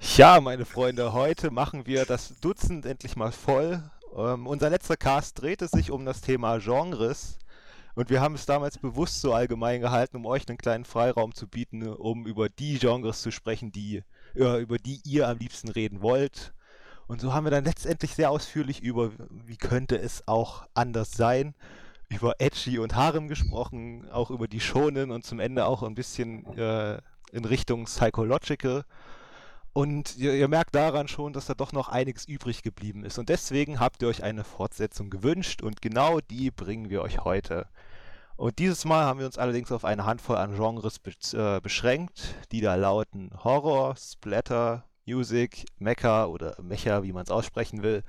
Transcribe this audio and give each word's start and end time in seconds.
Ja, 0.00 0.40
meine 0.40 0.64
Freunde, 0.64 1.12
heute 1.12 1.50
machen 1.50 1.86
wir 1.86 2.04
das 2.04 2.38
Dutzend 2.40 2.86
endlich 2.86 3.16
mal 3.16 3.32
voll. 3.32 3.82
Ähm, 4.16 4.46
unser 4.46 4.70
letzter 4.70 4.96
Cast 4.96 5.42
drehte 5.42 5.66
sich 5.66 5.90
um 5.90 6.04
das 6.04 6.20
Thema 6.20 6.58
Genres 6.58 7.36
und 7.96 8.08
wir 8.08 8.20
haben 8.20 8.36
es 8.36 8.46
damals 8.46 8.78
bewusst 8.78 9.20
so 9.20 9.34
allgemein 9.34 9.80
gehalten, 9.80 10.18
um 10.18 10.26
euch 10.26 10.48
einen 10.48 10.56
kleinen 10.56 10.84
Freiraum 10.84 11.34
zu 11.34 11.48
bieten, 11.48 11.82
um 11.82 12.26
über 12.26 12.48
die 12.48 12.78
Genres 12.78 13.22
zu 13.22 13.32
sprechen, 13.32 13.72
die, 13.72 14.04
äh, 14.36 14.62
über 14.62 14.78
die 14.78 15.00
ihr 15.04 15.26
am 15.26 15.38
liebsten 15.38 15.68
reden 15.68 16.00
wollt. 16.00 16.52
Und 17.08 17.20
so 17.20 17.34
haben 17.34 17.44
wir 17.44 17.50
dann 17.50 17.64
letztendlich 17.64 18.14
sehr 18.14 18.30
ausführlich 18.30 18.80
über, 18.80 19.10
wie 19.46 19.56
könnte 19.56 19.98
es 19.98 20.28
auch 20.28 20.68
anders 20.74 21.10
sein, 21.10 21.56
über 22.08 22.36
Edgy 22.38 22.78
und 22.78 22.94
Harem 22.94 23.26
gesprochen, 23.26 24.08
auch 24.12 24.30
über 24.30 24.46
die 24.46 24.60
Shonen 24.60 25.10
und 25.10 25.24
zum 25.24 25.40
Ende 25.40 25.66
auch 25.66 25.82
ein 25.82 25.96
bisschen 25.96 26.46
äh, 26.56 27.00
in 27.32 27.44
Richtung 27.44 27.86
Psychological. 27.86 28.84
Und 29.78 30.16
ihr, 30.16 30.34
ihr, 30.34 30.48
merkt 30.48 30.74
daran 30.74 31.06
schon, 31.06 31.32
dass 31.32 31.46
da 31.46 31.54
doch 31.54 31.70
noch 31.70 31.88
einiges 31.88 32.24
übrig 32.24 32.64
geblieben 32.64 33.04
ist. 33.04 33.16
Und 33.16 33.28
deswegen 33.28 33.78
habt 33.78 34.02
ihr 34.02 34.08
euch 34.08 34.24
eine 34.24 34.42
Fortsetzung 34.42 35.08
gewünscht 35.08 35.62
und 35.62 35.80
genau 35.80 36.18
die 36.18 36.50
bringen 36.50 36.90
wir 36.90 37.00
euch 37.00 37.20
heute. 37.20 37.68
Und 38.34 38.58
dieses 38.58 38.84
Mal 38.84 39.04
haben 39.04 39.20
wir 39.20 39.26
uns 39.26 39.38
allerdings 39.38 39.70
auf 39.70 39.84
eine 39.84 40.04
Handvoll 40.04 40.36
an 40.36 40.56
Genres 40.56 40.98
be 40.98 41.12
äh, 41.32 41.60
beschränkt, 41.60 42.34
die 42.50 42.60
da 42.60 42.74
lauten 42.74 43.30
Horror, 43.44 43.94
Splatter, 43.94 44.82
Music, 45.06 45.64
Mecha 45.78 46.26
oder 46.26 46.60
Mecha, 46.60 47.04
wie 47.04 47.12
man 47.12 47.22
es 47.22 47.30
aussprechen 47.30 47.84
will, 47.84 48.02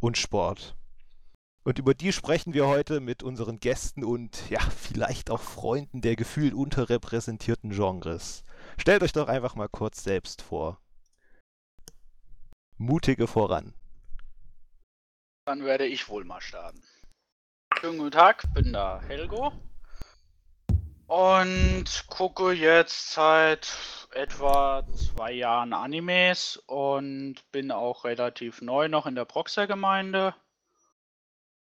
und 0.00 0.18
Sport. 0.18 0.76
Und 1.62 1.78
über 1.78 1.94
die 1.94 2.12
sprechen 2.12 2.52
wir 2.52 2.66
heute 2.66 3.00
mit 3.00 3.22
unseren 3.22 3.60
Gästen 3.60 4.04
und 4.04 4.50
ja, 4.50 4.60
vielleicht 4.60 5.30
auch 5.30 5.40
Freunden 5.40 6.02
der 6.02 6.16
gefühlt 6.16 6.52
unterrepräsentierten 6.52 7.70
Genres. 7.70 8.44
Stellt 8.76 9.02
euch 9.02 9.12
doch 9.12 9.28
einfach 9.28 9.54
mal 9.54 9.70
kurz 9.70 10.04
selbst 10.04 10.42
vor. 10.42 10.83
Mutige 12.78 13.26
voran. 13.26 13.74
Dann 15.46 15.64
werde 15.64 15.86
ich 15.86 16.08
wohl 16.08 16.24
mal 16.24 16.40
starten. 16.40 16.82
Schönen 17.80 17.98
guten 17.98 18.10
Tag, 18.12 18.42
bin 18.54 18.72
da 18.72 19.00
Helgo 19.02 19.52
und 21.06 21.84
gucke 22.08 22.52
jetzt 22.52 23.12
seit 23.12 23.76
etwa 24.12 24.86
zwei 24.92 25.32
Jahren 25.32 25.72
Animes 25.72 26.56
und 26.66 27.36
bin 27.52 27.70
auch 27.70 28.04
relativ 28.04 28.62
neu 28.62 28.88
noch 28.88 29.06
in 29.06 29.14
der 29.14 29.24
Proxer-Gemeinde 29.24 30.34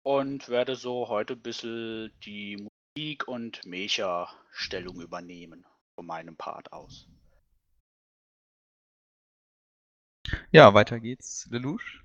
und 0.03 0.49
werde 0.49 0.75
so 0.75 1.07
heute 1.07 1.33
ein 1.33 1.41
bisschen 1.41 2.11
die 2.23 2.67
Musik- 2.95 3.27
und 3.27 3.65
Mecha-Stellung 3.65 5.01
übernehmen 5.01 5.65
von 5.95 6.05
meinem 6.05 6.35
Part 6.35 6.71
aus. 6.73 7.07
Ja, 10.51 10.73
weiter 10.73 10.99
geht's. 10.99 11.47
Lelouch? 11.51 12.01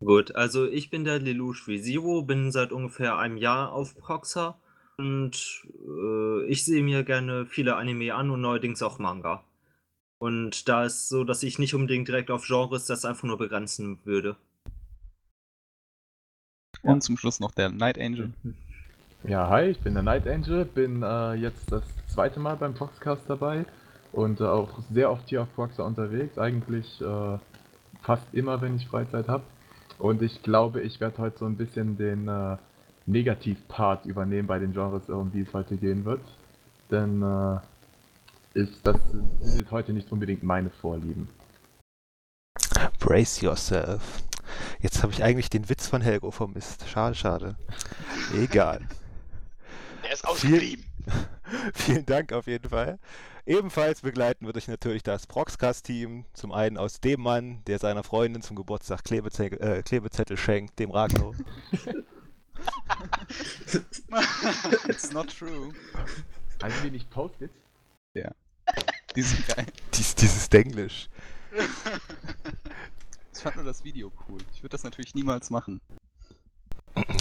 Gut, 0.00 0.34
also 0.34 0.66
ich 0.66 0.90
bin 0.90 1.04
der 1.04 1.20
Lelouch 1.20 1.66
Visiro, 1.66 2.22
bin 2.22 2.50
seit 2.50 2.72
ungefähr 2.72 3.18
einem 3.18 3.36
Jahr 3.36 3.72
auf 3.72 3.96
Proxer 3.96 4.58
und 4.98 5.64
äh, 5.86 6.44
ich 6.46 6.64
sehe 6.64 6.82
mir 6.82 7.04
gerne 7.04 7.46
viele 7.46 7.76
Anime 7.76 8.14
an 8.14 8.30
und 8.30 8.40
neuerdings 8.40 8.82
auch 8.82 8.98
Manga. 8.98 9.44
Und 10.18 10.68
da 10.68 10.84
ist 10.84 11.08
so, 11.08 11.24
dass 11.24 11.42
ich 11.42 11.58
nicht 11.58 11.74
unbedingt 11.74 12.08
direkt 12.08 12.30
auf 12.30 12.46
Genres 12.46 12.86
das 12.86 13.04
einfach 13.04 13.24
nur 13.24 13.38
begrenzen 13.38 13.98
würde. 14.04 14.36
Und 16.82 17.02
zum 17.02 17.16
Schluss 17.16 17.40
noch 17.40 17.52
der 17.52 17.70
Night 17.70 17.98
Angel. 17.98 18.32
Ja, 19.24 19.48
hi, 19.48 19.66
ich 19.66 19.78
bin 19.78 19.94
der 19.94 20.02
Night 20.02 20.26
Angel, 20.26 20.64
bin 20.64 21.04
äh, 21.04 21.34
jetzt 21.34 21.70
das 21.70 21.84
zweite 22.08 22.40
Mal 22.40 22.56
beim 22.56 22.74
Foxcast 22.74 23.22
dabei 23.28 23.64
und 24.10 24.40
äh, 24.40 24.44
auch 24.44 24.80
sehr 24.90 25.12
oft 25.12 25.28
hier 25.28 25.42
auf 25.42 25.54
Proxer 25.54 25.84
unterwegs, 25.84 26.38
eigentlich 26.38 27.00
äh, 27.00 27.38
fast 28.02 28.26
immer, 28.32 28.60
wenn 28.60 28.76
ich 28.76 28.86
Freizeit 28.86 29.28
habe. 29.28 29.44
Und 29.98 30.22
ich 30.22 30.42
glaube, 30.42 30.80
ich 30.80 31.00
werde 31.00 31.18
heute 31.18 31.38
so 31.38 31.46
ein 31.46 31.56
bisschen 31.56 31.96
den 31.96 32.28
äh, 32.28 32.56
Negativ-Part 33.06 34.06
übernehmen 34.06 34.48
bei 34.48 34.58
den 34.58 34.72
Genres, 34.72 35.08
um 35.08 35.30
die 35.32 35.42
es 35.42 35.52
heute 35.52 35.76
gehen 35.76 36.04
wird. 36.04 36.20
Denn 36.90 37.22
äh, 37.22 37.58
ist 38.54 38.86
das 38.86 38.96
sind 39.40 39.70
heute 39.70 39.92
nicht 39.92 40.10
unbedingt 40.12 40.42
meine 40.42 40.70
Vorlieben. 40.70 41.28
Brace 42.98 43.40
yourself. 43.40 44.22
Jetzt 44.80 45.02
habe 45.02 45.12
ich 45.12 45.22
eigentlich 45.22 45.50
den 45.50 45.68
Witz 45.68 45.86
von 45.86 46.02
Helgo 46.02 46.30
vermisst. 46.30 46.88
Schade, 46.88 47.14
schade. 47.14 47.56
Egal. 48.36 48.80
Der 50.04 50.12
ist 50.12 50.26
ausgeblieben. 50.26 50.84
Vielen, 51.04 51.26
vielen 51.74 52.06
Dank 52.06 52.32
auf 52.32 52.46
jeden 52.46 52.68
Fall. 52.68 52.98
Ebenfalls 53.44 54.02
begleiten 54.02 54.46
wird 54.46 54.56
euch 54.56 54.68
natürlich 54.68 55.02
das 55.02 55.26
Proxcast-Team. 55.26 56.24
Zum 56.32 56.52
einen 56.52 56.78
aus 56.78 57.00
dem 57.00 57.20
Mann, 57.20 57.62
der 57.66 57.78
seiner 57.78 58.04
Freundin 58.04 58.42
zum 58.42 58.56
Geburtstag 58.56 59.04
Klebezettel, 59.04 59.60
äh, 59.60 59.82
Klebezettel 59.82 60.36
schenkt, 60.36 60.78
dem 60.78 60.90
Ragnar. 60.90 61.32
It's 64.88 65.12
not 65.12 65.36
true. 65.36 65.72
Haben 66.62 66.74
wir 66.82 66.90
nicht 66.90 67.10
Post-it? 67.10 67.50
Ja. 68.14 68.30
Die 69.16 69.22
sind 69.22 69.46
geil. 69.48 69.66
Dies, 69.94 70.14
dieses 70.14 70.48
Denglisch. 70.48 71.08
Ich 73.34 73.44
fand 73.44 73.56
nur 73.56 73.64
das 73.64 73.82
Video 73.82 74.12
cool. 74.28 74.38
Ich 74.54 74.62
würde 74.62 74.68
das 74.68 74.84
natürlich 74.84 75.16
niemals 75.16 75.50
machen. 75.50 75.80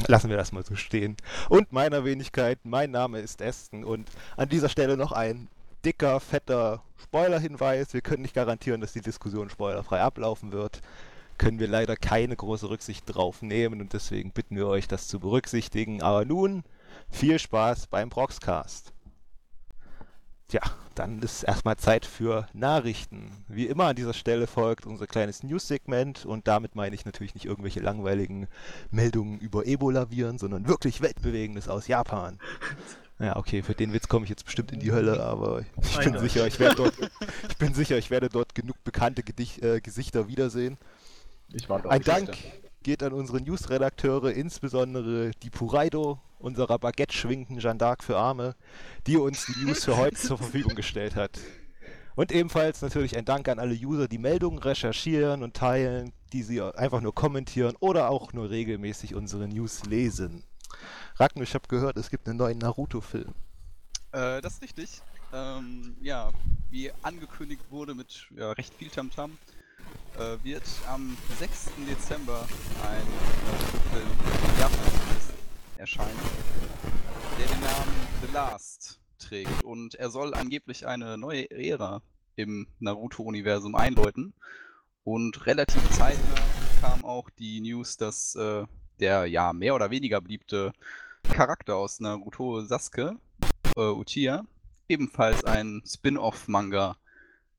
Lassen 0.07 0.29
wir 0.29 0.37
das 0.37 0.51
mal 0.51 0.65
so 0.65 0.75
stehen. 0.75 1.15
Und 1.49 1.71
meiner 1.71 2.03
Wenigkeit, 2.03 2.59
mein 2.63 2.91
Name 2.91 3.19
ist 3.19 3.41
Esten 3.41 3.83
und 3.83 4.09
an 4.37 4.49
dieser 4.49 4.69
Stelle 4.69 4.97
noch 4.97 5.11
ein 5.11 5.47
dicker, 5.85 6.19
fetter 6.19 6.81
Spoiler-Hinweis. 7.01 7.93
Wir 7.93 8.01
können 8.01 8.21
nicht 8.21 8.35
garantieren, 8.35 8.81
dass 8.81 8.93
die 8.93 9.01
Diskussion 9.01 9.49
spoilerfrei 9.49 10.01
ablaufen 10.01 10.51
wird. 10.51 10.81
Können 11.37 11.59
wir 11.59 11.67
leider 11.67 11.95
keine 11.95 12.35
große 12.35 12.69
Rücksicht 12.69 13.03
drauf 13.07 13.41
nehmen 13.41 13.81
und 13.81 13.93
deswegen 13.93 14.31
bitten 14.31 14.55
wir 14.55 14.67
euch, 14.67 14.87
das 14.87 15.07
zu 15.07 15.19
berücksichtigen. 15.19 16.01
Aber 16.01 16.25
nun 16.25 16.63
viel 17.09 17.39
Spaß 17.39 17.87
beim 17.87 18.09
Proxcast. 18.09 18.93
Tja, 20.51 20.59
dann 20.95 21.19
ist 21.19 21.43
erstmal 21.43 21.77
Zeit 21.77 22.05
für 22.05 22.45
Nachrichten. 22.51 23.31
Wie 23.47 23.67
immer 23.67 23.85
an 23.85 23.95
dieser 23.95 24.13
Stelle 24.13 24.47
folgt 24.47 24.85
unser 24.85 25.07
kleines 25.07 25.43
News-Segment 25.43 26.25
und 26.25 26.45
damit 26.45 26.75
meine 26.75 26.93
ich 26.93 27.05
natürlich 27.05 27.33
nicht 27.35 27.45
irgendwelche 27.45 27.79
langweiligen 27.79 28.49
Meldungen 28.89 29.39
über 29.39 29.65
Ebola-Viren, 29.65 30.37
sondern 30.39 30.67
wirklich 30.67 30.99
Weltbewegendes 30.99 31.69
aus 31.69 31.87
Japan. 31.87 32.37
Ja, 33.19 33.35
okay, 33.35 33.61
für 33.61 33.75
den 33.75 33.93
Witz 33.93 34.07
komme 34.07 34.23
ich 34.23 34.31
jetzt 34.31 34.45
bestimmt 34.45 34.71
in 34.71 34.79
die 34.79 34.91
Hölle, 34.91 35.21
aber 35.21 35.63
ich 35.79 35.99
bin 35.99 36.17
sicher, 36.17 36.47
ich 36.47 36.59
werde 36.59 36.75
dort, 36.77 36.95
ich 37.49 37.57
bin 37.57 37.75
sicher, 37.75 37.99
ich 37.99 38.09
werde 38.09 38.29
dort 38.29 38.55
genug 38.55 38.83
bekannte 38.83 39.21
Gedich 39.21 39.61
äh, 39.61 39.79
Gesichter 39.79 40.27
wiedersehen. 40.27 40.79
Ich 41.53 41.69
warte 41.69 41.87
Ein 41.91 42.01
Dank 42.01 42.35
geht 42.81 43.03
an 43.03 43.13
unsere 43.13 43.39
Newsredakteure, 43.39 44.31
insbesondere 44.31 45.29
die 45.43 45.51
Puraido, 45.51 46.19
unserer 46.41 46.79
Baguette 46.79 47.15
schwingenden 47.15 47.59
Jeanne 47.59 47.79
d'Arc 47.79 48.03
für 48.03 48.17
Arme, 48.17 48.55
die 49.07 49.17
uns 49.17 49.45
die 49.45 49.65
News 49.65 49.85
für 49.85 49.97
heute 49.97 50.15
zur 50.15 50.37
Verfügung 50.37 50.75
gestellt 50.75 51.15
hat. 51.15 51.39
Und 52.15 52.31
ebenfalls 52.31 52.81
natürlich 52.81 53.17
ein 53.17 53.25
Dank 53.25 53.47
an 53.47 53.59
alle 53.59 53.73
User, 53.73 54.07
die 54.07 54.17
Meldungen 54.17 54.59
recherchieren 54.59 55.43
und 55.43 55.55
teilen, 55.55 56.11
die 56.33 56.43
sie 56.43 56.61
einfach 56.61 57.01
nur 57.01 57.15
kommentieren 57.15 57.75
oder 57.79 58.09
auch 58.09 58.33
nur 58.33 58.49
regelmäßig 58.49 59.15
unsere 59.15 59.47
News 59.47 59.85
lesen. 59.85 60.43
Ragnar, 61.15 61.43
ich 61.43 61.53
habe 61.53 61.67
gehört, 61.67 61.97
es 61.97 62.09
gibt 62.09 62.27
einen 62.27 62.37
neuen 62.37 62.57
Naruto-Film. 62.57 63.33
Äh, 64.11 64.41
das 64.41 64.53
ist 64.53 64.61
richtig. 64.61 65.01
Ähm, 65.33 65.95
ja, 66.01 66.31
wie 66.69 66.91
angekündigt 67.01 67.63
wurde 67.69 67.95
mit 67.95 68.27
ja, 68.35 68.51
recht 68.51 68.73
viel 68.73 68.89
Tamtam, 68.89 69.37
äh, 70.17 70.37
wird 70.43 70.63
am 70.87 71.17
6. 71.39 71.71
Dezember 71.87 72.47
ein 72.83 73.01
äh, 73.01 73.95
Film 73.95 74.07
in 74.53 74.59
Japan 74.59 75.00
erscheinen, 75.81 76.19
der 77.39 77.47
den 77.47 77.59
Namen 77.59 78.07
The 78.21 78.33
Last 78.33 79.01
trägt. 79.17 79.63
Und 79.63 79.95
er 79.95 80.11
soll 80.11 80.35
angeblich 80.35 80.85
eine 80.85 81.17
neue 81.17 81.49
Ära 81.49 82.03
im 82.35 82.67
Naruto-Universum 82.79 83.75
einläuten. 83.75 84.33
Und 85.03 85.47
relativ 85.47 85.81
zeitnah 85.89 86.41
kam 86.81 87.03
auch 87.03 87.31
die 87.31 87.61
News, 87.61 87.97
dass 87.97 88.35
äh, 88.35 88.65
der 88.99 89.25
ja 89.25 89.53
mehr 89.53 89.73
oder 89.73 89.89
weniger 89.89 90.21
beliebte 90.21 90.71
Charakter 91.23 91.75
aus 91.75 91.99
Naruto 91.99 92.61
Sasuke, 92.61 93.17
äh, 93.75 93.81
Uchiha, 93.81 94.45
ebenfalls 94.87 95.43
ein 95.45 95.81
Spin-off-Manga 95.83 96.97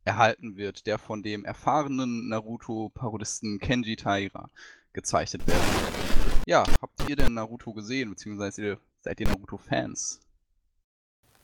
erhalten 0.04 0.56
wird, 0.56 0.86
der 0.86 0.98
von 0.98 1.24
dem 1.24 1.44
erfahrenen 1.44 2.28
Naruto-Parodisten 2.28 3.58
Kenji 3.58 3.96
Taira 3.96 4.48
gezeichnet 4.92 5.44
werden 5.48 5.60
wird. 5.60 6.31
Ja, 6.46 6.64
habt 6.80 7.08
ihr 7.08 7.14
denn 7.14 7.34
Naruto 7.34 7.72
gesehen, 7.72 8.10
beziehungsweise 8.10 8.78
seid 9.00 9.20
ihr 9.20 9.28
Naruto-Fans? 9.28 10.20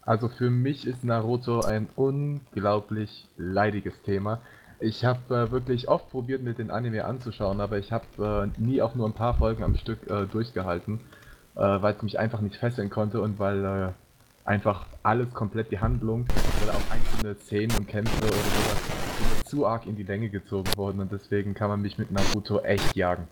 Also 0.03 0.29
für 0.29 0.50
mich 0.50 0.87
ist 0.87 1.05
Naruto 1.05 1.61
ein 1.61 1.89
unglaublich 1.95 3.29
leidiges 3.37 3.95
Thema. 4.03 4.41
Ich 4.81 5.05
habe 5.05 5.35
äh, 5.35 5.50
wirklich 5.53 5.89
oft 5.89 6.11
probiert, 6.11 6.43
mir 6.43 6.55
den 6.55 6.71
Anime 6.71 7.05
anzuschauen, 7.05 7.61
aber 7.61 7.79
ich 7.79 7.93
habe 7.93 8.50
äh, 8.56 8.61
nie 8.61 8.83
auch 8.83 8.95
nur 8.97 9.06
ein 9.09 9.12
paar 9.12 9.35
Folgen 9.35 9.62
am 9.62 9.77
Stück 9.77 10.09
äh, 10.11 10.27
durchgehalten, 10.27 11.01
äh, 11.55 11.61
weil 11.61 11.94
es 11.94 12.03
mich 12.03 12.19
einfach 12.19 12.41
nicht 12.41 12.56
fesseln 12.56 12.91
konnte 12.91 13.21
und 13.21 13.39
weil 13.39 13.65
äh, 13.65 13.93
einfach 14.49 14.87
alles 15.03 15.33
komplett 15.33 15.71
die 15.71 15.79
Handlung 15.79 16.27
oder 16.65 16.75
auch 16.75 16.91
einzelne 16.91 17.37
Szenen 17.37 17.77
und 17.77 17.87
Kämpfe 17.87 18.25
oder 18.25 18.35
sowas 18.35 19.44
zu 19.44 19.67
arg 19.67 19.87
in 19.87 19.97
die 19.97 20.03
Länge 20.03 20.29
gezogen 20.29 20.77
worden 20.77 21.01
und 21.01 21.12
deswegen 21.12 21.55
kann 21.55 21.69
man 21.69 21.83
mich 21.83 21.99
mit 21.99 22.11
Naruto 22.11 22.61
echt 22.61 22.97
jagen. 22.97 23.29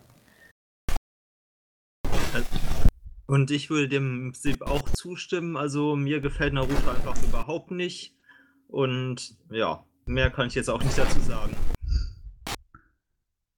Und 3.27 3.51
ich 3.51 3.69
würde 3.69 3.89
dem 3.89 4.31
Prinzip 4.31 4.61
auch 4.61 4.89
zustimmen. 4.89 5.57
Also 5.57 5.95
mir 5.95 6.21
gefällt 6.21 6.53
Naruto 6.53 6.89
einfach 6.89 7.21
überhaupt 7.23 7.71
nicht. 7.71 8.13
Und 8.67 9.35
ja, 9.49 9.83
mehr 10.05 10.29
kann 10.29 10.47
ich 10.47 10.55
jetzt 10.55 10.69
auch 10.69 10.81
nicht 10.81 10.97
dazu 10.97 11.19
sagen. 11.19 11.55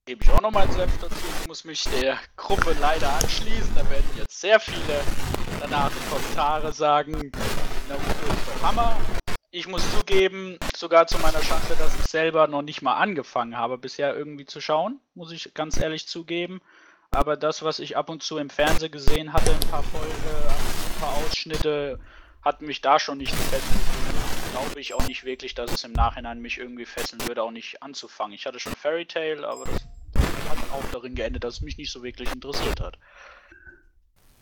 Gebe 0.06 0.24
ich 0.24 0.30
auch 0.30 0.40
noch 0.40 0.50
meinen 0.50 0.72
Senf 0.72 0.98
dazu. 1.00 1.14
Ich 1.40 1.46
muss 1.46 1.64
mich 1.64 1.84
der 1.84 2.18
Gruppe 2.36 2.74
leider 2.80 3.12
anschließen. 3.12 3.74
Da 3.74 3.88
werden 3.90 4.06
jetzt 4.16 4.40
sehr 4.40 4.58
viele 4.58 5.00
danach 5.60 5.92
Kommentare 6.10 6.72
sagen, 6.72 7.12
Naruto 7.88 8.32
ist 8.32 8.48
der 8.48 8.62
Hammer. 8.62 8.96
Ich 9.52 9.66
muss 9.66 9.82
zugeben, 9.92 10.58
sogar 10.76 11.08
zu 11.08 11.18
meiner 11.18 11.42
Schande, 11.42 11.74
dass 11.76 11.94
ich 11.98 12.06
selber 12.06 12.46
noch 12.46 12.62
nicht 12.62 12.82
mal 12.82 12.94
angefangen 12.94 13.56
habe, 13.56 13.78
bisher 13.78 14.16
irgendwie 14.16 14.46
zu 14.46 14.60
schauen, 14.60 15.00
muss 15.14 15.32
ich 15.32 15.54
ganz 15.54 15.76
ehrlich 15.76 16.06
zugeben. 16.06 16.60
Aber 17.12 17.36
das, 17.36 17.64
was 17.64 17.80
ich 17.80 17.96
ab 17.96 18.08
und 18.08 18.22
zu 18.22 18.38
im 18.38 18.50
Fernsehen 18.50 18.92
gesehen 18.92 19.32
hatte, 19.32 19.50
ein 19.50 19.68
paar 19.68 19.82
Folgen, 19.82 20.14
ein 20.14 21.00
paar 21.00 21.12
Ausschnitte, 21.16 21.98
hat 22.42 22.62
mich 22.62 22.82
da 22.82 23.00
schon 23.00 23.18
nicht 23.18 23.32
gefesselt. 23.32 23.82
Glaube 24.52 24.80
ich 24.80 24.94
auch 24.94 25.06
nicht 25.08 25.24
wirklich, 25.24 25.56
dass 25.56 25.72
es 25.72 25.82
im 25.82 25.92
Nachhinein 25.92 26.40
mich 26.40 26.58
irgendwie 26.58 26.86
fesseln 26.86 27.20
würde, 27.26 27.42
auch 27.42 27.50
nicht 27.50 27.82
anzufangen. 27.82 28.32
Ich 28.32 28.46
hatte 28.46 28.60
schon 28.60 28.74
Fairy 28.74 29.06
Tail, 29.06 29.44
aber 29.44 29.64
das 29.64 29.82
hat 30.48 30.72
auch 30.72 30.84
darin 30.92 31.16
geendet, 31.16 31.42
dass 31.42 31.54
es 31.54 31.60
mich 31.62 31.78
nicht 31.78 31.90
so 31.90 32.04
wirklich 32.04 32.32
interessiert 32.32 32.80
hat. 32.80 32.96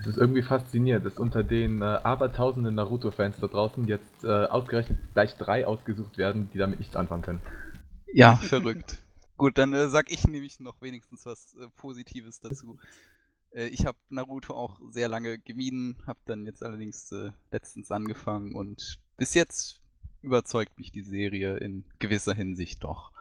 Es 0.01 0.07
ist 0.07 0.19
irgendwie 0.19 0.43
faszinierend, 0.43 1.07
dass 1.07 1.19
unter 1.19 1.43
den 1.43 1.81
äh, 1.81 1.85
abertausenden 1.87 2.75
Naruto-Fans 2.75 3.37
da 3.41 3.47
draußen 3.47 3.89
jetzt 3.89 4.25
äh, 4.25 4.45
ausgerechnet 4.45 4.99
gleich 5.15 5.35
drei 5.37 5.67
ausgesucht 5.67 6.19
werden, 6.19 6.51
die 6.53 6.59
damit 6.59 6.81
nichts 6.81 6.95
anfangen 6.97 7.23
können. 7.23 7.41
Ja, 8.13 8.37
verrückt. 8.37 8.99
Gut, 9.39 9.57
dann 9.57 9.73
äh, 9.73 9.89
sag 9.89 10.11
ich 10.11 10.27
nämlich 10.27 10.59
noch 10.59 10.83
wenigstens 10.83 11.25
was 11.25 11.55
äh, 11.55 11.69
Positives 11.77 12.41
dazu. 12.41 12.77
Äh, 13.53 13.69
ich 13.69 13.87
habe 13.87 13.97
Naruto 14.09 14.53
auch 14.53 14.81
sehr 14.91 15.09
lange 15.09 15.39
gemieden, 15.39 15.97
habe 16.09 16.19
dann 16.25 16.45
jetzt 16.45 16.65
allerdings 16.65 17.13
äh, 17.13 17.31
letztens 17.53 17.93
angefangen 17.93 18.57
und 18.57 18.99
bis 19.17 19.35
jetzt 19.35 19.81
überzeugt 20.23 20.77
mich 20.77 20.91
die 20.91 21.05
Serie 21.05 21.57
in 21.59 21.85
gewisser 22.01 22.35
Hinsicht 22.35 22.83
doch. 22.83 23.13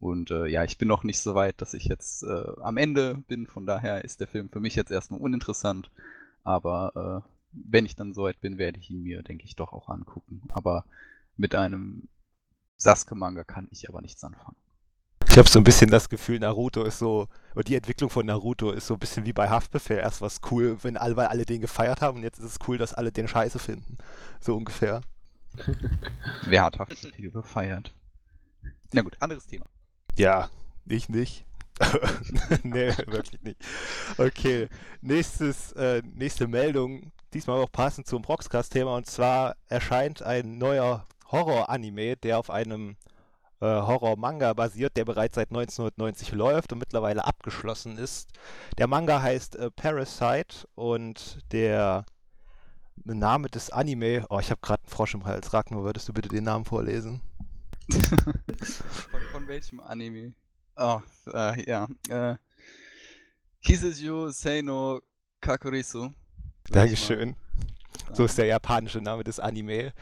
Und 0.00 0.30
äh, 0.30 0.46
ja, 0.46 0.64
ich 0.64 0.78
bin 0.78 0.88
noch 0.88 1.04
nicht 1.04 1.20
so 1.20 1.34
weit, 1.34 1.60
dass 1.60 1.74
ich 1.74 1.84
jetzt 1.84 2.22
äh, 2.22 2.44
am 2.62 2.78
Ende 2.78 3.22
bin. 3.28 3.46
Von 3.46 3.66
daher 3.66 4.02
ist 4.02 4.20
der 4.20 4.28
Film 4.28 4.48
für 4.48 4.60
mich 4.60 4.76
jetzt 4.76 4.90
erstmal 4.90 5.20
uninteressant. 5.20 5.90
Aber 6.42 7.24
wenn 7.50 7.86
ich 7.86 7.96
dann 7.96 8.14
so 8.14 8.22
weit 8.22 8.40
bin, 8.40 8.56
werde 8.56 8.78
ich 8.78 8.88
ihn 8.88 9.02
mir, 9.02 9.24
denke 9.24 9.44
ich, 9.44 9.56
doch 9.56 9.72
auch 9.72 9.88
angucken. 9.88 10.42
Aber 10.50 10.84
mit 11.36 11.56
einem 11.56 12.08
Sasuke-Manga 12.76 13.42
kann 13.42 13.66
ich 13.72 13.88
aber 13.88 14.00
nichts 14.00 14.22
anfangen. 14.22 14.56
Ich 15.36 15.38
habe 15.38 15.50
so 15.50 15.60
ein 15.60 15.64
bisschen 15.64 15.90
das 15.90 16.08
Gefühl, 16.08 16.38
Naruto 16.38 16.82
ist 16.84 16.98
so, 16.98 17.28
oder 17.54 17.62
die 17.62 17.74
Entwicklung 17.74 18.08
von 18.08 18.24
Naruto 18.24 18.70
ist 18.70 18.86
so 18.86 18.94
ein 18.94 18.98
bisschen 18.98 19.26
wie 19.26 19.34
bei 19.34 19.50
Haftbefehl. 19.50 19.98
Erst 19.98 20.22
was 20.22 20.40
cool, 20.50 20.78
wenn 20.80 20.96
alle, 20.96 21.14
weil 21.14 21.26
alle 21.26 21.44
den 21.44 21.60
gefeiert 21.60 22.00
haben 22.00 22.16
und 22.16 22.22
jetzt 22.22 22.38
ist 22.38 22.46
es 22.46 22.58
cool, 22.66 22.78
dass 22.78 22.94
alle 22.94 23.12
den 23.12 23.28
scheiße 23.28 23.58
finden. 23.58 23.98
So 24.40 24.56
ungefähr. 24.56 25.02
Wer 26.46 26.64
hat 26.64 26.78
Haftbefehl 26.78 27.30
gefeiert? 27.30 27.92
Na 28.94 29.02
gut, 29.02 29.14
anderes 29.20 29.46
Thema. 29.46 29.66
Ja, 30.16 30.48
ich 30.86 31.10
nicht. 31.10 31.44
nee, 32.62 32.96
wirklich 33.06 33.42
nicht. 33.42 33.62
Okay, 34.16 34.70
nächstes, 35.02 35.72
äh, 35.72 36.00
nächste 36.14 36.48
Meldung, 36.48 37.12
diesmal 37.34 37.60
auch 37.60 37.70
passend 37.70 38.06
zum 38.06 38.22
Proxcast-Thema, 38.22 38.96
und 38.96 39.04
zwar 39.04 39.56
erscheint 39.68 40.22
ein 40.22 40.56
neuer 40.56 41.06
Horror-Anime, 41.30 42.16
der 42.16 42.38
auf 42.38 42.48
einem 42.48 42.96
äh, 43.60 43.66
Horror-Manga 43.66 44.52
basiert, 44.54 44.96
der 44.96 45.04
bereits 45.04 45.36
seit 45.36 45.50
1990 45.50 46.32
läuft 46.32 46.72
und 46.72 46.78
mittlerweile 46.78 47.24
abgeschlossen 47.24 47.98
ist. 47.98 48.30
Der 48.78 48.86
Manga 48.86 49.22
heißt 49.22 49.56
äh, 49.56 49.70
Parasite 49.70 50.68
und 50.74 51.38
der 51.52 52.04
Name 53.04 53.48
des 53.48 53.70
Anime, 53.70 54.26
oh, 54.30 54.38
ich 54.38 54.50
habe 54.50 54.60
gerade 54.60 54.82
einen 54.82 54.90
Frosch 54.90 55.14
im 55.14 55.24
Hals, 55.24 55.52
Ragnar, 55.52 55.82
würdest 55.84 56.08
du 56.08 56.12
bitte 56.12 56.28
den 56.28 56.44
Namen 56.44 56.64
vorlesen? 56.64 57.20
von, 57.90 59.20
von 59.32 59.48
welchem 59.48 59.80
Anime? 59.80 60.32
Oh, 60.76 61.00
äh, 61.32 61.68
ja. 61.68 61.88
Äh, 62.08 62.36
Kiseju 63.62 64.30
Seino 64.30 65.00
Kakurisu. 65.40 66.10
Dankeschön. 66.70 67.36
So 68.12 68.24
ist 68.24 68.38
der 68.38 68.46
japanische 68.46 69.00
Name 69.00 69.24
des 69.24 69.40
Anime. 69.40 69.92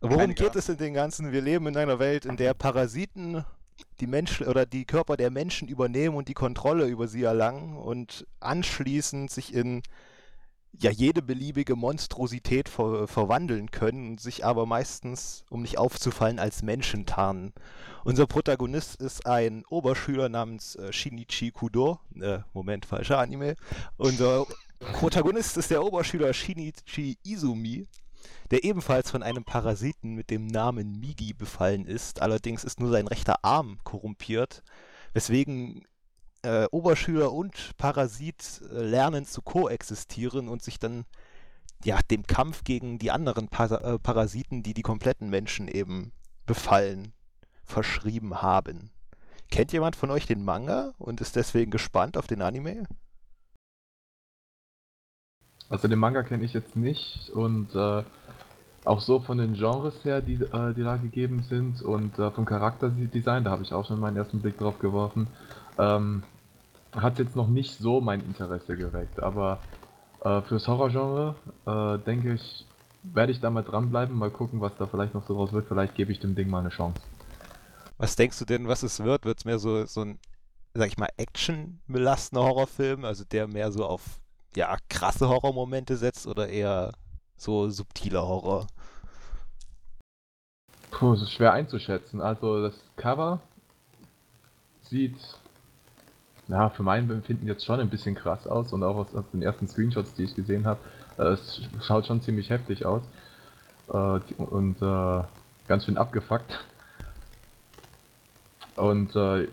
Worum 0.00 0.34
geht 0.34 0.56
es 0.56 0.68
in 0.68 0.76
den 0.76 0.94
ganzen? 0.94 1.32
Wir 1.32 1.40
leben 1.40 1.66
in 1.66 1.76
einer 1.76 1.98
Welt, 1.98 2.24
in 2.24 2.36
der 2.36 2.54
Parasiten 2.54 3.44
die 4.00 4.06
Menschen 4.06 4.46
oder 4.46 4.66
die 4.66 4.84
Körper 4.84 5.16
der 5.16 5.30
Menschen 5.30 5.68
übernehmen 5.68 6.16
und 6.16 6.28
die 6.28 6.34
Kontrolle 6.34 6.86
über 6.86 7.08
sie 7.08 7.22
erlangen 7.22 7.76
und 7.76 8.26
anschließend 8.40 9.30
sich 9.30 9.54
in 9.54 9.82
ja 10.78 10.90
jede 10.90 11.22
beliebige 11.22 11.74
Monstrosität 11.74 12.68
ver 12.68 13.08
verwandeln 13.08 13.70
können 13.70 14.10
und 14.10 14.20
sich 14.20 14.44
aber 14.44 14.66
meistens, 14.66 15.44
um 15.48 15.62
nicht 15.62 15.78
aufzufallen, 15.78 16.38
als 16.38 16.62
Menschen 16.62 17.06
tarnen. 17.06 17.52
Unser 18.04 18.26
Protagonist 18.26 19.00
ist 19.00 19.26
ein 19.26 19.64
Oberschüler 19.66 20.28
namens 20.28 20.76
äh, 20.76 20.92
Shinichi 20.92 21.50
Kudo. 21.50 21.98
Äh, 22.20 22.40
Moment, 22.52 22.86
falscher 22.86 23.18
Anime. 23.18 23.56
Unser 23.96 24.46
Protagonist 24.92 25.56
ist 25.56 25.70
der 25.70 25.82
Oberschüler 25.82 26.32
Shinichi 26.34 27.16
Izumi, 27.24 27.86
der 28.50 28.64
ebenfalls 28.64 29.10
von 29.10 29.22
einem 29.22 29.44
Parasiten 29.44 30.14
mit 30.14 30.30
dem 30.30 30.46
Namen 30.46 30.98
Migi 31.00 31.32
befallen 31.32 31.86
ist. 31.86 32.22
Allerdings 32.22 32.64
ist 32.64 32.80
nur 32.80 32.90
sein 32.90 33.06
rechter 33.06 33.44
Arm 33.44 33.78
korrumpiert, 33.84 34.62
weswegen 35.12 35.84
äh, 36.42 36.66
Oberschüler 36.70 37.32
und 37.32 37.76
Parasit 37.76 38.62
äh, 38.70 38.82
lernen 38.82 39.24
zu 39.26 39.42
koexistieren 39.42 40.48
und 40.48 40.62
sich 40.62 40.78
dann 40.78 41.04
ja 41.84 41.98
dem 42.10 42.26
Kampf 42.26 42.64
gegen 42.64 42.98
die 42.98 43.10
anderen 43.10 43.48
Pas 43.48 43.72
äh, 43.72 43.98
Parasiten, 43.98 44.62
die 44.62 44.74
die 44.74 44.82
kompletten 44.82 45.28
Menschen 45.28 45.68
eben 45.68 46.12
befallen, 46.46 47.12
verschrieben 47.64 48.42
haben. 48.42 48.90
Kennt 49.50 49.72
jemand 49.72 49.96
von 49.96 50.10
euch 50.10 50.26
den 50.26 50.44
Manga 50.44 50.94
und 50.98 51.20
ist 51.20 51.36
deswegen 51.36 51.70
gespannt 51.70 52.16
auf 52.16 52.26
den 52.26 52.42
Anime? 52.42 52.86
Also 55.68 55.88
den 55.88 55.98
Manga 55.98 56.22
kenne 56.22 56.44
ich 56.44 56.52
jetzt 56.52 56.76
nicht 56.76 57.30
und 57.30 57.74
äh, 57.74 58.02
auch 58.84 59.00
so 59.00 59.18
von 59.18 59.38
den 59.38 59.54
Genres 59.54 60.04
her, 60.04 60.20
die, 60.20 60.34
äh, 60.34 60.74
die 60.74 60.84
da 60.84 60.96
gegeben 60.96 61.42
sind 61.48 61.82
und 61.82 62.18
äh, 62.18 62.30
vom 62.30 62.44
Charakterdesign, 62.44 63.44
da 63.44 63.50
habe 63.50 63.62
ich 63.62 63.72
auch 63.72 63.86
schon 63.86 63.98
meinen 63.98 64.16
ersten 64.16 64.40
Blick 64.40 64.58
drauf 64.58 64.78
geworfen, 64.78 65.26
ähm, 65.78 66.22
hat 66.94 67.18
jetzt 67.18 67.34
noch 67.34 67.48
nicht 67.48 67.78
so 67.78 68.00
mein 68.00 68.20
Interesse 68.20 68.76
geweckt, 68.76 69.20
aber 69.20 69.58
äh, 70.22 70.40
fürs 70.42 70.68
Horrorgenre 70.68 71.34
äh, 71.66 71.98
denke 72.04 72.34
ich, 72.34 72.64
werde 73.02 73.32
ich 73.32 73.40
da 73.40 73.50
mal 73.50 73.62
dranbleiben, 73.62 74.16
mal 74.16 74.30
gucken, 74.30 74.60
was 74.60 74.72
da 74.78 74.86
vielleicht 74.86 75.14
noch 75.14 75.26
so 75.26 75.34
draus 75.34 75.52
wird. 75.52 75.68
Vielleicht 75.68 75.94
gebe 75.94 76.12
ich 76.12 76.18
dem 76.18 76.34
Ding 76.34 76.48
mal 76.48 76.60
eine 76.60 76.70
Chance. 76.70 77.00
Was 77.98 78.16
denkst 78.16 78.38
du 78.38 78.44
denn, 78.44 78.68
was 78.68 78.82
es 78.82 79.02
wird? 79.02 79.24
Wird 79.24 79.38
es 79.38 79.44
mehr 79.44 79.58
so, 79.58 79.86
so 79.86 80.02
ein, 80.02 80.18
sag 80.74 80.88
ich 80.88 80.98
mal, 80.98 81.08
actionbelastener 81.16 82.42
Horrorfilm, 82.42 83.04
also 83.04 83.24
der 83.24 83.46
mehr 83.46 83.70
so 83.72 83.84
auf 83.86 84.20
ja, 84.56 84.76
krasse 84.88 85.28
Horrormomente 85.28 85.96
setzt 85.96 86.26
oder 86.26 86.48
eher 86.48 86.92
so 87.36 87.68
subtiler 87.68 88.26
Horror? 88.26 88.66
Puh, 90.90 91.12
es 91.12 91.22
ist 91.22 91.32
schwer 91.32 91.52
einzuschätzen. 91.52 92.20
Also 92.20 92.62
das 92.62 92.74
Cover 92.96 93.40
sieht 94.82 95.16
ja, 96.48 96.70
für 96.70 96.82
mein 96.82 97.08
Befinden 97.08 97.46
jetzt 97.46 97.64
schon 97.64 97.80
ein 97.80 97.90
bisschen 97.90 98.14
krass 98.14 98.46
aus 98.46 98.72
und 98.72 98.82
auch 98.82 98.96
aus, 98.96 99.14
aus 99.14 99.24
den 99.32 99.42
ersten 99.42 99.68
Screenshots, 99.68 100.14
die 100.14 100.24
ich 100.24 100.34
gesehen 100.34 100.66
habe, 100.66 100.80
äh, 101.18 101.32
es 101.32 101.60
schaut 101.82 102.06
schon 102.06 102.22
ziemlich 102.22 102.50
heftig 102.50 102.86
aus 102.86 103.02
äh, 103.88 104.20
und 104.42 104.80
äh, 104.80 105.24
ganz 105.68 105.84
schön 105.84 105.98
abgefuckt. 105.98 106.64
Und 108.76 109.14
äh, 109.16 109.48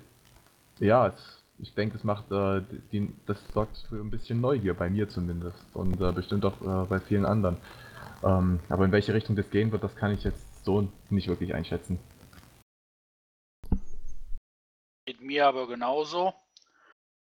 ja, 0.79 1.07
es, 1.07 1.42
ich 1.63 1.73
denke, 1.73 1.97
es 1.97 2.03
macht, 2.03 2.31
äh, 2.31 2.61
die, 2.91 3.11
das 3.25 3.37
sorgt 3.53 3.77
für 3.89 3.95
ein 3.95 4.11
bisschen 4.11 4.39
Neugier 4.39 4.73
bei 4.73 4.89
mir 4.89 5.09
zumindest 5.09 5.57
und 5.73 5.99
äh, 5.99 6.11
bestimmt 6.11 6.45
auch 6.45 6.57
bei 6.87 6.99
vielen 6.99 7.25
anderen. 7.25 7.57
Ähm, 8.23 8.59
aber 8.69 8.85
in 8.85 8.91
welche 8.91 9.13
Richtung 9.13 9.35
das 9.35 9.49
gehen 9.49 9.71
wird, 9.71 9.83
das 9.83 9.95
kann 9.95 10.13
ich 10.13 10.23
jetzt 10.23 10.63
so 10.63 10.87
nicht 11.09 11.27
wirklich 11.27 11.53
einschätzen. 11.55 11.99
Geht 15.05 15.21
mir 15.21 15.47
aber 15.47 15.67
genauso 15.67 16.33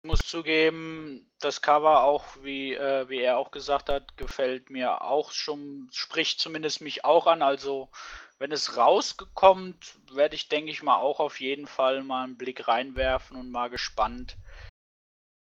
muss 0.06 0.21
zugeben, 0.21 1.28
das 1.40 1.61
Cover 1.61 2.04
auch, 2.04 2.25
wie, 2.42 2.75
äh, 2.75 3.09
wie 3.09 3.21
er 3.21 3.38
auch 3.38 3.50
gesagt 3.50 3.88
hat, 3.88 4.16
gefällt 4.16 4.71
mir 4.71 5.02
auch 5.02 5.33
schon, 5.33 5.88
spricht 5.92 6.40
zumindest 6.40 6.80
mich 6.80 7.04
auch 7.04 7.26
an. 7.26 7.42
Also, 7.42 7.90
wenn 8.38 8.52
es 8.52 8.76
rausgekommt, 8.76 9.99
werde 10.12 10.35
ich, 10.35 10.49
denke 10.49 10.71
ich 10.71 10.83
mal, 10.83 10.97
auch 10.97 11.21
auf 11.21 11.40
jeden 11.40 11.66
Fall 11.66 12.02
mal 12.02 12.25
einen 12.25 12.37
Blick 12.37 12.69
reinwerfen 12.69 13.37
und 13.37 13.50
mal 13.50 13.69
gespannt, 13.69 14.37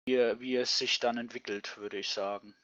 wie, 0.08 0.18
wie 0.40 0.56
es 0.56 0.78
sich 0.78 1.00
dann 1.00 1.18
entwickelt, 1.18 1.78
würde 1.78 1.98
ich 1.98 2.10
sagen. 2.10 2.56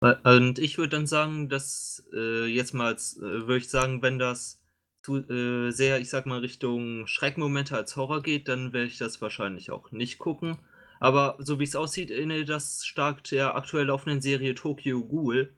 Und 0.00 0.58
ich 0.60 0.78
würde 0.78 0.96
dann 0.96 1.06
sagen, 1.06 1.48
dass 1.48 2.06
äh, 2.14 2.46
jetzt 2.46 2.72
mal, 2.72 2.92
äh, 2.92 3.20
würde 3.20 3.56
ich 3.56 3.68
sagen, 3.68 4.00
wenn 4.00 4.18
das 4.18 4.60
zu 5.02 5.16
äh, 5.28 5.72
sehr, 5.72 5.98
ich 5.98 6.08
sag 6.08 6.24
mal, 6.26 6.38
Richtung 6.38 7.06
Schreckmomente 7.06 7.74
als 7.76 7.96
Horror 7.96 8.22
geht, 8.22 8.48
dann 8.48 8.72
werde 8.72 8.86
ich 8.86 8.98
das 8.98 9.20
wahrscheinlich 9.20 9.70
auch 9.70 9.90
nicht 9.90 10.18
gucken. 10.18 10.58
Aber 11.00 11.36
so 11.38 11.58
wie 11.58 11.64
es 11.64 11.76
aussieht, 11.76 12.10
erinnert 12.10 12.48
das 12.48 12.84
stark 12.84 13.24
der 13.24 13.56
aktuell 13.56 13.86
laufenden 13.86 14.20
Serie 14.20 14.54
Tokyo 14.54 15.04
Ghoul. 15.04 15.52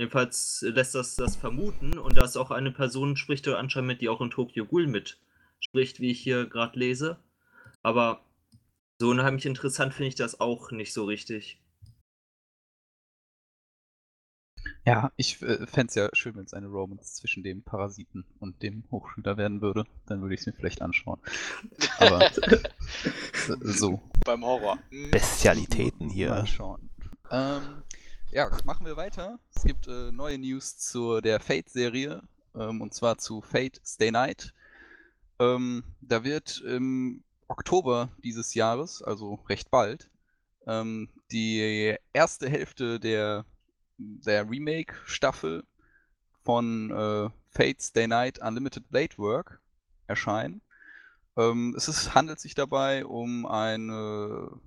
Jedenfalls 0.00 0.64
lässt 0.66 0.94
das 0.94 1.14
das 1.16 1.36
vermuten 1.36 1.98
und 1.98 2.16
da 2.16 2.24
ist 2.24 2.38
auch 2.38 2.50
eine 2.50 2.72
Person, 2.72 3.18
spricht 3.18 3.46
da 3.46 3.58
anscheinend 3.58 3.88
mit, 3.88 4.00
die 4.00 4.08
auch 4.08 4.22
in 4.22 4.30
Tokyo 4.30 4.64
Ghoul 4.64 4.86
mitspricht, 4.86 6.00
wie 6.00 6.10
ich 6.10 6.20
hier 6.20 6.46
gerade 6.46 6.78
lese. 6.78 7.18
Aber 7.82 8.24
so 8.98 9.10
unheimlich 9.10 9.44
interessant 9.44 9.92
finde 9.92 10.08
ich 10.08 10.14
das 10.14 10.40
auch 10.40 10.70
nicht 10.70 10.94
so 10.94 11.04
richtig. 11.04 11.60
Ja, 14.86 15.12
ich 15.16 15.42
äh, 15.42 15.66
fände 15.66 15.90
es 15.90 15.94
ja 15.96 16.08
schön, 16.14 16.34
wenn 16.34 16.46
es 16.46 16.54
eine 16.54 16.68
Romance 16.68 17.16
zwischen 17.16 17.42
dem 17.42 17.62
Parasiten 17.62 18.24
und 18.38 18.62
dem 18.62 18.84
Hochschüler 18.90 19.36
werden 19.36 19.60
würde. 19.60 19.84
Dann 20.06 20.22
würde 20.22 20.32
ich 20.32 20.40
es 20.40 20.46
mir 20.46 20.54
vielleicht 20.54 20.80
anschauen. 20.80 21.20
Aber 21.98 22.30
so. 23.64 24.00
Beim 24.24 24.46
Horror. 24.46 24.78
Hm. 24.88 25.10
Bestialitäten 25.10 26.08
hier. 26.08 26.30
Mal 26.30 26.46
schauen. 26.46 26.88
Ähm, 27.30 27.82
ja, 28.32 28.50
machen 28.64 28.86
wir 28.86 28.96
weiter. 28.96 29.38
Es 29.54 29.64
gibt 29.64 29.86
äh, 29.88 30.12
neue 30.12 30.38
News 30.38 30.78
zu 30.78 31.20
der 31.20 31.40
Fate-Serie. 31.40 32.22
Ähm, 32.54 32.80
und 32.80 32.94
zwar 32.94 33.18
zu 33.18 33.40
Fate 33.40 33.80
Stay 33.84 34.10
Night. 34.10 34.54
Ähm, 35.38 35.84
da 36.00 36.24
wird 36.24 36.60
im 36.62 37.22
Oktober 37.48 38.10
dieses 38.22 38.54
Jahres, 38.54 39.02
also 39.02 39.34
recht 39.48 39.70
bald, 39.70 40.10
ähm, 40.66 41.08
die 41.32 41.96
erste 42.12 42.48
Hälfte 42.48 43.00
der 43.00 43.44
der 44.00 44.48
Remake-Staffel 44.48 45.64
von 46.42 46.90
äh, 46.90 47.30
Fate 47.50 47.82
Stay 47.82 48.06
Night 48.06 48.38
Unlimited 48.40 48.88
Blade 48.90 49.16
Work 49.18 49.60
erscheinen. 50.06 50.62
Ähm, 51.40 51.74
es 51.76 51.88
ist, 51.88 52.14
handelt 52.14 52.38
sich 52.38 52.54
dabei 52.54 53.06
um 53.06 53.46
ein, 53.46 53.88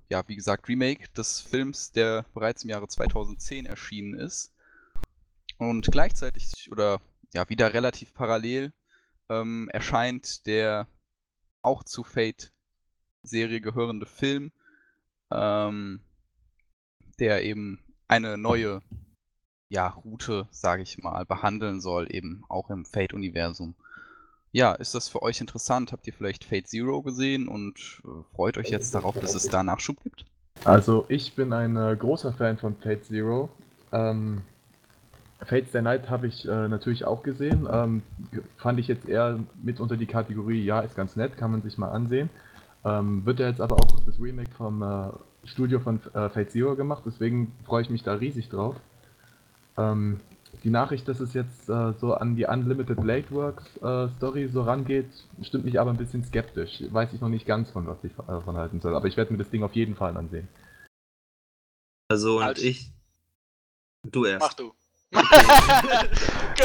ja, 0.10 0.28
wie 0.28 0.36
gesagt, 0.36 0.68
Remake 0.68 1.10
des 1.10 1.40
Films, 1.40 1.92
der 1.92 2.26
bereits 2.34 2.64
im 2.64 2.72
Jahre 2.72 2.88
2010 2.88 3.66
erschienen 3.66 4.16
ist. 4.16 4.54
Und 5.58 5.92
gleichzeitig, 5.92 6.72
oder 6.72 7.00
ja, 7.34 7.48
wieder 7.50 7.74
relativ 7.74 8.14
parallel, 8.14 8.74
ähm, 9.30 9.70
erscheint 9.72 10.48
der 10.48 10.88
auch 11.62 11.84
zu 11.84 12.04
Fate-Serie 12.04 13.62
gehörende 13.62 14.06
Film, 14.06 14.52
ähm, 15.32 16.02
der 17.20 17.44
eben 17.44 17.80
eine 18.08 18.38
neue 18.38 18.82
ja, 19.70 19.88
Route, 19.88 20.48
sage 20.52 20.84
ich 20.84 20.98
mal, 20.98 21.26
behandeln 21.26 21.82
soll, 21.82 22.14
eben 22.14 22.44
auch 22.50 22.70
im 22.70 22.86
Fate-Universum. 22.86 23.76
Ja, 24.54 24.74
ist 24.74 24.94
das 24.94 25.10
für 25.10 25.24
euch 25.24 25.42
interessant? 25.42 25.92
Habt 25.92 26.06
ihr 26.06 26.14
vielleicht 26.14 26.44
Fate 26.44 26.68
Zero 26.68 27.02
gesehen 27.02 27.48
und 27.48 28.02
äh, 28.06 28.36
freut 28.36 28.58
euch 28.60 28.70
jetzt 28.70 28.94
darauf, 28.94 29.20
dass 29.20 29.34
es 29.34 29.50
da 29.50 29.64
Nachschub 29.64 30.02
gibt? 30.04 30.26
Also 30.64 31.06
ich 31.10 31.34
bin 31.34 31.52
ein 31.52 31.76
äh, 31.76 31.96
großer 31.98 32.34
Fan 32.34 32.60
von 32.60 32.76
Fate 32.76 33.04
Zero. 33.04 33.50
Ähm, 33.92 34.44
Fates 35.40 35.72
der 35.72 35.82
Night 35.82 36.08
habe 36.10 36.28
ich 36.28 36.48
äh, 36.48 36.68
natürlich 36.68 37.04
auch 37.04 37.24
gesehen. 37.24 37.68
Ähm, 37.70 38.04
fand 38.58 38.80
ich 38.80 38.88
jetzt 38.88 39.10
eher 39.10 39.40
mit 39.62 39.80
unter 39.80 39.98
die 39.98 40.06
Kategorie, 40.06 40.64
ja, 40.64 40.82
ist 40.82 40.96
ganz 40.96 41.16
nett, 41.16 41.36
kann 41.36 41.52
man 41.52 41.64
sich 41.64 41.80
mal 41.80 41.90
ansehen. 41.90 42.30
Ähm, 42.86 43.26
wird 43.26 43.40
ja 43.40 43.48
jetzt 43.48 43.60
aber 43.60 43.76
auch 43.76 44.06
das 44.06 44.20
Remake 44.20 44.52
vom 44.56 44.84
äh, 44.84 45.48
Studio 45.48 45.80
von 45.80 46.00
äh, 46.14 46.30
Fate 46.30 46.52
Zero 46.52 46.76
gemacht, 46.76 47.04
deswegen 47.08 47.52
freue 47.66 47.82
ich 47.82 47.90
mich 47.90 48.04
da 48.04 48.14
riesig 48.14 48.50
drauf. 48.50 48.76
Ähm, 49.78 50.20
die 50.64 50.70
Nachricht, 50.70 51.08
dass 51.08 51.20
es 51.20 51.34
jetzt 51.34 51.70
äh, 51.70 51.94
so 52.00 52.14
an 52.14 52.36
die 52.36 52.46
Unlimited 52.46 53.02
Blade 53.02 53.30
Works 53.32 53.66
äh, 53.78 54.08
Story 54.18 54.48
so 54.52 54.62
rangeht, 54.64 55.10
stimmt 55.42 55.66
mich 55.66 55.80
aber 55.80 55.92
ein 55.92 55.98
bisschen 55.98 56.24
skeptisch. 56.24 56.84
Weiß 56.90 57.12
ich 57.14 57.22
noch 57.22 57.30
nicht 57.30 57.46
ganz 57.46 57.70
von, 57.72 57.86
was 57.88 58.04
ich 58.04 58.14
davon 58.16 58.56
halten 58.58 58.80
soll, 58.82 58.96
aber 58.96 59.08
ich 59.08 59.18
werde 59.18 59.32
mir 59.34 59.40
das 59.40 59.50
Ding 59.50 59.64
auf 59.64 59.74
jeden 59.74 59.96
Fall 59.96 60.16
ansehen. 60.16 60.48
Also 62.10 62.38
und 62.38 62.44
Als- 62.44 62.62
ich. 62.62 62.92
Du 64.04 64.26
erst. 64.26 64.42
Mach 64.42 64.54
du. 64.54 64.74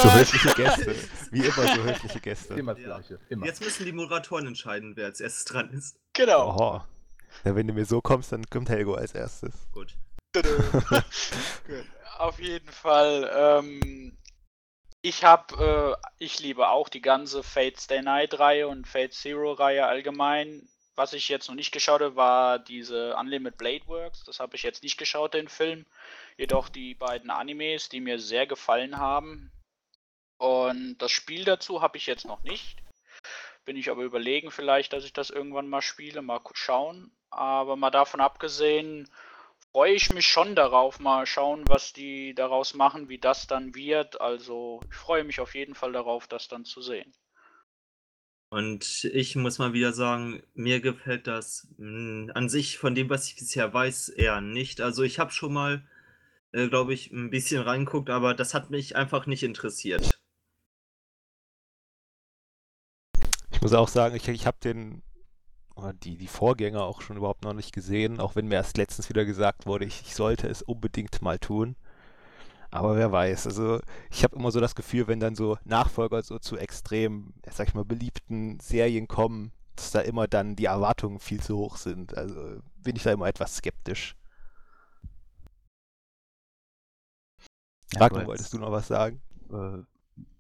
So 0.01 0.13
höfliche 0.15 0.55
Gäste. 0.55 0.95
Wie 1.33 1.41
immer 1.41 1.75
so 1.75 1.83
höfliche 1.83 2.21
Gäste. 2.21 2.55
Immer 2.55 2.75
das 2.75 2.83
Ja. 2.83 2.87
gleiche, 2.99 3.19
immer. 3.31 3.47
Jetzt 3.47 3.61
müssen 3.63 3.85
die 3.85 3.93
Moderatoren 3.93 4.47
entscheiden, 4.47 4.93
wer 4.97 5.07
als 5.07 5.21
erstes 5.21 5.45
dran 5.45 5.71
ist. 5.71 5.99
genau. 6.13 6.55
Oho. 6.55 6.83
Ja, 7.45 7.55
wenn 7.57 7.67
du 7.67 7.73
mir 7.75 7.85
so 7.85 8.01
kommst, 8.01 8.31
dann 8.33 8.45
kommt 8.49 8.69
Helgo 8.69 8.95
als 8.95 9.13
erstes. 9.15 9.55
Gut. 9.73 9.95
Gut. 10.35 10.45
Auf 12.19 12.41
jeden 12.41 12.73
Fall. 12.73 13.31
Ähm, 13.33 14.19
ich 15.03 15.23
habe, 15.23 15.97
äh, 15.97 16.07
ich 16.19 16.41
liebe 16.41 16.69
auch 16.69 16.89
die 16.89 17.01
ganze 17.01 17.45
Fate 17.45 17.79
Stay 17.81 18.03
Night 18.03 18.41
Reihe 18.41 18.67
und 18.67 18.89
Fate 18.89 19.15
Zero 19.15 19.53
Reihe 19.53 19.87
allgemein. 19.87 20.69
Was 20.97 21.13
ich 21.13 21.29
jetzt 21.29 21.47
noch 21.47 21.55
nicht 21.55 21.71
geschaut 21.71 22.01
habe, 22.01 22.17
war 22.17 22.59
diese 22.59 23.15
Unlimited 23.15 23.57
Blade 23.57 23.87
Works. 23.87 24.25
Das 24.25 24.41
habe 24.41 24.57
ich 24.57 24.65
jetzt 24.65 24.83
nicht 24.83 24.99
geschaut, 24.99 25.35
den 25.35 25.47
Film. 25.47 25.87
Jedoch 26.37 26.69
die 26.69 26.95
beiden 26.95 27.31
Animes, 27.31 27.89
die 27.89 28.01
mir 28.01 28.19
sehr 28.19 28.49
gefallen 28.49 28.99
haben. 28.99 29.53
Und 30.39 30.99
das 30.99 31.13
Spiel 31.13 31.45
dazu 31.45 31.83
habe 31.83 31.99
ich 31.99 32.07
jetzt 32.07 32.27
noch 32.27 32.43
nicht. 32.43 32.79
Bin 33.65 33.77
ich 33.77 33.91
aber 33.91 34.03
überlegen, 34.03 34.51
vielleicht, 34.51 34.93
dass 34.93 35.05
ich 35.05 35.13
das 35.13 35.31
irgendwann 35.31 35.69
mal 35.69 35.83
spiele. 35.83 36.21
Mal 36.21 36.41
schauen. 36.55 37.13
Aber 37.31 37.77
mal 37.77 37.91
davon 37.91 38.21
abgesehen, 38.21 39.09
freue 39.73 39.93
ich 39.95 40.13
mich 40.13 40.27
schon 40.27 40.55
darauf, 40.55 40.99
mal 40.99 41.27
schauen, 41.27 41.65
was 41.69 41.93
die 41.93 42.35
daraus 42.35 42.75
machen, 42.75 43.09
wie 43.09 43.19
das 43.19 43.47
dann 43.47 43.75
wird. 43.75 44.21
Also 44.21 44.81
ich 44.91 44.97
freue 44.97 45.25
mich 45.25 45.41
auf 45.41 45.55
jeden 45.55 45.75
Fall 45.75 45.93
darauf, 45.93 46.27
das 46.27 46.49
dann 46.49 46.65
zu 46.65 46.83
sehen. 46.83 47.13
Und 48.51 49.05
ich 49.05 49.37
muss 49.37 49.59
mal 49.59 49.75
wieder 49.75 49.93
sagen, 49.93 50.43
mir 50.55 50.81
gefällt 50.81 51.27
das 51.27 51.69
mh, 51.77 52.33
an 52.33 52.49
sich 52.49 52.79
von 52.79 52.95
dem, 52.95 53.11
was 53.11 53.27
ich 53.29 53.37
bisher 53.37 53.73
weiß, 53.73 54.09
eher 54.09 54.41
nicht. 54.41 54.81
Also 54.81 55.03
ich 55.03 55.19
habe 55.19 55.33
schon 55.33 55.53
mal, 55.53 55.87
äh, 56.53 56.69
glaube 56.69 56.95
ich, 56.95 57.11
ein 57.13 57.29
bisschen 57.29 57.63
reinguckt, 57.63 58.09
aber 58.09 58.33
das 58.33 58.55
hat 58.55 58.71
mich 58.71 58.97
einfach 58.97 59.27
nicht 59.27 59.43
interessiert. 59.43 60.19
Ich 63.51 63.61
muss 63.61 63.75
auch 63.75 63.89
sagen, 63.89 64.17
ich, 64.17 64.27
ich 64.29 64.47
habe 64.47 64.57
den 64.63 65.03
oder 65.79 65.93
die, 65.93 66.17
die 66.17 66.27
Vorgänger 66.27 66.83
auch 66.83 67.01
schon 67.01 67.17
überhaupt 67.17 67.45
noch 67.45 67.53
nicht 67.55 67.73
gesehen, 67.73 68.21
auch 68.21 68.35
wenn 68.35 68.49
mir 68.49 68.57
erst 68.57 68.77
letztens 68.77 69.09
wieder 69.09 69.25
gesagt 69.25 69.67
wurde, 69.67 69.85
ich, 69.85 70.03
ich 70.03 70.15
sollte 70.15 70.49
es 70.49 70.63
unbedingt 70.63 71.23
mal 71.23 71.39
tun. 71.39 71.77
Aber 72.71 72.97
wer 72.97 73.13
weiß, 73.13 73.47
also 73.47 73.81
ich 74.11 74.25
habe 74.25 74.37
immer 74.37 74.51
so 74.51 74.61
das 74.61 74.75
Gefühl, 74.75 75.07
wenn 75.07 75.21
dann 75.21 75.35
so 75.35 75.57
Nachfolger 75.65 76.23
so 76.23 76.39
zu 76.39 76.59
extrem, 76.59 77.33
sag 77.51 77.69
ich 77.69 77.75
mal, 77.75 77.85
beliebten 77.85 78.61
Serien 78.61 79.09
kommen, 79.09 79.53
dass 79.77 79.93
da 79.93 80.01
immer 80.01 80.27
dann 80.27 80.57
die 80.57 80.67
Erwartungen 80.67 81.21
viel 81.21 81.41
zu 81.41 81.57
hoch 81.57 81.77
sind. 81.77 82.19
Also 82.19 82.61
bin 82.83 82.97
ich 82.97 83.05
da 83.05 83.13
immer 83.13 83.29
etwas 83.29 83.57
skeptisch. 83.57 84.17
Ja, 87.95 88.11
wolltest 88.11 88.53
du 88.53 88.59
noch 88.59 88.73
was 88.73 88.89
sagen? 88.89 89.23
Äh, 89.51 89.79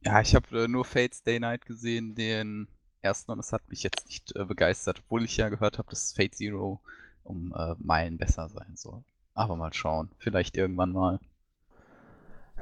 ja, 0.04 0.20
ich 0.20 0.34
habe 0.34 0.64
äh, 0.64 0.68
nur 0.68 0.84
Fates 0.84 1.22
Day 1.22 1.40
Night 1.40 1.64
gesehen, 1.64 2.14
den 2.14 2.68
ersten, 3.02 3.32
und 3.32 3.38
es 3.38 3.52
hat 3.52 3.68
mich 3.68 3.82
jetzt 3.82 4.06
nicht 4.06 4.34
äh, 4.36 4.44
begeistert, 4.44 5.00
obwohl 5.04 5.24
ich 5.24 5.36
ja 5.36 5.48
gehört 5.48 5.78
habe, 5.78 5.90
dass 5.90 6.12
Fate 6.12 6.34
Zero 6.34 6.80
um 7.24 7.54
äh, 7.56 7.74
Meilen 7.78 8.18
besser 8.18 8.48
sein 8.48 8.76
soll. 8.76 9.02
Aber 9.34 9.56
mal 9.56 9.72
schauen, 9.72 10.10
vielleicht 10.18 10.56
irgendwann 10.56 10.92
mal. 10.92 11.20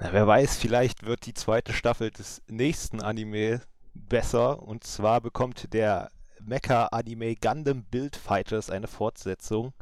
Na, 0.01 0.13
wer 0.13 0.27
weiß, 0.27 0.57
vielleicht 0.57 1.05
wird 1.05 1.27
die 1.27 1.35
zweite 1.35 1.73
Staffel 1.73 2.11
des 2.11 2.43
nächsten 2.49 3.01
Anime 3.01 3.63
besser. 3.95 4.63
Und 4.63 4.85
zwar 4.85 5.21
bekommt 5.21 5.73
der 5.73 6.11
Mecha-Anime 6.41 7.37
Gundam 7.37 7.85
Build 7.85 8.17
Fighters 8.17 8.71
eine 8.71 8.89
Fortsetzung. 8.89 9.73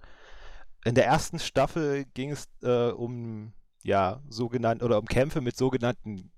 In 0.84 0.94
der 0.94 1.06
ersten 1.06 1.38
Staffel 1.38 2.04
ging 2.14 2.30
es 2.30 2.48
äh, 2.62 2.90
um 2.90 3.52
ja 3.82 4.20
sogenannte 4.28 4.84
oder 4.84 4.98
um 4.98 5.06
Kämpfe 5.06 5.40
mit 5.40 5.56
sogenannten 5.56 6.30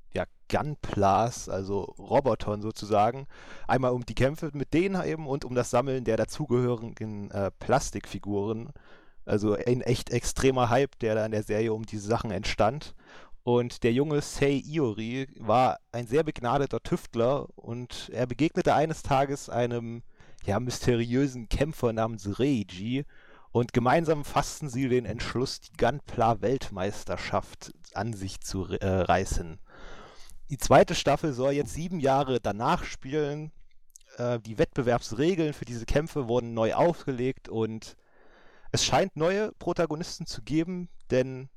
Gunplas, 0.49 1.49
also 1.49 1.83
Robotern 1.99 2.62
sozusagen. 2.62 3.26
Einmal 3.67 3.93
um 3.93 4.05
die 4.05 4.15
Kämpfe 4.15 4.50
mit 4.53 4.75
denen 4.75 5.03
eben 5.05 5.26
und 5.26 5.45
um 5.45 5.55
das 5.55 5.71
Sammeln 5.71 6.05
der 6.05 6.17
dazugehörigen 6.17 7.31
äh, 7.31 7.50
Plastikfiguren. 7.59 8.71
Also 9.25 9.55
ein 9.55 9.81
echt 9.81 10.11
extremer 10.11 10.71
Hype, 10.71 10.99
der 11.00 11.17
da 11.17 11.26
in 11.26 11.33
der 11.33 11.43
Serie 11.43 11.73
um 11.73 11.85
diese 11.85 12.07
Sachen 12.07 12.31
entstand. 12.31 12.95
Und 13.43 13.85
der 13.85 13.93
junge 13.93 14.23
Sei 14.23 14.62
Iori 14.65 15.29
war 15.38 15.79
ein 15.93 16.07
sehr 16.07 16.25
begnadeter 16.25 16.81
Tüftler 16.81 17.47
und 17.55 18.11
er 18.12 18.26
begegnete 18.26 18.75
eines 18.75 19.03
Tages 19.03 19.49
einem 19.49 20.03
ja, 20.45 20.59
mysteriösen 20.59 21.49
Kämpfer 21.49 21.93
namens 21.93 22.41
Reiji 22.41 23.05
und 23.53 23.73
gemeinsam 23.73 24.25
fassten 24.25 24.69
sie 24.69 24.88
den 24.88 25.07
Entschluss, 25.07 25.61
die 25.61 25.73
Gunpla-Weltmeisterschaft 25.79 27.73
an 27.95 28.12
sich 28.12 28.41
zu 28.41 28.67
äh, 28.67 28.87
reißen. 28.87 29.59
Die 30.49 30.59
zweite 30.59 30.95
Staffel 30.95 31.33
soll 31.33 31.53
jetzt 31.53 31.75
sieben 31.75 31.99
Jahre 31.99 32.41
danach 32.41 32.85
spielen. 32.85 33.50
Äh, 34.17 34.38
die 34.38 34.59
Wettbewerbsregeln 34.59 35.53
für 35.53 35.65
diese 35.65 35.87
Kämpfe 35.87 36.29
wurden 36.29 36.55
neu 36.55 36.75
aufgelegt 36.75 37.49
und 37.49 37.97
es 38.71 38.85
scheint 38.85 39.17
neue 39.17 39.53
Protagonisten 39.59 40.26
zu 40.26 40.43
geben, 40.43 40.88
denn 41.11 41.49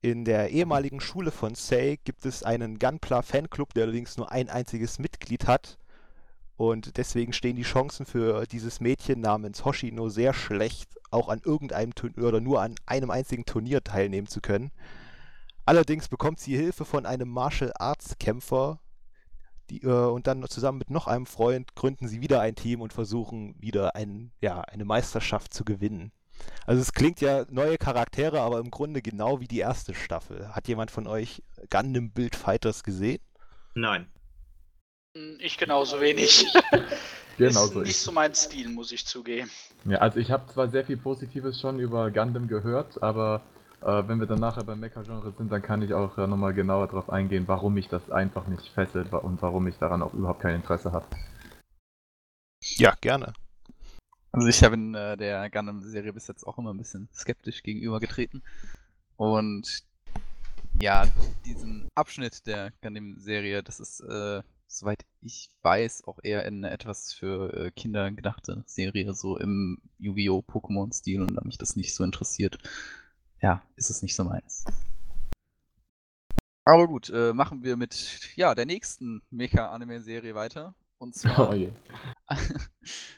in 0.00 0.24
der 0.24 0.50
ehemaligen 0.50 1.00
Schule 1.00 1.30
von 1.30 1.54
Sei 1.54 1.98
gibt 2.04 2.26
es 2.26 2.42
einen 2.42 2.78
Gunpla 2.78 3.22
Fanclub, 3.22 3.74
der 3.74 3.84
allerdings 3.84 4.16
nur 4.16 4.30
ein 4.32 4.48
einziges 4.48 4.98
Mitglied 4.98 5.46
hat. 5.46 5.78
Und 6.56 6.96
deswegen 6.96 7.32
stehen 7.32 7.56
die 7.56 7.62
Chancen 7.62 8.06
für 8.06 8.46
dieses 8.46 8.80
Mädchen 8.80 9.20
namens 9.20 9.64
Hoshino 9.64 10.08
sehr 10.08 10.32
schlecht, 10.32 10.96
auch 11.10 11.28
an 11.28 11.40
irgendeinem 11.44 11.94
Turnier 11.94 12.24
oder 12.24 12.40
nur 12.40 12.62
an 12.62 12.74
einem 12.86 13.10
einzigen 13.10 13.44
Turnier 13.44 13.84
teilnehmen 13.84 14.26
zu 14.26 14.40
können. 14.40 14.72
Allerdings 15.66 16.08
bekommt 16.08 16.38
sie 16.38 16.56
Hilfe 16.56 16.84
von 16.84 17.06
einem 17.06 17.28
Martial 17.28 17.72
Arts 17.76 18.16
Kämpfer 18.18 18.80
die, 19.68 19.82
äh, 19.82 19.88
und 19.88 20.28
dann 20.28 20.46
zusammen 20.48 20.78
mit 20.78 20.90
noch 20.90 21.08
einem 21.08 21.26
Freund 21.26 21.74
gründen 21.74 22.06
sie 22.06 22.20
wieder 22.20 22.40
ein 22.40 22.54
Team 22.54 22.80
und 22.80 22.92
versuchen 22.92 23.54
wieder 23.60 23.96
ein, 23.96 24.30
ja, 24.40 24.60
eine 24.60 24.84
Meisterschaft 24.84 25.52
zu 25.52 25.64
gewinnen. 25.64 26.12
Also 26.66 26.80
es 26.82 26.92
klingt 26.92 27.20
ja 27.20 27.46
neue 27.50 27.78
Charaktere, 27.78 28.40
aber 28.40 28.58
im 28.60 28.70
Grunde 28.70 29.02
genau 29.02 29.40
wie 29.40 29.48
die 29.48 29.58
erste 29.58 29.94
Staffel. 29.94 30.54
Hat 30.54 30.68
jemand 30.68 30.90
von 30.90 31.06
euch 31.06 31.42
Gundam 31.70 32.12
Build 32.12 32.36
Fighters 32.36 32.84
gesehen? 32.84 33.20
Nein. 33.74 34.06
Hm, 35.16 35.38
Ich 35.40 35.58
genauso 35.58 36.00
wenig. 36.00 36.46
Genau 37.38 37.64
ist 37.66 37.72
so 37.72 37.80
nicht 37.80 37.98
so 37.98 38.12
mein 38.12 38.34
Stil, 38.34 38.68
muss 38.68 38.92
ich 38.92 39.06
zugeben. 39.06 39.50
Ja, 39.84 39.98
also 39.98 40.20
ich 40.20 40.30
habe 40.30 40.46
zwar 40.52 40.68
sehr 40.68 40.84
viel 40.84 40.96
Positives 40.96 41.60
schon 41.60 41.80
über 41.80 42.10
Gundam 42.10 42.46
gehört, 42.48 43.02
aber 43.02 43.42
äh, 43.54 43.55
wenn 43.86 44.18
wir 44.18 44.26
dann 44.26 44.40
nachher 44.40 44.64
beim 44.64 44.80
Mecha-Genre 44.80 45.32
sind, 45.32 45.52
dann 45.52 45.62
kann 45.62 45.80
ich 45.80 45.94
auch 45.94 46.18
äh, 46.18 46.26
nochmal 46.26 46.54
genauer 46.54 46.88
darauf 46.88 47.08
eingehen, 47.08 47.44
warum 47.46 47.74
mich 47.74 47.88
das 47.88 48.10
einfach 48.10 48.48
nicht 48.48 48.68
fesselt 48.70 49.12
und 49.12 49.40
warum 49.42 49.68
ich 49.68 49.76
daran 49.78 50.02
auch 50.02 50.12
überhaupt 50.12 50.40
kein 50.40 50.56
Interesse 50.56 50.90
habe. 50.90 51.06
Ja, 52.60 52.94
gerne. 53.00 53.32
Also 54.32 54.48
ich 54.48 54.64
habe 54.64 54.74
in 54.74 54.94
äh, 54.96 55.16
der 55.16 55.48
Gundam-Serie 55.50 56.12
bis 56.12 56.26
jetzt 56.26 56.44
auch 56.44 56.58
immer 56.58 56.74
ein 56.74 56.78
bisschen 56.78 57.08
skeptisch 57.14 57.62
gegenübergetreten. 57.62 58.42
Und 59.16 59.84
ja, 60.80 61.06
diesen 61.44 61.88
Abschnitt 61.94 62.44
der 62.46 62.72
Gundam-Serie, 62.82 63.62
das 63.62 63.78
ist, 63.78 64.00
äh, 64.00 64.42
soweit 64.66 65.06
ich 65.22 65.48
weiß, 65.62 66.08
auch 66.08 66.18
eher 66.24 66.44
in 66.44 66.64
eine 66.64 66.74
etwas 66.74 67.12
für 67.12 67.54
äh, 67.54 67.70
Kinder 67.70 68.10
gedachte 68.10 68.64
Serie, 68.66 69.14
so 69.14 69.38
im 69.38 69.78
Yu-Gi-Oh! 69.98 70.40
Pokémon-Stil 70.40 71.20
und 71.20 71.36
da 71.36 71.42
mich 71.44 71.56
das 71.56 71.76
nicht 71.76 71.94
so 71.94 72.02
interessiert, 72.02 72.58
ja, 73.46 73.62
ist 73.76 73.90
es 73.90 74.02
nicht 74.02 74.16
so 74.16 74.24
meins. 74.24 74.64
Aber 76.64 76.88
gut, 76.88 77.10
äh, 77.10 77.32
machen 77.32 77.62
wir 77.62 77.76
mit 77.76 78.32
ja, 78.34 78.56
der 78.56 78.66
nächsten 78.66 79.22
Mecha-Anime-Serie 79.30 80.34
weiter. 80.34 80.74
Und 80.98 81.14
zwar 81.18 81.50
Oh 81.50 81.72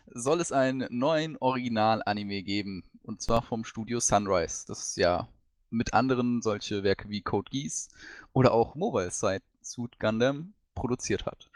soll 0.07 0.43
es 0.43 0.53
einen 0.53 0.87
neuen 0.91 1.39
Original-Anime 1.39 2.43
geben. 2.43 2.85
Und 3.03 3.23
zwar 3.23 3.41
vom 3.41 3.65
Studio 3.65 4.01
Sunrise. 4.01 4.67
Das 4.67 4.97
ja 4.97 5.29
mit 5.71 5.95
anderen 5.95 6.43
solche 6.43 6.83
Werke 6.83 7.09
wie 7.09 7.23
Code 7.23 7.51
Geass 7.51 7.89
oder 8.35 8.53
auch 8.53 8.75
Mobile 8.75 9.11
Side 9.11 9.45
Suit 9.63 9.99
Gundam 9.99 10.53
produziert 10.75 11.25
hat. 11.25 11.49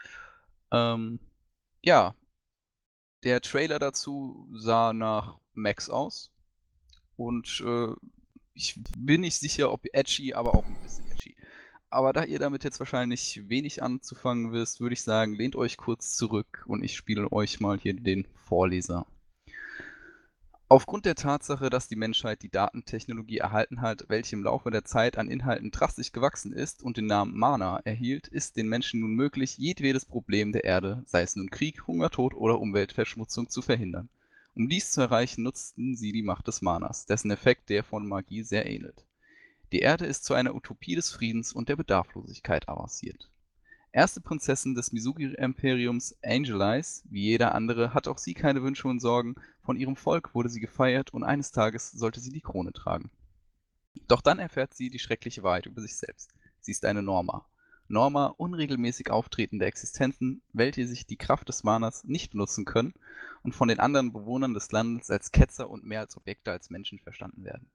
Ähm, 0.71 1.19
ja, 1.83 2.15
der 3.23 3.39
Trailer 3.41 3.77
dazu 3.77 4.47
sah 4.51 4.93
nach 4.93 5.37
Max 5.53 5.91
aus. 5.91 6.31
Und 7.15 7.63
äh, 7.63 7.93
ich 8.53 8.79
bin 8.97 9.21
nicht 9.21 9.39
sicher, 9.39 9.71
ob 9.71 9.85
edgy, 9.93 10.33
aber 10.33 10.55
auch 10.55 10.65
ein 10.65 10.77
bisschen 10.83 11.09
edgy. 11.11 11.35
Aber 11.89 12.13
da 12.13 12.23
ihr 12.23 12.39
damit 12.39 12.63
jetzt 12.63 12.79
wahrscheinlich 12.79 13.47
wenig 13.49 13.83
anzufangen 13.83 14.51
wisst, 14.51 14.79
würde 14.79 14.93
ich 14.93 15.03
sagen, 15.03 15.35
lehnt 15.35 15.55
euch 15.55 15.77
kurz 15.77 16.15
zurück 16.15 16.63
und 16.67 16.83
ich 16.83 16.95
spiele 16.95 17.31
euch 17.31 17.59
mal 17.59 17.77
hier 17.77 17.93
den 17.93 18.25
Vorleser. 18.33 19.05
Aufgrund 20.69 21.05
der 21.05 21.13
Tatsache, 21.13 21.69
dass 21.69 21.87
die 21.87 21.95
Menschheit 21.95 22.41
die 22.41 22.49
Datentechnologie 22.49 23.37
erhalten 23.37 23.81
hat, 23.81 24.05
welche 24.07 24.35
im 24.35 24.43
Laufe 24.43 24.71
der 24.71 24.83
Zeit 24.83 25.19
an 25.19 25.29
Inhalten 25.29 25.69
drastisch 25.69 26.11
gewachsen 26.11 26.51
ist 26.51 26.81
und 26.81 26.97
den 26.97 27.05
Namen 27.05 27.37
Mana 27.37 27.79
erhielt, 27.83 28.27
ist 28.27 28.57
den 28.57 28.69
Menschen 28.69 29.01
nun 29.01 29.13
möglich, 29.13 29.59
jedwedes 29.59 30.05
Problem 30.05 30.51
der 30.51 30.63
Erde, 30.63 31.03
sei 31.05 31.21
es 31.21 31.35
nun 31.35 31.51
Krieg, 31.51 31.85
Hungertod 31.85 32.33
oder 32.33 32.59
Umweltverschmutzung, 32.59 33.49
zu 33.49 33.61
verhindern. 33.61 34.09
Um 34.55 34.69
dies 34.69 34.91
zu 34.91 35.01
erreichen, 35.01 35.43
nutzten 35.43 35.95
sie 35.95 36.11
die 36.11 36.21
Macht 36.21 36.47
des 36.47 36.61
Manas, 36.61 37.05
dessen 37.05 37.31
Effekt 37.31 37.69
der 37.69 37.83
von 37.83 38.07
Magie 38.07 38.43
sehr 38.43 38.67
ähnelt. 38.67 39.05
Die 39.71 39.79
Erde 39.79 40.05
ist 40.05 40.25
zu 40.25 40.35
einer 40.35 40.53
Utopie 40.53 40.93
des 40.93 41.11
Friedens 41.11 41.53
und 41.53 41.69
der 41.69 41.75
Bedarflosigkeit 41.75 42.69
avanciert. 42.69 43.31
Erste 43.91 44.21
Prinzessin 44.21 44.75
des 44.75 44.91
Misugi-Imperiums 44.91 46.15
Angel 46.23 46.61
Eyes, 46.61 47.03
wie 47.09 47.23
jeder 47.23 47.55
andere, 47.55 47.93
hat 47.95 48.07
auch 48.07 48.19
sie 48.19 48.35
keine 48.35 48.61
Wünsche 48.61 48.87
und 48.87 48.99
Sorgen, 48.99 49.35
von 49.63 49.77
ihrem 49.77 49.95
Volk 49.95 50.35
wurde 50.35 50.49
sie 50.49 50.59
gefeiert 50.59 51.13
und 51.13 51.23
eines 51.23 51.51
Tages 51.51 51.91
sollte 51.91 52.19
sie 52.19 52.31
die 52.31 52.41
Krone 52.41 52.73
tragen. 52.73 53.09
Doch 54.07 54.21
dann 54.21 54.39
erfährt 54.39 54.73
sie 54.75 54.89
die 54.89 54.99
schreckliche 54.99 55.41
Wahrheit 55.41 55.65
über 55.65 55.81
sich 55.81 55.95
selbst. 55.95 56.33
Sie 56.59 56.71
ist 56.71 56.85
eine 56.85 57.01
Norma. 57.01 57.45
Norma, 57.93 58.25
unregelmäßig 58.37 59.09
auftretende 59.11 59.65
Existenzen, 59.65 60.41
welche 60.51 60.85
sich 60.87 61.07
die 61.07 61.15
Kraft 61.15 61.47
des 61.47 61.63
Manas 61.63 62.03
nicht 62.03 62.31
benutzen 62.31 62.65
können 62.65 62.93
und 63.43 63.55
von 63.55 63.69
den 63.69 63.79
anderen 63.79 64.11
Bewohnern 64.11 64.53
des 64.53 64.71
Landes 64.71 65.09
als 65.09 65.31
Ketzer 65.31 65.69
und 65.69 65.85
mehr 65.85 66.01
als 66.01 66.17
Objekte 66.17 66.51
als 66.51 66.69
Menschen 66.69 66.99
verstanden 66.99 67.45
werden. 67.45 67.69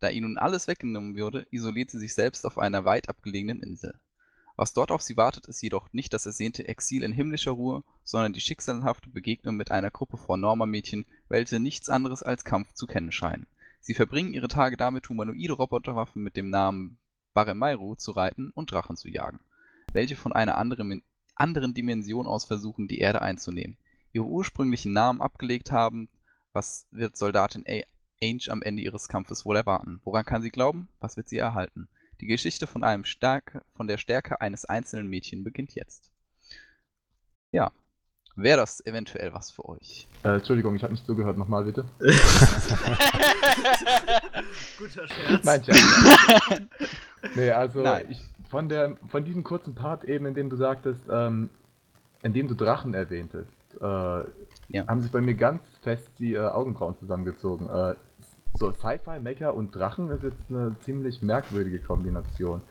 Da 0.00 0.10
ihnen 0.10 0.28
nun 0.28 0.38
alles 0.38 0.68
weggenommen 0.68 1.16
wurde, 1.16 1.46
isoliert 1.50 1.90
sie 1.90 1.98
sich 1.98 2.14
selbst 2.14 2.44
auf 2.46 2.58
einer 2.58 2.84
weit 2.84 3.08
abgelegenen 3.08 3.62
Insel. 3.62 3.98
Was 4.56 4.72
dort 4.72 4.92
auf 4.92 5.02
sie 5.02 5.16
wartet, 5.16 5.46
ist 5.46 5.62
jedoch 5.62 5.92
nicht 5.92 6.12
das 6.12 6.26
ersehnte 6.26 6.68
Exil 6.68 7.02
in 7.02 7.12
himmlischer 7.12 7.52
Ruhe, 7.52 7.82
sondern 8.04 8.32
die 8.32 8.40
schicksalhafte 8.40 9.08
Begegnung 9.08 9.56
mit 9.56 9.70
einer 9.70 9.90
Gruppe 9.90 10.16
von 10.16 10.40
Norma-Mädchen, 10.40 11.06
welche 11.28 11.58
nichts 11.58 11.88
anderes 11.88 12.22
als 12.22 12.44
Kampf 12.44 12.72
zu 12.72 12.86
kennen 12.86 13.10
scheinen. 13.10 13.46
Sie 13.80 13.94
verbringen 13.94 14.32
ihre 14.32 14.48
Tage 14.48 14.76
damit, 14.76 15.08
humanoide 15.08 15.54
Roboterwaffen 15.54 16.22
mit 16.22 16.36
dem 16.36 16.50
Namen 16.50 16.98
Baremairu 17.34 17.96
zu 17.96 18.12
reiten 18.12 18.50
und 18.50 18.70
Drachen 18.70 18.96
zu 18.96 19.08
jagen, 19.08 19.40
welche 19.94 20.16
von 20.16 20.32
einer 20.32 20.58
anderen, 20.58 21.02
anderen 21.34 21.74
Dimension 21.74 22.26
aus 22.26 22.44
versuchen, 22.44 22.88
die 22.88 22.98
Erde 22.98 23.22
einzunehmen. 23.22 23.76
Ihre 24.12 24.26
ursprünglichen 24.26 24.92
Namen 24.92 25.20
abgelegt 25.20 25.72
haben, 25.72 26.08
was 26.52 26.86
wird 26.90 27.16
Soldatin 27.16 27.64
A 27.66 27.82
Ainge 28.22 28.48
am 28.48 28.62
Ende 28.62 28.82
ihres 28.82 29.08
Kampfes 29.08 29.44
wohl 29.44 29.56
erwarten? 29.56 30.00
Woran 30.04 30.24
kann 30.24 30.42
sie 30.42 30.50
glauben? 30.50 30.88
Was 31.00 31.16
wird 31.16 31.28
sie 31.28 31.38
erhalten? 31.38 31.88
Die 32.20 32.26
Geschichte 32.26 32.66
von, 32.66 32.84
einem 32.84 33.04
Stärke, 33.04 33.62
von 33.74 33.88
der 33.88 33.98
Stärke 33.98 34.40
eines 34.40 34.64
einzelnen 34.64 35.08
Mädchen 35.08 35.42
beginnt 35.42 35.74
jetzt. 35.74 36.12
Ja, 37.50 37.72
wäre 38.36 38.58
das 38.58 38.84
eventuell 38.86 39.32
was 39.34 39.50
für 39.50 39.68
euch? 39.68 40.06
Äh, 40.22 40.36
Entschuldigung, 40.36 40.76
ich 40.76 40.82
habe 40.82 40.92
nicht 40.92 41.04
zugehört. 41.04 41.36
Nochmal 41.36 41.64
bitte. 41.64 41.84
Guter 44.78 45.08
Scherz. 45.08 45.44
Nein, 45.44 45.64
Scherz. 45.64 46.62
nee, 47.34 47.50
also 47.50 47.82
Nein. 47.82 48.06
Ich, 48.10 48.20
von, 48.54 48.68
der, 48.68 48.96
von 49.08 49.24
diesem 49.24 49.42
kurzen 49.42 49.74
Part 49.74 50.04
eben, 50.04 50.26
in 50.26 50.34
dem 50.34 50.48
du 50.48 50.54
sagtest, 50.54 51.00
ähm, 51.10 51.50
in 52.22 52.32
dem 52.32 52.46
du 52.46 52.54
Drachen 52.54 52.94
erwähntest, 52.94 53.50
äh, 53.80 53.84
Ja. 54.68 54.86
haben 54.86 55.00
sich 55.02 55.10
bei 55.10 55.20
mir 55.20 55.34
ganz 55.34 55.60
fest 55.82 56.08
die 56.20 56.34
äh, 56.34 56.38
Augenbrauen 56.38 56.96
zusammengezogen. 56.96 57.68
Äh, 57.68 57.96
so 58.56 58.70
Sci-Fi, 58.72 59.18
Mecha 59.20 59.50
und 59.50 59.74
Drachen 59.74 60.08
ist 60.10 60.22
jetzt 60.22 60.38
eine 60.48 60.76
ziemlich 60.84 61.20
merkwürdige 61.20 61.80
Kombination. 61.80 62.62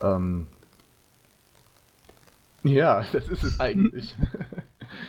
Ähm, 0.00 0.46
ja, 2.62 3.04
das 3.12 3.26
ist 3.26 3.42
es 3.42 3.58
eigentlich. 3.58 4.14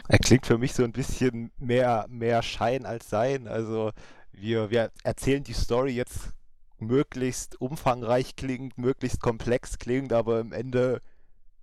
Er 0.10 0.17
klingt 0.17 0.47
für 0.47 0.58
mich 0.58 0.73
so 0.73 0.84
ein 0.84 0.91
bisschen 0.91 1.51
mehr, 1.60 2.08
mehr 2.10 2.41
Schein 2.41 2.88
als 2.88 3.08
Sein. 3.12 3.47
Also 3.47 3.91
wir, 4.32 4.71
wir 4.71 4.89
erzählen 5.03 5.43
die 5.43 5.53
Story 5.53 5.91
jetzt 5.91 6.34
möglichst 6.79 7.59
umfangreich 7.59 8.35
klingend, 8.35 8.77
möglichst 8.77 9.21
komplex 9.21 9.79
klingend, 9.79 10.13
aber 10.13 10.39
am 10.39 10.51
Ende 10.51 11.01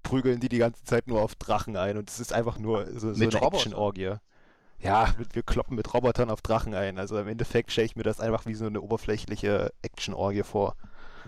prügeln 0.02 0.40
die 0.40 0.48
die 0.48 0.58
ganze 0.58 0.84
Zeit 0.84 1.06
nur 1.06 1.22
auf 1.22 1.34
Drachen 1.34 1.76
ein 1.76 1.96
und 1.96 2.10
es 2.10 2.20
ist 2.20 2.32
einfach 2.32 2.58
nur 2.58 2.86
so, 2.98 3.12
so 3.14 3.24
eine. 3.24 3.40
Action-Orgie. 3.40 4.16
Ja, 4.80 5.14
mit, 5.18 5.34
wir 5.34 5.42
kloppen 5.42 5.76
mit 5.76 5.94
Robotern 5.94 6.30
auf 6.30 6.42
Drachen 6.42 6.74
ein. 6.74 6.98
Also 6.98 7.18
im 7.18 7.28
Endeffekt 7.28 7.72
stelle 7.72 7.86
ich 7.86 7.96
mir 7.96 8.02
das 8.02 8.20
einfach 8.20 8.44
wie 8.44 8.54
so 8.54 8.66
eine 8.66 8.80
oberflächliche 8.82 9.72
Action-Orgie 9.82 10.42
vor. 10.42 10.76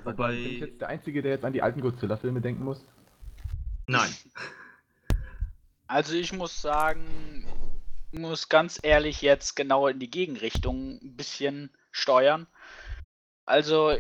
Wobei, 0.05 0.33
Bin 0.33 0.53
ich 0.53 0.61
jetzt 0.61 0.81
der 0.81 0.89
Einzige, 0.89 1.23
der 1.23 1.33
jetzt 1.33 1.45
an 1.45 1.55
die 1.55 1.63
alten 1.63 1.81
Godzilla-Filme 1.81 2.41
denken 2.41 2.65
muss? 2.65 2.85
nein. 3.87 4.15
Also 5.89 6.15
ich 6.15 6.33
muss 6.33 6.61
sagen, 6.61 7.47
muss 8.13 8.49
ganz 8.49 8.79
ehrlich 8.83 9.23
jetzt 9.23 9.55
genau 9.55 9.87
in 9.87 10.01
die 10.01 10.11
Gegenrichtung 10.11 10.99
ein 11.03 11.17
bisschen 11.17 11.71
steuern. 11.93 12.47
Also 13.47 13.97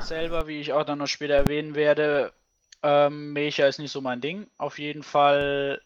selber, 0.00 0.46
wie 0.48 0.60
ich 0.60 0.72
auch 0.72 0.84
dann 0.84 0.98
noch 0.98 1.06
später 1.06 1.34
erwähnen 1.34 1.74
werde, 1.74 2.32
ähm, 2.82 3.32
Mecha 3.32 3.66
ist 3.66 3.78
nicht 3.78 3.92
so 3.92 4.00
mein 4.00 4.20
Ding. 4.20 4.48
Auf 4.58 4.78
jeden 4.78 5.02
Fall 5.02 5.80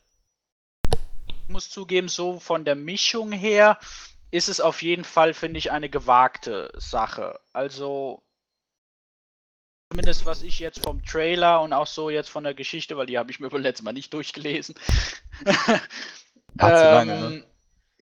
muss 1.48 1.68
zugeben, 1.68 2.08
so 2.08 2.40
von 2.40 2.64
der 2.64 2.74
Mischung 2.74 3.30
her 3.30 3.78
ist 4.30 4.48
es 4.48 4.60
auf 4.60 4.82
jeden 4.82 5.04
Fall, 5.04 5.34
finde 5.34 5.58
ich, 5.58 5.70
eine 5.70 5.90
gewagte 5.90 6.72
Sache. 6.76 7.38
Also 7.52 8.22
zumindest 9.90 10.26
was 10.26 10.42
ich 10.42 10.58
jetzt 10.58 10.82
vom 10.82 11.04
Trailer 11.04 11.60
und 11.60 11.72
auch 11.72 11.86
so 11.86 12.10
jetzt 12.10 12.30
von 12.30 12.44
der 12.44 12.54
Geschichte, 12.54 12.96
weil 12.96 13.06
die 13.06 13.18
habe 13.18 13.30
ich 13.30 13.38
mir 13.38 13.52
wohl 13.52 13.60
letztes 13.60 13.84
Mal 13.84 13.92
nicht 13.92 14.12
durchgelesen. 14.12 14.74
War 16.54 16.76
zu 16.76 16.84
lange, 16.84 17.14
ne? 17.20 17.26
Ähm, 17.26 17.44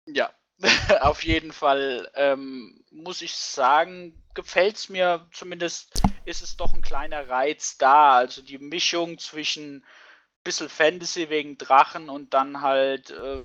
Ja, 0.07 0.31
auf 1.01 1.23
jeden 1.23 1.51
Fall 1.51 2.09
ähm, 2.15 2.83
muss 2.97 3.21
ich 3.21 3.33
sagen, 3.35 4.21
gefällt 4.33 4.75
es 4.77 4.89
mir 4.89 5.27
zumindest, 5.31 6.01
ist 6.25 6.41
es 6.41 6.57
doch 6.57 6.73
ein 6.73 6.81
kleiner 6.81 7.29
Reiz 7.29 7.77
da. 7.77 8.15
Also 8.15 8.41
die 8.41 8.57
Mischung 8.57 9.17
zwischen 9.17 9.85
bisschen 10.43 10.69
Fantasy 10.69 11.29
wegen 11.29 11.57
Drachen 11.57 12.09
und 12.09 12.33
dann 12.33 12.61
halt 12.61 13.11
äh. 13.11 13.43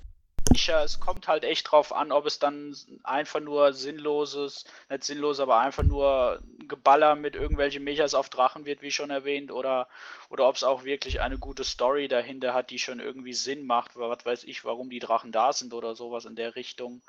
Es 0.55 1.01
kommt 1.01 1.29
halt 1.29 1.45
echt 1.45 1.71
drauf 1.71 1.95
an, 1.95 2.13
ob 2.13 2.27
es 2.27 2.39
dann 2.39 2.77
einfach 3.05 3.41
nur 3.41 3.73
sinnloses, 3.73 4.65
nicht 4.91 5.05
sinnlos, 5.05 5.41
aber 5.41 5.59
einfach 5.59 5.83
nur 5.83 6.43
Geballer 6.69 7.15
mit 7.15 7.37
irgendwelchen 7.37 7.83
Mechas 7.83 8.13
auf 8.13 8.29
Drachen 8.29 8.67
wird, 8.67 8.83
wie 8.83 8.91
schon 8.91 9.09
erwähnt, 9.11 9.51
oder, 9.51 9.89
oder 10.29 10.47
ob 10.47 10.57
es 10.57 10.65
auch 10.65 10.85
wirklich 10.85 11.21
eine 11.21 11.39
gute 11.39 11.65
Story 11.65 12.07
dahinter 12.07 12.53
hat, 12.53 12.71
die 12.71 12.79
schon 12.79 13.01
irgendwie 13.01 13.33
Sinn 13.33 13.67
macht, 13.67 13.97
was 13.97 14.27
weiß 14.27 14.45
ich, 14.45 14.65
warum 14.65 14.91
die 14.91 14.99
Drachen 14.99 15.33
da 15.33 15.53
sind 15.53 15.73
oder 15.73 15.95
sowas 15.95 16.27
in 16.27 16.37
der 16.37 16.55
Richtung. 16.55 17.03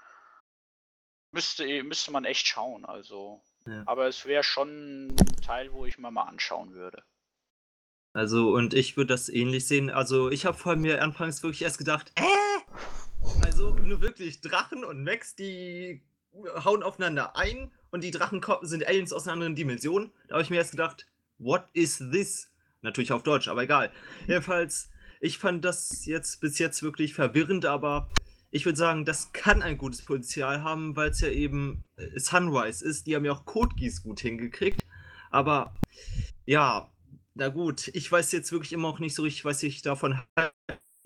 Müsste, 1.33 1.83
müsste 1.83 2.11
man 2.11 2.25
echt 2.25 2.47
schauen, 2.47 2.85
also. 2.85 3.41
Ja. 3.65 3.83
Aber 3.87 4.07
es 4.07 4.25
wäre 4.25 4.43
schon 4.43 5.07
ein 5.07 5.15
Teil, 5.43 5.73
wo 5.73 5.85
ich 5.85 5.97
mir 5.97 6.11
mal 6.11 6.23
anschauen 6.23 6.73
würde. 6.73 7.03
Also, 8.13 8.53
und 8.53 8.75
ich 8.75 8.95
würde 8.95 9.13
das 9.13 9.29
ähnlich 9.29 9.67
sehen. 9.67 9.89
Also, 9.89 10.29
ich 10.29 10.45
habe 10.45 10.57
vor 10.57 10.75
mir 10.75 11.01
anfangs 11.01 11.41
wirklich 11.41 11.63
erst 11.63 11.79
gedacht, 11.79 12.11
äh? 12.15 13.43
Also, 13.43 13.73
nur 13.73 14.01
wirklich 14.01 14.41
Drachen 14.41 14.83
und 14.83 15.03
Mechs, 15.03 15.35
die 15.35 16.03
hauen 16.63 16.83
aufeinander 16.83 17.35
ein 17.35 17.71
und 17.89 18.03
die 18.03 18.11
Drachen 18.11 18.41
sind 18.61 18.85
Aliens 18.85 19.11
aus 19.11 19.23
einer 19.23 19.33
anderen 19.33 19.55
Dimension. 19.55 20.11
Da 20.27 20.35
habe 20.35 20.43
ich 20.43 20.49
mir 20.51 20.57
erst 20.57 20.71
gedacht, 20.71 21.07
what 21.39 21.67
is 21.73 21.97
this? 21.97 22.51
Natürlich 22.81 23.11
auf 23.11 23.23
Deutsch, 23.23 23.47
aber 23.47 23.63
egal. 23.63 23.91
Jedenfalls, 24.27 24.91
ich 25.19 25.39
fand 25.39 25.65
das 25.65 26.05
jetzt 26.05 26.41
bis 26.41 26.59
jetzt 26.59 26.83
wirklich 26.83 27.13
verwirrend, 27.13 27.65
aber 27.65 28.09
ich 28.53 28.65
würde 28.65 28.77
sagen, 28.77 29.03
das 29.03 29.33
kann 29.33 29.63
ein 29.63 29.79
gutes 29.79 30.03
Potenzial 30.03 30.61
haben, 30.61 30.95
weil 30.95 31.09
es 31.09 31.21
ja 31.21 31.29
eben 31.29 31.83
äh, 31.97 32.19
Sunrise 32.19 32.85
ist. 32.85 33.07
Die 33.07 33.15
haben 33.15 33.25
ja 33.25 33.31
auch 33.31 33.45
Code 33.45 33.75
Geass 33.75 34.03
gut 34.03 34.19
hingekriegt. 34.19 34.85
Aber 35.31 35.73
ja, 36.45 36.87
na 37.33 37.47
gut, 37.47 37.87
ich 37.95 38.11
weiß 38.11 38.31
jetzt 38.31 38.51
wirklich 38.51 38.71
immer 38.71 38.89
auch 38.89 38.99
nicht 38.99 39.15
so 39.15 39.23
richtig, 39.23 39.43
was 39.43 39.63
ich 39.63 39.81
davon 39.81 40.19
halten 40.37 40.53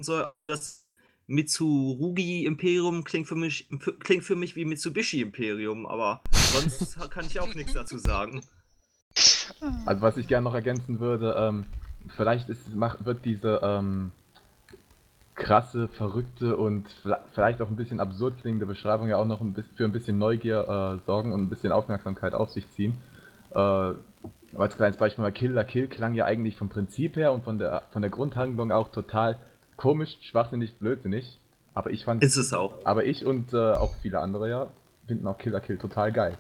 soll. 0.02 0.30
Das 0.48 0.86
Mitsurugi-Imperium 1.28 3.06
klingt 3.06 3.30
für 3.30 3.36
mich 3.36 3.70
klingt 4.02 4.26
für 4.26 4.36
mich 4.36 4.58
wie 4.58 4.66
Mitsubishi-Imperium, 4.66 5.86
aber 5.86 6.22
sonst 6.32 7.00
kann 7.12 7.28
ich 7.28 7.40
auch 7.40 7.56
nichts 7.56 7.72
dazu 7.72 7.98
sagen. 7.98 8.42
Also 9.86 10.02
was 10.02 10.18
ich 10.18 10.28
gerne 10.28 10.44
noch 10.44 10.54
ergänzen 10.54 11.00
würde, 11.00 11.34
ähm, 11.40 11.66
vielleicht 12.18 12.50
ist, 12.50 12.76
mach, 12.76 13.06
wird 13.06 13.24
diese 13.24 13.62
ähm, 13.64 14.12
krasse, 15.38 15.88
verrückte 15.88 16.58
und 16.58 16.86
vielleicht 17.34 17.62
auch 17.62 17.70
ein 17.70 17.76
bisschen 17.76 18.00
absurd 18.00 18.40
klingende 18.42 18.66
Beschreibung 18.66 19.08
ja 19.08 19.18
auch 19.18 19.26
noch 19.26 19.40
ein 19.40 19.54
bisschen, 19.54 19.76
für 19.78 19.86
ein 19.86 19.92
bisschen 19.92 20.18
Neugier 20.18 21.00
äh, 21.00 21.06
sorgen 21.06 21.32
und 21.32 21.42
ein 21.42 21.50
bisschen 21.50 21.72
Aufmerksamkeit 21.72 22.34
auf 22.34 22.50
sich 22.50 22.70
ziehen. 22.72 22.98
Äh, 23.52 23.94
als 24.58 24.76
kleines 24.76 24.98
Beispiel 24.98 25.22
mal 25.24 25.32
Kill 25.32 25.52
la 25.52 25.64
Kill 25.64 25.88
klang 25.88 26.14
ja 26.16 26.26
eigentlich 26.26 26.58
vom 26.58 26.70
Prinzip 26.70 27.16
her 27.16 27.32
und 27.34 27.44
von 27.44 27.60
der, 27.60 27.84
von 27.92 28.02
der 28.02 28.10
Grundhandlung 28.12 28.72
auch 28.72 28.90
total 28.90 29.38
komisch, 29.76 30.18
schwachsinnig, 30.22 30.78
blödsinnig. 30.80 31.40
Aber 31.74 31.92
ich 31.92 32.06
fand 32.06 32.24
Ist 32.24 32.38
es 32.38 32.54
auch. 32.54 32.74
aber 32.86 33.06
ich 33.06 33.26
und 33.26 33.54
äh, 33.54 33.74
auch 33.74 33.94
viele 34.02 34.20
andere 34.20 34.50
ja 34.50 34.68
finden 35.06 35.28
auch 35.28 35.38
Killer 35.38 35.60
Kill 35.62 35.78
total 35.78 36.12
geil. 36.12 36.36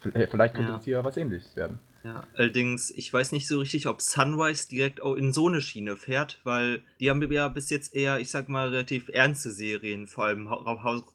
Vielleicht 0.00 0.54
könnte 0.54 0.70
Ja. 0.72 0.78
es 0.78 0.84
hier 0.84 1.04
was 1.04 1.16
ähnliches 1.16 1.54
werden. 1.56 1.80
Ja, 2.06 2.22
allerdings, 2.34 2.92
ich 2.92 3.12
weiß 3.12 3.32
nicht 3.32 3.48
so 3.48 3.58
richtig, 3.58 3.88
ob 3.88 4.00
Sunrise 4.00 4.68
direkt 4.68 5.02
auch 5.02 5.16
in 5.16 5.32
so 5.32 5.48
eine 5.48 5.60
Schiene 5.60 5.96
fährt, 5.96 6.40
weil 6.44 6.84
die 7.00 7.10
haben 7.10 7.20
ja 7.32 7.48
bis 7.48 7.68
jetzt 7.68 7.96
eher, 7.96 8.20
ich 8.20 8.30
sag 8.30 8.48
mal, 8.48 8.68
relativ 8.68 9.08
ernste 9.08 9.50
Serien 9.50 10.06
vor 10.06 10.26
allem 10.26 10.46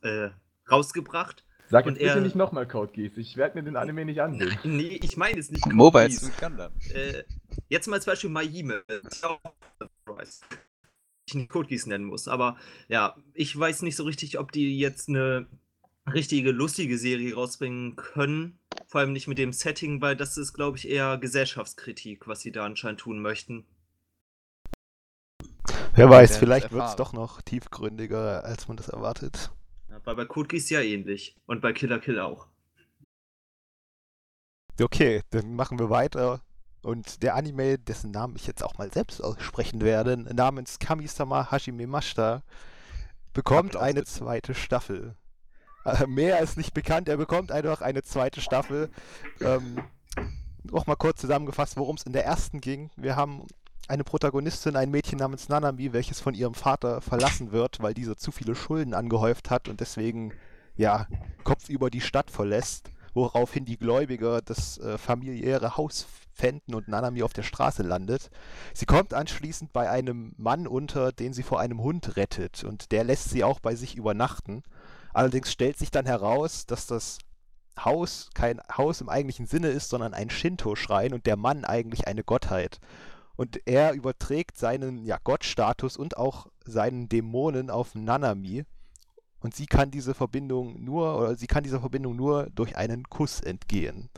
äh, 0.01 0.31
rausgebracht. 0.69 1.45
Sag 1.69 1.85
Und 1.85 1.97
jetzt 1.97 2.09
bitte 2.09 2.19
nicht 2.19 2.35
nochmal 2.35 2.67
Code 2.67 2.91
Geass. 2.91 3.13
Ich 3.15 3.37
werde 3.37 3.57
mir 3.57 3.63
den 3.63 3.77
Anime 3.77 4.03
nicht 4.03 4.21
ansehen. 4.21 4.57
Nee, 4.65 4.99
ich 5.01 5.15
meine 5.15 5.39
es 5.39 5.49
nicht. 5.49 5.63
Code 5.63 5.75
Mobile. 5.77 6.09
Äh, 6.93 7.23
jetzt 7.69 7.87
mal 7.87 7.95
als 7.95 8.05
Beispiel 8.05 8.29
Sunrise. 9.09 10.41
Ich 11.25 11.35
nicht 11.35 11.49
Code 11.49 11.69
Geass 11.69 11.85
nennen 11.85 12.03
muss, 12.03 12.27
aber 12.27 12.57
ja, 12.89 13.15
ich 13.33 13.57
weiß 13.57 13.83
nicht 13.83 13.95
so 13.95 14.03
richtig, 14.03 14.39
ob 14.39 14.51
die 14.51 14.77
jetzt 14.77 15.07
eine 15.07 15.47
richtige 16.13 16.51
lustige 16.51 16.97
Serie 16.97 17.35
rausbringen 17.35 17.95
können. 17.95 18.59
Vor 18.87 19.01
allem 19.01 19.13
nicht 19.13 19.27
mit 19.27 19.37
dem 19.37 19.53
Setting, 19.53 20.01
weil 20.01 20.15
das 20.15 20.37
ist, 20.37 20.53
glaube 20.53 20.77
ich, 20.77 20.87
eher 20.87 21.17
Gesellschaftskritik, 21.17 22.27
was 22.27 22.41
sie 22.41 22.51
da 22.51 22.65
anscheinend 22.65 22.99
tun 22.99 23.21
möchten. 23.21 23.65
Wer 25.93 26.09
weiß, 26.09 26.37
vielleicht 26.37 26.71
wird 26.71 26.85
es 26.85 26.95
doch 26.95 27.13
noch 27.13 27.41
tiefgründiger, 27.41 28.43
als 28.45 28.67
man 28.67 28.77
das 28.77 28.89
erwartet. 28.89 29.51
War 30.03 30.15
bei 30.15 30.25
Code 30.25 30.47
Geass 30.47 30.69
ja 30.69 30.81
ähnlich. 30.81 31.35
Und 31.45 31.61
bei 31.61 31.73
Killer 31.73 31.99
Kill 31.99 32.19
auch. 32.19 32.47
Okay, 34.81 35.21
dann 35.29 35.55
machen 35.55 35.77
wir 35.79 35.89
weiter. 35.89 36.41
Und 36.81 37.21
der 37.21 37.35
Anime, 37.35 37.77
dessen 37.77 38.09
Namen 38.11 38.35
ich 38.35 38.47
jetzt 38.47 38.63
auch 38.63 38.77
mal 38.77 38.91
selbst 38.91 39.23
aussprechen 39.23 39.81
werde, 39.81 40.17
namens 40.17 40.79
Kami-sama 40.79 41.51
Hajime 41.51 41.85
Mashita, 41.85 42.41
bekommt 43.33 43.75
eine 43.75 44.03
zweite 44.05 44.55
Staffel. 44.55 45.15
Äh, 45.85 46.07
mehr 46.07 46.39
ist 46.39 46.57
nicht 46.57 46.73
bekannt, 46.73 47.09
er 47.09 47.17
bekommt 47.17 47.51
einfach 47.51 47.81
eine 47.81 48.03
zweite 48.03 48.41
Staffel. 48.41 48.89
Ähm, 49.39 49.83
noch 50.63 50.85
mal 50.85 50.95
kurz 50.95 51.21
zusammengefasst, 51.21 51.77
worum 51.77 51.95
es 51.95 52.03
in 52.03 52.13
der 52.13 52.25
ersten 52.25 52.61
ging. 52.61 52.91
Wir 52.95 53.15
haben 53.15 53.47
eine 53.87 54.03
Protagonistin, 54.03 54.75
ein 54.75 54.91
Mädchen 54.91 55.17
namens 55.17 55.49
Nanami, 55.49 55.91
welches 55.91 56.19
von 56.19 56.33
ihrem 56.33 56.53
Vater 56.53 57.01
verlassen 57.01 57.51
wird, 57.51 57.81
weil 57.81 57.93
dieser 57.93 58.15
zu 58.15 58.31
viele 58.31 58.55
Schulden 58.55 58.93
angehäuft 58.93 59.49
hat 59.49 59.67
und 59.67 59.79
deswegen 59.79 60.33
ja 60.75 61.07
Kopf 61.43 61.67
über 61.67 61.89
die 61.89 62.01
Stadt 62.01 62.31
verlässt, 62.31 62.91
woraufhin 63.13 63.65
die 63.65 63.77
Gläubiger 63.77 64.41
das 64.41 64.77
äh, 64.77 64.97
familiäre 64.97 65.75
Haus 65.77 66.07
fänden 66.33 66.73
und 66.73 66.87
Nanami 66.87 67.23
auf 67.23 67.33
der 67.33 67.43
Straße 67.43 67.83
landet. 67.83 68.29
Sie 68.73 68.85
kommt 68.85 69.13
anschließend 69.13 69.73
bei 69.73 69.89
einem 69.89 70.33
Mann 70.37 70.67
unter, 70.67 71.11
den 71.11 71.33
sie 71.33 71.43
vor 71.43 71.59
einem 71.59 71.81
Hund 71.81 72.15
rettet 72.15 72.63
und 72.63 72.91
der 72.91 73.03
lässt 73.03 73.29
sie 73.29 73.43
auch 73.43 73.59
bei 73.59 73.75
sich 73.75 73.95
übernachten. 73.97 74.63
Allerdings 75.13 75.51
stellt 75.51 75.77
sich 75.77 75.91
dann 75.91 76.05
heraus, 76.05 76.65
dass 76.65 76.87
das 76.87 77.19
Haus 77.79 78.29
kein 78.33 78.61
Haus 78.75 79.01
im 79.01 79.09
eigentlichen 79.09 79.45
Sinne 79.45 79.69
ist, 79.69 79.89
sondern 79.89 80.13
ein 80.13 80.29
Shinto-Schrein 80.29 81.13
und 81.13 81.25
der 81.25 81.37
Mann 81.37 81.65
eigentlich 81.65 82.07
eine 82.07 82.23
Gottheit. 82.23 82.79
Und 83.35 83.65
er 83.65 83.93
überträgt 83.93 84.57
seinen 84.57 85.05
ja, 85.05 85.17
Gottstatus 85.23 85.97
und 85.97 86.17
auch 86.17 86.47
seinen 86.65 87.09
Dämonen 87.09 87.69
auf 87.69 87.95
Nanami. 87.95 88.65
Und 89.39 89.55
sie 89.55 89.65
kann 89.65 89.89
diese 89.89 90.13
Verbindung 90.13 90.83
nur, 90.83 91.17
oder 91.17 91.35
sie 91.35 91.47
kann 91.47 91.63
dieser 91.63 91.79
Verbindung 91.79 92.15
nur 92.15 92.49
durch 92.51 92.77
einen 92.77 93.09
Kuss 93.09 93.39
entgehen. 93.39 94.09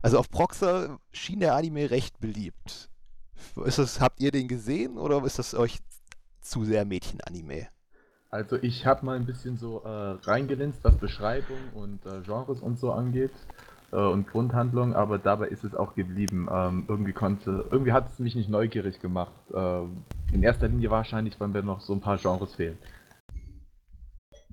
Also 0.00 0.18
auf 0.18 0.30
Proxer 0.30 0.98
schien 1.12 1.40
der 1.40 1.54
Anime 1.54 1.90
recht 1.90 2.20
beliebt. 2.20 2.88
Ist 3.64 3.78
das, 3.78 4.00
habt 4.00 4.20
ihr 4.20 4.30
den 4.30 4.48
gesehen 4.48 4.96
oder 4.96 5.22
ist 5.24 5.38
das 5.38 5.54
euch 5.54 5.78
zu 6.40 6.64
sehr 6.64 6.84
Mädchen-Anime? 6.84 7.68
Also 8.32 8.56
ich 8.62 8.86
habe 8.86 9.04
mal 9.04 9.16
ein 9.16 9.26
bisschen 9.26 9.56
so 9.56 9.82
äh, 9.84 9.88
reingelinst, 9.88 10.84
was 10.84 10.96
Beschreibung 10.96 11.58
und 11.74 12.06
äh, 12.06 12.20
Genres 12.24 12.60
und 12.60 12.78
so 12.78 12.92
angeht 12.92 13.32
äh, 13.90 13.96
und 13.96 14.28
Grundhandlung, 14.28 14.94
aber 14.94 15.18
dabei 15.18 15.48
ist 15.48 15.64
es 15.64 15.74
auch 15.74 15.96
geblieben. 15.96 16.48
Ähm, 16.48 16.84
irgendwie 16.86 17.12
konnte, 17.12 17.66
irgendwie 17.72 17.92
hat 17.92 18.08
es 18.08 18.20
mich 18.20 18.36
nicht 18.36 18.48
neugierig 18.48 19.00
gemacht. 19.00 19.32
Äh, 19.52 19.82
in 20.32 20.44
erster 20.44 20.68
Linie 20.68 20.90
wahrscheinlich, 20.90 21.40
weil 21.40 21.48
mir 21.48 21.64
noch 21.64 21.80
so 21.80 21.92
ein 21.92 22.00
paar 22.00 22.18
Genres 22.18 22.54
fehlen. 22.54 22.78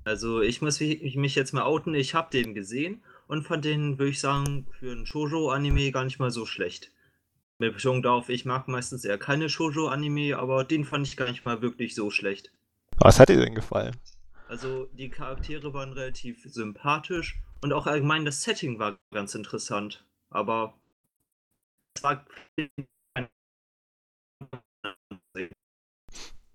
Also 0.02 0.40
ich 0.40 0.60
muss 0.60 0.80
mich 0.80 1.34
jetzt 1.36 1.52
mal 1.52 1.62
outen, 1.62 1.94
ich 1.94 2.14
habe 2.14 2.30
den 2.32 2.54
gesehen 2.54 3.02
und 3.28 3.46
fand 3.46 3.64
den, 3.64 3.98
würde 3.98 4.10
ich 4.10 4.20
sagen, 4.20 4.66
für 4.72 4.90
ein 4.90 5.06
Shoujo-Anime 5.06 5.92
gar 5.92 6.02
nicht 6.02 6.18
mal 6.18 6.32
so 6.32 6.46
schlecht. 6.46 6.90
Mit 7.58 7.74
Betonung 7.74 8.02
darauf, 8.02 8.28
ich 8.28 8.44
mag 8.44 8.66
meistens 8.66 9.04
eher 9.04 9.18
keine 9.18 9.48
Shoujo-Anime, 9.48 10.36
aber 10.36 10.64
den 10.64 10.84
fand 10.84 11.06
ich 11.06 11.16
gar 11.16 11.28
nicht 11.28 11.44
mal 11.44 11.62
wirklich 11.62 11.94
so 11.94 12.10
schlecht. 12.10 12.50
Was 13.00 13.18
hat 13.20 13.28
dir 13.28 13.36
denn 13.38 13.54
gefallen? 13.54 13.96
Also 14.48 14.86
die 14.92 15.10
Charaktere 15.10 15.72
waren 15.72 15.92
relativ 15.92 16.42
sympathisch 16.44 17.40
und 17.62 17.72
auch 17.72 17.86
allgemein 17.86 18.24
das 18.24 18.42
Setting 18.42 18.78
war 18.78 18.98
ganz 19.10 19.34
interessant. 19.34 20.04
Aber 20.30 20.74
es 21.96 22.02
war 22.02 22.24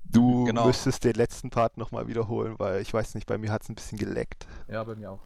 Du 0.06 0.46
Genau. 0.46 0.68
müsstest 0.68 1.04
den 1.04 1.14
letzten 1.16 1.50
Part 1.50 1.78
nochmal 1.78 2.08
wiederholen, 2.08 2.56
weil 2.60 2.82
ich 2.82 2.94
weiß 2.94 3.16
nicht, 3.16 3.26
bei 3.28 3.38
mir 3.38 3.52
hat 3.52 3.64
es 3.64 3.70
ein 3.70 3.76
bisschen 3.76 3.98
geleckt. 3.98 4.48
Ja, 4.68 4.84
bei 4.84 4.96
mir 4.96 5.12
auch. 5.12 5.20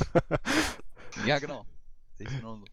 Ja, 1.22 1.38
genau. 1.38 1.66
Sehe 2.18 2.26
ich 2.26 2.36
genauso. 2.36 2.64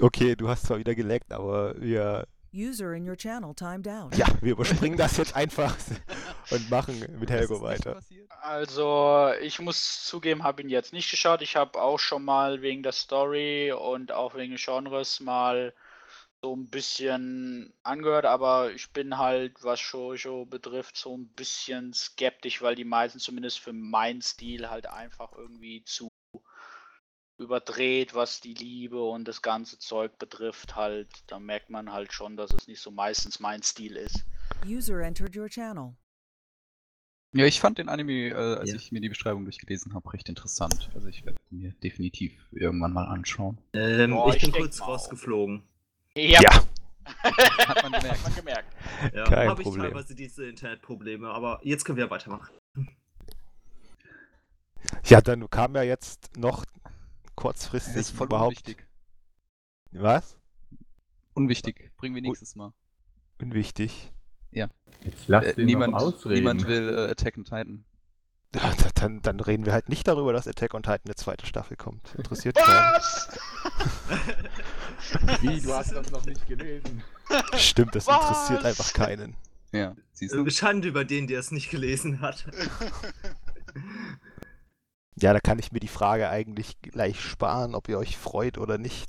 okay, 0.00 0.36
du 0.36 0.48
hast 0.48 0.64
zwar 0.66 0.78
wieder 0.78 0.94
geleckt, 0.94 1.32
aber 1.32 1.80
wir, 1.80 2.26
User 2.54 2.94
in 2.94 3.08
your 3.08 3.16
channel 3.16 3.54
timed 3.54 3.88
out. 3.88 4.16
ja, 4.16 4.26
wir 4.40 4.52
überspringen 4.52 4.96
das 4.96 5.16
jetzt 5.16 5.34
einfach 5.34 5.76
und 6.50 6.70
machen 6.70 7.04
mit 7.18 7.30
Helgo 7.30 7.60
weiter. 7.60 8.00
Also, 8.40 9.32
ich 9.40 9.58
muss 9.58 10.04
zugeben, 10.06 10.44
habe 10.44 10.62
ihn 10.62 10.68
jetzt 10.68 10.92
nicht 10.92 11.10
geschaut. 11.10 11.42
Ich 11.42 11.56
habe 11.56 11.80
auch 11.80 11.98
schon 11.98 12.24
mal 12.24 12.62
wegen 12.62 12.82
der 12.82 12.92
Story 12.92 13.72
und 13.72 14.12
auch 14.12 14.34
wegen 14.34 14.52
des 14.52 14.64
Genres 14.64 15.20
mal 15.20 15.74
so 16.44 16.54
ein 16.54 16.68
bisschen 16.68 17.72
angehört, 17.84 18.26
aber 18.26 18.70
ich 18.70 18.90
bin 18.90 19.16
halt, 19.16 19.64
was 19.64 19.80
Shoujo 19.80 20.44
betrifft, 20.44 20.94
so 20.94 21.16
ein 21.16 21.28
bisschen 21.28 21.94
skeptisch, 21.94 22.60
weil 22.60 22.74
die 22.74 22.84
meisten 22.84 23.18
zumindest 23.18 23.60
für 23.60 23.72
meinen 23.72 24.20
Stil 24.20 24.68
halt 24.68 24.86
einfach 24.86 25.32
irgendwie 25.32 25.82
zu 25.84 26.10
überdreht, 27.38 28.14
was 28.14 28.40
die 28.40 28.54
Liebe 28.54 29.02
und 29.02 29.26
das 29.26 29.42
ganze 29.42 29.78
Zeug 29.78 30.18
betrifft, 30.18 30.76
halt, 30.76 31.08
da 31.26 31.38
merkt 31.38 31.70
man 31.70 31.92
halt 31.92 32.12
schon, 32.12 32.36
dass 32.36 32.52
es 32.52 32.66
nicht 32.68 32.80
so 32.80 32.90
meistens 32.90 33.40
mein 33.40 33.62
Stil 33.62 33.96
ist. 33.96 34.24
User 34.66 35.00
entered 35.00 35.36
your 35.36 35.48
channel. 35.48 35.94
Ja, 37.32 37.44
ich 37.46 37.58
fand 37.60 37.78
den 37.78 37.88
Anime, 37.88 38.28
äh, 38.28 38.34
als 38.34 38.70
Ja. 38.70 38.76
ich 38.76 38.92
mir 38.92 39.00
die 39.00 39.08
Beschreibung 39.08 39.42
durchgelesen 39.44 39.92
habe, 39.94 40.12
recht 40.12 40.28
interessant. 40.28 40.88
Also 40.94 41.08
ich 41.08 41.24
werde 41.26 41.38
mir 41.50 41.72
definitiv 41.82 42.32
irgendwann 42.52 42.92
mal 42.92 43.06
anschauen. 43.06 43.58
Ähm, 43.72 44.12
Boah, 44.12 44.28
ich 44.28 44.44
ich 44.44 44.52
bin 44.52 44.60
kurz 44.62 44.80
rausgeflogen. 44.80 45.64
Ja, 46.16 46.40
Hat 47.24 47.82
man 47.82 47.92
gemerkt. 47.92 48.06
hat 48.18 48.22
man 48.22 48.34
gemerkt. 48.36 48.76
Ja, 49.12 49.24
Kein 49.24 49.48
habe 49.48 49.60
ich 49.62 49.66
Problem. 49.66 49.82
teilweise 49.86 50.14
diese 50.14 50.46
Internetprobleme, 50.46 51.28
aber 51.28 51.60
jetzt 51.64 51.84
können 51.84 51.98
wir 51.98 52.08
weitermachen. 52.08 52.54
Ja, 55.04 55.20
dann 55.20 55.50
kam 55.50 55.74
ja 55.74 55.82
jetzt 55.82 56.36
noch 56.36 56.64
Das 57.36 57.42
kurzfristig 57.42 57.96
ist 57.96 58.10
voll 58.10 58.26
überhaupt. 58.26 58.48
unwichtig. 58.50 58.86
Was? 59.92 60.36
Unwichtig. 61.34 61.90
Bringen 61.96 62.14
wir 62.14 62.22
nächstes 62.22 62.54
Mal. 62.56 62.72
Unwichtig. 63.40 64.10
Jetzt 64.52 65.26
lass 65.26 65.44
Äh, 65.44 65.54
den 65.54 65.66
niemand, 65.66 65.92
noch 65.92 66.00
ausreden. 66.02 66.34
niemand 66.36 66.66
will 66.66 66.88
äh, 66.88 67.10
Attack 67.10 67.36
on 67.36 67.44
Titan. 67.44 67.84
Ja, 68.54 68.72
da- 68.72 68.90
dann, 68.94 69.20
dann 69.20 69.40
reden 69.40 69.66
wir 69.66 69.72
halt 69.72 69.88
nicht 69.88 70.06
darüber, 70.06 70.32
dass 70.32 70.46
Attack 70.46 70.74
on 70.74 70.84
Titan 70.84 71.00
eine 71.06 71.16
zweite 71.16 71.44
Staffel 71.44 71.76
kommt. 71.76 72.14
Interessiert 72.14 72.54
keinen. 72.54 72.94
Was? 72.94 73.28
Wie, 75.42 75.60
du 75.60 75.74
hast 75.74 75.90
das 75.92 76.08
noch 76.12 76.24
nicht 76.24 76.46
gelesen? 76.46 77.02
Stimmt, 77.56 77.96
das 77.96 78.06
interessiert 78.06 78.60
Was? 78.62 78.64
einfach 78.64 78.92
keinen. 78.92 79.34
Ja, 79.72 79.96
siehst 80.12 80.34
du? 80.34 80.48
Schande 80.50 80.86
über 80.86 81.04
den, 81.04 81.26
der 81.26 81.40
es 81.40 81.50
nicht 81.50 81.68
gelesen 81.68 82.20
hat. 82.20 82.46
Ja, 85.16 85.32
da 85.32 85.40
kann 85.40 85.58
ich 85.58 85.70
mir 85.72 85.80
die 85.80 85.88
Frage 85.88 86.28
eigentlich 86.28 86.80
gleich 86.82 87.20
sparen, 87.20 87.74
ob 87.74 87.88
ihr 87.88 87.98
euch 87.98 88.16
freut 88.16 88.58
oder 88.58 88.78
nicht. 88.78 89.08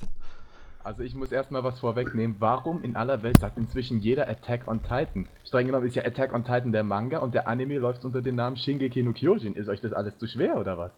Also 0.83 1.01
ich 1.01 1.15
muss 1.15 1.31
erstmal 1.31 1.63
was 1.63 1.79
vorwegnehmen. 1.79 2.35
Warum 2.37 2.83
in 2.83 2.95
aller 2.95 3.23
Welt 3.23 3.39
sagt 3.39 3.57
inzwischen 3.57 4.01
jeder 4.01 4.29
Attack 4.29 4.67
on 4.67 4.83
Titan? 4.83 5.27
Streng 5.43 5.65
genommen 5.65 5.87
ist 5.87 5.95
ja 5.95 6.05
Attack 6.05 6.31
on 6.31 6.43
Titan 6.45 6.71
der 6.71 6.83
Manga 6.83 7.17
und 7.17 7.33
der 7.33 7.47
Anime 7.47 7.79
läuft 7.79 8.05
unter 8.05 8.21
dem 8.21 8.35
Namen 8.35 8.55
Shingeki 8.55 9.01
no 9.01 9.13
Kyojin. 9.13 9.55
Ist 9.55 9.67
euch 9.67 9.81
das 9.81 9.93
alles 9.93 10.15
zu 10.19 10.27
schwer 10.27 10.57
oder 10.57 10.77
was? 10.77 10.91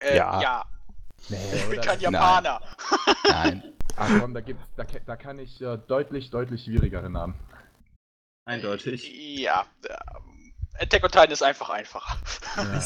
Äh, 0.00 0.18
Ja. 0.18 0.40
ja. 0.42 0.64
Nee, 1.30 1.36
ich 1.54 1.70
bin 1.70 1.80
kein 1.80 2.00
Japaner. 2.00 2.60
Nein. 3.28 3.62
Ach 3.96 4.10
komm, 4.20 4.34
da 4.34 4.40
gibt's, 4.40 4.66
da, 4.76 4.84
da 5.06 5.16
kann 5.16 5.38
ich 5.38 5.62
äh, 5.62 5.78
deutlich, 5.86 6.30
deutlich 6.30 6.64
schwierigere 6.64 7.08
Namen. 7.08 7.34
Eindeutig. 8.44 9.10
Ja, 9.38 9.64
ähm, 9.88 10.52
Attack 10.78 11.04
on 11.04 11.10
Titan 11.10 11.30
ist 11.30 11.42
einfach 11.42 11.70
einfacher. 11.70 12.18
Ja, 12.56 12.80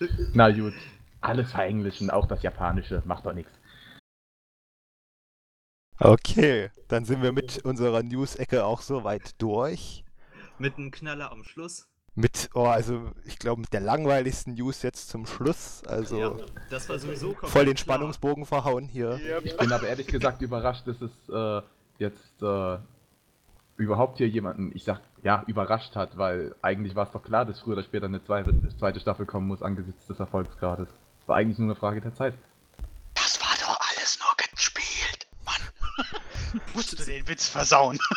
Na 0.34 0.50
gut, 0.50 0.74
alles 1.22 1.50
verenglischen, 1.52 2.10
auch 2.10 2.26
das 2.26 2.42
Japanische, 2.42 3.02
macht 3.04 3.26
doch 3.26 3.32
nichts. 3.32 3.52
Okay, 5.98 6.70
dann 6.88 7.04
sind 7.04 7.22
wir 7.22 7.32
mit 7.32 7.64
unserer 7.64 8.02
News-Ecke 8.02 8.64
auch 8.64 8.82
soweit 8.82 9.40
durch. 9.40 10.04
Mit 10.58 10.76
einem 10.76 10.90
Knaller 10.90 11.30
am 11.30 11.44
Schluss. 11.44 11.88
Mit, 12.14 12.50
oh, 12.54 12.66
also 12.66 13.10
ich 13.24 13.38
glaube 13.38 13.62
mit 13.62 13.72
der 13.72 13.80
langweiligsten 13.80 14.54
News 14.54 14.82
jetzt 14.82 15.08
zum 15.08 15.26
Schluss. 15.26 15.82
Also 15.86 16.18
ja, 16.18 16.36
das 16.68 16.88
war 16.88 16.98
sowieso 16.98 17.28
komplett 17.28 17.50
voll 17.50 17.64
den 17.64 17.74
klar. 17.74 17.96
Spannungsbogen 17.96 18.44
verhauen 18.44 18.86
hier. 18.86 19.18
Ich 19.44 19.56
bin 19.56 19.72
aber 19.72 19.86
ehrlich 19.86 20.08
gesagt 20.08 20.42
überrascht, 20.42 20.86
dass 20.86 21.00
es 21.00 21.10
äh, 21.30 21.62
jetzt 21.98 22.42
äh, 22.42 22.78
überhaupt 23.76 24.18
hier 24.18 24.28
jemanden, 24.28 24.72
ich 24.74 24.84
sag, 24.84 25.00
ja, 25.22 25.42
überrascht 25.46 25.96
hat, 25.96 26.18
weil 26.18 26.54
eigentlich 26.60 26.94
war 26.94 27.06
es 27.06 27.12
doch 27.12 27.22
klar, 27.22 27.46
dass 27.46 27.60
früher 27.60 27.74
oder 27.74 27.84
später 27.84 28.06
eine 28.06 28.22
zweite, 28.22 28.52
zweite 28.76 29.00
Staffel 29.00 29.24
kommen 29.24 29.46
muss 29.46 29.62
angesichts 29.62 30.06
des 30.06 30.20
Erfolgsgrades. 30.20 30.88
War 31.26 31.36
eigentlich 31.36 31.58
nur 31.58 31.68
eine 31.68 31.76
Frage 31.76 32.00
der 32.00 32.14
Zeit. 32.14 32.34
Das 33.14 33.40
war 33.40 33.54
doch 33.60 33.78
alles 33.90 34.18
nur 34.18 34.28
gespielt. 34.36 35.26
Mann. 35.44 36.60
Musst 36.74 36.98
du 36.98 37.04
den 37.04 37.26
Witz 37.28 37.48
versauen. 37.48 37.98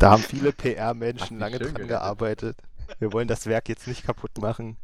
Da 0.00 0.12
haben 0.12 0.22
viele 0.22 0.50
PR-Menschen 0.50 1.38
lange 1.38 1.58
dran 1.58 1.74
gerettet. 1.74 1.88
gearbeitet. 1.88 2.56
Wir 3.00 3.12
wollen 3.12 3.28
das 3.28 3.44
Werk 3.44 3.68
jetzt 3.68 3.86
nicht 3.86 4.02
kaputt 4.02 4.38
machen. 4.38 4.78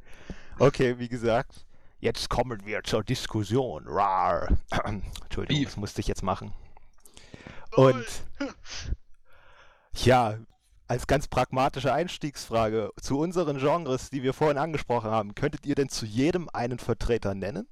Okay, 0.59 0.99
wie 0.99 1.09
gesagt, 1.09 1.65
jetzt 2.01 2.29
kommen 2.29 2.67
wir 2.67 2.85
zur 2.85 3.03
Diskussion. 3.03 3.85
Rar. 3.87 4.59
Entschuldigung, 5.25 5.65
das 5.65 5.79
musste 5.79 6.03
ich 6.03 6.07
jetzt 6.07 6.23
machen. 6.23 6.53
Und 7.73 8.05
ja, 9.95 10.37
als 10.89 11.07
ganz 11.07 11.27
pragmatische 11.29 11.93
Einstiegsfrage 11.93 12.93
zu 13.01 13.19
unseren 13.19 13.59
Genres, 13.59 14.11
die 14.11 14.23
wir 14.23 14.33
vorhin 14.35 14.59
angesprochen 14.59 15.11
haben, 15.11 15.35
könntet 15.35 15.67
ihr 15.67 15.75
denn 15.75 15.89
zu 15.89 16.07
jedem 16.07 16.49
einen 16.49 16.79
Vertreter 16.79 17.35
nennen? 17.35 17.69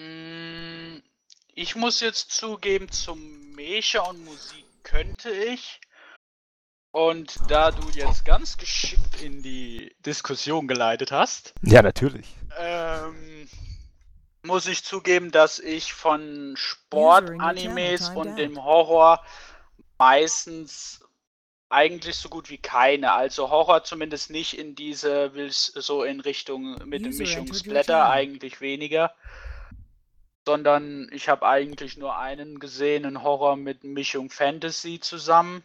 Mm, 0.00 1.02
Ich 1.54 1.74
muss 1.76 2.00
jetzt 2.00 2.32
zugeben, 2.32 2.90
zum 2.90 3.52
Mecha 3.54 4.00
und 4.02 4.24
Musik 4.24 4.64
könnte 4.82 5.30
ich. 5.30 5.80
Und 6.92 7.36
da 7.48 7.70
du 7.70 7.90
jetzt 7.90 8.24
ganz 8.24 8.56
geschickt 8.56 9.20
in 9.22 9.42
die 9.42 9.94
Diskussion 10.04 10.66
geleitet 10.66 11.12
hast, 11.12 11.52
Ja, 11.62 11.82
natürlich. 11.82 12.26
ähm, 12.58 13.48
muss 14.42 14.66
ich 14.66 14.84
zugeben, 14.84 15.30
dass 15.30 15.58
ich 15.58 15.92
von 15.92 16.54
Sport-Animes 16.56 18.06
channel 18.06 18.16
und 18.18 18.36
dem 18.36 18.62
Horror 18.62 19.22
meistens 19.98 21.05
eigentlich 21.68 22.16
so 22.16 22.28
gut 22.28 22.50
wie 22.50 22.58
keine. 22.58 23.12
Also 23.12 23.50
Horror 23.50 23.84
zumindest 23.84 24.30
nicht 24.30 24.58
in 24.58 24.74
diese, 24.74 25.34
will's 25.34 25.66
so 25.66 26.04
in 26.04 26.20
Richtung 26.20 26.76
mit 26.84 27.06
User 27.06 27.18
Mischung 27.18 27.52
Splatter, 27.52 27.84
channel. 27.84 28.10
eigentlich 28.10 28.60
weniger. 28.60 29.12
Sondern 30.46 31.08
ich 31.12 31.28
habe 31.28 31.46
eigentlich 31.46 31.96
nur 31.96 32.16
einen 32.16 32.60
gesehen, 32.60 33.04
einen 33.04 33.22
Horror 33.22 33.56
mit 33.56 33.82
Mischung 33.82 34.30
Fantasy 34.30 35.00
zusammen. 35.00 35.64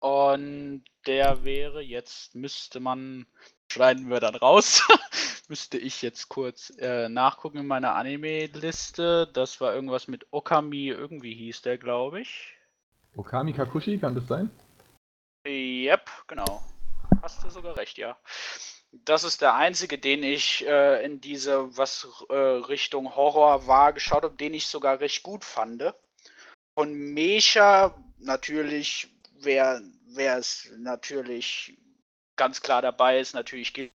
Und 0.00 0.84
der 1.06 1.44
wäre 1.44 1.80
jetzt, 1.80 2.34
müsste 2.34 2.80
man, 2.80 3.26
schneiden 3.70 4.10
wir 4.10 4.20
dann 4.20 4.34
raus, 4.34 4.82
müsste 5.48 5.78
ich 5.78 6.02
jetzt 6.02 6.28
kurz 6.28 6.70
äh, 6.78 7.08
nachgucken 7.08 7.58
in 7.58 7.66
meiner 7.66 7.94
Anime-Liste. 7.94 9.28
Das 9.32 9.60
war 9.60 9.74
irgendwas 9.74 10.08
mit 10.08 10.26
Okami, 10.32 10.88
irgendwie 10.88 11.34
hieß 11.34 11.62
der, 11.62 11.78
glaube 11.78 12.20
ich. 12.20 12.52
Okami 13.16 13.52
Kakushi, 13.52 13.96
kann 13.98 14.16
das 14.16 14.26
sein? 14.26 14.50
Yep, 15.46 16.10
genau. 16.26 16.62
Hast 17.22 17.42
du 17.44 17.50
sogar 17.50 17.76
recht, 17.76 17.98
ja. 17.98 18.16
Das 18.92 19.24
ist 19.24 19.42
der 19.42 19.54
einzige, 19.54 19.98
den 19.98 20.22
ich 20.22 20.66
äh, 20.66 21.04
in 21.04 21.20
diese, 21.20 21.76
was 21.76 22.06
äh, 22.28 22.34
Richtung 22.34 23.14
Horror 23.16 23.66
war, 23.66 23.92
geschaut 23.92 24.22
habe, 24.22 24.36
den 24.36 24.54
ich 24.54 24.66
sogar 24.66 25.00
recht 25.00 25.22
gut 25.22 25.44
fand. 25.44 25.94
Von 26.78 26.92
Mecha 26.94 27.94
natürlich, 28.18 29.08
wer 29.32 29.82
wer 30.14 30.38
es 30.38 30.70
natürlich 30.76 31.76
ganz 32.36 32.60
klar 32.62 32.82
dabei 32.82 33.18
ist, 33.18 33.34
natürlich 33.34 33.74
gilt. 33.74 33.92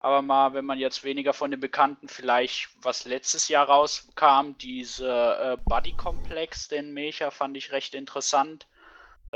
Aber 0.00 0.22
mal, 0.22 0.54
wenn 0.54 0.64
man 0.64 0.78
jetzt 0.78 1.04
weniger 1.04 1.32
von 1.32 1.50
den 1.50 1.60
Bekannten, 1.60 2.08
vielleicht 2.08 2.68
was 2.82 3.06
letztes 3.06 3.48
Jahr 3.48 3.66
rauskam, 3.66 4.52
diese 4.60 5.08
äh, 5.08 5.56
Buddy 5.64 5.92
Komplex, 5.92 6.68
den 6.68 6.92
Mecha, 6.92 7.30
fand 7.30 7.56
ich 7.56 7.72
recht 7.72 7.94
interessant. 7.94 8.66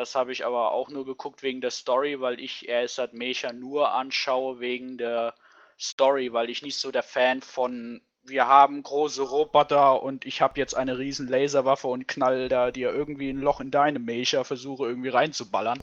Das 0.01 0.15
habe 0.15 0.33
ich 0.33 0.47
aber 0.47 0.73
auch 0.73 0.89
nur 0.89 1.05
geguckt 1.05 1.43
wegen 1.43 1.61
der 1.61 1.71
Story, 1.71 2.23
weil 2.23 2.41
ich 2.41 2.67
erst 2.67 3.13
Mecha 3.13 3.53
nur 3.53 3.93
anschaue 3.93 4.59
wegen 4.59 4.97
der 4.97 5.35
Story, 5.79 6.33
weil 6.33 6.49
ich 6.49 6.63
nicht 6.63 6.79
so 6.79 6.91
der 6.91 7.03
Fan 7.03 7.43
von 7.43 8.01
wir 8.23 8.47
haben 8.47 8.83
große 8.83 9.21
Roboter 9.21 10.03
und 10.03 10.25
ich 10.25 10.41
habe 10.41 10.59
jetzt 10.59 10.75
eine 10.75 10.97
riesen 10.97 11.29
Laserwaffe 11.29 11.89
und 11.89 12.09
knall 12.09 12.49
da 12.49 12.71
dir 12.71 12.91
irgendwie 12.95 13.29
ein 13.29 13.43
Loch 13.43 13.61
in 13.61 13.71
deine 13.71 13.99
Mecha, 13.99 14.43
versuche 14.43 14.87
irgendwie 14.87 15.11
reinzuballern. 15.11 15.83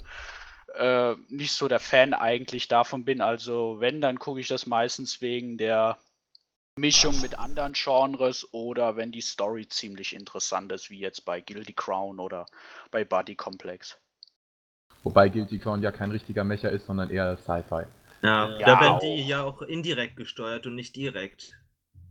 Äh, 0.73 1.13
nicht 1.27 1.51
so 1.51 1.67
der 1.67 1.79
Fan 1.79 2.15
eigentlich 2.15 2.67
davon 2.67 3.05
bin. 3.05 3.21
Also 3.21 3.79
wenn, 3.79 4.01
dann 4.01 4.17
gucke 4.17 4.39
ich 4.39 4.47
das 4.47 4.65
meistens 4.65 5.21
wegen 5.21 5.59
der 5.59 5.99
Mischung 6.75 7.21
mit 7.21 7.37
anderen 7.37 7.73
Genres 7.73 8.51
oder 8.51 8.95
wenn 8.95 9.11
die 9.11 9.21
Story 9.21 9.67
ziemlich 9.67 10.15
interessant 10.15 10.71
ist, 10.71 10.89
wie 10.89 10.97
jetzt 10.97 11.23
bei 11.23 11.39
Guilty 11.39 11.73
Crown 11.73 12.19
oder 12.19 12.47
bei 12.89 13.05
Buddy 13.05 13.35
Complex. 13.35 13.99
Wobei 15.03 15.29
Guilty 15.29 15.59
Crown 15.59 15.81
ja 15.81 15.91
kein 15.91 16.11
richtiger 16.11 16.43
Mecher 16.43 16.69
ist, 16.71 16.85
sondern 16.85 17.09
eher 17.09 17.37
Sci-Fi. 17.37 17.83
Ja, 18.23 18.57
Ja, 18.57 18.65
da 18.65 18.81
werden 18.81 18.99
die 19.01 19.27
ja 19.27 19.43
auch 19.43 19.61
indirekt 19.61 20.17
gesteuert 20.17 20.65
und 20.67 20.75
nicht 20.75 20.95
direkt. 20.95 21.53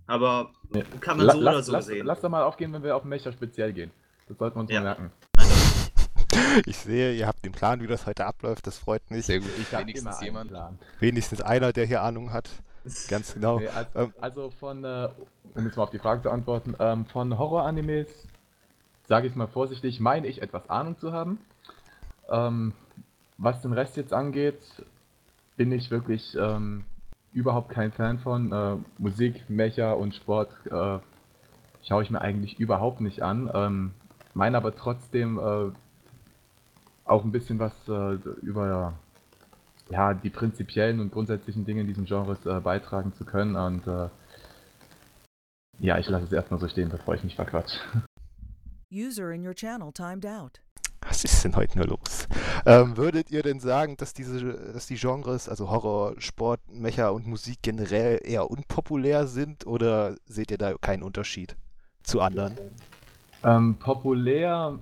Aber 0.06 0.50
Nee. 0.70 0.84
kann 1.00 1.16
man 1.18 1.28
so 1.30 1.40
lass, 1.40 1.54
oder 1.54 1.62
so 1.62 1.72
lass, 1.72 1.86
sehen. 1.86 2.06
lass 2.06 2.20
doch 2.20 2.28
mal 2.30 2.44
aufgehen, 2.44 2.72
wenn 2.72 2.82
wir 2.82 2.94
auf 2.96 3.04
Mecher 3.04 3.32
speziell 3.32 3.72
gehen. 3.72 3.90
Das 4.28 4.38
sollten 4.38 4.56
wir 4.56 4.60
uns 4.60 4.70
Ja. 4.70 4.80
merken. 4.80 5.10
Ich 6.66 6.76
sehe, 6.76 7.12
ihr 7.14 7.26
habt 7.26 7.44
den 7.44 7.52
Plan, 7.52 7.80
wie 7.80 7.86
das 7.86 8.06
heute 8.06 8.26
abläuft. 8.26 8.66
Das 8.66 8.78
freut 8.78 9.10
mich. 9.10 9.24
Sehr 9.26 9.40
gut. 9.40 9.48
Ich 9.58 9.72
habe 9.72 9.82
Wenigstens 9.84 10.06
immer 10.08 10.16
einen 10.18 10.24
jemand. 10.26 10.50
Plan. 10.50 10.78
Wenigstens 11.00 11.40
einer, 11.40 11.72
der 11.72 11.86
hier 11.86 12.02
Ahnung 12.02 12.32
hat. 12.32 12.48
Ganz 13.08 13.34
genau. 13.34 13.58
Nee, 13.58 13.68
also, 13.68 13.98
Ähm. 13.98 14.14
also 14.20 14.50
von, 14.50 14.84
äh, 14.84 15.08
um 15.54 15.64
jetzt 15.64 15.76
mal 15.76 15.84
auf 15.84 15.90
die 15.90 15.98
Frage 15.98 16.22
zu 16.22 16.30
antworten, 16.30 16.74
ähm, 16.78 17.06
von 17.06 17.38
Horror-Animes, 17.38 18.08
sage 19.08 19.26
ich 19.28 19.34
mal 19.34 19.46
vorsichtig, 19.48 19.98
meine 20.00 20.26
ich 20.26 20.42
etwas 20.42 20.68
Ahnung 20.68 20.98
zu 20.98 21.12
haben. 21.12 21.38
Ähm, 22.30 22.72
was 23.38 23.62
den 23.62 23.72
Rest 23.72 23.96
jetzt 23.96 24.12
angeht, 24.12 24.58
bin 25.56 25.72
ich 25.72 25.90
wirklich, 25.90 26.36
ähm, 26.38 26.84
überhaupt 27.36 27.68
kein 27.68 27.92
Fan 27.92 28.18
von. 28.18 28.50
Äh, 28.50 28.76
Musik, 28.98 29.48
Mecha 29.48 29.92
und 29.92 30.14
Sport 30.14 30.50
äh, 30.66 30.98
schaue 31.82 32.02
ich 32.02 32.10
mir 32.10 32.20
eigentlich 32.20 32.58
überhaupt 32.58 33.00
nicht 33.00 33.22
an. 33.22 33.50
Ähm, 33.52 33.94
meine 34.32 34.56
aber 34.56 34.74
trotzdem 34.74 35.38
äh, 35.38 35.70
auch 37.04 37.24
ein 37.24 37.32
bisschen 37.32 37.58
was 37.58 37.72
äh, 37.88 38.14
über 38.40 38.94
ja, 39.90 40.14
die 40.14 40.30
prinzipiellen 40.30 40.98
und 41.00 41.12
grundsätzlichen 41.12 41.64
Dinge 41.64 41.82
in 41.82 41.86
diesem 41.86 42.06
Genres 42.06 42.44
äh, 42.46 42.60
beitragen 42.60 43.12
zu 43.12 43.24
können. 43.24 43.54
Und 43.54 43.86
äh, 43.86 44.08
ja, 45.78 45.98
ich 45.98 46.08
lasse 46.08 46.24
es 46.24 46.32
erstmal 46.32 46.58
so 46.58 46.68
stehen, 46.68 46.88
bevor 46.88 47.14
ich 47.14 47.22
mich 47.22 47.36
verquatsch. 47.36 47.78
User 48.90 49.30
in 49.30 49.46
your 49.46 49.54
channel 49.54 49.92
timed 49.92 50.24
out. 50.24 50.60
Was 51.16 51.24
ist 51.24 51.44
denn 51.44 51.56
heute 51.56 51.78
nur 51.78 51.86
los? 51.86 52.28
Ähm, 52.66 52.98
würdet 52.98 53.30
ihr 53.30 53.42
denn 53.42 53.58
sagen, 53.58 53.96
dass 53.96 54.12
diese, 54.12 54.52
dass 54.74 54.86
die 54.86 54.96
Genres, 54.96 55.48
also 55.48 55.70
Horror, 55.70 56.12
Sport, 56.18 56.60
Mecha 56.70 57.08
und 57.08 57.26
Musik 57.26 57.60
generell 57.62 58.20
eher 58.22 58.50
unpopulär 58.50 59.26
sind 59.26 59.66
oder 59.66 60.16
seht 60.26 60.50
ihr 60.50 60.58
da 60.58 60.74
keinen 60.74 61.02
Unterschied 61.02 61.56
zu 62.02 62.20
anderen? 62.20 62.58
Ähm, 63.42 63.76
populär. 63.76 64.78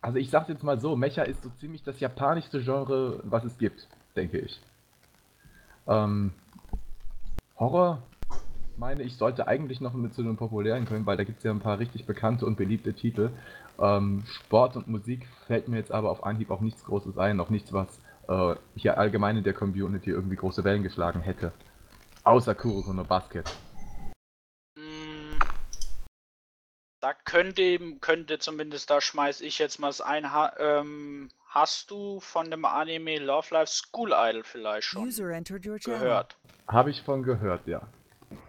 Also 0.00 0.16
ich 0.16 0.30
sag's 0.30 0.48
jetzt 0.48 0.62
mal 0.62 0.80
so, 0.80 0.96
Mecha 0.96 1.24
ist 1.24 1.42
so 1.42 1.50
ziemlich 1.60 1.82
das 1.82 2.00
japanischste 2.00 2.62
Genre, 2.62 3.20
was 3.24 3.44
es 3.44 3.58
gibt, 3.58 3.86
denke 4.16 4.38
ich. 4.38 4.58
Ähm, 5.86 6.32
Horror, 7.58 8.02
meine 8.76 9.02
ich, 9.02 9.16
sollte 9.16 9.46
eigentlich 9.46 9.80
noch 9.80 9.94
mit 9.94 10.14
zu 10.14 10.22
den 10.22 10.36
populären 10.36 10.86
können, 10.86 11.06
weil 11.06 11.16
da 11.16 11.24
gibt 11.24 11.38
es 11.38 11.44
ja 11.44 11.50
ein 11.50 11.60
paar 11.60 11.78
richtig 11.78 12.06
bekannte 12.06 12.46
und 12.46 12.56
beliebte 12.56 12.94
Titel. 12.94 13.30
Ähm, 13.78 14.24
Sport 14.26 14.76
und 14.76 14.88
Musik 14.88 15.26
fällt 15.46 15.68
mir 15.68 15.76
jetzt 15.76 15.92
aber 15.92 16.10
auf 16.10 16.24
Anhieb 16.24 16.50
auch 16.50 16.60
nichts 16.60 16.84
Großes 16.84 17.18
ein, 17.18 17.40
auch 17.40 17.50
nichts, 17.50 17.72
was 17.72 18.00
äh, 18.28 18.56
hier 18.76 18.98
allgemein 18.98 19.36
in 19.36 19.44
der 19.44 19.54
Community 19.54 20.10
irgendwie 20.10 20.36
große 20.36 20.64
Wellen 20.64 20.82
geschlagen 20.82 21.20
hätte. 21.20 21.52
Außer 22.22 22.54
Kuroko 22.54 22.92
no 22.92 23.04
Basket. 23.04 23.44
Mm, 24.76 25.38
Da 27.00 27.12
könnte, 27.12 27.78
könnte 28.00 28.38
zumindest, 28.38 28.90
da 28.90 29.00
schmeiß 29.00 29.40
ich 29.42 29.58
jetzt 29.58 29.78
mal 29.78 29.92
ein. 30.04 30.32
Ha 30.32 30.52
ähm, 30.58 31.30
hast 31.48 31.90
du 31.90 32.20
von 32.20 32.50
dem 32.50 32.64
Anime 32.64 33.18
Love 33.18 33.48
Life 33.52 33.72
School 33.72 34.12
Idol 34.16 34.42
vielleicht 34.42 34.86
schon 34.88 35.06
User 35.06 35.30
entered 35.30 35.66
your 35.66 35.78
channel. 35.78 36.00
gehört? 36.00 36.36
Habe 36.66 36.90
ich 36.90 37.02
von 37.02 37.22
gehört, 37.22 37.66
ja. 37.66 37.82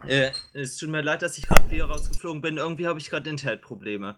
Äh, 0.07 0.31
es 0.53 0.77
tut 0.77 0.89
mir 0.89 1.01
leid, 1.01 1.21
dass 1.21 1.37
ich 1.37 1.47
gerade 1.47 1.69
wieder 1.69 1.85
rausgeflogen 1.85 2.41
bin. 2.41 2.57
Irgendwie 2.57 2.87
habe 2.87 2.99
ich 2.99 3.09
gerade 3.09 3.29
Internetprobleme. 3.29 4.17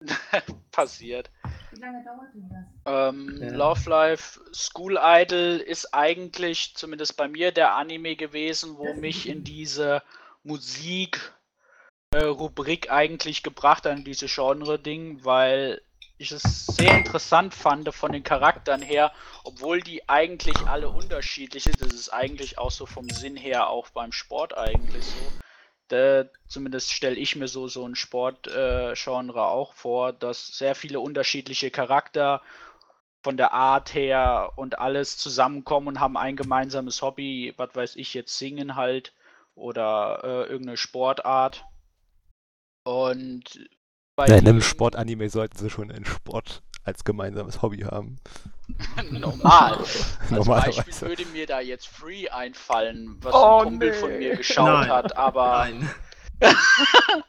Passiert. 0.72 1.30
Wie 1.70 1.80
lange 1.80 2.04
dauert 2.04 2.34
denn 2.34 2.50
das? 2.50 2.64
Ähm, 3.14 3.38
Ja. 3.40 3.54
Love 3.54 3.88
Life 3.88 4.40
School 4.52 4.98
Idol 5.00 5.62
ist 5.64 5.94
eigentlich, 5.94 6.74
zumindest 6.74 7.16
bei 7.16 7.28
mir, 7.28 7.52
der 7.52 7.76
Anime 7.76 8.16
gewesen, 8.16 8.76
wo 8.76 8.92
mich 8.94 9.28
in 9.28 9.44
diese 9.44 10.02
Musik-Rubrik 10.42 12.90
eigentlich 12.90 13.42
gebracht 13.42 13.86
hat, 13.86 13.96
in 13.96 14.04
diese 14.04 14.26
Genre-Ding, 14.26 15.24
weil 15.24 15.80
ich 16.22 16.32
es 16.32 16.66
sehr 16.66 16.96
interessant 16.96 17.54
fand 17.54 17.92
von 17.94 18.12
den 18.12 18.22
Charakteren 18.22 18.82
her, 18.82 19.12
obwohl 19.44 19.80
die 19.80 20.08
eigentlich 20.08 20.56
alle 20.66 20.88
unterschiedlich 20.88 21.64
sind. 21.64 21.80
Das 21.80 21.92
ist 21.92 22.08
eigentlich 22.08 22.58
auch 22.58 22.70
so 22.70 22.86
vom 22.86 23.08
Sinn 23.10 23.36
her 23.36 23.68
auch 23.68 23.90
beim 23.90 24.12
Sport 24.12 24.56
eigentlich 24.56 25.04
so. 25.04 25.32
Da, 25.88 26.24
zumindest 26.48 26.92
stelle 26.92 27.16
ich 27.16 27.36
mir 27.36 27.48
so 27.48 27.68
so 27.68 27.86
ein 27.86 27.96
Sportgenre 27.96 29.38
äh, 29.38 29.42
auch 29.42 29.74
vor, 29.74 30.12
dass 30.12 30.46
sehr 30.46 30.74
viele 30.74 31.00
unterschiedliche 31.00 31.70
Charakter 31.70 32.40
von 33.22 33.36
der 33.36 33.52
Art 33.52 33.94
her 33.94 34.52
und 34.56 34.78
alles 34.78 35.18
zusammenkommen 35.18 35.88
und 35.88 36.00
haben 36.00 36.16
ein 36.16 36.36
gemeinsames 36.36 37.02
Hobby, 37.02 37.52
was 37.56 37.74
weiß 37.74 37.96
ich 37.96 38.14
jetzt, 38.14 38.38
singen 38.38 38.74
halt 38.76 39.12
oder 39.54 40.20
äh, 40.24 40.50
irgendeine 40.50 40.76
Sportart. 40.76 41.64
Und 42.84 43.68
bei 44.16 44.26
in 44.26 44.32
einem 44.32 44.60
Sportanime 44.62 45.28
sollten 45.28 45.58
sie 45.58 45.70
schon 45.70 45.90
einen 45.90 46.04
Sport 46.04 46.62
als 46.84 47.04
gemeinsames 47.04 47.62
Hobby 47.62 47.78
haben. 47.80 48.16
Normal. 49.10 49.74
Als 49.78 50.30
Normalerweise. 50.30 50.82
Beispiel 50.84 51.08
würde 51.08 51.26
mir 51.26 51.46
da 51.46 51.60
jetzt 51.60 51.86
Free 51.86 52.28
einfallen, 52.28 53.16
was 53.20 53.34
Oh, 53.34 53.58
ein 53.58 53.64
Kumpel 53.64 53.90
nee. 53.90 53.96
von 53.96 54.18
mir 54.18 54.36
geschaut 54.36 54.66
Nein. 54.66 54.88
hat, 54.88 55.16
aber. 55.16 55.68
Nein. 55.70 55.90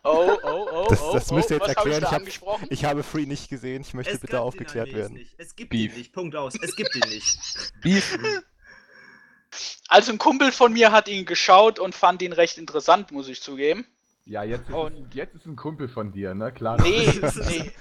Oh, 0.04 0.38
oh, 0.44 0.68
oh, 0.72 0.86
Das, 0.90 1.02
oh, 1.02 1.14
das 1.14 1.32
oh, 1.32 1.36
müsst 1.36 1.52
ihr 1.52 1.58
jetzt 1.58 1.68
was 1.70 1.76
hab 1.76 1.86
erklären. 1.86 2.24
Ich, 2.28 2.36
Ich, 2.36 2.42
hab, 2.42 2.72
ich 2.72 2.86
habe 2.86 3.04
Free 3.04 3.28
nicht 3.28 3.48
gesehen. 3.48 3.82
Ich 3.84 3.94
möchte 3.94 4.14
Es 4.14 4.20
bitte 4.20 4.42
aufgeklärt 4.42 4.92
werden. 4.92 5.14
Nicht. 5.14 5.36
Es 5.38 5.56
gibt 5.56 5.70
Beef. 5.70 5.92
ihn 5.94 5.98
nicht. 6.00 6.14
Punkt 6.14 6.36
aus. 6.36 6.56
Es 6.60 6.76
gibt 6.76 6.96
ihn 6.96 7.08
nicht. 7.10 7.38
Beef. 7.82 8.18
Also 9.88 10.12
ein 10.12 10.18
Kumpel 10.18 10.52
von 10.52 10.74
mir 10.74 10.92
hat 10.92 11.08
ihn 11.08 11.26
geschaut 11.26 11.78
und 11.78 11.94
fand 11.94 12.24
ihn 12.24 12.34
recht 12.34 12.58
interessant, 12.58 13.12
muss 13.12 13.28
ich 13.28 13.42
zugeben. 13.42 13.86
Ja, 14.26 14.44
jetzt 14.44 14.70
ist, 14.70 14.76
Und- 14.76 15.14
jetzt 15.16 15.36
ist 15.36 15.46
ein 15.46 15.56
Kumpel 15.56 15.88
von 15.90 16.12
dir, 16.12 16.34
ne? 16.34 16.52
Klar. 16.52 16.82
Nee, 16.82 17.08
nee. 17.50 17.72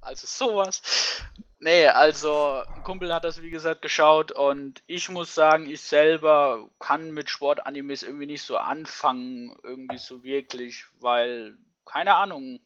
Also 0.00 0.26
sowas. 0.26 0.82
Nee, 1.58 1.86
also 1.88 2.62
ein 2.74 2.82
Kumpel 2.84 3.12
hat 3.14 3.24
das 3.24 3.40
wie 3.40 3.50
gesagt 3.50 3.80
geschaut 3.82 4.30
und 4.30 4.82
ich 4.86 5.08
muss 5.08 5.34
sagen, 5.34 5.66
ich 5.68 5.80
selber 5.80 6.68
kann 6.78 7.12
mit 7.12 7.30
Sportanimes 7.30 8.02
irgendwie 8.02 8.26
nicht 8.26 8.42
so 8.42 8.58
anfangen, 8.58 9.56
irgendwie 9.62 9.96
so 9.98 10.22
wirklich, 10.22 10.84
weil, 11.00 11.56
keine 11.86 12.14
Ahnung, 12.14 12.60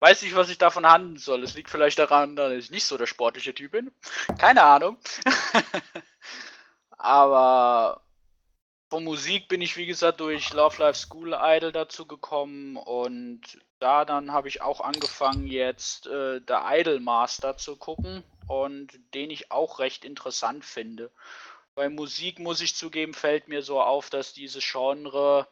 weiß 0.00 0.22
nicht, 0.22 0.34
was 0.34 0.50
ich 0.50 0.58
davon 0.58 0.86
handeln 0.86 1.18
soll. 1.18 1.44
Es 1.44 1.54
liegt 1.54 1.70
vielleicht 1.70 1.98
daran, 2.00 2.34
dass 2.34 2.52
ich 2.52 2.70
nicht 2.70 2.84
so 2.84 2.98
der 2.98 3.06
sportliche 3.06 3.54
Typ 3.54 3.72
bin. 3.72 3.92
Keine 4.38 4.64
Ahnung. 4.64 4.98
Aber 6.90 8.02
von 8.90 9.04
Musik 9.04 9.48
bin 9.48 9.62
ich, 9.62 9.76
wie 9.76 9.86
gesagt, 9.86 10.20
durch 10.20 10.52
Love 10.52 10.82
Life 10.82 10.98
School 10.98 11.36
Idol 11.40 11.70
dazu 11.70 12.06
gekommen 12.06 12.76
und 12.76 13.40
da 13.78 14.04
dann 14.04 14.32
habe 14.32 14.48
ich 14.48 14.62
auch 14.62 14.80
angefangen, 14.80 15.46
jetzt 15.46 16.08
äh, 16.08 16.40
der 16.40 16.64
Idol 16.68 17.00
Master 17.00 17.56
zu 17.56 17.76
gucken 17.76 18.24
und 18.48 18.98
den 19.14 19.30
ich 19.30 19.52
auch 19.52 19.78
recht 19.78 20.04
interessant 20.04 20.64
finde. 20.64 21.10
Bei 21.76 21.88
Musik 21.88 22.40
muss 22.40 22.60
ich 22.60 22.74
zugeben, 22.74 23.14
fällt 23.14 23.46
mir 23.46 23.62
so 23.62 23.80
auf, 23.80 24.10
dass 24.10 24.32
diese 24.32 24.58
Genre 24.58 25.46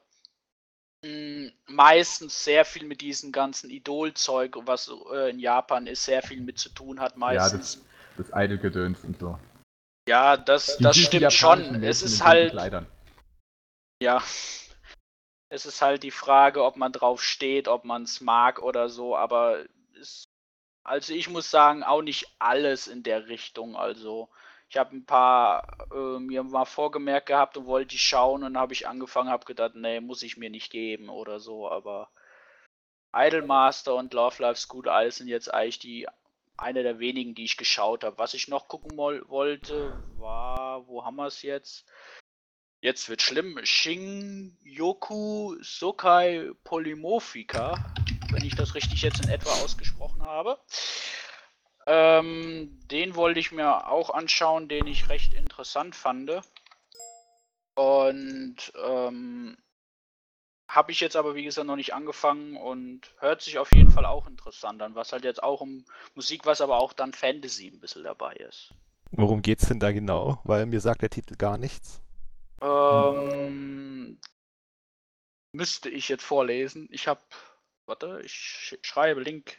mh, 1.05 1.53
meistens 1.67 2.45
sehr 2.45 2.65
viel 2.65 2.85
mit 2.85 3.01
diesem 3.01 3.31
ganzen 3.31 3.71
Idol-Zeug, 3.71 4.57
was 4.67 4.91
äh, 5.13 5.31
in 5.31 5.39
Japan 5.39 5.87
ist, 5.87 6.05
sehr 6.05 6.23
viel 6.23 6.41
mit 6.41 6.59
zu 6.59 6.71
tun 6.71 6.99
hat. 6.99 7.13
Ja, 7.13 7.19
Meistens. 7.19 7.85
das, 8.17 8.27
das 8.27 8.45
Idle-Gedöns 8.45 9.05
und 9.05 9.21
so. 9.21 9.39
Ja, 10.09 10.37
das, 10.37 10.77
Die 10.79 10.83
das 10.83 10.97
stimmt 10.97 11.33
schon. 11.33 11.85
Es 11.85 12.03
ist 12.03 12.25
halt. 12.25 12.51
Kleidern. 12.51 12.87
Ja. 14.01 14.23
Es 15.51 15.67
ist 15.67 15.83
halt 15.83 16.03
die 16.05 16.11
Frage, 16.11 16.65
ob 16.65 16.77
man 16.77 16.91
drauf 16.93 17.23
steht, 17.23 17.69
ob 17.69 17.85
man 17.85 18.03
es 18.05 18.21
mag 18.23 18.61
oder 18.63 18.89
so, 18.89 19.15
aber 19.17 19.65
es, 20.01 20.25
also 20.85 21.15
ich 21.15 21.29
muss 21.31 21.51
sagen, 21.51 21.83
auch 21.85 22.03
nicht 22.03 22.27
alles 22.41 22.87
in 22.89 23.03
der 23.05 23.29
Richtung. 23.29 23.77
Also 23.77 24.31
ich 24.71 24.77
habe 24.79 24.97
ein 24.97 25.07
paar 25.07 25.67
äh, 25.93 26.19
mir 26.21 26.43
mal 26.45 26.65
vorgemerkt 26.67 27.27
gehabt 27.29 27.57
und 27.59 27.67
wollte 27.67 27.89
die 27.91 27.99
schauen 27.99 28.45
und 28.45 28.59
habe 28.59 28.73
ich 28.75 28.89
angefangen, 28.89 29.31
habe 29.31 29.47
gedacht, 29.47 29.75
nee, 29.77 30.01
muss 30.01 30.23
ich 30.23 30.37
mir 30.39 30.51
nicht 30.51 30.71
geben 30.73 31.09
oder 31.11 31.41
so, 31.41 31.71
aber 31.71 32.11
Idolmaster 33.15 33.95
und 33.97 34.15
Love 34.15 34.43
Life 34.43 34.59
School 34.61 34.87
Idol 34.87 35.11
sind 35.13 35.29
jetzt 35.29 35.53
eigentlich 35.53 35.79
die 35.79 36.09
eine 36.57 36.83
der 36.83 36.99
wenigen, 36.99 37.35
die 37.35 37.45
ich 37.45 37.59
geschaut 37.59 38.03
habe. 38.03 38.17
Was 38.19 38.33
ich 38.33 38.49
noch 38.49 38.67
gucken 38.67 38.97
woll- 38.97 39.29
wollte, 39.29 39.95
war, 40.17 40.87
wo 40.87 41.05
haben 41.05 41.17
wir 41.17 41.27
es 41.27 41.43
jetzt? 41.43 41.85
Jetzt 42.81 43.09
wird 43.09 43.23
schlimm. 43.23 43.59
Shinyoku 43.65 45.57
Sokai 45.61 46.51
Polymorphika, 46.63 47.75
wenn 48.31 48.45
ich 48.45 48.55
das 48.55 48.77
richtig 48.77 49.03
jetzt 49.03 49.25
in 49.25 49.31
etwa 49.31 49.51
ausgesprochen 49.51 50.23
habe. 50.23 50.61
Ähm, 51.87 52.79
den 52.91 53.17
wollte 53.17 53.41
ich 53.41 53.51
mir 53.51 53.89
auch 53.89 54.11
anschauen, 54.11 54.69
den 54.69 54.87
ich 54.87 55.09
recht 55.09 55.35
interessant 55.35 55.97
fand. 55.97 56.31
Und 57.75 58.73
ähm, 58.85 59.57
habe 60.69 60.93
ich 60.93 61.01
jetzt 61.01 61.17
aber 61.17 61.35
wie 61.35 61.45
gesagt 61.45 61.67
noch 61.67 61.77
nicht 61.77 61.95
angefangen 61.95 62.57
und 62.57 63.13
hört 63.19 63.43
sich 63.43 63.59
auf 63.59 63.73
jeden 63.73 63.91
Fall 63.91 64.05
auch 64.05 64.29
interessant 64.29 64.83
an, 64.83 64.95
was 64.95 65.13
halt 65.13 65.25
jetzt 65.25 65.43
auch 65.43 65.63
um 65.63 65.85
Musik, 66.15 66.47
was 66.47 66.61
aber 66.61 66.79
auch 66.79 66.93
dann 66.93 67.13
Fantasy 67.13 67.69
ein 67.69 67.81
bisschen 67.81 68.05
dabei 68.05 68.35
ist. 68.35 68.73
Worum 69.11 69.43
geht's 69.43 69.67
denn 69.67 69.81
da 69.81 69.91
genau? 69.91 70.41
Weil 70.45 70.67
mir 70.67 70.81
sagt 70.81 71.03
der 71.03 71.11
Titel 71.11 71.35
gar 71.35 71.59
nichts. 71.59 72.03
Ähm, 72.61 74.21
müsste 75.53 75.89
ich 75.91 76.09
jetzt 76.09 76.25
vorlesen. 76.25 76.89
Ich 76.91 77.09
habe, 77.09 77.21
warte, 77.87 78.21
ich 78.25 78.33
sch 78.33 78.75
schreibe 78.83 79.21
Link. 79.23 79.57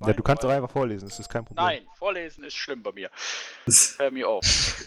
Ja, 0.00 0.12
du 0.12 0.22
kannst 0.22 0.44
doch 0.44 0.50
einfach 0.50 0.70
vorlesen, 0.70 1.08
das 1.08 1.18
ist 1.18 1.30
kein 1.30 1.44
Problem. 1.44 1.64
Nein, 1.64 1.86
vorlesen 1.96 2.44
ist 2.44 2.54
schlimm 2.54 2.82
bei 2.82 2.92
mir. 2.92 3.10
Hör 3.96 4.10
mir 4.10 4.28
auf. 4.28 4.44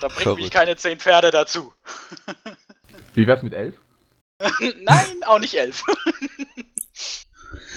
da 0.00 0.08
bringt 0.08 0.36
mich 0.36 0.50
keine 0.50 0.76
zehn 0.76 0.98
Pferde 0.98 1.30
dazu. 1.30 1.72
Wie 3.14 3.26
wär's 3.26 3.42
mit 3.42 3.54
elf? 3.54 3.74
Nein, 4.80 5.22
auch 5.24 5.38
nicht 5.38 5.54
elf. 5.54 5.82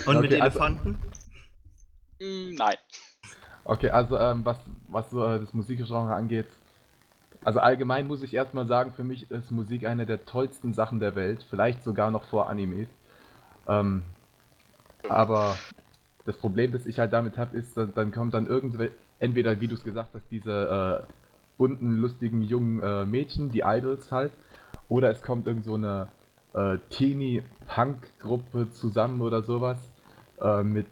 Und 0.06 0.20
mit 0.20 0.32
Okay, 0.32 0.42
also- 0.42 0.60
Elefanten? 0.60 1.02
Mm, 2.20 2.56
Nein. 2.56 2.78
Okay, 3.64 3.90
also 3.92 4.18
ähm, 4.18 4.44
was, 4.44 4.58
was 4.88 5.10
so 5.10 5.26
äh, 5.26 5.40
das 5.40 5.54
Musikgenre 5.54 6.14
angeht, 6.14 6.48
Also 7.44 7.60
allgemein 7.60 8.08
muss 8.08 8.22
ich 8.22 8.34
erstmal 8.34 8.68
sagen, 8.68 8.94
für 8.94 9.04
mich 9.04 9.30
ist 9.32 9.50
Musik 9.52 9.86
eine 9.86 10.06
der 10.06 10.26
tollsten 10.26 10.74
Sachen 10.74 11.00
der 11.00 11.16
Welt, 11.16 11.46
vielleicht 11.50 11.84
sogar 11.84 12.12
noch 12.12 12.26
vor 12.26 12.50
Animes. 12.50 12.88
Ähm, 13.68 14.04
aber 15.10 15.56
das 16.26 16.38
Problem, 16.38 16.72
das 16.72 16.86
ich 16.86 17.00
halt 17.00 17.14
damit 17.14 17.38
habe, 17.38 17.58
ist, 17.58 17.76
dass 17.76 17.92
dann 17.94 18.12
kommt 18.12 18.36
dann 18.36 18.46
irgendwelche, 18.46 18.94
entweder 19.20 19.60
wie 19.60 19.68
du 19.68 19.76
es 19.76 19.84
gesagt 19.84 20.10
hast, 20.14 20.24
diese 20.30 21.04
äh, 21.04 21.12
bunten, 21.58 21.98
lustigen 21.98 22.44
jungen 22.44 22.82
äh, 22.82 23.06
Mädchen, 23.06 23.52
die 23.52 23.64
Idols 23.66 24.12
halt, 24.12 24.32
oder 24.88 25.10
es 25.10 25.22
kommt 25.24 25.48
irgend 25.48 25.66
so 25.66 25.76
eine 25.76 26.10
äh, 26.54 26.78
Teenie-Punk-Gruppe 26.90 28.72
zusammen 28.72 29.22
oder 29.22 29.42
sowas 29.42 29.80
äh, 30.40 30.64
mit 30.64 30.88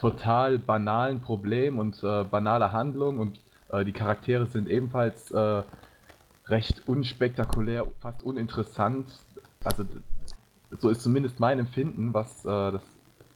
total 0.00 0.58
banalen 0.58 1.20
Problemen 1.20 1.80
und 1.80 2.02
äh, 2.04 2.24
banaler 2.24 2.72
Handlung 2.72 3.18
und 3.18 3.40
äh, 3.70 3.84
die 3.84 3.92
Charaktere 3.92 4.46
sind 4.46 4.68
ebenfalls 4.68 5.30
äh, 5.30 5.62
recht 6.46 6.82
unspektakulär, 6.86 7.86
fast 8.00 8.22
uninteressant. 8.22 9.06
Also 9.64 9.84
so 10.78 10.88
ist 10.90 11.02
zumindest 11.02 11.40
mein 11.40 11.58
Empfinden, 11.58 12.14
was, 12.14 12.44
äh, 12.44 12.72
das, 12.72 12.82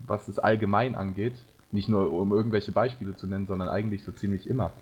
was 0.00 0.28
es 0.28 0.38
allgemein 0.38 0.94
angeht. 0.94 1.34
Nicht 1.70 1.88
nur 1.88 2.12
um 2.12 2.32
irgendwelche 2.32 2.72
Beispiele 2.72 3.16
zu 3.16 3.26
nennen, 3.26 3.46
sondern 3.46 3.68
eigentlich 3.68 4.04
so 4.04 4.12
ziemlich 4.12 4.46
immer. 4.46 4.72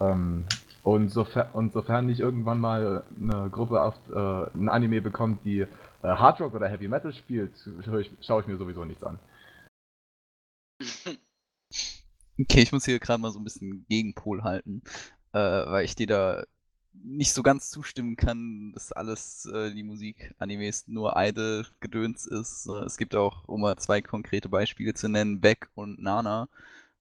Ähm, 0.00 0.44
und, 0.82 1.10
sofern, 1.10 1.48
und 1.52 1.72
sofern 1.72 2.06
nicht 2.06 2.20
irgendwann 2.20 2.60
mal 2.60 3.02
eine 3.20 3.50
Gruppe 3.50 3.82
auf 3.82 3.94
äh, 4.10 4.58
ein 4.58 4.68
Anime 4.68 5.02
bekommt, 5.02 5.44
die 5.44 5.60
äh, 5.60 5.66
Hard 6.02 6.40
Rock 6.40 6.54
oder 6.54 6.68
Heavy 6.68 6.88
Metal 6.88 7.12
spielt, 7.12 7.52
schaue 7.84 8.00
ich, 8.00 8.10
schaue 8.22 8.40
ich 8.40 8.46
mir 8.46 8.56
sowieso 8.56 8.84
nichts 8.84 9.02
an. 9.02 9.18
Okay, 12.40 12.62
ich 12.62 12.72
muss 12.72 12.84
hier 12.84 12.98
gerade 13.00 13.20
mal 13.20 13.32
so 13.32 13.38
ein 13.40 13.44
bisschen 13.44 13.84
Gegenpol 13.88 14.44
halten, 14.44 14.82
äh, 15.32 15.38
weil 15.38 15.84
ich 15.84 15.96
dir 15.96 16.06
da 16.06 16.44
nicht 16.92 17.32
so 17.32 17.42
ganz 17.42 17.70
zustimmen 17.70 18.16
kann, 18.16 18.72
dass 18.74 18.92
alles 18.92 19.46
äh, 19.46 19.72
die 19.74 19.82
Musik 19.82 20.34
Animes 20.38 20.86
nur 20.88 21.14
Idol-Gedöns 21.16 22.26
ist. 22.26 22.66
Äh, 22.68 22.84
Es 22.84 22.96
gibt 22.96 23.14
auch, 23.16 23.46
um 23.48 23.60
mal 23.62 23.76
zwei 23.78 24.02
konkrete 24.02 24.48
Beispiele 24.48 24.94
zu 24.94 25.08
nennen, 25.08 25.40
Beck 25.40 25.68
und 25.74 26.00
Nana. 26.00 26.48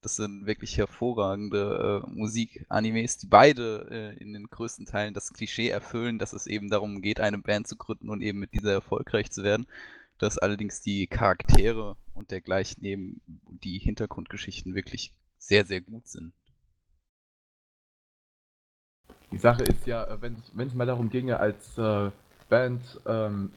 Das 0.02 0.16
sind 0.16 0.46
wirklich 0.48 0.78
hervorragende 0.78 2.04
äh, 2.06 2.10
Musik-Animes, 2.10 3.18
die 3.20 3.28
beide 3.28 3.88
äh, 3.92 4.18
in 4.24 4.34
den 4.34 4.48
größten 4.50 4.86
Teilen 4.88 5.14
das 5.14 5.34
Klischee 5.34 5.70
erfüllen, 5.70 6.20
dass 6.20 6.34
es 6.34 6.48
eben 6.48 6.70
darum 6.70 7.02
geht, 7.02 7.20
eine 7.20 7.38
Band 7.40 7.68
zu 7.68 7.76
gründen 7.76 8.10
und 8.10 8.22
eben 8.22 8.40
mit 8.40 8.54
dieser 8.54 8.74
erfolgreich 8.74 9.32
zu 9.32 9.44
werden. 9.44 9.68
Dass 10.20 10.38
allerdings 10.40 10.82
die 10.82 11.08
Charaktere 11.08 11.96
und 12.16 12.32
dergleichen 12.32 12.84
eben 12.86 13.22
die 13.64 13.78
Hintergrundgeschichten 13.80 14.74
wirklich 14.76 15.14
sehr, 15.38 15.66
sehr 15.66 15.82
gut 15.82 16.08
sind. 16.08 16.34
Die 19.32 19.38
Sache 19.38 19.64
ist 19.64 19.86
ja, 19.86 20.06
äh, 20.06 20.18
wenn 20.22 20.68
es 20.68 20.74
mal 20.74 20.86
darum 20.86 21.10
ginge, 21.10 21.40
als 21.40 21.78
äh, 21.78 22.12
Band 22.50 22.82
ähm, 23.06 23.52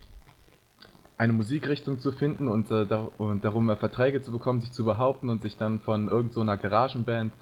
eine 1.17 1.33
Musikrichtung 1.33 2.01
zu 2.01 2.13
finden 2.13 2.49
und, 2.49 2.71
äh, 2.71 2.87
dar 2.87 3.11
und 3.21 3.45
darum 3.45 3.69
äh, 3.71 3.77
Verträge 3.77 4.23
zu 4.23 4.33
bekommen, 4.33 4.63
sich 4.63 4.73
zu 4.73 4.85
behaupten 4.85 5.29
und 5.29 5.43
sich 5.43 5.57
dann 5.57 5.81
von 5.81 6.09
irgendeiner 6.09 6.57
so 6.57 6.63
Garagenband, 6.63 7.33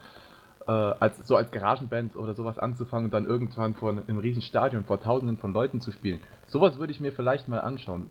äh, 0.66 0.72
als, 0.72 1.26
so 1.26 1.36
als 1.36 1.50
Garagenband 1.50 2.16
oder 2.16 2.34
sowas 2.34 2.58
anzufangen 2.58 3.06
und 3.06 3.14
dann 3.14 3.24
irgendwann 3.24 3.74
vor 3.74 3.90
einem 3.90 4.18
riesen 4.18 4.42
Stadion 4.42 4.84
vor 4.84 5.00
tausenden 5.00 5.38
von 5.38 5.52
Leuten 5.52 5.80
zu 5.80 5.92
spielen. 5.92 6.20
Sowas 6.48 6.78
würde 6.78 6.92
ich 6.92 7.00
mir 7.00 7.12
vielleicht 7.12 7.48
mal 7.48 7.60
anschauen. 7.60 8.10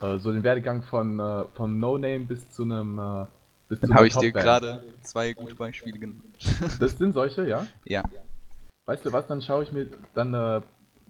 Äh, 0.00 0.18
so 0.18 0.32
den 0.32 0.42
Werdegang 0.42 0.82
von, 0.82 1.18
von 1.54 1.78
No 1.78 1.98
Name 1.98 2.20
bis 2.20 2.48
zu 2.50 2.64
einem 2.64 3.26
Dann 3.80 3.94
habe 3.94 4.06
ich 4.06 4.16
dir 4.16 4.32
gerade 4.32 4.82
zwei 5.02 5.32
gute 5.32 5.54
Beispiele 5.54 5.98
genannt. 5.98 6.22
Das 6.80 6.98
sind 6.98 7.14
solche, 7.14 7.48
ja? 7.48 7.66
Ja. 7.84 8.04
Weißt 8.86 9.04
du 9.06 9.12
was, 9.12 9.26
dann 9.26 9.40
schaue 9.42 9.62
ich 9.62 9.72
mir, 9.72 9.86
dann 10.14 10.34
äh, 10.34 10.60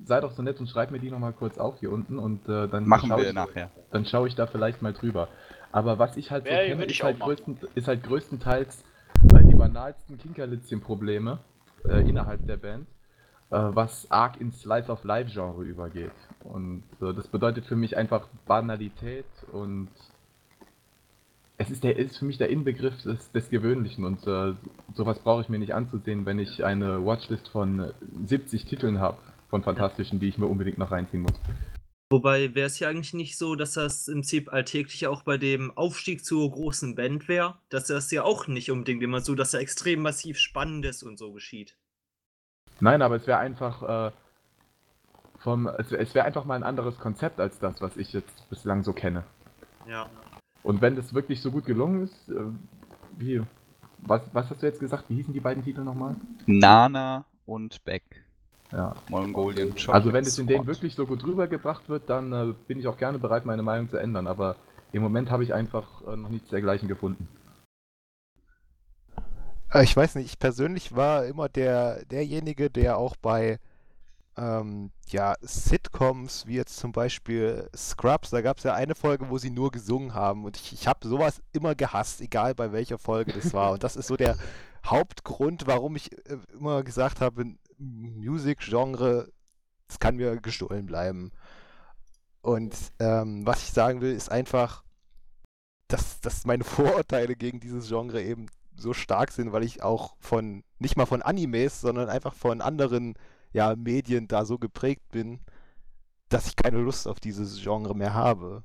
sei 0.05 0.21
doch 0.21 0.33
so 0.33 0.43
nett 0.43 0.61
und 0.61 0.69
schreib 0.69 0.91
mir 0.91 0.99
die 0.99 1.11
nochmal 1.11 1.33
kurz 1.33 1.59
auf 1.59 1.81
hier 1.81 1.91
unten 1.91 2.19
und 2.19 2.49
äh, 2.49 2.69
dann 2.69 2.87
Machen 2.87 3.09
schaue 3.09 3.23
wir 3.23 3.29
ich, 3.29 3.35
nachher. 3.35 3.71
dann 3.91 4.05
schaue 4.05 4.29
ich 4.29 4.35
da 4.35 4.47
vielleicht 4.47 4.83
mal 4.83 4.93
drüber. 4.93 5.29
Aber 5.73 5.99
was 5.99 6.17
ich 6.17 6.31
halt 6.31 6.45
so 6.45 6.53
Ja, 6.53 6.65
kenne, 6.65 6.85
ist 6.85 7.03
halt, 7.03 7.19
größten, 7.21 7.59
ist 7.75 7.89
halt 7.89 8.03
größtenteils 8.03 8.85
äh, 9.35 9.43
die 9.45 9.55
banalsten 9.55 10.19
Kinkerlitzchen-Probleme 10.19 11.39
äh, 11.89 12.07
innerhalb 12.09 12.47
der 12.47 12.59
Band, 12.59 12.87
äh, 13.51 13.57
was 13.59 14.11
arg 14.11 14.39
ins 14.41 14.61
Slice 14.61 14.91
of 14.91 15.03
Life-Genre 15.05 15.63
übergeht. 15.65 16.13
Und 16.45 16.83
äh, 17.01 17.15
das 17.15 17.27
bedeutet 17.29 17.65
für 17.65 17.77
mich 17.77 17.97
einfach 17.97 18.29
Banalität 18.47 19.25
und 19.51 19.89
es 21.63 21.71
ist, 21.71 21.85
der, 21.85 21.97
ist 21.97 22.19
für 22.19 22.25
mich 22.25 22.39
der 22.39 22.51
Inbegriff 22.51 23.03
des, 23.03 23.31
des 23.33 23.51
Gewöhnlichen 23.51 24.05
und 24.05 24.27
äh, 24.27 24.55
sowas 24.95 25.19
brauche 25.19 25.43
ich 25.43 25.49
mir 25.49 25.59
nicht 25.59 25.75
anzusehen, 25.75 26.27
wenn 26.27 26.39
ich 26.39 26.65
eine 26.65 27.05
Watchlist 27.05 27.49
von 27.49 27.81
äh, 27.81 27.93
70 28.27 28.65
Titeln 28.67 29.01
habe 29.01 29.19
von 29.49 29.63
Fantastischen, 29.63 30.19
die 30.19 30.29
ich 30.29 30.39
mir 30.39 30.47
unbedingt 30.47 30.79
noch 30.79 30.91
reinziehen 30.91 31.23
muss. 31.23 31.39
Wobei 32.11 32.55
wäre 32.55 32.67
es 32.67 32.79
ja 32.79 32.89
eigentlich 32.89 33.15
nicht 33.15 33.39
so, 33.39 33.55
dass 33.55 33.75
das 33.75 34.09
im 34.09 34.17
Prinzip 34.17 34.53
alltäglich 34.53 35.07
auch 35.07 35.23
bei 35.23 35.39
dem 35.39 35.71
Aufstieg 35.77 36.25
zur 36.25 36.51
großen 36.51 36.95
Band 36.95 37.27
wäre, 37.29 37.57
dass 37.71 37.87
das 37.87 38.11
ja 38.11 38.23
auch 38.23 38.49
nicht 38.49 38.71
unbedingt 38.71 39.03
immer 39.03 39.21
so, 39.21 39.35
dass 39.35 39.55
er 39.55 39.61
extrem 39.61 40.03
massiv 40.03 40.39
Spannendes 40.39 41.03
und 41.03 41.19
so 41.19 41.33
geschieht. 41.33 41.77
Nein, 42.81 43.01
aber 43.01 43.17
es 43.17 43.27
wäre 43.27 43.39
einfach 43.39 44.09
äh, 44.09 44.13
vom, 45.39 45.67
es, 45.67 45.93
es 45.93 46.15
wäre 46.15 46.27
einfach 46.27 46.45
mal 46.45 46.57
ein 46.57 46.63
anderes 46.63 46.99
Konzept 46.99 47.41
als 47.41 47.59
das, 47.59 47.81
was 47.81 47.97
ich 47.97 48.13
jetzt 48.13 48.49
bislang 48.51 48.83
so 48.83 48.93
kenne. 48.93 49.25
Ja. 49.89 50.11
Und 50.63 50.81
wenn 50.81 50.97
das 50.97 51.13
wirklich 51.15 51.41
so 51.41 51.51
gut 51.51 51.65
gelungen 51.65 52.05
ist, 52.05 52.29
äh, 52.29 52.45
wie, 53.19 53.43
was, 53.99 54.23
was 54.33 54.51
hast 54.51 54.63
du 54.63 54.67
jetzt 54.67 54.81
gesagt? 54.81 55.05
Wie 55.09 55.17
hießen 55.17 55.33
die 55.35 55.41
beiden 55.41 55.65
Titel 55.65 55.83
nochmal? 55.83 56.17
Nana 56.47 57.25
und 57.47 57.85
Beck. 57.85 58.03
Ja. 58.71 58.95
Mongolian 59.11 59.75
Also 59.89 60.13
wenn 60.13 60.25
es 60.25 60.39
in 60.39 60.47
denen 60.47 60.67
wirklich 60.67 60.95
so 60.95 61.07
gut 61.07 61.25
rübergebracht 61.25 61.89
wird, 61.89 62.09
dann 62.09 62.33
äh, 62.33 62.55
bin 62.67 62.79
ich 62.79 62.87
auch 62.87 62.97
gerne 62.97 63.19
bereit, 63.19 63.45
meine 63.45 63.63
Meinung 63.63 63.91
zu 63.91 63.99
ändern. 63.99 64.27
Aber 64.27 64.57
im 64.93 65.03
Moment 65.03 65.31
habe 65.31 65.45
ich 65.45 65.53
einfach 65.53 65.87
äh, 66.07 66.17
noch 66.17 66.31
nichts 66.31 66.49
dergleichen 66.49 66.89
gefunden. 66.89 67.29
Äh, 69.73 69.85
Ich 69.85 69.97
weiß 69.97 70.15
nicht, 70.15 70.27
ich 70.27 70.39
persönlich 70.39 70.95
war 70.97 71.27
immer 71.27 71.49
der, 71.49 72.05
derjenige, 72.07 72.71
der 72.71 72.97
auch 72.97 73.17
bei 73.17 73.59
ähm, 74.37 74.91
ja, 75.09 75.35
Sitcoms, 75.43 76.47
wie 76.47 76.55
jetzt 76.55 76.77
zum 76.79 76.93
Beispiel 76.93 77.69
Scrubs, 77.77 78.31
da 78.31 78.41
gab 78.41 78.59
es 78.59 78.65
ja 78.65 78.75
eine 78.75 78.95
Folge, 78.95 79.29
wo 79.29 79.39
sie 79.39 79.51
nur 79.51 79.71
gesungen 79.71 80.15
haben 80.15 80.45
und 80.45 80.57
ich, 80.57 80.73
ich 80.73 80.87
habe 80.89 81.07
sowas 81.07 81.43
immer 81.53 81.75
gehasst, 81.75 82.21
egal 82.21 82.55
bei 82.55 82.73
welcher 82.73 82.99
Folge 82.99 83.33
das 83.33 83.53
war. 83.53 83.73
Und 83.73 83.85
das 83.85 83.97
ist 83.97 84.07
so 84.07 84.17
der 84.17 84.37
Hauptgrund, 84.87 85.67
warum 85.67 85.97
ich 85.97 86.13
äh, 86.29 86.39
immer 86.55 86.83
gesagt 86.83 87.21
habe, 87.21 87.45
Music-Genre, 87.79 89.31
das 89.87 89.99
kann 89.99 90.17
mir 90.17 90.41
gestohlen 90.41 90.87
bleiben. 90.87 91.33
Und 92.41 92.75
ähm, 92.99 93.47
was 93.47 93.63
ich 93.63 93.73
sagen 93.73 94.01
will, 94.01 94.13
ist 94.13 94.31
einfach, 94.31 94.83
dass, 95.89 96.21
dass 96.21 96.47
meine 96.47 96.65
Vorurteile 96.65 97.37
gegen 97.37 97.61
dieses 97.61 97.89
Genre 97.89 98.23
eben 98.23 98.47
so 98.75 98.95
stark 98.95 99.31
sind, 99.31 99.53
weil 99.53 99.63
ich 99.63 99.83
auch 99.83 100.17
von, 100.19 100.65
nicht 100.79 100.97
mal 100.97 101.07
von 101.07 101.21
Animes, 101.21 101.83
sondern 101.83 102.09
einfach 102.09 102.35
von 102.35 102.63
anderen 102.63 103.15
ja, 103.53 103.75
Medien 103.77 104.29
da 104.29 104.45
so 104.45 104.59
geprägt 104.59 105.09
bin, 105.11 105.41
dass 106.29 106.47
ich 106.47 106.57
keine 106.57 106.79
Lust 106.79 107.07
auf 107.07 107.21
dieses 107.21 107.63
Genre 107.63 107.95
mehr 107.95 108.15
habe. 108.15 108.65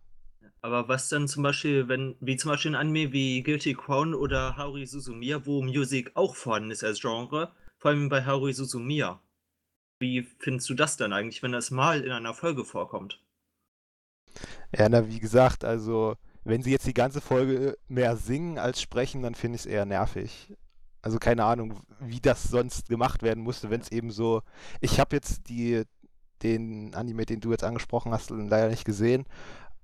Aber 0.62 0.88
was 0.88 1.10
dann 1.10 1.28
zum 1.28 1.44
Beispiel, 1.44 1.88
wenn, 1.88 2.16
wie 2.20 2.38
zum 2.38 2.52
Beispiel 2.52 2.72
ein 2.72 2.76
Anime 2.76 3.12
wie 3.12 3.44
Guilty 3.44 3.74
Crown 3.74 4.14
oder 4.14 4.58
Haruhi 4.58 4.86
Suzumiya, 4.86 5.46
wo 5.46 5.62
Musik 5.62 6.12
auch 6.16 6.36
vorhanden 6.36 6.72
ist 6.72 6.84
als 6.84 7.00
Genre, 7.00 7.52
vor 7.78 7.92
allem 7.92 8.10
bei 8.10 8.24
Haruhi 8.24 8.54
Suzumiya. 8.54 9.22
Wie 10.00 10.24
findest 10.40 10.70
du 10.70 10.74
das 10.74 10.98
dann 10.98 11.14
eigentlich, 11.14 11.42
wenn 11.44 11.52
das 11.52 11.72
mal 11.72 12.02
in 12.02 12.12
einer 12.12 12.34
Folge 12.34 12.66
vorkommt? 12.66 13.24
Ja, 14.76 14.90
na, 14.90 15.08
wie 15.08 15.20
gesagt, 15.20 15.64
also, 15.64 16.16
wenn 16.44 16.62
sie 16.62 16.72
jetzt 16.72 16.86
die 16.88 16.94
ganze 16.94 17.22
Folge 17.22 17.78
mehr 17.88 18.16
singen 18.18 18.58
als 18.58 18.82
sprechen, 18.82 19.24
dann 19.24 19.36
finde 19.36 19.56
ich 19.56 19.62
es 19.62 19.66
eher 19.66 19.86
nervig. 19.86 20.54
Also 21.08 21.20
keine 21.20 21.46
Ahnung, 21.46 21.80
wie 22.02 22.20
das 22.20 22.44
sonst 22.44 22.90
gemacht 22.90 23.24
werden 23.24 23.42
musste, 23.42 23.70
wenn 23.70 23.80
es 23.80 23.94
eben 23.94 24.12
so. 24.12 24.42
Ich 24.82 25.00
habe 25.00 25.16
jetzt 25.16 25.48
die, 25.48 25.84
den 26.44 26.94
Anime, 26.96 27.26
den 27.26 27.40
du 27.40 27.52
jetzt 27.52 27.64
angesprochen 27.64 28.12
hast, 28.12 28.30
leider 28.30 28.68
nicht 28.68 28.84
gesehen, 28.84 29.26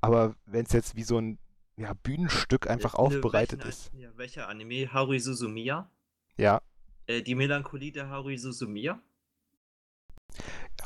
aber 0.01 0.35
wenn 0.45 0.65
es 0.65 0.73
jetzt 0.73 0.97
wie 0.97 1.03
so 1.03 1.17
ein 1.19 1.39
ja, 1.77 1.93
Bühnenstück 1.93 2.69
einfach 2.69 2.95
Äh, 2.95 2.97
aufbereitet 2.97 3.59
welchen, 3.63 3.69
ist. 3.69 3.91
Ja, 3.93 4.09
welcher 4.17 4.49
Anime? 4.49 4.91
Haruhi 4.91 5.17
Suzumiya? 5.17 5.89
Ja. 6.35 6.59
Äh, 7.07 7.21
die 7.21 7.35
Melancholie 7.35 7.93
der 7.93 8.09
Haruhi 8.09 8.37
Suzumiya? 8.37 8.99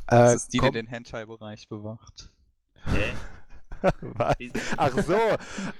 Das 0.05 0.33
Äh, 0.33 0.35
ist 0.35 0.47
die, 0.49 0.51
die 0.51 0.57
komm- 0.59 0.73
den 0.73 0.85
Hentai-Bereich 0.85 1.67
bewacht. 1.67 2.31
Hä? 2.85 3.11
Ach 4.77 4.91
so, 5.05 5.15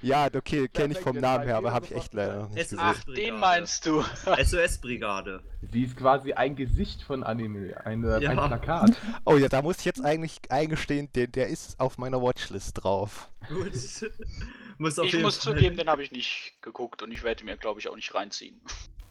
ja, 0.01 0.27
okay, 0.33 0.67
kenne 0.67 0.93
ich 0.93 0.99
vom 0.99 1.17
Namen 1.17 1.45
her, 1.45 1.57
aber 1.57 1.73
habe 1.73 1.85
ich 1.85 1.95
echt 1.95 2.13
leider 2.13 2.41
noch 2.43 2.49
nicht 2.49 2.57
Es- 2.59 2.69
gesehen. 2.69 2.79
Ach, 2.83 3.03
den 3.05 3.39
meinst 3.39 3.85
du. 3.85 4.03
SOS-Brigade. 4.43 5.41
Sie 5.71 5.83
ist 5.83 5.97
quasi 5.97 6.33
ein 6.33 6.55
Gesicht 6.55 7.01
von 7.03 7.23
Anime, 7.23 7.75
eine, 7.85 8.19
Ja. 8.21 8.31
ein 8.31 8.37
Plakat. 8.37 8.91
Oh 9.25 9.35
ja, 9.37 9.47
da 9.49 9.61
muss 9.61 9.79
ich 9.79 9.85
jetzt 9.85 10.03
eigentlich 10.03 10.39
eingestehen, 10.49 11.09
der, 11.15 11.27
der 11.27 11.47
ist 11.47 11.79
auf 11.79 11.97
meiner 11.97 12.21
Watchlist 12.21 12.83
drauf. 12.83 13.29
Gut. 13.47 13.71
muss 14.77 14.99
auf 14.99 15.05
Ich 15.07 15.19
muss 15.21 15.37
Fall- 15.43 15.55
zugeben, 15.55 15.77
den 15.77 15.89
habe 15.89 16.03
ich 16.03 16.11
nicht 16.11 16.53
geguckt 16.61 17.01
und 17.01 17.11
ich 17.11 17.23
werde 17.23 17.43
mir, 17.45 17.57
glaube 17.57 17.79
ich, 17.79 17.87
auch 17.89 17.95
nicht 17.95 18.13
reinziehen. 18.13 18.59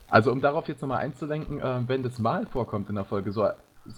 Also 0.09 0.31
um 0.31 0.41
darauf 0.41 0.69
jetzt 0.69 0.81
nochmal 0.83 0.99
einzulenken, 0.99 1.61
äh, 1.61 1.81
wenn 1.89 2.05
das 2.05 2.19
mal 2.21 2.47
vorkommt 2.47 2.89
in 2.89 2.95
der 2.95 3.05
Folge, 3.05 3.33
so 3.33 3.49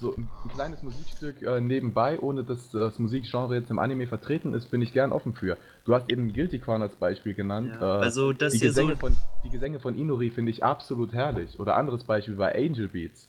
so 0.00 0.14
ein 0.16 0.28
kleines 0.54 0.82
Musikstück 0.82 1.42
äh, 1.42 1.60
nebenbei, 1.60 2.18
ohne 2.20 2.44
dass 2.44 2.70
das 2.70 2.98
Musikgenre 2.98 3.54
jetzt 3.56 3.70
im 3.70 3.78
Anime 3.78 4.06
vertreten 4.06 4.54
ist, 4.54 4.70
bin 4.70 4.82
ich 4.82 4.92
gern 4.92 5.12
offen 5.12 5.34
für. 5.34 5.56
Du 5.84 5.94
hast 5.94 6.10
eben 6.10 6.32
Guilty 6.32 6.58
Crown 6.58 6.82
als 6.82 6.94
Beispiel 6.96 7.34
genannt. 7.34 7.72
Ja, 7.80 8.00
äh, 8.00 8.04
also 8.04 8.32
das 8.32 8.52
die, 8.52 8.58
hier 8.60 8.72
so. 8.72 8.82
Gesänge 8.82 8.96
von, 8.96 9.16
die 9.44 9.50
Gesänge 9.50 9.80
von 9.80 9.96
Inuri 9.98 10.30
finde 10.30 10.50
ich 10.50 10.62
absolut 10.62 11.12
herrlich. 11.12 11.58
Oder 11.58 11.76
anderes 11.76 12.04
Beispiel 12.04 12.34
bei 12.36 12.54
Angel 12.54 12.88
Beats. 12.88 13.28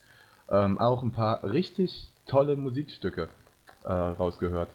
Ähm, 0.49 0.77
auch 0.79 1.03
ein 1.03 1.11
paar 1.11 1.43
richtig 1.43 2.09
tolle 2.25 2.55
Musikstücke 2.55 3.29
äh, 3.83 3.91
rausgehört. 3.91 4.69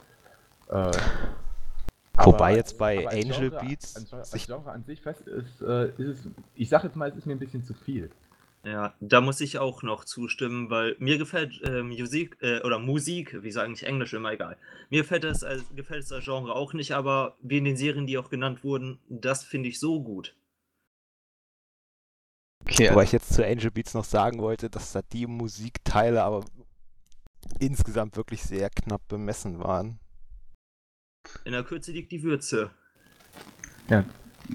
Äh, 0.69 0.91
Wobei 2.17 2.37
aber- 2.37 2.51
jetzt 2.57 2.79
bei 2.79 2.99
aber 3.01 3.09
als 3.11 3.25
Angel 3.25 3.49
Genre- 3.51 3.61
Beats 3.67 3.97
Als 3.97 4.09
Genre, 4.09 4.21
als 4.21 4.31
sich- 4.31 4.47
Genre 4.47 4.71
an 4.71 4.85
sich 4.85 5.01
fest 5.03 5.27
ist, 5.27 5.61
äh, 5.63 5.89
ist 5.99 5.99
es, 6.09 6.29
ich 6.55 6.69
sag 6.69 6.85
jetzt 6.85 6.95
mal, 6.97 7.09
es 7.11 7.17
ist 7.17 7.27
mir 7.27 7.33
ein 7.35 7.39
bisschen 7.41 7.65
zu 7.65 7.75
viel. 7.75 8.11
Ja, 8.65 8.95
da 9.01 9.21
muss 9.21 9.43
ich 9.43 9.59
auch 9.59 9.83
noch 9.83 10.07
zustimmen, 10.07 10.71
weil 10.71 10.97
mir 10.99 11.19
gefällt 11.19 11.61
äh, 11.65 11.83
Musik 11.83 12.39
äh, 12.41 12.63
oder 12.63 12.79
Musik, 12.79 13.43
wie 13.43 13.51
sagen 13.51 13.75
ich 13.75 13.85
Englisch 13.85 14.15
immer 14.15 14.33
egal. 14.33 14.57
Mir 14.89 15.03
gefällt 15.03 15.25
das 15.25 15.45
als 15.45 15.65
gefällt 15.75 16.11
das 16.11 16.25
Genre 16.25 16.55
auch 16.55 16.73
nicht, 16.73 16.93
aber 16.93 17.37
wie 17.43 17.59
in 17.59 17.65
den 17.65 17.77
Serien, 17.77 18.07
die 18.07 18.17
auch 18.17 18.31
genannt 18.31 18.65
wurden, 18.65 18.99
das 19.09 19.45
finde 19.45 19.69
ich 19.69 19.79
so 19.79 20.03
gut. 20.03 20.35
Okay, 22.63 22.91
Wobei 22.91 23.05
ich 23.05 23.13
jetzt 23.13 23.35
zu 23.35 23.45
Angel 23.45 23.71
Beats 23.71 23.93
noch 23.93 24.05
sagen 24.05 24.39
wollte, 24.39 24.71
dass 24.71 24.93
da 24.93 25.03
die 25.03 25.27
Musikteile 25.27 26.23
aber 26.23 26.47
insgesamt 27.61 28.17
wirklich 28.17 28.43
sehr 28.43 28.71
knapp 28.71 29.07
bemessen 29.09 29.59
waren. 29.59 29.99
In 31.45 31.53
der 31.53 31.65
Kürze 31.65 31.93
liegt 31.93 32.13
die 32.13 32.23
Würze. 32.23 32.71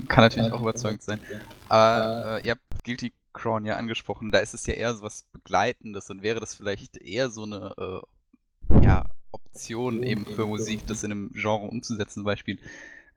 Kann 0.08 0.24
natürlich 0.24 0.52
auch 0.52 0.62
überzeugend 0.62 1.04
sein. 1.04 1.20
Aber 1.68 2.42
äh, 2.42 2.48
ihr 2.48 2.52
habt 2.52 2.84
Guilty 2.84 3.14
Crown 3.34 3.66
ja 3.66 3.76
angesprochen, 3.76 4.32
da 4.32 4.40
ist 4.40 4.54
es 4.54 4.66
ja 4.66 4.74
eher 4.74 4.94
so 4.96 5.04
was 5.04 5.24
Begleitendes 5.32 6.10
und 6.10 6.24
wäre 6.24 6.40
das 6.40 6.56
vielleicht 6.56 6.98
eher 6.98 7.30
so 7.30 7.44
eine 7.44 7.74
äh, 7.78 8.84
ja, 8.84 9.06
Option 9.32 10.04
eben 10.04 10.26
für 10.26 10.46
Musik, 10.46 10.86
das 10.88 11.04
in 11.04 11.12
einem 11.12 11.32
Genre 11.34 11.68
umzusetzen. 11.68 12.16
Zum 12.16 12.24
Beispiel 12.24 12.60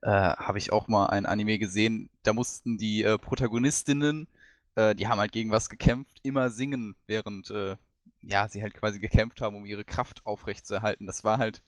äh, 0.03 0.11
habe 0.11 0.59
ich 0.59 0.73
auch 0.73 0.89
mal 0.89 1.07
ein 1.07 1.27
Anime 1.27 1.59
gesehen, 1.59 2.11
da 2.23 2.33
mussten 2.33 2.79
die 2.79 3.03
äh, 3.03 3.19
Protagonistinnen, 3.19 4.29
äh, 4.75 4.95
die 4.95 5.09
haben 5.09 5.19
halt 5.19 5.33
gegen 5.33 5.51
was 5.51 5.69
gekämpft, 5.69 6.21
immer 6.23 6.51
singen, 6.51 6.97
während 7.07 7.51
äh, 7.51 7.77
ja, 8.23 8.49
sie 8.49 8.63
halt 8.63 8.75
quasi 8.75 9.01
gekämpft 9.01 9.41
haben, 9.41 9.57
um 9.57 9.65
ihre 9.65 9.85
Kraft 9.85 10.25
aufrechtzuerhalten. 10.25 11.07
Das 11.07 11.25
war 11.25 11.39
halt 11.39 11.63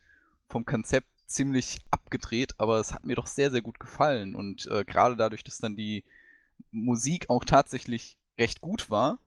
vom 0.48 0.64
Konzept 0.64 1.08
ziemlich 1.26 1.80
abgedreht, 1.90 2.54
aber 2.58 2.78
es 2.78 2.92
hat 2.92 3.04
mir 3.04 3.16
doch 3.16 3.26
sehr, 3.26 3.50
sehr 3.50 3.62
gut 3.62 3.80
gefallen. 3.80 4.34
Und 4.34 4.66
äh, 4.66 4.84
gerade 4.84 5.16
dadurch, 5.16 5.42
dass 5.42 5.58
dann 5.58 5.76
die 5.76 6.04
Musik 6.70 7.30
auch 7.30 7.44
tatsächlich 7.44 8.16
recht 8.38 8.60
gut 8.60 8.90
war, 8.90 9.18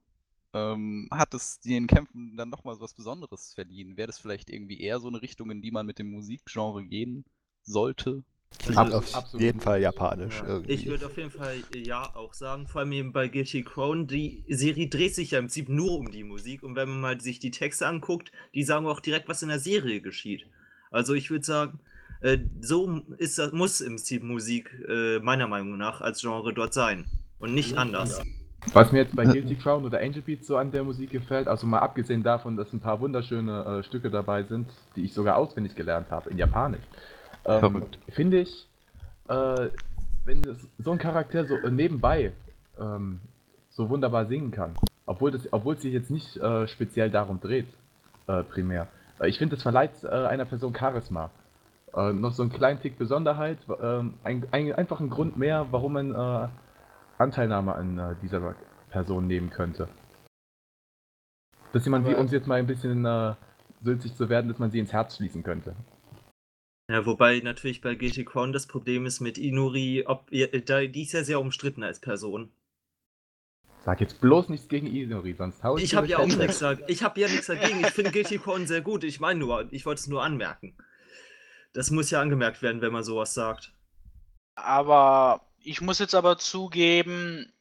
ähm, 0.54 1.08
hat 1.12 1.34
es 1.34 1.60
den 1.60 1.88
Kämpfen 1.88 2.36
dann 2.38 2.50
nochmal 2.50 2.76
so 2.76 2.82
was 2.82 2.94
Besonderes 2.94 3.54
verliehen. 3.54 3.98
Wäre 3.98 4.08
das 4.08 4.20
vielleicht 4.20 4.50
irgendwie 4.50 4.82
eher 4.82 5.00
so 5.00 5.08
eine 5.08 5.22
Richtung, 5.22 5.52
in 5.52 5.62
die 5.62 5.72
man 5.72 5.86
mit 5.86 6.00
dem 6.00 6.12
Musikgenre 6.12 6.84
gehen 6.84 7.26
sollte? 7.64 8.24
Klingt 8.60 8.78
Also, 8.78 8.98
auf 8.98 9.14
absolut. 9.14 9.44
jeden 9.44 9.60
Fall 9.60 9.82
japanisch 9.82 10.42
Ja. 10.42 10.48
irgendwie. 10.48 10.74
Ich 10.74 10.88
würde 10.88 11.06
auf 11.06 11.18
jeden 11.18 11.32
Fall 11.32 11.64
äh, 11.74 11.80
ja 11.80 12.16
auch 12.16 12.34
sagen, 12.34 12.68
vor 12.68 12.82
allem 12.82 12.92
eben 12.94 13.14
bei 13.14 13.28
Guilty 13.28 13.64
Crown, 13.64 14.08
die 14.08 14.44
Serie 14.48 14.88
dreht 14.88 15.16
sich 15.16 15.32
ja 15.32 15.40
im 15.40 15.46
Prinzip 15.46 15.70
nur 15.70 15.92
um 16.00 16.12
die 16.12 16.24
Musik 16.24 16.64
und 16.64 16.76
wenn 16.76 16.90
man 16.90 17.02
mal 17.02 17.22
sich 17.22 17.40
die 17.40 17.52
Texte 17.52 17.88
anguckt, 17.88 18.32
die 18.54 18.64
sagen 18.64 18.88
auch 18.88 19.00
direkt, 19.00 19.28
was 19.28 19.44
in 19.44 19.50
der 19.50 19.60
Serie 19.60 20.02
geschieht. 20.02 20.48
Also 20.92 21.14
ich 21.14 21.30
würde 21.30 21.46
sagen, 21.46 21.80
äh, 22.22 22.40
so 22.62 23.02
ist 23.18 23.38
das, 23.38 23.52
muss 23.52 23.82
im 23.82 23.96
Prinzip 23.96 24.24
Musik 24.24 24.74
äh, 24.88 25.20
meiner 25.20 25.48
Meinung 25.48 25.78
nach 25.78 26.02
als 26.02 26.22
Genre 26.22 26.54
dort 26.54 26.74
sein 26.74 27.06
und 27.40 27.54
nicht 27.54 27.78
anders. 27.78 28.22
Was 28.74 28.92
mir 28.92 29.00
jetzt 29.00 29.16
bei 29.16 29.24
Guilty 29.24 29.56
Crown 29.56 29.86
oder 29.86 30.00
Angel 30.00 30.22
Beats 30.22 30.48
so 30.48 30.58
an 30.58 30.72
der 30.72 30.84
Musik 30.84 31.12
gefällt, 31.12 31.48
also 31.48 31.66
mal 31.66 31.80
abgesehen 31.80 32.24
davon, 32.24 32.58
dass 32.58 32.74
ein 32.74 32.80
paar 32.80 33.00
wunderschöne 33.00 33.80
äh, 33.80 33.84
Stücke 33.84 34.10
dabei 34.10 34.44
sind, 34.44 34.68
die 34.96 35.06
ich 35.06 35.14
sogar 35.14 35.38
auswendig 35.38 35.76
gelernt 35.76 36.12
habe 36.12 36.30
in 36.30 36.38
Japanisch, 36.38 36.82
ähm, 37.46 37.86
finde 38.10 38.40
ich, 38.40 38.68
äh, 39.30 39.70
wenn 40.26 40.42
so 40.80 40.92
ein 40.92 40.98
Charakter 40.98 41.46
so 41.46 41.56
äh, 41.56 41.72
nebenbei 41.72 42.34
ähm, 42.80 43.20
so 43.70 43.90
wunderbar 43.90 44.26
singen 44.26 44.52
kann, 44.52 44.74
obwohl 45.06 45.32
das, 45.32 45.48
obwohl 45.54 45.76
es 45.76 45.82
sich 45.82 45.94
jetzt 45.94 46.12
nicht 46.12 46.36
äh, 46.38 46.68
speziell 46.68 47.10
darum 47.10 47.40
dreht, 47.40 47.68
äh, 48.28 48.44
primär. 48.44 48.88
Äh, 49.20 49.30
Ich 49.30 49.38
finde, 49.38 49.56
das 49.56 49.64
verleiht 49.64 50.04
äh, 50.04 50.08
einer 50.08 50.46
Person 50.46 50.76
Charisma. 50.76 51.30
Äh, 51.96 52.12
noch 52.12 52.34
so 52.34 52.44
einen 52.44 52.52
kleinen 52.52 52.82
Tick 52.82 52.98
Besonderheit, 52.98 53.60
ähm, 53.82 54.16
ein, 54.24 54.46
ein, 54.52 54.74
einfach 54.74 55.00
ein 55.00 55.10
Grund 55.10 55.38
mehr, 55.38 55.68
warum 55.72 55.94
man 55.94 56.12
äh, 56.14 56.48
Anteilnahme 57.18 57.76
an 57.76 57.98
äh, 57.98 58.16
dieser 58.22 58.56
Person 58.90 59.28
nehmen 59.28 59.50
könnte. 59.50 59.90
Dass 61.74 61.84
jemand 61.86 62.06
wie 62.08 62.12
Aber- 62.12 62.20
uns 62.22 62.32
jetzt 62.32 62.48
mal 62.48 62.56
ein 62.60 62.68
bisschen 62.68 63.06
äh, 63.06 63.36
sülzig 63.84 64.16
zu 64.16 64.30
werden, 64.30 64.48
dass 64.50 64.60
man 64.60 64.72
sie 64.72 64.80
ins 64.80 64.94
Herz 64.94 65.18
schließen 65.18 65.44
könnte. 65.44 65.76
Ja, 66.90 67.06
wobei 67.06 67.40
natürlich 67.42 67.82
bei 67.82 67.96
Guilty 67.96 68.24
Crown 68.24 68.54
das 68.54 68.66
Problem 68.66 69.06
ist 69.06 69.20
mit 69.20 69.38
Inuri, 69.38 70.06
ob 70.08 70.32
ihr, 70.32 70.48
da, 70.64 70.86
die 70.86 71.02
ist 71.04 71.12
ja 71.12 71.24
sehr 71.24 71.42
umstritten 71.42 71.84
als 71.84 72.00
Person. 72.00 72.50
Sag 73.84 74.00
jetzt 74.00 74.22
bloß 74.22 74.48
nichts 74.50 74.70
gegen 74.70 74.88
Inori, 74.88 75.34
sonst 75.34 75.64
hau 75.64 75.78
Ich 75.78 75.90
dir 75.90 75.98
habe 75.98 76.08
ja 76.08 76.18
auch 76.20 76.26
nichts 76.26 76.60
dagegen. 76.60 76.88
Ich 76.90 77.04
habe 77.04 77.20
ja 77.20 77.28
nichts 77.28 77.48
dagegen. 77.48 77.82
Ich 77.82 77.88
finde 77.92 78.12
Guilty 78.12 78.38
Crown 78.38 78.68
sehr 78.68 78.82
gut. 78.82 79.04
Ich 79.04 79.20
meine 79.20 79.40
nur, 79.40 79.68
ich 79.72 79.86
wollte 79.86 80.00
es 80.00 80.08
nur 80.08 80.24
anmerken. 80.24 80.78
Das 81.74 81.92
muss 81.92 82.10
ja 82.10 82.22
angemerkt 82.22 82.62
werden, 82.62 82.82
wenn 82.82 82.94
man 82.94 83.04
sowas 83.04 83.34
sagt. 83.34 83.74
Aber 84.56 85.47
ich 85.64 85.82
muss 85.82 86.00
jetzt 86.00 86.16
aber 86.16 86.38
zugeben, 86.38 87.52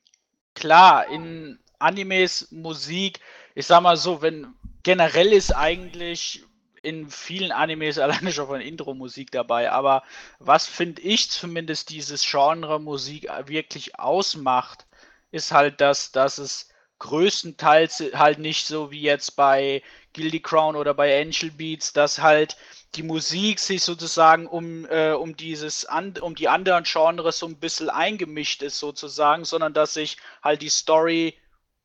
klar, 0.55 1.09
in 1.09 1.59
Animes 1.79 2.51
Musik, 2.51 3.21
ich 3.55 3.67
sag 3.67 3.83
mal 3.83 3.97
so, 3.97 4.23
wenn 4.23 4.55
generell 4.83 5.33
ist 5.33 5.55
eigentlich 5.55 6.45
in 6.83 7.11
vielen 7.11 7.53
Animes 7.53 7.99
alleine 7.99 8.33
schon 8.33 8.47
von 8.47 8.61
Intro-Musik 8.61 9.31
dabei, 9.31 9.71
aber 9.71 10.03
was 10.39 10.67
finde 10.67 11.03
ich 11.03 11.31
zumindest 11.31 11.91
dieses 11.91 12.29
Genre 12.29 12.81
Musik 12.81 13.29
wirklich 13.47 13.99
ausmacht, 13.99 14.87
ist 15.33 15.53
halt 15.53 15.81
das, 15.81 16.13
dass 16.13 16.39
es 16.39 16.69
größtenteils 16.99 18.03
halt 18.15 18.39
nicht 18.39 18.67
so 18.67 18.91
wie 18.91 19.03
jetzt 19.03 19.37
bei 19.37 19.83
Guilty 20.15 20.41
Crown 20.41 20.77
oder 20.77 20.95
bei 20.95 21.21
Angel 21.21 21.51
Beats, 21.51 21.93
dass 21.93 22.21
halt 22.21 22.57
die 22.95 23.03
Musik 23.03 23.59
sich 23.59 23.83
sozusagen 23.83 24.47
um, 24.47 24.87
äh, 24.87 25.13
um 25.13 25.37
dieses 25.37 25.85
an, 25.85 26.15
um 26.21 26.35
die 26.35 26.49
anderen 26.49 26.85
Genres 26.85 27.39
so 27.39 27.47
ein 27.47 27.57
bisschen 27.57 27.91
eingemischt 27.91 28.63
ist 28.63 28.79
sozusagen, 28.79 29.45
sondern 29.45 29.75
dass 29.75 29.95
sich 29.95 30.17
halt 30.43 30.63
die 30.63 30.71
Story 30.71 31.35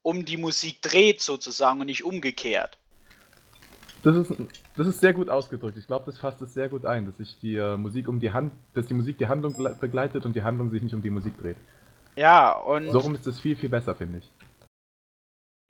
um 0.03 0.25
die 0.25 0.37
Musik 0.37 0.81
dreht 0.81 1.21
sozusagen 1.21 1.81
und 1.81 1.87
nicht 1.87 2.03
umgekehrt. 2.03 2.77
Das 4.03 4.15
ist, 4.15 4.33
das 4.77 4.87
ist 4.87 4.99
sehr 4.99 5.13
gut 5.13 5.29
ausgedrückt. 5.29 5.77
Ich 5.77 5.85
glaube, 5.85 6.05
das 6.05 6.17
fasst 6.17 6.41
es 6.41 6.53
sehr 6.53 6.69
gut 6.69 6.85
ein, 6.85 7.05
dass 7.05 7.17
sich 7.17 7.37
die 7.39 7.55
äh, 7.55 7.77
Musik 7.77 8.07
um 8.07 8.19
die 8.19 8.31
Hand, 8.31 8.53
dass 8.73 8.87
die 8.87 8.95
Musik 8.95 9.17
die 9.17 9.27
Handlung 9.27 9.53
gle- 9.53 9.75
begleitet 9.79 10.25
und 10.25 10.35
die 10.35 10.41
Handlung 10.43 10.71
sich 10.71 10.81
nicht 10.81 10.95
um 10.95 11.03
die 11.03 11.11
Musik 11.11 11.39
dreht. 11.39 11.57
Ja, 12.15 12.53
und 12.53 12.91
So 12.91 12.99
rum 12.99 13.13
ist 13.15 13.27
es 13.27 13.39
viel, 13.39 13.55
viel 13.55 13.69
besser, 13.69 13.95
finde 13.95 14.19
ich. 14.19 14.29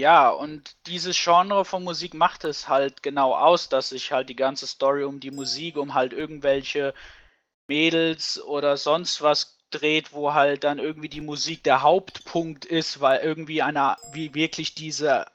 Ja, 0.01 0.29
und 0.29 0.75
dieses 0.87 1.15
Genre 1.23 1.63
von 1.63 1.83
Musik 1.83 2.15
macht 2.15 2.43
es 2.43 2.67
halt 2.67 3.03
genau 3.03 3.35
aus, 3.35 3.69
dass 3.69 3.89
sich 3.89 4.11
halt 4.11 4.29
die 4.29 4.35
ganze 4.35 4.65
Story 4.65 5.03
um 5.03 5.19
die 5.19 5.29
Musik, 5.29 5.77
um 5.77 5.93
halt 5.93 6.11
irgendwelche 6.11 6.95
Mädels 7.67 8.41
oder 8.41 8.77
sonst 8.77 9.21
was 9.21 9.59
dreht, 9.69 10.11
wo 10.11 10.33
halt 10.33 10.63
dann 10.63 10.79
irgendwie 10.79 11.07
die 11.07 11.21
Musik 11.21 11.63
der 11.63 11.83
Hauptpunkt 11.83 12.65
ist, 12.65 12.99
weil 12.99 13.19
irgendwie 13.21 13.61
einer, 13.61 13.97
wie 14.11 14.33
wirklich 14.33 14.73
diese 14.73 15.27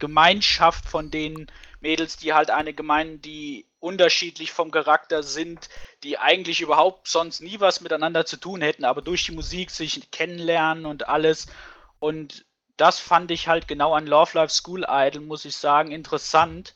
Gemeinschaft 0.00 0.86
von 0.86 1.12
den 1.12 1.46
Mädels, 1.80 2.16
die 2.16 2.32
halt 2.32 2.50
eine 2.50 2.74
gemein, 2.74 3.22
die 3.22 3.66
unterschiedlich 3.78 4.50
vom 4.50 4.72
Charakter 4.72 5.22
sind, 5.22 5.68
die 6.02 6.18
eigentlich 6.18 6.60
überhaupt 6.60 7.06
sonst 7.06 7.40
nie 7.40 7.60
was 7.60 7.80
miteinander 7.80 8.26
zu 8.26 8.38
tun 8.38 8.60
hätten, 8.60 8.84
aber 8.84 9.02
durch 9.02 9.24
die 9.26 9.32
Musik 9.32 9.70
sich 9.70 10.10
kennenlernen 10.10 10.84
und 10.84 11.08
alles. 11.08 11.46
Und 12.00 12.44
das 12.80 12.98
fand 12.98 13.30
ich 13.30 13.46
halt 13.46 13.68
genau 13.68 13.92
an 13.94 14.06
Love 14.06 14.38
Life 14.38 14.54
School 14.54 14.86
Idol, 14.88 15.22
muss 15.22 15.44
ich 15.44 15.54
sagen, 15.54 15.90
interessant. 15.90 16.74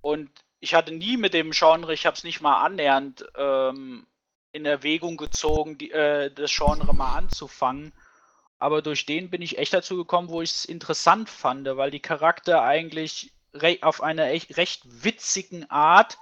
Und 0.00 0.30
ich 0.60 0.74
hatte 0.74 0.92
nie 0.92 1.16
mit 1.16 1.34
dem 1.34 1.50
Genre, 1.50 1.92
ich 1.92 2.06
habe 2.06 2.16
es 2.16 2.22
nicht 2.22 2.40
mal 2.40 2.62
annähernd 2.64 3.24
ähm, 3.34 4.06
in 4.52 4.64
Erwägung 4.66 5.16
gezogen, 5.16 5.78
die, 5.78 5.90
äh, 5.90 6.30
das 6.30 6.54
Genre 6.54 6.94
mal 6.94 7.16
anzufangen. 7.16 7.92
Aber 8.60 8.82
durch 8.82 9.04
den 9.04 9.30
bin 9.30 9.42
ich 9.42 9.58
echt 9.58 9.74
dazu 9.74 9.96
gekommen, 9.96 10.28
wo 10.28 10.42
ich 10.42 10.50
es 10.50 10.64
interessant 10.64 11.28
fand, 11.28 11.66
weil 11.66 11.90
die 11.90 12.00
Charakter 12.00 12.62
eigentlich 12.62 13.32
auf 13.80 14.02
eine 14.02 14.28
echt 14.28 14.56
recht 14.58 14.82
witzigen 14.84 15.68
Art, 15.70 16.18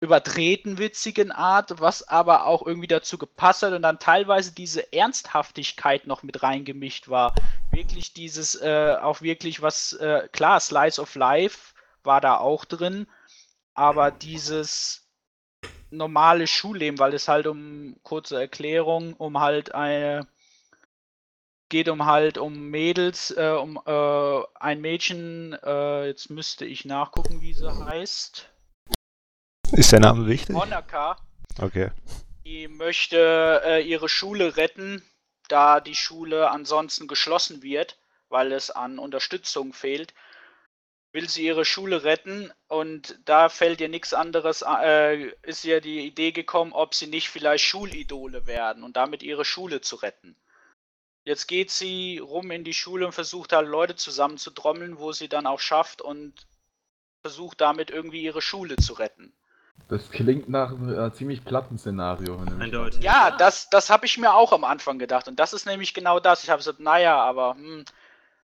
übertreten 0.00 0.78
witzigen 0.78 1.30
Art, 1.30 1.78
was 1.78 2.08
aber 2.08 2.46
auch 2.46 2.66
irgendwie 2.66 2.88
dazu 2.88 3.16
gepasst 3.16 3.62
hat 3.62 3.74
und 3.74 3.82
dann 3.82 4.00
teilweise 4.00 4.52
diese 4.52 4.92
Ernsthaftigkeit 4.92 6.08
noch 6.08 6.24
mit 6.24 6.42
reingemischt 6.42 7.08
war. 7.08 7.32
Wirklich 7.72 8.12
dieses, 8.12 8.54
äh, 8.54 8.96
auch 9.00 9.22
wirklich 9.22 9.62
was, 9.62 9.94
äh, 9.94 10.28
klar, 10.30 10.60
Slice 10.60 11.00
of 11.00 11.14
Life 11.14 11.74
war 12.04 12.20
da 12.20 12.36
auch 12.36 12.64
drin, 12.64 13.06
aber 13.74 14.10
dieses 14.10 15.08
normale 15.90 16.46
Schulleben, 16.46 16.98
weil 16.98 17.14
es 17.14 17.28
halt 17.28 17.46
um, 17.46 17.96
kurze 18.02 18.40
Erklärung, 18.40 19.14
um 19.14 19.40
halt 19.40 19.74
eine 19.74 20.26
geht 21.72 21.88
um 21.88 22.04
halt 22.04 22.36
um 22.36 22.68
Mädels, 22.68 23.30
äh, 23.30 23.56
um 23.58 23.80
äh, 23.86 24.42
ein 24.60 24.82
Mädchen, 24.82 25.56
äh, 25.64 26.06
jetzt 26.06 26.28
müsste 26.28 26.66
ich 26.66 26.84
nachgucken, 26.84 27.40
wie 27.40 27.54
sie 27.54 27.66
heißt. 27.66 28.50
Ist 29.72 29.90
der 29.90 30.00
Name 30.00 30.26
wichtig? 30.26 30.54
Honoka. 30.54 31.16
Okay. 31.58 31.90
Die 32.44 32.68
möchte 32.68 33.62
äh, 33.64 33.80
ihre 33.88 34.10
Schule 34.10 34.58
retten, 34.58 35.02
da 35.52 35.80
die 35.80 35.94
Schule 35.94 36.50
ansonsten 36.50 37.06
geschlossen 37.06 37.62
wird, 37.62 37.98
weil 38.30 38.52
es 38.52 38.70
an 38.70 38.98
Unterstützung 38.98 39.74
fehlt. 39.74 40.14
Will 41.12 41.28
sie 41.28 41.44
ihre 41.44 41.66
Schule 41.66 42.04
retten 42.04 42.50
und 42.68 43.18
da 43.26 43.50
fällt 43.50 43.82
ihr 43.82 43.90
nichts 43.90 44.14
anderes, 44.14 44.62
äh, 44.62 45.30
ist 45.42 45.62
ihr 45.66 45.82
die 45.82 46.06
Idee 46.06 46.32
gekommen, 46.32 46.72
ob 46.72 46.94
sie 46.94 47.06
nicht 47.06 47.28
vielleicht 47.28 47.64
Schulidole 47.64 48.46
werden 48.46 48.82
und 48.82 48.96
damit 48.96 49.22
ihre 49.22 49.44
Schule 49.44 49.82
zu 49.82 49.96
retten. 49.96 50.34
Jetzt 51.24 51.48
geht 51.48 51.70
sie 51.70 52.16
rum 52.18 52.50
in 52.50 52.64
die 52.64 52.72
Schule 52.72 53.04
und 53.04 53.12
versucht 53.12 53.52
halt 53.52 53.68
Leute 53.68 53.94
zusammenzutrommeln, 53.94 54.98
wo 54.98 55.12
sie 55.12 55.28
dann 55.28 55.46
auch 55.46 55.60
schafft 55.60 56.00
und 56.00 56.46
versucht 57.20 57.60
damit 57.60 57.90
irgendwie 57.90 58.22
ihre 58.22 58.40
Schule 58.40 58.76
zu 58.76 58.94
retten. 58.94 59.36
Das 59.92 60.10
klingt 60.10 60.48
nach 60.48 60.70
einem 60.70 60.98
äh, 60.98 61.12
ziemlich 61.12 61.44
platten 61.44 61.76
Szenario. 61.76 62.42
Eindeutig. 62.58 63.02
Ja, 63.02 63.30
das, 63.30 63.68
das 63.68 63.90
habe 63.90 64.06
ich 64.06 64.16
mir 64.16 64.32
auch 64.32 64.52
am 64.52 64.64
Anfang 64.64 64.98
gedacht. 64.98 65.28
Und 65.28 65.38
das 65.38 65.52
ist 65.52 65.66
nämlich 65.66 65.92
genau 65.92 66.18
das. 66.18 66.42
Ich 66.44 66.48
habe 66.48 66.60
gesagt, 66.60 66.80
naja, 66.80 67.22
aber 67.22 67.56
hm, 67.56 67.84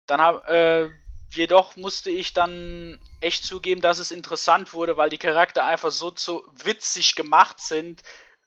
dann 0.07 0.21
hab, 0.21 0.47
äh, 0.51 0.91
jedoch 1.31 1.77
musste 1.77 2.11
ich 2.11 2.35
dann 2.35 2.99
echt 3.21 3.45
zugeben, 3.45 3.81
dass 3.81 3.99
es 3.99 4.11
interessant 4.11 4.75
wurde, 4.75 4.99
weil 4.99 5.09
die 5.09 5.17
Charakter 5.17 5.65
einfach 5.65 5.91
so 5.91 6.11
zu 6.11 6.45
witzig 6.63 7.15
gemacht 7.15 7.59
sind. 7.59 8.03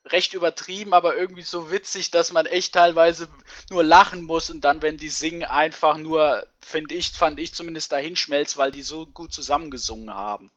Recht 0.06 0.32
übertrieben, 0.32 0.94
aber 0.94 1.16
irgendwie 1.16 1.42
so 1.42 1.72
witzig, 1.72 2.12
dass 2.12 2.30
man 2.30 2.46
echt 2.46 2.74
teilweise 2.74 3.26
nur 3.70 3.82
lachen 3.82 4.22
muss 4.22 4.50
und 4.50 4.60
dann, 4.60 4.82
wenn 4.82 4.98
die 4.98 5.08
singen, 5.08 5.42
einfach 5.44 5.96
nur, 5.96 6.46
finde 6.60 6.94
ich, 6.94 7.10
fand 7.10 7.40
ich 7.40 7.54
zumindest 7.54 7.90
dahin 7.90 8.14
schmelzt, 8.14 8.56
weil 8.56 8.70
die 8.70 8.82
so 8.82 9.06
gut 9.06 9.32
zusammengesungen 9.32 10.14
haben. 10.14 10.52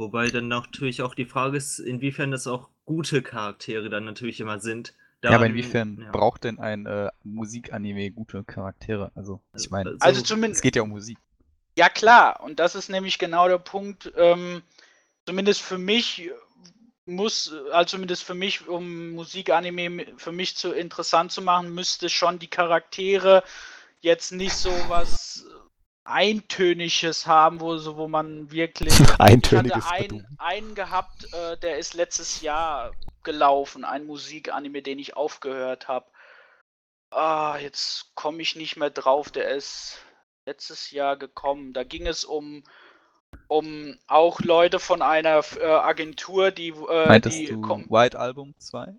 Wobei 0.00 0.28
dann 0.28 0.48
natürlich 0.48 1.02
auch 1.02 1.14
die 1.14 1.26
Frage 1.26 1.58
ist, 1.58 1.78
inwiefern 1.78 2.30
das 2.30 2.46
auch 2.46 2.70
gute 2.86 3.20
Charaktere 3.20 3.90
dann 3.90 4.06
natürlich 4.06 4.40
immer 4.40 4.58
sind. 4.58 4.94
Ja, 5.22 5.28
aber 5.30 5.40
Daran- 5.40 5.50
inwiefern 5.50 6.00
ja. 6.02 6.10
braucht 6.10 6.44
denn 6.44 6.58
ein 6.58 6.86
äh, 6.86 7.10
Musikanime 7.22 8.10
gute 8.10 8.42
Charaktere? 8.42 9.12
Also, 9.14 9.42
ich 9.54 9.70
meine, 9.70 9.96
Also 10.00 10.22
es 10.22 10.26
zumindest, 10.26 10.62
geht 10.62 10.74
ja 10.76 10.82
um 10.82 10.88
Musik. 10.88 11.18
Ja, 11.76 11.90
klar, 11.90 12.40
und 12.42 12.58
das 12.58 12.74
ist 12.74 12.88
nämlich 12.88 13.18
genau 13.18 13.46
der 13.46 13.58
Punkt, 13.58 14.10
ähm, 14.16 14.62
zumindest 15.26 15.60
für 15.60 15.76
mich 15.76 16.22
äh, 16.22 16.30
muss, 17.04 17.52
äh, 17.52 17.70
also 17.70 17.96
zumindest 17.96 18.22
für 18.24 18.34
mich, 18.34 18.66
um 18.66 19.10
Musikanime 19.10 20.06
für 20.16 20.32
mich 20.32 20.56
zu 20.56 20.72
interessant 20.72 21.30
zu 21.30 21.42
machen, 21.42 21.74
müsste 21.74 22.08
schon 22.08 22.38
die 22.38 22.48
Charaktere 22.48 23.44
jetzt 24.00 24.32
nicht 24.32 24.54
so 24.54 24.70
was 24.88 25.44
Eintöniges 26.04 27.26
haben, 27.26 27.60
wo, 27.60 27.76
so, 27.76 27.96
wo 27.96 28.08
man 28.08 28.50
wirklich. 28.50 28.92
Eintöniges 29.18 29.78
ich 29.78 29.84
hatte 29.84 29.94
ein, 29.94 30.08
Badum. 30.08 30.26
einen 30.38 30.74
gehabt, 30.74 31.32
äh, 31.34 31.56
der 31.58 31.78
ist 31.78 31.94
letztes 31.94 32.40
Jahr 32.40 32.92
gelaufen, 33.22 33.84
ein 33.84 34.06
Musikanime, 34.06 34.82
den 34.82 34.98
ich 34.98 35.16
aufgehört 35.16 35.88
habe. 35.88 36.06
Ah, 37.10 37.58
jetzt 37.60 38.14
komme 38.14 38.40
ich 38.40 38.56
nicht 38.56 38.76
mehr 38.76 38.90
drauf, 38.90 39.30
der 39.30 39.48
ist 39.50 39.98
letztes 40.46 40.90
Jahr 40.90 41.16
gekommen. 41.16 41.72
Da 41.72 41.84
ging 41.84 42.06
es 42.06 42.24
um, 42.24 42.62
um 43.48 43.98
auch 44.06 44.40
Leute 44.40 44.78
von 44.78 45.02
einer 45.02 45.42
äh, 45.58 45.64
Agentur, 45.64 46.50
die, 46.50 46.68
äh, 46.68 47.08
Meintest 47.08 47.38
die 47.38 47.46
du 47.46 47.60
kom- 47.60 47.90
White 47.90 48.18
Album 48.18 48.54
2? 48.58 48.94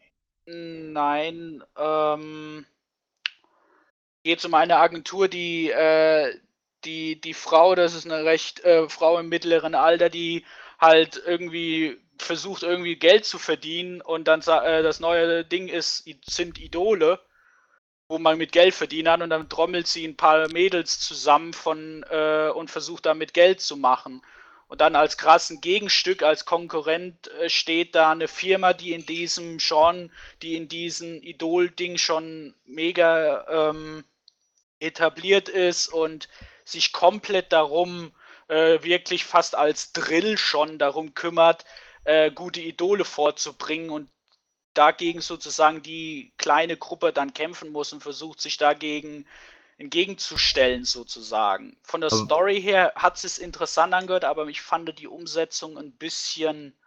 Nein, 0.45 1.63
ähm, 1.77 2.65
geht 4.23 4.43
um 4.45 4.53
eine 4.53 4.77
Agentur, 4.77 5.27
die, 5.27 5.71
äh, 5.71 6.37
die, 6.83 7.19
die 7.19 7.33
Frau, 7.33 7.75
das 7.75 7.93
ist 7.93 8.05
eine 8.05 8.25
recht 8.25 8.63
äh, 8.63 8.89
Frau 8.89 9.19
im 9.19 9.29
mittleren 9.29 9.75
Alter, 9.75 10.09
die 10.09 10.45
halt 10.79 11.21
irgendwie 11.25 11.97
versucht, 12.17 12.63
irgendwie 12.63 12.95
Geld 12.95 13.25
zu 13.25 13.39
verdienen 13.39 14.01
und 14.01 14.27
dann 14.27 14.41
äh, 14.41 14.83
das 14.83 14.99
neue 14.99 15.43
Ding 15.43 15.67
ist, 15.67 16.05
sind 16.25 16.59
Idole, 16.59 17.19
wo 18.07 18.19
man 18.19 18.37
mit 18.37 18.51
Geld 18.51 18.75
verdienen 18.75 19.05
kann 19.05 19.21
und 19.21 19.29
dann 19.29 19.49
trommelt 19.49 19.87
sie 19.87 20.05
ein 20.05 20.17
paar 20.17 20.47
Mädels 20.49 20.99
zusammen 20.99 21.53
von 21.53 22.03
äh, 22.09 22.49
und 22.49 22.69
versucht 22.69 23.05
damit 23.05 23.33
Geld 23.33 23.61
zu 23.61 23.77
machen. 23.77 24.21
Und 24.67 24.79
dann 24.79 24.95
als 24.95 25.17
krassen 25.17 25.59
Gegenstück, 25.59 26.23
als 26.23 26.45
Konkurrent 26.45 27.27
äh, 27.39 27.49
steht 27.49 27.93
da 27.93 28.11
eine 28.11 28.29
Firma, 28.29 28.73
die 28.73 28.93
in 28.93 29.05
diesem 29.05 29.57
Genre, 29.57 30.09
die 30.41 30.55
in 30.55 30.69
diesem 30.69 31.21
Idol-Ding 31.21 31.97
schon 31.97 32.55
mega 32.65 33.69
ähm, 33.69 34.05
etabliert 34.81 35.49
ist 35.49 35.87
und 35.87 36.27
sich 36.65 36.91
komplett 36.91 37.51
darum, 37.53 38.13
äh, 38.47 38.83
wirklich 38.83 39.25
fast 39.25 39.55
als 39.55 39.93
Drill 39.93 40.37
schon 40.37 40.77
darum 40.77 41.13
kümmert, 41.13 41.65
äh, 42.03 42.31
gute 42.31 42.61
Idole 42.61 43.05
vorzubringen 43.05 43.89
und 43.89 44.09
dagegen 44.73 45.21
sozusagen 45.21 45.81
die 45.81 46.33
kleine 46.37 46.77
Gruppe 46.77 47.13
dann 47.13 47.33
kämpfen 47.33 47.71
muss 47.71 47.93
und 47.93 48.01
versucht 48.01 48.41
sich 48.41 48.57
dagegen 48.57 49.25
entgegenzustellen 49.77 50.85
sozusagen. 50.85 51.77
Von 51.83 52.01
der 52.01 52.11
Aber- 52.11 52.23
Story 52.25 52.61
her 52.61 52.93
hat 52.95 53.21
es 53.23 53.39
interessant 53.39 53.93
angehört, 53.93 54.25
aber 54.25 54.47
ich 54.47 54.61
fand 54.61 54.97
die 54.99 55.07
Umsetzung 55.07 55.77
ein 55.77 55.91
bisschen 55.91 56.77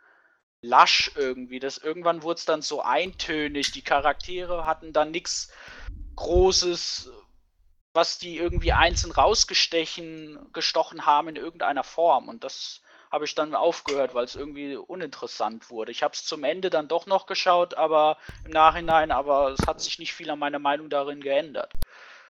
lasch 0.62 1.10
irgendwie. 1.14 1.58
Das 1.58 1.76
irgendwann 1.76 2.22
wurde 2.22 2.38
es 2.38 2.44
dann 2.44 2.62
so 2.62 2.80
eintönig. 2.80 3.72
Die 3.72 3.82
Charaktere 3.82 4.64
hatten 4.64 4.92
dann 4.92 5.10
nichts 5.10 5.50
Großes, 6.16 7.10
was 7.94 8.18
die 8.18 8.36
irgendwie 8.36 8.72
einzeln 8.72 9.12
rausgestechen, 9.12 10.38
gestochen 10.52 11.06
haben 11.06 11.28
in 11.28 11.36
irgendeiner 11.36 11.84
Form. 11.84 12.28
Und 12.28 12.44
das 12.44 12.82
habe 13.10 13.24
ich 13.24 13.34
dann 13.36 13.54
aufgehört, 13.54 14.14
weil 14.14 14.24
es 14.24 14.34
irgendwie 14.34 14.76
uninteressant 14.76 15.70
wurde. 15.70 15.92
Ich 15.92 16.02
habe 16.02 16.14
es 16.14 16.24
zum 16.24 16.42
Ende 16.42 16.68
dann 16.68 16.88
doch 16.88 17.06
noch 17.06 17.26
geschaut, 17.26 17.74
aber 17.74 18.16
im 18.44 18.50
Nachhinein, 18.50 19.12
aber 19.12 19.50
es 19.50 19.66
hat 19.66 19.80
sich 19.80 20.00
nicht 20.00 20.12
viel 20.12 20.28
an 20.30 20.40
meiner 20.40 20.58
Meinung 20.58 20.90
darin 20.90 21.20
geändert. 21.20 21.72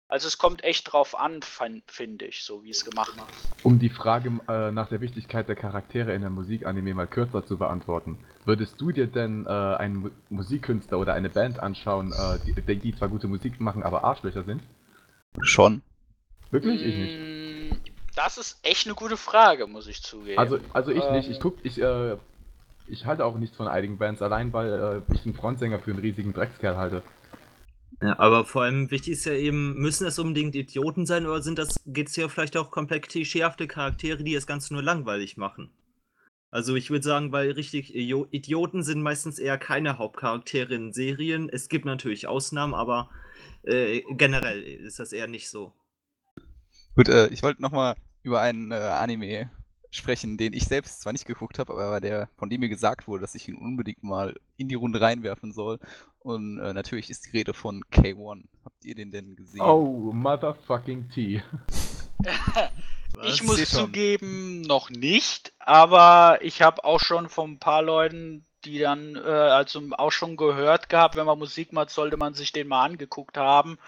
Also 0.06 0.28
es 0.28 0.36
kommt 0.36 0.62
echt 0.62 0.92
drauf 0.92 1.18
an, 1.18 1.40
fin- 1.40 1.82
finde 1.86 2.26
ich, 2.26 2.44
so 2.44 2.62
wie 2.62 2.70
es 2.70 2.84
gemacht 2.84 3.08
ist. 3.08 3.64
Um 3.64 3.78
die 3.78 3.88
Frage 3.88 4.38
äh, 4.48 4.70
nach 4.70 4.88
der 4.88 5.00
Wichtigkeit 5.00 5.48
der 5.48 5.56
Charaktere 5.56 6.12
in 6.12 6.20
der 6.20 6.28
Musikanime 6.28 6.92
mal 6.92 7.06
kürzer 7.06 7.46
zu 7.46 7.56
beantworten, 7.56 8.18
würdest 8.44 8.78
du 8.78 8.92
dir 8.92 9.06
denn 9.06 9.46
äh, 9.46 9.48
einen 9.48 9.96
Mu 9.96 10.10
Musikkünstler 10.28 10.98
oder 10.98 11.14
eine 11.14 11.30
Band 11.30 11.58
anschauen, 11.58 12.12
äh, 12.12 12.38
die, 12.44 12.76
die 12.80 12.94
zwar 12.94 13.08
gute 13.08 13.28
Musik 13.28 13.58
machen, 13.60 13.82
aber 13.82 14.04
Arschlöcher 14.04 14.44
sind? 14.44 14.62
Schon. 15.42 15.82
Wirklich? 16.50 16.82
Ich 16.82 16.96
nicht. 16.96 17.18
Mm, 17.18 17.76
Das 18.14 18.38
ist 18.38 18.58
echt 18.62 18.86
eine 18.86 18.94
gute 18.94 19.16
Frage, 19.16 19.66
muss 19.66 19.86
ich 19.88 20.02
zugeben. 20.02 20.38
Also, 20.38 20.58
also 20.72 20.90
ich 20.92 21.10
nicht. 21.10 21.28
Ich 21.28 21.36
Ähm, 21.36 21.42
guck, 21.42 21.58
ich, 21.64 21.80
äh, 21.80 22.16
ich 22.86 23.06
halte 23.06 23.24
auch 23.24 23.36
nichts 23.38 23.56
von 23.56 23.68
einigen 23.68 23.98
Bands, 23.98 24.22
allein 24.22 24.52
weil 24.52 25.02
äh, 25.08 25.14
ich 25.14 25.22
den 25.22 25.34
Frontsänger 25.34 25.80
für 25.80 25.90
einen 25.90 26.00
riesigen 26.00 26.32
Dreckskerl 26.32 26.76
halte. 26.76 27.02
Ja, 28.02 28.18
aber 28.18 28.44
vor 28.44 28.62
allem 28.62 28.90
wichtig 28.90 29.14
ist 29.14 29.24
ja 29.24 29.32
eben, 29.34 29.74
müssen 29.74 30.06
es 30.06 30.18
unbedingt 30.18 30.54
Idioten 30.54 31.06
sein 31.06 31.26
oder 31.26 31.42
sind 31.42 31.58
das, 31.58 31.76
geht 31.86 32.08
es 32.08 32.14
hier 32.14 32.28
vielleicht 32.28 32.56
auch 32.56 32.70
komplett 32.70 33.08
klischeehafte 33.08 33.66
Charaktere, 33.68 34.22
die 34.24 34.34
das 34.34 34.46
Ganze 34.46 34.74
nur 34.74 34.82
langweilig 34.82 35.36
machen? 35.36 35.70
Also 36.50 36.76
ich 36.76 36.90
würde 36.90 37.04
sagen, 37.04 37.32
weil 37.32 37.52
richtig 37.52 37.94
Io- 37.94 38.28
Idioten 38.30 38.82
sind 38.82 39.02
meistens 39.02 39.38
eher 39.38 39.58
keine 39.58 39.98
Hauptcharaktere 39.98 40.74
in 40.74 40.92
Serien. 40.92 41.48
Es 41.48 41.68
gibt 41.68 41.84
natürlich 41.84 42.26
Ausnahmen, 42.28 42.74
aber 42.74 43.10
äh, 43.66 44.02
generell 44.10 44.62
ist 44.62 44.98
das 44.98 45.12
eher 45.12 45.26
nicht 45.26 45.48
so. 45.48 45.72
Gut, 46.96 47.08
äh, 47.08 47.28
ich 47.28 47.42
wollte 47.42 47.62
nochmal 47.62 47.96
über 48.22 48.40
einen 48.40 48.70
äh, 48.70 48.76
Anime 48.76 49.50
sprechen, 49.90 50.36
den 50.36 50.52
ich 50.52 50.64
selbst 50.64 51.00
zwar 51.00 51.12
nicht 51.12 51.26
geguckt 51.26 51.58
habe, 51.58 51.72
aber 51.72 52.00
der, 52.00 52.28
von 52.36 52.50
dem 52.50 52.60
mir 52.60 52.68
gesagt 52.68 53.06
wurde, 53.06 53.22
dass 53.22 53.34
ich 53.34 53.48
ihn 53.48 53.56
unbedingt 53.56 54.02
mal 54.02 54.34
in 54.56 54.68
die 54.68 54.74
Runde 54.74 55.00
reinwerfen 55.00 55.52
soll. 55.52 55.78
Und 56.18 56.58
äh, 56.58 56.72
natürlich 56.72 57.10
ist 57.10 57.26
die 57.26 57.30
Rede 57.30 57.54
von 57.54 57.82
K1. 57.92 58.44
Habt 58.64 58.84
ihr 58.84 58.94
den 58.94 59.12
denn 59.12 59.36
gesehen? 59.36 59.60
Oh, 59.60 60.10
motherfucking 60.12 61.10
T. 61.10 61.42
Ich 63.22 63.42
muss 63.44 63.70
zugeben, 63.70 64.62
noch 64.62 64.90
nicht, 64.90 65.52
aber 65.60 66.38
ich 66.42 66.62
habe 66.62 66.84
auch 66.84 66.98
schon 66.98 67.28
von 67.28 67.52
ein 67.52 67.58
paar 67.58 67.82
Leuten, 67.82 68.44
die 68.64 68.78
dann, 68.78 69.16
äh, 69.16 69.20
also 69.20 69.82
auch 69.92 70.12
schon 70.12 70.36
gehört 70.36 70.88
gehabt, 70.88 71.16
wenn 71.16 71.26
man 71.26 71.38
Musik 71.38 71.72
macht, 71.72 71.90
sollte 71.90 72.16
man 72.16 72.34
sich 72.34 72.52
den 72.52 72.68
mal 72.68 72.84
angeguckt 72.84 73.36
haben. 73.36 73.78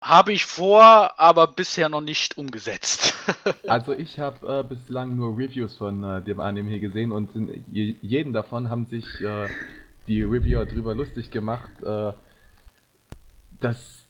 Habe 0.00 0.32
ich 0.32 0.44
vor, 0.44 1.18
aber 1.18 1.46
bisher 1.46 1.88
noch 1.88 2.02
nicht 2.02 2.36
umgesetzt. 2.36 3.14
Also 3.66 3.92
ich 3.92 4.18
habe 4.18 4.60
äh, 4.60 4.62
bislang 4.62 5.16
nur 5.16 5.38
Reviews 5.38 5.76
von 5.76 6.04
äh, 6.04 6.22
dem 6.22 6.40
Anime 6.40 6.68
hier 6.68 6.80
gesehen 6.80 7.10
und 7.10 7.34
in 7.34 7.64
je, 7.72 7.96
jeden 8.02 8.34
davon 8.34 8.68
haben 8.68 8.84
sich 8.84 9.04
äh, 9.22 9.48
die 10.06 10.22
Reviewer 10.22 10.66
drüber 10.66 10.94
lustig 10.94 11.30
gemacht, 11.30 11.70
äh, 11.82 12.12
dass 13.60 14.06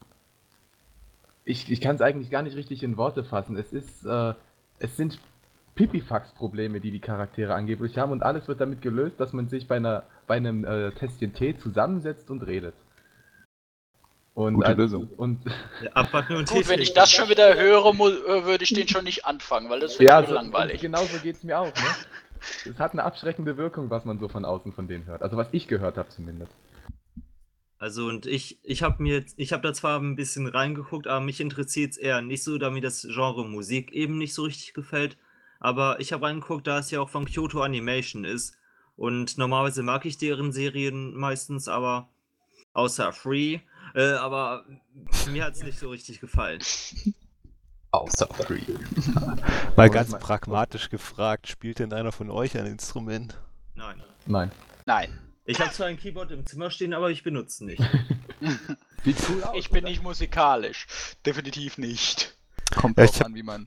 ich, 1.44 1.70
ich 1.70 1.80
kann 1.80 1.94
es 1.94 2.02
eigentlich 2.02 2.30
gar 2.30 2.42
nicht 2.42 2.56
richtig 2.56 2.82
in 2.82 2.96
Worte 2.96 3.22
fassen. 3.22 3.56
Es 3.56 3.72
ist, 3.72 4.04
äh, 4.04 4.34
es 4.78 4.96
sind 4.96 5.20
Pipifax-Probleme, 5.74 6.80
die 6.80 6.90
die 6.90 7.00
Charaktere 7.00 7.54
angeblich 7.54 7.98
haben 7.98 8.12
und 8.12 8.22
alles 8.22 8.46
wird 8.48 8.60
damit 8.60 8.80
gelöst, 8.82 9.18
dass 9.18 9.32
man 9.32 9.48
sich 9.48 9.66
bei 9.66 9.76
einer, 9.76 10.04
bei 10.26 10.36
einem 10.36 10.64
äh, 10.64 10.92
Tässchen 10.92 11.34
Tee 11.34 11.56
zusammensetzt 11.58 12.30
und 12.30 12.42
redet. 12.42 12.74
Und, 14.34 14.54
Gute 14.54 14.66
als- 14.66 14.76
Lösung. 14.78 15.08
Und 15.16 15.40
und 15.46 16.48
Gut, 16.48 16.68
wenn 16.68 16.80
ich 16.80 16.92
das 16.92 17.12
schon 17.12 17.28
wieder 17.28 17.54
höre, 17.54 17.86
äh, 17.86 18.44
würde 18.44 18.64
ich 18.64 18.74
den 18.74 18.88
schon 18.88 19.04
nicht 19.04 19.24
anfangen, 19.24 19.70
weil 19.70 19.80
das 19.80 19.98
wird 19.98 20.08
ja, 20.08 20.20
mir 20.20 20.26
so, 20.26 20.34
langweilig. 20.34 20.80
genau 20.80 21.02
so 21.04 21.18
geht 21.18 21.36
es 21.36 21.44
mir 21.44 21.58
auch. 21.58 21.66
Ne? 21.66 22.70
Es 22.70 22.78
hat 22.78 22.92
eine 22.92 23.04
abschreckende 23.04 23.56
Wirkung, 23.56 23.90
was 23.90 24.04
man 24.04 24.18
so 24.18 24.28
von 24.28 24.44
außen 24.44 24.72
von 24.72 24.88
denen 24.88 25.06
hört. 25.06 25.22
Also 25.22 25.36
was 25.36 25.48
ich 25.52 25.66
gehört 25.68 25.96
habe 25.96 26.08
zumindest. 26.08 26.52
Also 27.78 28.06
und 28.06 28.26
ich, 28.26 28.58
ich 28.62 28.82
habe 28.82 29.02
mir, 29.02 29.14
jetzt- 29.18 29.34
ich 29.38 29.52
habe 29.52 29.62
da 29.62 29.72
zwar 29.72 30.00
ein 30.00 30.16
bisschen 30.16 30.46
reingeguckt, 30.46 31.06
aber 31.06 31.24
mich 31.24 31.40
interessiert 31.40 31.92
es 31.92 31.96
eher 31.96 32.20
nicht 32.22 32.42
so, 32.42 32.58
da 32.58 32.70
mir 32.70 32.80
das 32.82 33.02
Genre 33.02 33.44
Musik 33.48 33.92
eben 33.92 34.18
nicht 34.18 34.34
so 34.34 34.42
richtig 34.42 34.74
gefällt. 34.74 35.16
Aber 35.64 35.98
ich 35.98 36.12
habe 36.12 36.26
reingeguckt, 36.26 36.66
da 36.66 36.78
es 36.78 36.90
ja 36.90 37.00
auch 37.00 37.08
von 37.08 37.24
Kyoto 37.24 37.62
Animation 37.62 38.26
ist. 38.26 38.54
Und 38.96 39.38
normalerweise 39.38 39.82
mag 39.82 40.04
ich 40.04 40.18
deren 40.18 40.52
Serien 40.52 41.14
meistens, 41.16 41.68
aber 41.68 42.10
außer 42.74 43.14
Free. 43.14 43.60
Äh, 43.94 44.12
aber 44.12 44.66
mir 45.32 45.42
hat 45.42 45.54
es 45.54 45.62
nicht 45.62 45.78
so 45.78 45.88
richtig 45.88 46.20
gefallen. 46.20 46.60
Außer 47.92 48.26
Free. 48.26 48.60
Mal 49.76 49.88
ganz 49.88 50.10
pragmatisch 50.18 50.90
gefragt, 50.90 51.46
spielt 51.48 51.78
denn 51.78 51.94
einer 51.94 52.12
von 52.12 52.28
euch 52.28 52.58
ein 52.58 52.66
Instrument? 52.66 53.40
Nein. 53.74 54.02
Nein. 54.26 54.50
Nein, 54.84 55.18
Ich 55.46 55.60
habe 55.60 55.70
zwar 55.72 55.86
ein 55.86 55.96
Keyboard 55.96 56.30
im 56.32 56.44
Zimmer 56.44 56.70
stehen, 56.70 56.92
aber 56.92 57.10
ich 57.10 57.22
benutze 57.22 57.54
es 57.54 57.60
nicht. 57.60 57.82
Sieht 59.04 59.16
cool 59.30 59.44
aus. 59.44 59.56
ich 59.56 59.70
bin 59.70 59.84
oder? 59.84 59.88
nicht 59.90 60.02
musikalisch. 60.02 60.86
Definitiv 61.24 61.78
nicht. 61.78 62.36
Kommt 62.76 62.98
Ja, 62.98 63.06
drauf 63.06 63.20
hab- 63.20 63.26
an, 63.26 63.34
wie 63.34 63.42
man 63.42 63.66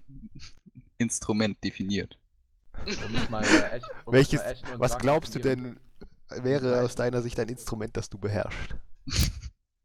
Instrument 0.98 1.64
definiert. 1.64 2.18
Äh, 2.86 3.80
Welches, 4.06 4.42
was 4.78 4.98
glaubst 4.98 5.36
du 5.36 5.40
denn, 5.40 5.80
wäre 6.30 6.82
aus 6.84 6.96
deiner 6.96 7.22
Sicht 7.22 7.40
ein 7.40 7.50
Instrument, 7.50 7.96
das 7.98 8.10
du 8.10 8.18
beherrschst? 8.18 8.76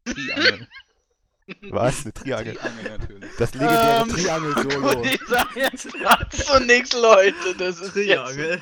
Triangel. 0.05 0.67
Was? 1.71 2.03
Eine 2.03 2.13
Triangel? 2.13 2.55
Triangel 2.55 2.97
natürlich. 2.97 3.29
Das 3.37 3.53
legendäre 3.53 4.01
Ähm, 4.03 4.09
Triangel-Solo. 4.09 5.03
Ich 5.05 5.19
sag 5.27 5.55
jetzt 5.55 5.87
dazu 6.01 6.59
nichts, 6.63 6.93
Leute. 6.93 7.55
Das 7.57 7.79
ist 7.81 7.91
Triangel. 7.93 8.61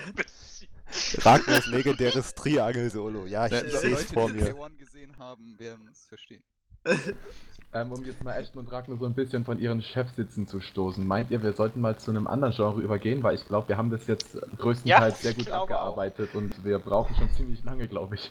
Ragnars 1.20 1.68
legendäres 1.68 2.34
Triangel-Solo. 2.34 3.26
Ja, 3.28 3.46
ich 3.46 3.52
Ja, 3.52 3.60
sehe 3.62 3.94
es 3.94 4.10
Leute, 4.10 4.14
vor 4.14 4.28
die 4.32 4.38
mir. 4.38 4.46
Taiwan 4.46 4.78
gesehen 4.78 5.16
haben, 5.20 5.60
werden 5.60 5.88
es 5.92 6.06
verstehen. 6.08 6.44
Ähm, 7.74 7.92
um 7.94 8.04
jetzt 8.04 8.22
mal 8.22 8.34
Ashton 8.34 8.60
und 8.60 8.72
Ragnar 8.72 8.98
so 8.98 9.06
ein 9.06 9.14
bisschen 9.14 9.46
von 9.46 9.58
ihren 9.58 9.82
Chefsitzen 9.82 10.46
zu 10.46 10.60
stoßen. 10.60 11.08
Meint 11.08 11.32
ihr, 11.32 11.42
wir 11.42 11.54
sollten 11.54 11.80
mal 11.80 11.98
zu 11.98 12.12
einem 12.12 12.28
anderen 12.28 12.54
Genre 12.54 12.82
übergehen? 12.82 13.24
Weil 13.24 13.36
ich 13.36 13.46
glaube, 13.46 13.70
wir 13.70 13.78
haben 13.78 13.90
das 13.90 14.08
jetzt 14.08 14.38
größtenteils 14.58 14.84
Ja, 14.86 15.22
sehr 15.22 15.34
gut 15.34 15.46
glaube 15.46 15.58
auch. 15.60 15.62
abgearbeitet 15.64 16.36
und 16.36 16.66
wir 16.66 16.80
brauchen 16.80 17.16
schon 17.16 17.30
ziemlich 17.32 17.64
lange, 17.64 17.88
glaube 17.88 18.16
ich. 18.16 18.30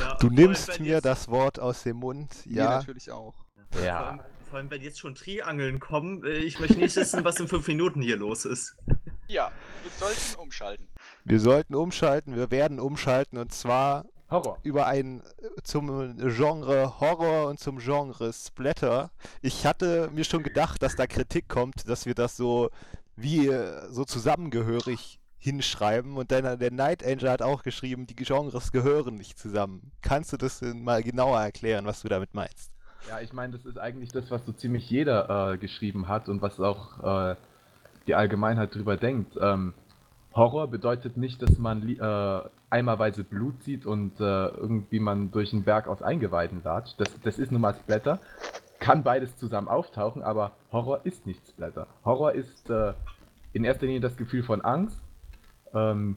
Ja, 0.00 0.14
Du 0.20 0.26
vor 0.26 0.30
nimmst 0.36 0.80
mir 0.80 0.86
jetzt- 0.94 1.04
das 1.04 1.28
Wort 1.28 1.60
aus 1.60 1.84
dem 1.84 1.98
Mund. 1.98 2.34
Wir 2.44 2.56
Ja, 2.64 2.70
natürlich 2.78 3.12
auch. 3.12 3.34
Vor 3.70 3.82
allem, 3.88 4.20
vor 4.50 4.58
allem, 4.58 4.70
wenn 4.70 4.82
jetzt 4.82 4.98
schon 4.98 5.14
Triangeln 5.14 5.78
kommen, 5.78 6.24
äh, 6.24 6.30
ich 6.38 6.58
möchte 6.58 6.76
nicht 6.78 6.96
wissen, 6.96 7.24
was 7.24 7.38
in 7.38 7.46
fünf 7.48 7.66
Minuten 7.68 8.02
hier 8.02 8.16
los 8.16 8.44
ist. 8.44 8.74
Ja, 9.28 9.50
wir 9.82 9.90
sollten 9.92 10.40
umschalten. 10.40 10.88
wir 11.24 11.38
sollten 11.40 11.74
umschalten. 11.76 12.34
Wir 12.36 12.50
werden 12.50 12.80
umschalten 12.80 13.38
und 13.38 13.52
zwar 13.52 14.04
Horror. 14.32 14.58
über 14.62 14.86
ein 14.86 15.20
äh, 15.20 15.62
zum 15.62 16.16
Genre 16.16 17.00
Horror 17.00 17.48
und 17.48 17.60
zum 17.60 17.78
Genre 17.78 18.32
Splatter. 18.32 19.10
Ich 19.40 19.66
hatte 19.66 20.10
mir 20.12 20.24
schon 20.24 20.42
gedacht, 20.42 20.82
dass 20.82 20.96
da 20.96 21.06
Kritik 21.06 21.48
kommt, 21.48 21.88
dass 21.88 22.06
wir 22.06 22.14
das 22.14 22.36
so 22.36 22.70
wie 23.16 23.48
äh, 23.48 23.88
so 23.90 24.04
zusammengehörig 24.04 25.20
hinschreiben 25.38 26.16
und 26.16 26.30
dann 26.30 26.58
der 26.58 26.70
Night 26.70 27.04
Angel 27.04 27.28
hat 27.28 27.42
auch 27.42 27.64
geschrieben, 27.64 28.06
die 28.06 28.14
Genres 28.14 28.70
gehören 28.70 29.16
nicht 29.16 29.38
zusammen. 29.38 29.90
Kannst 30.00 30.32
du 30.32 30.36
das 30.36 30.60
denn 30.60 30.84
mal 30.84 31.02
genauer 31.02 31.40
erklären, 31.40 31.84
was 31.84 32.02
du 32.02 32.08
damit 32.08 32.32
meinst? 32.32 32.70
Ja, 33.08 33.20
ich 33.20 33.32
meine, 33.32 33.52
das 33.52 33.66
ist 33.66 33.76
eigentlich 33.76 34.12
das, 34.12 34.30
was 34.30 34.46
so 34.46 34.52
ziemlich 34.52 34.88
jeder 34.88 35.52
äh, 35.52 35.58
geschrieben 35.58 36.06
hat 36.06 36.28
und 36.28 36.42
was 36.42 36.60
auch 36.60 37.30
äh, 37.32 37.36
die 38.06 38.14
Allgemeinheit 38.14 38.72
drüber 38.74 38.96
denkt. 38.96 39.36
Ähm, 39.40 39.74
Horror 40.34 40.68
bedeutet 40.68 41.16
nicht, 41.16 41.42
dass 41.42 41.58
man 41.58 41.86
äh, 41.88 42.40
eimerweise 42.70 43.22
Blut 43.22 43.62
sieht 43.62 43.84
und 43.84 44.18
äh, 44.20 44.48
irgendwie 44.48 44.98
man 44.98 45.30
durch 45.30 45.52
einen 45.52 45.64
Berg 45.64 45.88
aus 45.88 46.02
Eingeweiden 46.02 46.62
latscht. 46.64 46.98
Das, 46.98 47.08
das 47.20 47.38
ist 47.38 47.52
nun 47.52 47.60
mal 47.60 47.74
Splatter. 47.74 48.18
Kann 48.80 49.02
beides 49.02 49.36
zusammen 49.36 49.68
auftauchen, 49.68 50.22
aber 50.22 50.52
Horror 50.72 51.00
ist 51.04 51.26
nicht 51.26 51.46
Splatter. 51.46 51.86
Horror 52.04 52.32
ist 52.32 52.70
äh, 52.70 52.94
in 53.52 53.64
erster 53.64 53.86
Linie 53.86 54.00
das 54.00 54.16
Gefühl 54.16 54.42
von 54.42 54.62
Angst. 54.62 55.00
Ähm, 55.74 56.16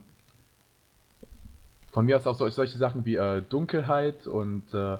von 1.92 2.06
mir 2.06 2.18
aus 2.18 2.26
auch 2.26 2.36
sol- 2.36 2.52
solche 2.52 2.78
Sachen 2.78 3.06
wie 3.06 3.16
äh, 3.16 3.42
Dunkelheit 3.42 4.28
und 4.28 4.74
äh, 4.74 4.98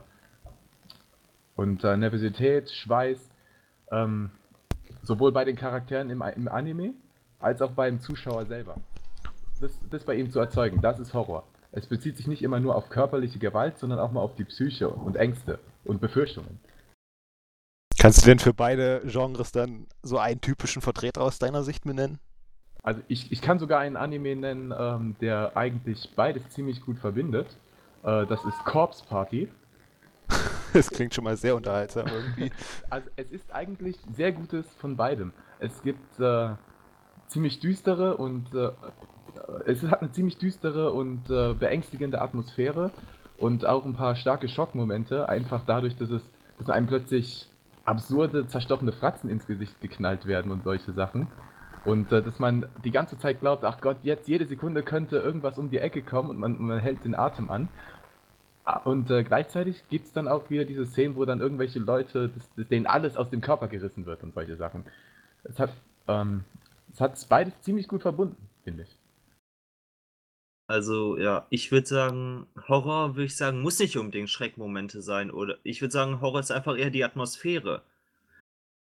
und 1.56 1.86
äh, 1.86 1.96
Nervosität, 1.96 2.70
Schweiß, 2.70 3.30
ähm, 3.90 4.30
sowohl 5.04 5.32
bei 5.32 5.46
den 5.46 5.56
Charakteren 5.56 6.10
im, 6.10 6.22
im 6.22 6.50
Anime 6.50 6.94
als 7.40 7.62
auch 7.62 7.72
beim 7.72 8.02
Zuschauer 8.02 8.46
selber. 8.46 8.76
Das, 9.62 9.80
das 9.90 10.04
bei 10.04 10.16
ihm 10.16 10.32
zu 10.32 10.40
erzeugen, 10.40 10.82
das 10.82 11.00
ist 11.00 11.14
Horror. 11.14 11.44
Es 11.72 11.88
bezieht 11.88 12.18
sich 12.18 12.28
nicht 12.28 12.42
immer 12.42 12.60
nur 12.60 12.76
auf 12.76 12.90
körperliche 12.90 13.40
Gewalt, 13.40 13.78
sondern 13.78 14.00
auch 14.00 14.12
mal 14.12 14.22
auf 14.22 14.36
die 14.36 14.46
Psyche 14.46 14.90
und 14.90 15.16
Ängste 15.18 15.60
und 15.84 16.00
Befürchtungen. 16.00 16.60
Kannst 17.98 18.22
du 18.22 18.26
denn 18.26 18.40
für 18.40 18.54
beide 18.54 19.02
Genres 19.06 19.52
dann 19.52 19.88
so 20.02 20.18
einen 20.18 20.40
typischen 20.42 20.82
Vertreter 20.82 21.22
aus 21.22 21.40
deiner 21.40 21.64
Sicht 21.64 21.84
benennen? 21.84 22.20
Also 22.84 23.02
ich, 23.08 23.32
ich 23.32 23.42
kann 23.42 23.58
sogar 23.58 23.80
einen 23.80 23.98
Anime 23.98 24.36
nennen, 24.36 24.74
ähm, 24.78 25.16
der 25.20 25.58
eigentlich 25.58 26.12
beides 26.16 26.48
ziemlich 26.50 26.82
gut 26.82 27.00
verbindet. 27.00 27.48
Äh, 28.04 28.28
das 28.28 28.46
ist 28.46 28.58
Corpse 28.66 29.04
Party. 29.06 29.50
Das 30.74 30.90
klingt 30.90 31.14
schon 31.14 31.24
mal 31.24 31.38
sehr 31.38 31.56
unterhaltsam 31.56 32.06
irgendwie. 32.08 32.52
Also 32.90 33.10
es 33.16 33.32
ist 33.32 33.54
eigentlich 33.54 33.98
sehr 34.14 34.34
Gutes 34.34 34.66
von 34.76 34.98
beidem. 34.98 35.32
Es 35.60 35.82
gibt 35.82 36.20
äh, 36.20 36.50
ziemlich 37.28 37.60
düstere 37.62 38.18
und 38.18 38.54
äh, 38.54 38.72
es 39.66 39.84
hat 39.84 40.02
eine 40.02 40.12
ziemlich 40.12 40.38
düstere 40.38 40.92
und 40.92 41.30
äh, 41.30 41.54
beängstigende 41.54 42.22
Atmosphäre 42.22 42.92
und 43.38 43.66
auch 43.66 43.86
ein 43.86 43.94
paar 43.94 44.16
starke 44.16 44.48
Schockmomente, 44.48 45.28
einfach 45.30 45.64
dadurch, 45.66 45.96
dass 45.98 46.10
es 46.10 46.22
dass 46.58 46.70
einem 46.70 46.88
plötzlich 46.88 47.50
absurde, 47.86 48.48
zerstochene 48.48 48.92
Fratzen 48.92 49.30
ins 49.30 49.46
Gesicht 49.46 49.80
geknallt 49.82 50.26
werden 50.26 50.52
und 50.52 50.64
solche 50.64 50.94
Sachen. 50.94 51.28
Und 51.84 52.12
äh, 52.12 52.24
dass 52.24 52.40
man 52.40 52.66
die 52.84 52.92
ganze 52.92 53.18
Zeit 53.18 53.42
glaubt, 53.42 53.64
ach 53.64 53.80
Gott, 53.80 53.98
jetzt 54.02 54.28
jede 54.28 54.48
Sekunde 54.48 54.82
könnte 54.82 55.18
irgendwas 55.18 55.58
um 55.58 55.70
die 55.70 55.78
Ecke 55.78 56.02
kommen 56.02 56.32
und 56.32 56.40
man, 56.40 56.60
man 56.60 56.80
hält 56.80 57.06
den 57.06 57.16
Atem 57.16 57.50
an. 57.52 57.70
Und 58.84 59.12
äh, 59.12 59.24
gleichzeitig 59.24 59.84
gibt 59.90 60.08
es 60.08 60.14
dann 60.14 60.28
auch 60.28 60.50
wieder 60.50 60.66
diese 60.66 60.88
Szenen, 60.88 61.16
wo 61.16 61.26
dann 61.26 61.40
irgendwelche 61.40 61.78
Leute, 61.78 62.30
das, 62.30 62.50
das, 62.56 62.68
denen 62.68 62.88
alles 62.88 63.16
aus 63.16 63.30
dem 63.30 63.42
Körper 63.42 63.68
gerissen 63.68 64.08
wird 64.08 64.24
und 64.24 64.34
solche 64.34 64.56
Sachen. 64.56 64.86
Es 65.44 65.60
hat, 65.60 65.72
ähm, 66.08 66.44
es 66.92 67.00
hat 67.00 67.24
beides 67.30 67.54
ziemlich 67.62 67.88
gut 67.88 68.02
verbunden, 68.02 68.38
finde 68.64 68.84
ich. 68.84 69.00
Also 70.68 71.18
ja, 71.18 71.46
ich 71.50 71.72
würde 71.72 71.88
sagen, 71.88 72.48
Horror, 72.68 73.16
würde 73.16 73.26
ich 73.26 73.38
sagen, 73.38 73.62
muss 73.62 73.80
nicht 73.80 73.98
unbedingt 73.98 74.30
Schreckmomente 74.30 75.02
sein. 75.02 75.30
Oder 75.30 75.58
ich 75.64 75.82
würde 75.82 75.92
sagen, 75.92 76.22
Horror 76.22 76.40
ist 76.40 76.52
einfach 76.52 76.78
eher 76.78 76.90
die 76.90 77.04
Atmosphäre. 77.04 77.84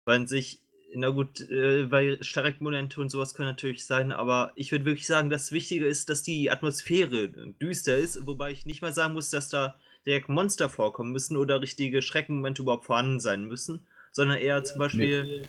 Weil 0.05 0.27
sich, 0.27 0.59
na 0.93 1.09
gut, 1.09 1.41
äh, 1.49 1.91
weil 1.91 2.23
Schreckmomente 2.23 3.01
und 3.01 3.09
sowas 3.09 3.33
können 3.33 3.49
natürlich 3.49 3.85
sein, 3.85 4.11
aber 4.11 4.51
ich 4.55 4.71
würde 4.71 4.85
wirklich 4.85 5.07
sagen, 5.07 5.29
das 5.29 5.51
Wichtige 5.51 5.85
ist, 5.85 6.09
dass 6.09 6.23
die 6.23 6.51
Atmosphäre 6.51 7.29
düster 7.29 7.97
ist, 7.97 8.25
wobei 8.27 8.51
ich 8.51 8.65
nicht 8.65 8.81
mal 8.81 8.93
sagen 8.93 9.13
muss, 9.13 9.29
dass 9.29 9.49
da 9.49 9.75
direkt 10.05 10.29
Monster 10.29 10.69
vorkommen 10.69 11.11
müssen 11.11 11.37
oder 11.37 11.61
richtige 11.61 12.01
Schreckmomente 12.01 12.61
überhaupt 12.61 12.85
vorhanden 12.85 13.19
sein 13.19 13.45
müssen, 13.45 13.87
sondern 14.11 14.37
eher 14.37 14.63
zum 14.63 14.79
Beispiel, 14.79 15.43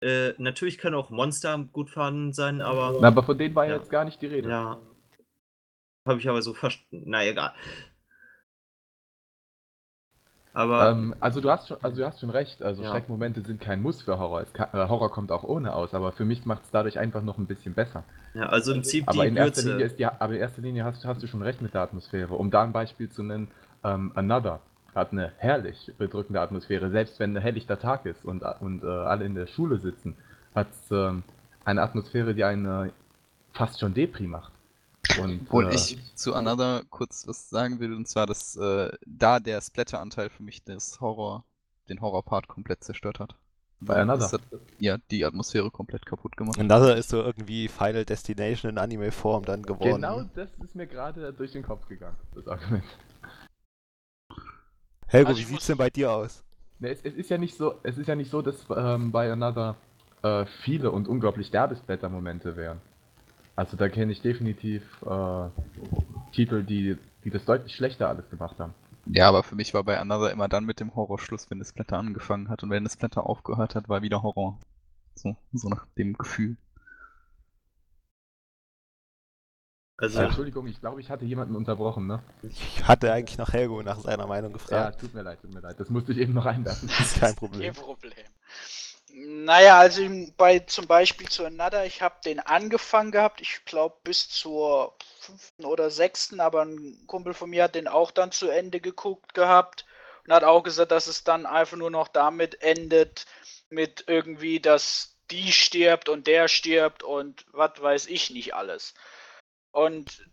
äh, 0.00 0.32
natürlich 0.38 0.78
können 0.78 0.94
auch 0.94 1.10
Monster 1.10 1.58
gut 1.72 1.90
vorhanden 1.90 2.32
sein, 2.32 2.60
aber. 2.60 2.98
Na, 3.00 3.08
aber 3.08 3.22
von 3.24 3.36
denen 3.36 3.54
war 3.54 3.66
Ja. 3.66 3.76
jetzt 3.76 3.90
gar 3.90 4.04
nicht 4.04 4.22
die 4.22 4.26
Rede. 4.26 4.48
Ja. 4.48 4.80
Habe 6.06 6.20
ich 6.20 6.28
aber 6.28 6.40
so 6.42 6.54
verstanden. 6.54 7.04
Na 7.10 7.24
egal. 7.24 7.52
Aber 10.52 10.88
Ähm, 10.90 11.14
also 11.20 11.40
du 11.42 11.50
hast 11.50 11.68
schon, 11.68 11.76
also 11.82 11.98
du 11.98 12.06
hast 12.06 12.20
schon 12.20 12.30
recht. 12.30 12.62
Also 12.62 12.82
Ja. 12.82 12.90
Schreckmomente 12.90 13.42
sind 13.42 13.60
kein 13.60 13.82
Muss 13.82 14.00
für 14.02 14.18
Horror. 14.18 14.44
Kann, 14.54 14.68
äh, 14.72 14.88
Horror 14.88 15.10
kommt 15.10 15.30
auch 15.30 15.42
ohne 15.44 15.74
aus, 15.74 15.92
aber 15.92 16.12
für 16.12 16.24
mich 16.24 16.46
macht 16.46 16.64
es 16.64 16.70
dadurch 16.70 16.98
einfach 16.98 17.22
noch 17.22 17.36
ein 17.36 17.46
bisschen 17.46 17.74
besser. 17.74 18.04
ja, 18.34 18.48
also 18.48 18.72
im 18.72 18.78
Prinzip 18.78 19.04
Aber 19.08 19.22
die 19.22 19.28
in 19.28 19.36
erster 19.36 19.62
Würze. 19.62 19.70
Linie 19.72 19.86
ist 19.86 19.98
die, 19.98 20.06
aber 20.06 20.32
in 20.34 20.40
erster 20.40 20.62
Linie 20.62 20.84
hast, 20.84 21.04
hast 21.04 21.22
du 21.22 21.26
schon 21.26 21.42
recht 21.42 21.60
mit 21.60 21.74
der 21.74 21.82
Atmosphäre. 21.82 22.34
Um 22.34 22.50
da 22.50 22.62
ein 22.62 22.72
Beispiel 22.72 23.10
zu 23.10 23.22
nennen, 23.22 23.48
ähm, 23.84 24.12
Another 24.14 24.60
hat 24.94 25.12
eine 25.12 25.32
herrlich 25.36 25.92
bedrückende 25.98 26.40
Atmosphäre. 26.40 26.90
Selbst 26.90 27.20
wenn 27.20 27.36
ein 27.36 27.42
helllichter 27.42 27.78
Tag 27.78 28.06
ist 28.06 28.24
und, 28.24 28.42
und 28.60 28.82
äh, 28.82 28.86
alle 28.86 29.26
in 29.26 29.34
der 29.34 29.46
Schule 29.46 29.78
sitzen, 29.78 30.16
hat 30.54 30.68
es 30.70 30.90
ähm, 30.90 31.22
eine 31.66 31.82
Atmosphäre, 31.82 32.34
die 32.34 32.44
einen 32.44 32.86
äh, 32.86 32.90
fast 33.52 33.78
schon 33.78 33.92
Depri 33.92 34.26
macht. 34.26 34.52
Und, 35.20 35.42
Obwohl 35.42 35.68
äh, 35.68 35.74
ich 35.74 35.98
zu 36.14 36.34
Another 36.34 36.82
kurz 36.90 37.26
was 37.26 37.48
sagen 37.48 37.80
will, 37.80 37.94
und 37.94 38.08
zwar, 38.08 38.26
dass 38.26 38.56
äh, 38.56 38.90
da 39.06 39.40
der 39.40 39.60
Splatter-Anteil 39.60 40.30
für 40.30 40.42
mich 40.42 40.64
das 40.64 41.00
Horror, 41.00 41.44
den 41.88 42.00
Horror-Part 42.00 42.48
komplett 42.48 42.82
zerstört 42.84 43.20
hat. 43.20 43.36
Bei 43.80 43.94
Weil 43.94 44.02
Another? 44.02 44.18
das 44.18 44.32
hat, 44.32 44.40
ja, 44.78 44.96
die 45.10 45.24
Atmosphäre 45.24 45.70
komplett 45.70 46.06
kaputt 46.06 46.36
gemacht. 46.36 46.58
Another 46.58 46.96
ist 46.96 47.10
so 47.10 47.22
irgendwie 47.22 47.68
Final 47.68 48.04
Destination 48.04 48.70
in 48.70 48.78
Anime-Form 48.78 49.44
dann 49.44 49.62
geworden. 49.62 50.02
Genau 50.02 50.22
das 50.34 50.50
ist 50.64 50.74
mir 50.74 50.86
gerade 50.86 51.32
durch 51.32 51.52
den 51.52 51.62
Kopf 51.62 51.86
gegangen, 51.86 52.16
das 52.34 52.48
Argument. 52.48 52.84
Helgo, 55.06 55.28
Also 55.28 55.40
wie 55.40 55.44
sieht's 55.44 55.66
denn 55.66 55.76
bei 55.76 55.90
dir 55.90 56.10
aus? 56.10 56.42
Ne, 56.78 56.90
es, 56.90 57.00
es 57.02 57.14
ist 57.14 57.30
ja 57.30 57.38
nicht 57.38 57.56
so, 57.56 57.74
es 57.82 57.96
ist 57.98 58.06
ja 58.06 58.14
nicht 58.14 58.30
so, 58.30 58.42
dass 58.42 58.66
ähm, 58.74 59.12
bei 59.12 59.30
Another 59.30 59.76
äh, 60.22 60.46
viele 60.64 60.90
und 60.90 61.06
unglaublich 61.06 61.50
Derbesblätter-Momente 61.50 62.56
wären. 62.56 62.80
Also 63.56 63.76
da 63.76 63.88
kenne 63.88 64.12
ich 64.12 64.20
definitiv 64.20 64.82
äh, 65.02 65.48
Titel, 66.32 66.62
die, 66.62 66.98
die 67.24 67.30
das 67.30 67.44
deutlich 67.46 67.74
schlechter 67.74 68.08
alles 68.08 68.28
gemacht 68.28 68.58
haben. 68.58 68.74
Ja, 69.06 69.28
aber 69.28 69.42
für 69.42 69.54
mich 69.54 69.72
war 69.72 69.82
bei 69.84 69.98
Another 69.98 70.30
immer 70.30 70.48
dann 70.48 70.64
mit 70.64 70.80
dem 70.80 70.94
Horror 70.94 71.18
Schluss, 71.18 71.50
wenn 71.50 71.58
das 71.58 71.72
Blätter 71.72 71.96
angefangen 71.96 72.48
hat 72.48 72.62
und 72.62 72.70
wenn 72.70 72.84
das 72.84 72.96
Blätter 72.96 73.26
aufgehört 73.26 73.74
hat, 73.74 73.88
war 73.88 74.02
wieder 74.02 74.22
Horror. 74.22 74.58
So, 75.14 75.36
so 75.52 75.68
nach 75.68 75.86
dem 75.96 76.14
Gefühl. 76.18 76.56
Also, 79.98 80.20
Entschuldigung, 80.20 80.66
ich 80.66 80.78
glaube, 80.78 81.00
ich 81.00 81.08
hatte 81.08 81.24
jemanden 81.24 81.56
unterbrochen, 81.56 82.06
ne? 82.06 82.22
Ich 82.42 82.86
hatte 82.86 83.10
eigentlich 83.10 83.38
nach 83.38 83.54
Helgo 83.54 83.82
nach 83.82 83.98
seiner 83.98 84.26
Meinung 84.26 84.50
Ja, 84.50 84.58
gefragt. 84.58 85.00
tut 85.00 85.14
mir 85.14 85.22
leid, 85.22 85.40
tut 85.40 85.54
mir 85.54 85.60
leid. 85.60 85.80
Das 85.80 85.88
musste 85.88 86.12
ich 86.12 86.18
eben 86.18 86.34
noch 86.34 86.44
einwerfen. 86.44 86.88
Das 86.88 87.00
ist 87.00 87.18
kein 87.18 87.34
Kein 87.34 87.36
Problem. 87.36 87.74
Naja, 89.18 89.78
also 89.78 90.02
bei 90.36 90.58
zum 90.58 90.86
Beispiel 90.86 91.26
zu 91.28 91.46
Another, 91.46 91.86
ich 91.86 92.02
habe 92.02 92.16
den 92.22 92.38
angefangen 92.38 93.12
gehabt, 93.12 93.40
ich 93.40 93.64
glaube 93.64 93.96
bis 94.04 94.28
zur 94.28 94.94
fünften 95.20 95.64
oder 95.64 95.90
sechsten, 95.90 96.38
aber 96.38 96.62
ein 96.66 97.02
Kumpel 97.06 97.32
von 97.32 97.48
mir 97.48 97.64
hat 97.64 97.74
den 97.76 97.88
auch 97.88 98.10
dann 98.10 98.30
zu 98.30 98.50
Ende 98.50 98.78
geguckt 98.78 99.32
gehabt 99.32 99.86
und 100.26 100.34
hat 100.34 100.44
auch 100.44 100.62
gesagt, 100.62 100.90
dass 100.90 101.06
es 101.06 101.24
dann 101.24 101.46
einfach 101.46 101.78
nur 101.78 101.90
noch 101.90 102.08
damit 102.08 102.60
endet, 102.60 103.24
mit 103.70 104.04
irgendwie, 104.06 104.60
dass 104.60 105.16
die 105.30 105.50
stirbt 105.50 106.10
und 106.10 106.26
der 106.26 106.46
stirbt 106.48 107.02
und 107.02 107.46
was 107.52 107.80
weiß 107.80 108.06
ich 108.08 108.28
nicht 108.28 108.54
alles. 108.54 108.92
Und 109.72 110.28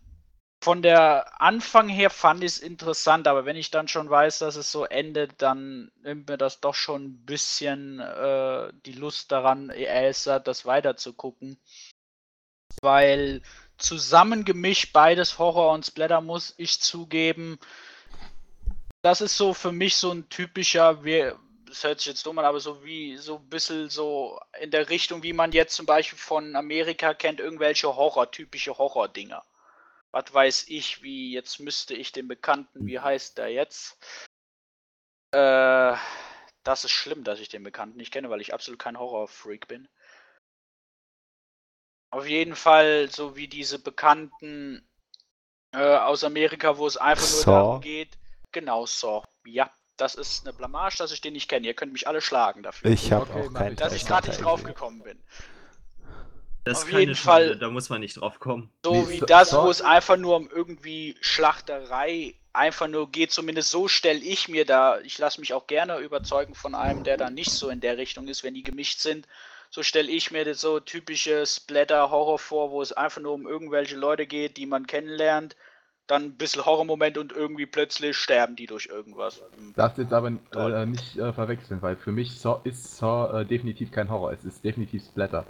von 0.64 0.80
der 0.80 1.42
Anfang 1.42 1.90
her 1.90 2.08
fand 2.08 2.42
ich 2.42 2.52
es 2.52 2.58
interessant, 2.58 3.28
aber 3.28 3.44
wenn 3.44 3.54
ich 3.54 3.70
dann 3.70 3.86
schon 3.86 4.08
weiß, 4.08 4.38
dass 4.38 4.56
es 4.56 4.72
so 4.72 4.86
endet, 4.86 5.42
dann 5.42 5.92
nimmt 6.02 6.26
mir 6.26 6.38
das 6.38 6.60
doch 6.60 6.74
schon 6.74 7.04
ein 7.04 7.26
bisschen 7.26 8.00
äh, 8.00 8.72
die 8.86 8.92
Lust 8.92 9.30
daran, 9.30 9.68
ESA 9.68 10.38
das 10.38 10.64
weiter 10.64 10.96
zu 10.96 11.12
gucken. 11.12 11.58
Weil 12.80 13.42
zusammengemischt 13.76 14.94
beides 14.94 15.38
Horror 15.38 15.74
und 15.74 15.84
Splatter 15.84 16.22
muss 16.22 16.54
ich 16.56 16.80
zugeben, 16.80 17.58
das 19.02 19.20
ist 19.20 19.36
so 19.36 19.52
für 19.52 19.72
mich 19.72 19.96
so 19.96 20.12
ein 20.12 20.30
typischer, 20.30 21.04
wir, 21.04 21.38
das 21.66 21.84
hört 21.84 21.98
sich 21.98 22.06
jetzt 22.06 22.24
dumm 22.24 22.38
an, 22.38 22.46
aber 22.46 22.60
so 22.60 22.82
wie 22.82 23.18
so 23.18 23.36
ein 23.36 23.50
bisschen 23.50 23.90
so 23.90 24.40
in 24.62 24.70
der 24.70 24.88
Richtung, 24.88 25.22
wie 25.22 25.34
man 25.34 25.52
jetzt 25.52 25.76
zum 25.76 25.84
Beispiel 25.84 26.18
von 26.18 26.56
Amerika 26.56 27.12
kennt, 27.12 27.38
irgendwelche 27.38 27.94
Horror, 27.94 28.30
typische 28.30 28.78
Horror-Dinger 28.78 29.44
was 30.14 30.32
weiß 30.32 30.68
ich, 30.68 31.02
wie 31.02 31.32
jetzt 31.32 31.58
müsste 31.58 31.94
ich 31.94 32.12
den 32.12 32.28
Bekannten, 32.28 32.86
wie 32.86 33.00
heißt 33.00 33.36
der 33.36 33.48
jetzt? 33.48 33.98
Äh, 35.32 35.96
das 36.62 36.84
ist 36.84 36.92
schlimm, 36.92 37.24
dass 37.24 37.40
ich 37.40 37.48
den 37.48 37.64
Bekannten 37.64 37.96
nicht 37.96 38.12
kenne, 38.12 38.30
weil 38.30 38.40
ich 38.40 38.54
absolut 38.54 38.78
kein 38.78 38.96
Horror-Freak 38.96 39.66
bin. 39.66 39.88
Auf 42.12 42.28
jeden 42.28 42.54
Fall 42.54 43.10
so 43.10 43.34
wie 43.34 43.48
diese 43.48 43.80
Bekannten 43.80 44.88
äh, 45.72 45.96
aus 45.96 46.22
Amerika, 46.22 46.78
wo 46.78 46.86
es 46.86 46.96
einfach 46.96 47.28
nur 47.28 47.40
Saw. 47.40 47.50
darum 47.50 47.80
geht. 47.80 48.16
Genau, 48.52 48.86
Saw. 48.86 49.24
Ja, 49.44 49.76
das 49.96 50.14
ist 50.14 50.46
eine 50.46 50.56
Blamage, 50.56 50.96
dass 50.96 51.10
ich 51.10 51.22
den 51.22 51.32
nicht 51.32 51.48
kenne. 51.48 51.66
Ihr 51.66 51.74
könnt 51.74 51.92
mich 51.92 52.06
alle 52.06 52.20
schlagen 52.20 52.62
dafür. 52.62 52.88
Ich 52.92 53.10
habe 53.10 53.22
Okay, 53.32 53.48
auch 53.48 53.52
keinen 53.52 53.74
dass 53.74 53.90
das 53.90 54.00
ich 54.00 54.06
gerade 54.06 54.28
nicht 54.28 54.44
drauf 54.44 54.62
gekommen 54.62 55.02
bin. 55.02 55.20
Das 56.64 56.78
ist 56.78 56.84
auf 56.84 56.90
keine 56.90 57.00
jeden 57.00 57.14
Schande, 57.14 57.48
Fall- 57.50 57.58
da 57.58 57.70
muss 57.70 57.88
man 57.90 58.00
nicht 58.00 58.20
drauf 58.20 58.38
kommen. 58.40 58.70
So 58.84 58.92
Nee, 58.92 59.08
wie 59.08 59.18
so- 59.20 59.26
das, 59.26 59.50
so- 59.50 59.62
wo 59.64 59.70
es 59.70 59.82
einfach 59.82 60.16
nur 60.16 60.36
um 60.36 60.48
irgendwie 60.50 61.16
Schlachterei 61.20 62.34
einfach 62.52 62.86
nur 62.88 63.10
geht, 63.10 63.32
zumindest 63.32 63.70
so 63.70 63.88
stelle 63.88 64.20
ich 64.20 64.48
mir 64.48 64.64
da, 64.64 65.00
ich 65.00 65.18
lasse 65.18 65.40
mich 65.40 65.52
auch 65.54 65.66
gerne 65.66 65.98
überzeugen 65.98 66.54
von 66.54 66.74
einem, 66.74 67.02
der 67.04 67.16
da 67.16 67.28
nicht 67.30 67.50
so 67.50 67.68
in 67.68 67.80
der 67.80 67.98
Richtung 67.98 68.28
ist, 68.28 68.44
wenn 68.44 68.54
die 68.54 68.62
gemischt 68.62 69.00
sind. 69.00 69.26
So 69.70 69.82
stelle 69.82 70.08
ich 70.10 70.30
mir 70.30 70.44
das 70.44 70.60
so 70.60 70.78
typische 70.78 71.44
Splatter-Horror 71.44 72.38
vor, 72.38 72.70
wo 72.70 72.80
es 72.80 72.92
einfach 72.92 73.20
nur 73.20 73.32
um 73.32 73.46
irgendwelche 73.48 73.96
Leute 73.96 74.24
geht, 74.26 74.56
die 74.56 74.66
man 74.66 74.86
kennenlernt, 74.86 75.56
dann 76.06 76.22
ein 76.26 76.36
bisschen 76.36 76.64
Horrormoment 76.64 77.18
und 77.18 77.32
irgendwie 77.32 77.66
plötzlich 77.66 78.16
sterben 78.16 78.54
die 78.54 78.66
durch 78.66 78.86
irgendwas. 78.86 79.42
Darfst 79.74 79.98
jetzt 79.98 80.12
aber 80.12 80.28
äh, 80.54 80.86
nicht 80.86 81.16
äh, 81.16 81.32
verwechseln, 81.32 81.82
weil 81.82 81.96
für 81.96 82.12
mich 82.12 82.38
Saw, 82.38 82.60
ist 82.62 82.98
Saw 82.98 83.40
äh, 83.40 83.44
definitiv 83.46 83.90
kein 83.90 84.08
Horror. 84.10 84.30
Es 84.32 84.44
ist 84.44 84.62
definitiv 84.64 85.02
Splatter. 85.02 85.44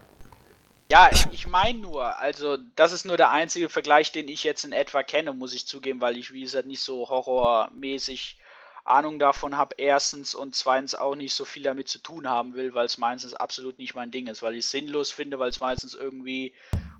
Ja, 0.91 1.11
ich, 1.13 1.47
meine 1.47 1.79
nur, 1.79 2.19
also 2.19 2.59
das 2.77 2.93
ist 2.93 3.07
nur 3.07 3.17
der 3.17 3.31
einzige 3.31 3.69
Vergleich, 3.69 4.13
den 4.13 4.29
ich 4.29 4.45
jetzt 4.45 4.65
in 4.65 4.73
etwa 4.73 5.03
kenne, 5.03 5.33
muss 5.33 5.55
ich 5.55 5.67
zugeben, 5.67 6.01
weil 6.01 6.19
ich, 6.19 6.33
wie 6.33 6.43
gesagt, 6.43 6.67
nicht 6.67 6.83
so 6.83 7.09
horrormäßig 7.09 8.39
Ahnung 8.85 9.19
davon 9.19 9.57
habe, 9.57 9.77
erstens 9.79 10.35
und 10.35 10.55
zweitens 10.55 10.95
auch 10.95 11.15
nicht 11.15 11.33
so 11.35 11.47
viel 11.47 11.63
damit 11.63 11.89
zu 11.89 11.99
tun 12.01 12.29
haben 12.29 12.55
will, 12.55 12.75
weil 12.75 12.85
es 12.85 12.99
meistens 12.99 13.33
absolut 13.33 13.79
nicht 13.79 13.95
mein 13.95 14.11
Ding 14.11 14.27
ist, 14.27 14.43
weil 14.43 14.55
ich 14.55 14.67
es 14.67 14.71
sinnlos 14.71 15.11
finde, 15.11 15.39
weil 15.39 15.49
es 15.49 15.61
meistens 15.61 15.95
irgendwie 15.95 16.55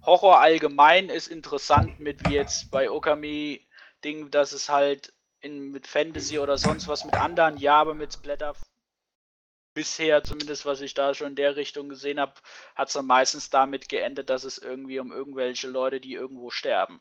Horror 0.07 0.41
allgemein 0.41 1.11
ist 1.11 1.29
interessant 1.29 2.01
mit 2.01 2.27
wie 2.27 2.35
jetzt 2.35 2.71
bei 2.71 2.91
Okami 2.91 3.67
Ding, 4.03 4.31
dass 4.31 4.53
es 4.53 4.71
halt 4.71 5.13
in, 5.41 5.73
mit 5.73 5.87
Fantasy 5.87 6.39
oder 6.39 6.57
sonst 6.57 6.89
was 6.89 7.05
mit 7.05 7.15
anderen, 7.15 7.59
ja, 7.59 7.81
aber 7.81 7.95
mit 7.95 8.15
Splatter 8.15 8.55
bisher, 9.75 10.25
zumindest 10.25 10.67
was 10.67 10.81
ich 10.81 10.95
da 10.95 11.15
schon 11.15 11.29
in 11.29 11.37
der 11.37 11.57
Richtung 11.57 11.89
gesehen 11.89 12.21
habe, 12.21 12.35
hat 12.77 12.89
es 12.89 12.95
dann 12.95 13.07
meistens 13.07 13.51
damit 13.51 13.89
geendet, 13.89 14.31
dass 14.31 14.45
es 14.45 14.59
irgendwie 14.59 14.99
um 15.01 15.13
irgendwelche 15.13 15.69
Leute, 15.69 16.01
die 16.01 16.15
irgendwo 16.15 16.51
sterben. 16.51 17.01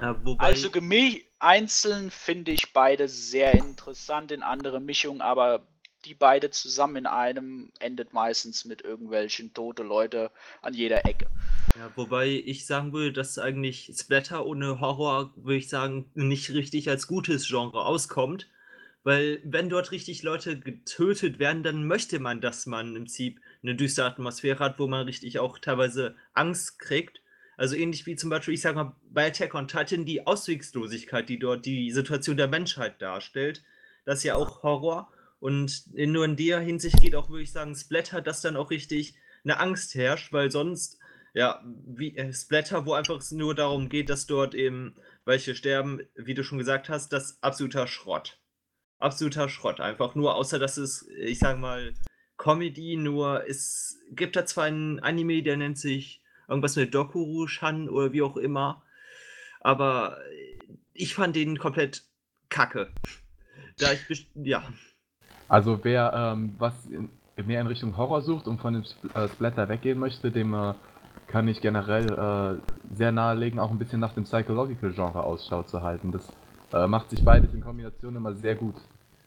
Ja, 0.00 0.22
wobei, 0.24 0.52
Also 0.52 0.70
gemi 0.70 1.26
einzeln 1.38 2.10
finde 2.10 2.52
ich 2.52 2.72
beide 2.74 3.08
sehr 3.08 3.56
interessant 3.56 4.32
in 4.32 4.42
andere 4.42 4.80
Mischungen, 4.80 5.22
aber 5.22 5.66
die 6.04 6.14
beide 6.14 6.50
zusammen 6.50 6.96
in 6.96 7.06
einem 7.06 7.72
endet 7.80 8.12
meistens 8.12 8.64
mit 8.66 8.82
irgendwelchen 8.82 9.54
tote 9.54 9.82
Leute 9.84 10.30
an 10.62 10.74
jeder 10.74 11.06
Ecke. 11.06 11.30
ja, 11.74 11.90
wobei 11.96 12.28
ich 12.28 12.66
sagen 12.66 12.92
würde, 12.92 13.12
dass 13.12 13.38
eigentlich 13.38 13.90
Splatter 13.94 14.44
ohne 14.46 14.80
Horror, 14.80 15.32
würde 15.36 15.56
ich 15.56 15.68
sagen, 15.68 16.10
nicht 16.14 16.50
richtig 16.50 16.88
als 16.88 17.06
gutes 17.06 17.46
Genre 17.48 17.84
auskommt. 17.84 18.48
Weil 19.04 19.40
wenn 19.44 19.68
dort 19.68 19.90
richtig 19.90 20.22
Leute 20.22 20.58
getötet 20.58 21.38
werden, 21.38 21.62
dann 21.62 21.86
möchte 21.86 22.20
man, 22.20 22.40
dass 22.40 22.66
man 22.66 22.88
im 22.88 23.02
Prinzip 23.04 23.40
eine 23.62 23.74
düstere 23.74 24.06
Atmosphäre 24.06 24.60
hat, 24.60 24.78
wo 24.78 24.86
man 24.86 25.06
richtig 25.06 25.38
auch 25.38 25.58
teilweise 25.58 26.16
Angst 26.34 26.78
kriegt. 26.78 27.20
Also 27.56 27.74
ähnlich 27.74 28.06
wie 28.06 28.16
zum 28.16 28.30
Beispiel, 28.30 28.54
ich 28.54 28.60
sag 28.60 28.76
mal, 28.76 28.94
bei 29.10 29.26
Attack 29.26 29.54
on 29.54 29.68
Titan 29.68 30.04
die 30.04 30.26
Auswegslosigkeit, 30.26 31.28
die 31.28 31.38
dort 31.38 31.66
die 31.66 31.90
Situation 31.90 32.36
der 32.36 32.48
Menschheit 32.48 33.02
darstellt. 33.02 33.62
Das 34.04 34.18
ist 34.18 34.24
ja 34.24 34.36
auch 34.36 34.62
Horror. 34.62 35.12
Und 35.40 35.84
nur 35.92 36.24
in 36.24 36.36
der 36.36 36.60
Hinsicht 36.60 37.00
geht 37.00 37.16
auch, 37.16 37.28
würde 37.28 37.42
ich 37.42 37.52
sagen, 37.52 37.74
Splatter, 37.74 38.20
dass 38.20 38.40
dann 38.40 38.56
auch 38.56 38.70
richtig 38.70 39.14
eine 39.42 39.58
Angst 39.58 39.96
herrscht, 39.96 40.32
weil 40.32 40.52
sonst, 40.52 40.98
ja, 41.34 41.64
wie 41.86 42.16
äh, 42.16 42.32
Splatter, 42.32 42.86
wo 42.86 42.92
einfach 42.92 43.18
es 43.18 43.32
nur 43.32 43.54
darum 43.54 43.88
geht, 43.88 44.08
dass 44.08 44.26
dort 44.26 44.54
eben 44.54 44.94
welche 45.24 45.56
sterben, 45.56 46.00
wie 46.14 46.34
du 46.34 46.44
schon 46.44 46.58
gesagt 46.58 46.88
hast, 46.88 47.12
das 47.12 47.42
absoluter 47.42 47.88
Schrott. 47.88 48.38
Absoluter 49.02 49.48
Schrott. 49.48 49.80
Einfach 49.80 50.14
nur, 50.14 50.34
außer 50.34 50.58
dass 50.58 50.76
es, 50.76 51.08
ich 51.08 51.38
sag 51.38 51.58
mal, 51.58 51.92
Comedy, 52.36 52.96
nur 52.96 53.48
es 53.48 54.00
gibt 54.10 54.36
da 54.36 54.44
zwar 54.46 54.64
einen 54.64 55.00
Anime, 55.00 55.42
der 55.42 55.56
nennt 55.56 55.78
sich 55.78 56.22
irgendwas 56.48 56.76
mit 56.76 56.94
Dokuru-Shan 56.94 57.88
oder 57.88 58.12
wie 58.12 58.22
auch 58.22 58.36
immer, 58.36 58.82
aber 59.60 60.18
ich 60.92 61.14
fand 61.14 61.36
den 61.36 61.58
komplett 61.58 62.02
kacke. 62.48 62.92
Da 63.78 63.92
ich, 63.92 64.28
ja. 64.34 64.62
Also 65.48 65.78
wer 65.82 66.12
ähm, 66.14 66.54
was 66.58 66.74
in, 66.86 67.10
mehr 67.46 67.60
in 67.60 67.66
Richtung 67.66 67.96
Horror 67.96 68.22
sucht 68.22 68.46
und 68.46 68.60
von 68.60 68.74
dem 68.74 68.84
äh, 69.14 69.28
Splatter 69.28 69.68
weggehen 69.68 69.98
möchte, 69.98 70.30
dem 70.30 70.52
äh, 70.54 70.74
kann 71.26 71.48
ich 71.48 71.60
generell 71.60 72.10
äh, 72.10 72.94
sehr 72.94 73.12
nahelegen, 73.12 73.58
auch 73.58 73.70
ein 73.70 73.78
bisschen 73.78 74.00
nach 74.00 74.14
dem 74.14 74.24
Psychological-Genre 74.24 75.22
Ausschau 75.22 75.62
zu 75.62 75.82
halten. 75.82 76.12
Das 76.12 76.30
äh, 76.72 76.86
macht 76.86 77.10
sich 77.10 77.24
beides 77.24 77.52
in 77.54 77.60
Kombination 77.60 78.16
immer 78.16 78.34
sehr 78.34 78.54
gut. 78.54 78.76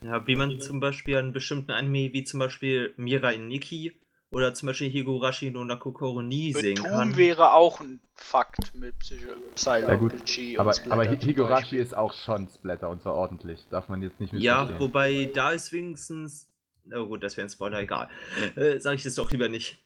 Ja, 0.01 0.25
wie 0.27 0.35
man 0.35 0.59
zum 0.59 0.79
Beispiel 0.79 1.17
an 1.17 1.33
bestimmten 1.33 1.71
Anime 1.71 2.13
wie 2.13 2.23
zum 2.23 2.39
Beispiel 2.39 2.93
Mirai 2.97 3.37
Nikki 3.37 3.93
oder 4.31 4.53
zum 4.53 4.67
Beispiel 4.67 4.89
Higurashi 4.89 5.49
no 5.49 5.63
Nakokoro 5.63 6.21
ni 6.21 6.53
sehen 6.53 6.75
Betum 6.75 6.91
kann. 6.91 7.17
wäre 7.17 7.53
auch 7.53 7.79
ein 7.79 8.01
Fakt 8.15 8.75
mit 8.75 8.97
Psycho 8.99 9.29
Ja 9.65 10.59
aber, 10.59 10.69
und 10.69 10.91
aber 10.91 11.03
Higurashi 11.05 11.77
ist 11.77 11.95
auch 11.95 12.13
schon 12.13 12.47
Splatter 12.49 12.89
und 12.89 13.01
zwar 13.01 13.15
ordentlich. 13.15 13.65
Darf 13.69 13.89
man 13.89 14.01
jetzt 14.01 14.19
nicht 14.19 14.33
Ja, 14.33 14.61
missverstehen. 14.61 14.79
wobei 14.79 15.31
da 15.33 15.51
ist 15.51 15.71
wenigstens. 15.71 16.49
Oh 16.93 17.07
gut, 17.07 17.23
das 17.23 17.35
wäre 17.35 17.47
ein 17.47 17.49
Spoiler, 17.49 17.79
egal. 17.79 18.09
Äh, 18.55 18.79
sag 18.79 18.95
ich 18.95 19.03
das 19.03 19.15
doch 19.15 19.31
lieber 19.31 19.49
nicht. 19.49 19.79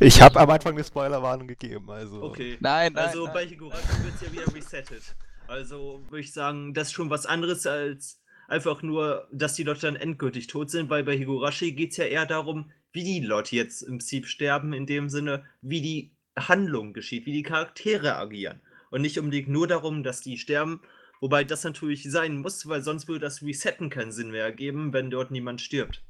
Ich 0.00 0.22
habe 0.22 0.40
am 0.40 0.48
Anfang 0.48 0.72
eine 0.72 0.82
Spoilerwarnung 0.84 1.46
gegeben, 1.46 1.90
also. 1.90 2.22
Okay. 2.22 2.56
Nein, 2.60 2.92
nein. 2.94 3.06
Also 3.06 3.24
nein. 3.24 3.34
bei 3.34 3.46
Higurashi 3.46 4.04
wird 4.04 4.14
es 4.14 4.20
ja 4.22 4.32
wieder 4.32 4.54
resettet. 4.54 5.14
Also 5.48 6.02
würde 6.10 6.20
ich 6.20 6.32
sagen, 6.32 6.74
das 6.74 6.88
ist 6.88 6.92
schon 6.92 7.10
was 7.10 7.26
anderes 7.26 7.66
als 7.66 8.20
einfach 8.48 8.82
nur, 8.82 9.26
dass 9.32 9.54
die 9.54 9.62
Leute 9.62 9.80
dann 9.80 9.96
endgültig 9.96 10.46
tot 10.46 10.70
sind, 10.70 10.90
weil 10.90 11.04
bei 11.04 11.16
Higurashi 11.16 11.72
geht 11.72 11.92
es 11.92 11.96
ja 11.96 12.04
eher 12.04 12.26
darum, 12.26 12.70
wie 12.92 13.02
die 13.02 13.20
Leute 13.20 13.56
jetzt 13.56 13.82
im 13.82 13.98
Prinzip 13.98 14.26
sterben, 14.26 14.72
in 14.72 14.86
dem 14.86 15.08
Sinne, 15.08 15.44
wie 15.62 15.80
die 15.80 16.12
Handlung 16.38 16.92
geschieht, 16.92 17.26
wie 17.26 17.32
die 17.32 17.42
Charaktere 17.42 18.16
agieren. 18.16 18.60
Und 18.90 19.02
nicht 19.02 19.18
unbedingt 19.18 19.48
nur 19.48 19.66
darum, 19.66 20.02
dass 20.02 20.20
die 20.20 20.38
sterben, 20.38 20.80
wobei 21.20 21.44
das 21.44 21.64
natürlich 21.64 22.10
sein 22.10 22.38
muss, 22.38 22.68
weil 22.68 22.82
sonst 22.82 23.08
würde 23.08 23.20
das 23.20 23.42
Resetten 23.42 23.90
keinen 23.90 24.12
Sinn 24.12 24.30
mehr 24.30 24.44
ergeben, 24.44 24.92
wenn 24.92 25.10
dort 25.10 25.30
niemand 25.30 25.60
stirbt. 25.60 26.02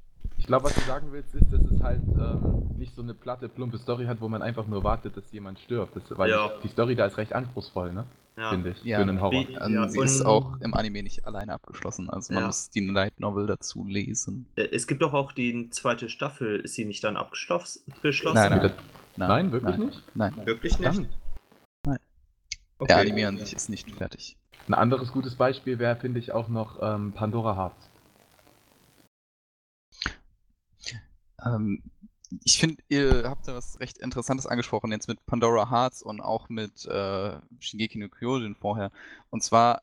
glaube, 0.47 0.67
was 0.67 0.75
du 0.75 0.81
sagen 0.83 1.13
willst, 1.13 1.35
ist, 1.35 1.53
dass 1.53 1.63
es 1.63 1.83
halt 1.83 2.03
ähm, 2.19 2.58
nicht 2.79 2.95
so 2.95 3.03
eine 3.03 3.15
platte, 3.15 3.49
plumpe 3.49 3.79
Story 3.79 4.07
hat, 4.07 4.21
wo 4.21 4.29
man 4.29 4.43
einfach 4.43 4.67
nur 4.67 4.85
wartet, 4.85 5.17
dass 5.17 5.31
jemand 5.33 5.59
stirbt. 5.59 5.97
Das, 5.97 6.17
weil 6.19 6.31
Ja. 6.31 6.51
die 6.63 6.69
Story 6.69 6.95
da 6.95 7.07
ist 7.07 7.17
recht 7.19 7.33
anspruchsvoll, 7.33 7.93
ne? 7.93 8.05
Ja. 8.37 8.51
Finde 8.51 8.71
ich. 8.71 8.85
Ja. 8.85 8.99
Für 8.99 9.03
einen 9.03 9.21
Horror. 9.21 9.33
Wie- 9.49 9.55
Ähm, 9.55 9.75
Ja, 9.75 9.89
sie 9.89 10.01
ist 10.01 10.25
auch 10.25 10.61
im 10.61 10.73
Anime 10.75 11.03
nicht 11.03 11.27
alleine 11.27 11.55
abgeschlossen. 11.55 12.09
Also 12.09 12.33
man 12.33 12.43
Ja. 12.45 12.47
muss 12.47 12.71
die 12.71 12.87
Light 12.87 13.19
Novel 13.19 13.47
dazu 13.49 13.85
lesen. 13.85 14.47
Äh, 14.55 14.69
Es 14.71 14.87
gibt 14.87 15.03
doch 15.03 15.13
auch 15.13 15.33
die 15.33 15.69
zweite 15.71 16.09
Staffel. 16.09 16.61
Ist 16.61 16.75
sie 16.75 16.85
nicht 16.85 17.03
dann 17.03 17.17
abgeschlossen? 17.17 17.83
geschlossen? 18.03 18.37
Nein, 18.37 18.51
nein. 18.51 18.63
Wieder- 18.63 18.75
Nein, 19.17 19.51
wirklich 19.53 19.77
nein, 19.77 19.87
nicht? 19.87 20.03
Nein. 20.15 20.47
Wirklich 20.47 20.79
nicht? 20.79 20.85
Verdammt. 20.95 21.09
Okay. 22.81 22.87
Der 22.87 22.99
Anime 22.99 23.27
an 23.27 23.39
sich 23.39 23.53
ist 23.55 23.69
nicht 23.69 23.91
fertig. 23.91 24.37
Ein 24.69 24.75
anderes 24.75 25.11
gutes 25.11 25.35
Beispiel 25.35 25.81
wäre, 25.81 25.97
finde 25.97 26.21
ich, 26.21 26.31
auch 26.31 26.47
noch 26.49 26.79
ähm, 26.81 27.13
Pandora 27.13 27.57
Hearts. 27.57 27.91
Ähm, 31.45 31.83
ich 32.45 32.59
finde, 32.59 32.83
ihr 32.89 33.25
habt 33.25 33.49
da 33.49 33.55
was 33.55 33.81
recht 33.81 33.99
Interessantes 33.99 34.47
angesprochen, 34.47 34.93
jetzt 34.93 35.09
mit 35.09 35.25
Pandora 35.27 35.71
Hearts 35.71 36.03
und 36.03 36.21
auch 36.21 36.49
mit 36.49 36.85
äh, 36.87 37.39
Shingeki 37.59 37.99
no 37.99 38.09
Kyojin 38.09 38.55
vorher. 38.55 38.91
Und 39.31 39.43
zwar, 39.43 39.83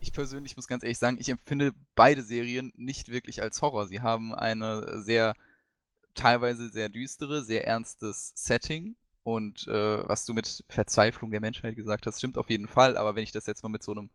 ich 0.00 0.12
persönlich 0.12 0.56
muss 0.56 0.66
ganz 0.66 0.82
ehrlich 0.82 0.98
sagen, 0.98 1.18
ich 1.20 1.28
empfinde 1.28 1.72
beide 1.94 2.22
Serien 2.22 2.72
nicht 2.76 3.10
wirklich 3.10 3.42
als 3.42 3.62
Horror. 3.62 3.86
Sie 3.86 4.00
haben 4.00 4.34
eine 4.34 5.02
sehr, 5.02 5.34
teilweise 6.14 6.68
sehr 6.70 6.88
düstere, 6.88 7.44
sehr 7.44 7.66
ernstes 7.66 8.32
Setting. 8.34 8.96
Und 9.22 9.66
äh, 9.68 10.08
was 10.08 10.26
du 10.26 10.34
mit 10.34 10.64
Verzweiflung 10.68 11.30
der 11.30 11.40
Menschheit 11.40 11.76
gesagt 11.76 12.06
hast, 12.06 12.18
stimmt 12.18 12.38
auf 12.38 12.50
jeden 12.50 12.68
Fall. 12.68 12.96
Aber 12.96 13.14
wenn 13.14 13.22
ich 13.22 13.32
das 13.32 13.46
jetzt 13.46 13.62
mal 13.62 13.68
mit 13.68 13.82
so 13.82 13.92
einem, 13.92 14.10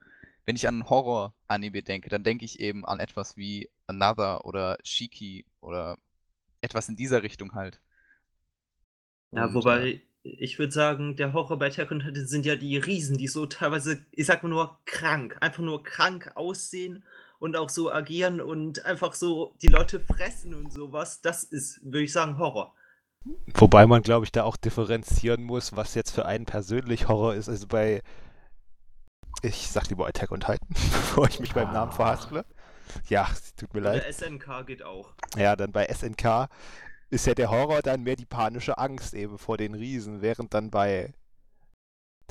wenn 0.45 0.55
ich 0.55 0.67
an 0.67 0.75
einen 0.75 0.89
Horror-Anime 0.89 1.81
denke, 1.81 2.09
dann 2.09 2.23
denke 2.23 2.45
ich 2.45 2.59
eben 2.59 2.85
an 2.85 2.99
etwas 2.99 3.37
wie 3.37 3.69
Another 3.87 4.45
oder 4.45 4.77
Shiki 4.83 5.45
oder 5.61 5.97
etwas 6.61 6.89
in 6.89 6.95
dieser 6.95 7.23
Richtung 7.23 7.53
halt. 7.53 7.81
Ja, 9.31 9.45
Und, 9.45 9.51
äh, 9.51 9.53
wobei, 9.53 10.01
ich 10.23 10.59
würde 10.59 10.71
sagen, 10.73 11.15
der 11.15 11.33
Horror 11.33 11.57
bei 11.57 11.67
Attack 11.67 11.91
on 11.91 11.99
Titan 11.99 12.27
sind 12.27 12.45
ja 12.45 12.55
die 12.55 12.77
Riesen, 12.77 13.17
die 13.17 13.27
so 13.27 13.45
teilweise, 13.45 14.05
ich 14.11 14.25
sag 14.25 14.43
mal 14.43 14.49
nur 14.49 14.79
krank, 14.85 15.37
einfach 15.39 15.63
nur 15.63 15.83
krank 15.83 16.31
aussehen 16.35 17.03
und 17.39 17.55
auch 17.55 17.69
so 17.69 17.91
agieren 17.91 18.41
und 18.41 18.85
einfach 18.85 19.13
so 19.13 19.55
die 19.61 19.67
Leute 19.67 19.99
fressen 19.99 20.53
und 20.53 20.73
sowas. 20.73 21.21
Das 21.21 21.43
ist, 21.43 21.83
würde 21.83 22.03
ich 22.03 22.11
sagen, 22.11 22.37
Horror. 22.37 22.73
Wobei 23.53 23.85
man, 23.85 24.01
glaube 24.01 24.25
ich, 24.25 24.31
da 24.31 24.43
auch 24.43 24.57
differenzieren 24.57 25.43
muss, 25.43 25.75
was 25.75 25.95
jetzt 25.95 26.11
für 26.11 26.25
einen 26.25 26.45
persönlich 26.45 27.07
Horror 27.07 27.35
ist. 27.35 27.49
Also 27.49 27.67
bei, 27.67 28.01
ich 29.41 29.69
sag 29.69 29.89
lieber 29.89 30.07
Attack 30.07 30.31
on 30.31 30.39
Titan, 30.39 30.67
bevor 30.69 31.27
ich 31.27 31.39
mich 31.39 31.53
beim 31.53 31.71
Namen 31.71 31.91
verhasple. 31.91 32.45
Ja, 33.09 33.29
tut 33.57 33.73
mir 33.73 33.81
leid. 33.81 34.03
Der 34.03 34.13
SNK 34.13 34.65
geht 34.65 34.83
auch. 34.83 35.13
Ja, 35.35 35.55
dann 35.55 35.71
bei 35.71 35.85
SNK 35.85 36.49
ist 37.09 37.25
ja 37.25 37.33
der 37.33 37.49
Horror 37.49 37.81
dann 37.81 38.03
mehr 38.03 38.15
die 38.15 38.25
panische 38.25 38.77
Angst 38.77 39.13
eben 39.13 39.37
vor 39.37 39.57
den 39.57 39.73
Riesen, 39.73 40.21
während 40.21 40.53
dann 40.53 40.69
bei 40.69 41.13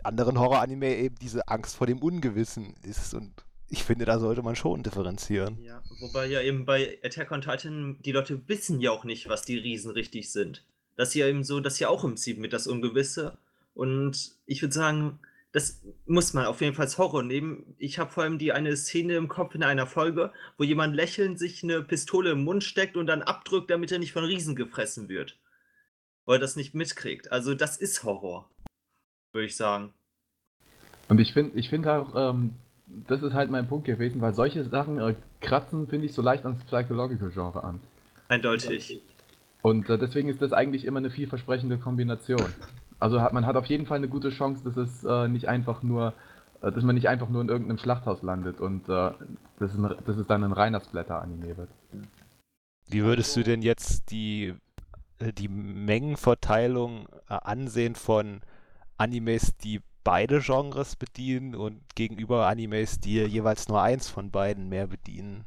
anderen 0.05 0.39
Horror-Anime 0.39 0.97
eben 0.97 1.17
diese 1.17 1.49
Angst 1.49 1.77
vor 1.77 1.87
dem 1.87 1.99
Ungewissen 1.99 2.75
ist. 2.83 3.15
Und 3.15 3.45
ich 3.69 3.85
finde, 3.85 4.05
da 4.05 4.19
sollte 4.19 4.43
man 4.43 4.57
schon 4.57 4.83
differenzieren. 4.83 5.61
Ja, 5.61 5.83
wobei 6.01 6.27
ja 6.27 6.41
eben 6.41 6.65
bei 6.65 6.99
Attack 7.03 7.33
on 7.33 7.43
Titan 7.43 7.99
die 8.05 8.13
Leute 8.13 8.49
wissen 8.49 8.81
ja 8.81 8.93
auch 8.93 9.05
nicht, 9.05 9.29
was 9.29 9.43
die 9.43 9.59
Riesen 9.59 9.91
richtig 9.91 10.31
sind. 10.31 10.65
Das 10.97 11.09
ist 11.09 11.15
ja 11.15 11.27
eben 11.27 11.45
so, 11.45 11.61
das 11.61 11.75
ist 11.75 11.81
ja 11.81 11.89
auch 11.89 12.05
im 12.05 12.11
Prinzip 12.11 12.39
mit 12.39 12.53
das 12.53 12.67
Ungewisse. 12.67 13.39
Und 13.75 14.33
ich 14.47 14.63
würde 14.63 14.75
sagen, 14.75 15.21
das 15.53 15.82
muss 16.07 16.34
man 16.34 16.46
auf 16.46 16.61
jeden 16.61 16.74
Fall 16.74 16.84
als 16.84 16.99
Horror 16.99 17.22
nehmen. 17.22 17.74
Ich 17.78 17.99
habe 17.99 18.11
vor 18.11 18.22
allem 18.22 18.38
die 18.38 18.53
eine 18.53 18.76
Szene 18.76 19.16
im 19.16 19.28
Kopf 19.28 19.55
in 19.55 19.62
einer 19.62 19.86
Folge, 19.86 20.32
wo 20.59 20.64
jemand 20.64 20.94
lächelnd 20.94 21.38
sich 21.38 21.62
eine 21.62 21.82
Pistole 21.82 22.32
im 22.32 22.44
Mund 22.44 22.64
steckt 22.64 22.96
und 22.96 23.07
dann 23.07 23.22
abdrückt, 23.22 23.70
damit 23.70 23.90
er 23.90 23.99
nicht 23.99 24.12
von 24.12 24.24
Riesen 24.24 24.57
gefressen 24.57 25.09
wird. 25.09 25.38
Weil 26.26 26.36
er 26.36 26.40
das 26.40 26.57
nicht 26.57 26.74
mitkriegt. 26.74 27.32
Also 27.32 27.55
das 27.55 27.78
ist 27.78 28.05
Horror, 28.05 28.51
würde 29.32 29.46
ich 29.46 29.57
sagen. 29.57 29.94
Und 31.09 31.18
ich 31.18 31.32
finde 31.32 31.59
ich 31.59 31.70
find 31.70 31.86
auch, 31.86 32.14
ähm, 32.14 32.55
das 32.86 33.22
ist 33.22 33.32
halt 33.32 33.51
mein 33.51 33.68
Punkt 33.68 33.86
gewesen, 33.86 34.20
weil 34.20 34.34
solche 34.34 34.64
Sachen 34.64 34.99
äh, 34.99 35.14
kratzen, 35.40 35.88
finde 35.88 36.07
ich, 36.07 36.12
so 36.12 36.20
leicht 36.20 36.44
ans 36.44 36.62
Psychological 36.64 37.30
Genre 37.30 37.64
an. 37.64 37.80
Eindeutig. 38.28 39.01
Und 39.62 39.88
äh, 39.88 39.99
deswegen 39.99 40.28
ist 40.28 40.42
das 40.42 40.53
eigentlich 40.53 40.84
immer 40.84 40.99
eine 40.99 41.11
vielversprechende 41.11 41.78
Kombination. 41.78 42.44
Also 42.99 43.20
hat 43.20 43.32
man 43.32 43.46
hat 43.46 43.57
auf 43.57 43.66
jeden 43.66 43.86
Fall 43.86 43.99
eine 43.99 44.09
gute 44.09 44.30
Chance, 44.30 44.64
dass 44.64 44.76
es 44.76 45.05
äh, 45.05 45.28
nicht 45.28 45.49
einfach 45.49 45.82
nur, 45.82 46.14
äh, 46.62 46.72
dass 46.72 46.82
man 46.82 46.94
nicht 46.94 47.09
einfach 47.09 47.28
nur 47.28 47.42
in 47.42 47.49
irgendeinem 47.49 47.78
Schlachthaus 47.78 48.22
landet 48.22 48.61
und 48.61 48.88
äh, 48.88 49.12
dass, 49.59 49.72
es 49.72 49.78
ein, 49.78 49.94
dass 50.05 50.16
es 50.16 50.26
dann 50.26 50.44
ein 50.44 50.53
reiner 50.53 50.80
Splatter-Anime 50.80 51.57
wird. 51.57 51.70
Wie 52.88 53.05
würdest 53.05 53.36
du 53.36 53.44
denn 53.44 53.62
jetzt 53.62 54.11
die, 54.11 54.55
äh, 55.18 55.32
die 55.32 55.49
Mengenverteilung 55.49 57.09
äh, 57.28 57.34
ansehen 57.34 57.94
von 57.94 58.40
Animes, 58.96 59.57
die 59.59 59.80
beide 60.03 60.40
Genres 60.40 60.96
bedienen 60.96 61.55
und 61.55 61.80
gegenüber 61.94 62.46
Animes, 62.46 62.99
die 62.99 63.20
jeweils 63.20 63.68
nur 63.68 63.82
eins 63.82 64.09
von 64.09 64.30
beiden 64.30 64.68
mehr 64.68 64.86
bedienen? 64.86 65.44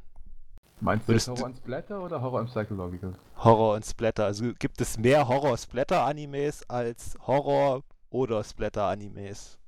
Meinst 0.82 1.08
du 1.08 1.14
Horror 1.14 1.46
und 1.46 1.58
Splatter 1.58 2.04
oder 2.04 2.22
Horror 2.22 2.40
und 2.40 2.48
Psychological? 2.48 3.14
Horror 3.38 3.76
und 3.76 3.86
Splatter. 3.86 4.26
Also 4.26 4.52
gibt 4.58 4.82
es 4.82 4.98
mehr 4.98 5.28
Horror-Splatter-Animes 5.28 6.68
als 6.70 7.16
Horror- 7.28 7.84
oder 8.10 8.44
Splatter-Animes? 8.44 9.60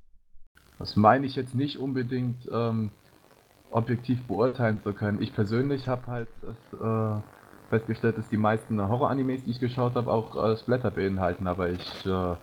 Das 0.80 0.96
meine 0.96 1.24
ich 1.26 1.36
jetzt 1.36 1.54
nicht 1.54 1.78
unbedingt 1.78 2.48
ähm, 2.52 2.90
objektiv 3.70 4.26
beurteilen 4.26 4.80
zu 4.82 4.92
können. 4.92 5.22
Ich 5.22 5.32
persönlich 5.32 5.86
habe 5.86 6.04
halt 6.08 6.28
das, 6.42 6.80
äh, 6.80 7.22
festgestellt, 7.70 8.18
dass 8.18 8.28
die 8.28 8.36
meisten 8.36 8.80
Horror-Animes, 8.80 9.44
die 9.44 9.52
ich 9.52 9.60
geschaut 9.60 9.94
habe, 9.94 10.10
auch 10.10 10.34
äh, 10.34 10.56
Splatter 10.56 10.90
beinhalten, 10.90 11.46
aber 11.46 11.70
ich 11.70 12.06
äh, 12.06 12.34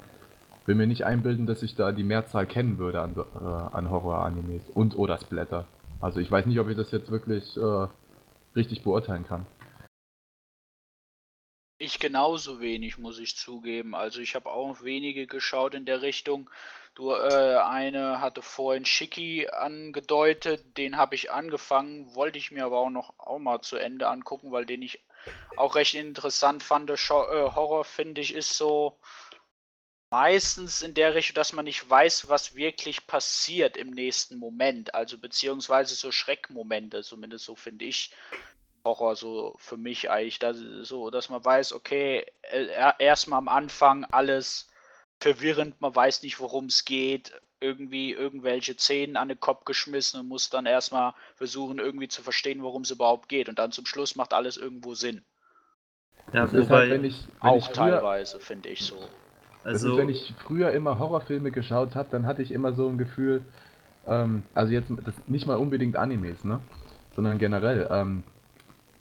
will 0.66 0.76
mir 0.76 0.88
nicht 0.88 1.06
einbilden, 1.06 1.46
dass 1.46 1.62
ich 1.62 1.76
da 1.76 1.92
die 1.92 2.04
Mehrzahl 2.06 2.46
kennen 2.46 2.78
würde 2.78 3.02
an, 3.02 3.16
äh, 3.18 3.44
an 3.44 3.90
Horror-Animes 3.90 4.70
und 4.74 4.98
oder 4.98 5.18
Splatter. 5.18 5.66
Also 6.00 6.22
ich 6.22 6.32
weiß 6.32 6.46
nicht, 6.46 6.60
ob 6.60 6.70
ich 6.70 6.78
das 6.78 6.90
jetzt 6.92 7.12
wirklich 7.12 7.58
äh, 7.58 7.88
richtig 8.56 8.84
beurteilen 8.84 9.26
kann. 9.26 9.46
Ich 11.78 11.98
genauso 12.00 12.60
wenig, 12.60 13.00
muss 13.00 13.18
ich 13.18 13.36
zugeben. 13.36 13.96
Also 13.96 14.22
ich 14.22 14.36
habe 14.36 14.52
auch 14.52 14.84
wenige 14.84 15.26
geschaut 15.26 15.74
in 15.74 15.86
der 15.86 16.04
Richtung. 16.04 16.50
Du, 16.94 17.12
äh, 17.12 17.58
eine 17.58 18.22
hatte 18.22 18.44
vorhin 18.44 18.86
Shiki 18.86 19.48
angedeutet, 19.48 20.78
den 20.78 20.98
habe 20.98 21.16
ich 21.16 21.32
angefangen, 21.32 22.14
wollte 22.14 22.38
ich 22.38 22.52
mir 22.52 22.66
aber 22.66 22.80
auch 22.80 22.90
noch 22.92 23.14
auch 23.18 23.40
mal 23.40 23.62
zu 23.62 23.78
Ende 23.78 24.10
angucken, 24.10 24.52
weil 24.52 24.66
den 24.68 24.84
ich 24.84 25.00
auch 25.58 25.76
recht 25.76 25.96
interessant 25.96 26.62
fand. 26.62 26.90
Äh, 26.90 26.98
Horror, 26.98 27.86
finde 27.86 28.22
ich, 28.22 28.36
ist 28.36 28.58
so 28.58 29.00
meistens 30.12 30.82
in 30.82 30.94
der 30.94 31.16
Richtung, 31.16 31.36
dass 31.36 31.54
man 31.54 31.66
nicht 31.66 31.90
weiß, 31.90 32.30
was 32.30 32.56
wirklich 32.56 33.08
passiert 33.08 33.78
im 33.78 33.92
nächsten 33.92 34.38
Moment. 34.38 34.94
Also 34.94 35.18
beziehungsweise 35.18 35.96
so 35.96 36.12
Schreckmomente, 36.12 37.02
zumindest 37.04 37.46
so 37.46 37.56
finde 37.56 37.86
ich. 37.86 38.12
Horror 38.84 39.16
so 39.16 39.56
für 39.58 39.78
mich 39.78 40.10
eigentlich, 40.10 40.40
dass, 40.40 40.58
so, 40.58 41.12
dass 41.12 41.30
man 41.30 41.44
weiß, 41.46 41.74
okay, 41.74 42.26
äh, 42.42 42.94
erstmal 43.00 43.38
am 43.38 43.48
Anfang 43.48 44.06
alles 44.06 44.70
verwirrend, 45.20 45.80
man 45.82 45.96
weiß 45.96 46.24
nicht, 46.24 46.40
worum 46.40 46.66
es 46.66 46.84
geht, 46.84 47.32
irgendwie 47.60 48.12
irgendwelche 48.12 48.76
Szenen 48.76 49.18
an 49.18 49.30
den 49.30 49.40
Kopf 49.40 49.66
geschmissen 49.66 50.20
und 50.20 50.28
muss 50.28 50.50
dann 50.50 50.66
erstmal 50.66 51.14
versuchen, 51.36 51.78
irgendwie 51.78 52.08
zu 52.08 52.24
verstehen, 52.24 52.64
worum 52.64 52.82
es 52.82 52.90
überhaupt 52.90 53.30
geht. 53.30 53.50
Und 53.50 53.60
dann 53.60 53.72
zum 53.72 53.86
Schluss 53.86 54.16
macht 54.16 54.34
alles 54.34 54.58
irgendwo 54.58 54.96
Sinn. 54.96 55.24
Ja, 56.34 56.42
Das 56.42 56.54
ist 56.54 56.64
wobei, 56.64 56.76
halt, 56.78 56.92
wenn 56.92 57.04
ich, 57.06 57.28
wenn 57.28 57.50
Auch 57.52 57.58
ich 57.58 57.66
früher, 57.66 57.74
teilweise, 57.76 58.40
finde 58.40 58.70
ich 58.70 58.84
so. 58.84 59.08
Also, 59.64 59.92
ist, 59.92 59.98
wenn 59.98 60.10
ich 60.10 60.34
früher 60.40 60.72
immer 60.72 61.00
Horrorfilme 61.00 61.52
geschaut 61.52 61.96
habe, 61.96 62.10
dann 62.12 62.26
hatte 62.26 62.42
ich 62.42 62.52
immer 62.52 62.74
so 62.74 62.88
ein 62.88 62.98
Gefühl, 62.98 63.42
ähm, 64.08 64.44
also 64.54 64.74
jetzt 64.74 64.92
nicht 65.28 65.48
mal 65.48 65.58
unbedingt 65.58 65.96
Animes, 65.96 66.44
ne? 66.44 66.60
Sondern 67.16 67.38
generell, 67.38 67.88
ähm, 67.92 68.24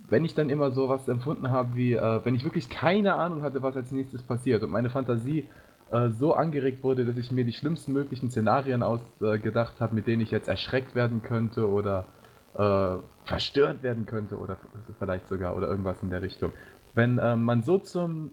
wenn 0.09 0.25
ich 0.25 0.35
dann 0.35 0.51
immer 0.51 0.73
so 0.73 0.89
was 0.89 1.09
empfunden 1.09 1.51
habe, 1.51 1.75
wie, 1.77 1.95
äh, 1.95 2.21
wenn 2.25 2.35
ich 2.35 2.45
wirklich 2.45 2.69
keine 2.69 3.15
Ahnung 3.15 3.43
hatte, 3.43 3.63
was 3.63 3.77
als 3.77 3.93
nächstes 3.93 4.23
passiert 4.23 4.63
und 4.63 4.71
meine 4.71 4.91
Fantasie 4.91 5.49
äh, 5.91 6.11
so 6.11 6.35
angeregt 6.35 6.83
wurde, 6.83 7.05
dass 7.05 7.17
ich 7.17 7.31
mir 7.31 7.45
die 7.45 7.53
schlimmsten 7.53 7.93
möglichen 7.93 8.31
Szenarien 8.31 8.83
ausgedacht 8.83 9.81
habe, 9.81 9.95
mit 9.95 10.07
denen 10.07 10.23
ich 10.23 10.31
jetzt 10.31 10.49
erschreckt 10.49 10.95
werden 10.95 11.23
könnte 11.23 11.69
oder 11.69 12.07
äh, 12.55 12.97
verstört 13.25 13.83
werden 13.83 14.07
könnte 14.07 14.37
oder 14.37 14.59
vielleicht 14.99 15.29
sogar 15.29 15.57
oder 15.57 15.69
irgendwas 15.69 16.03
in 16.03 16.11
der 16.11 16.23
Richtung. 16.23 16.53
Wenn 16.95 17.19
äh, 17.19 17.37
man 17.37 17.63
so 17.63 17.79
zum 17.79 18.33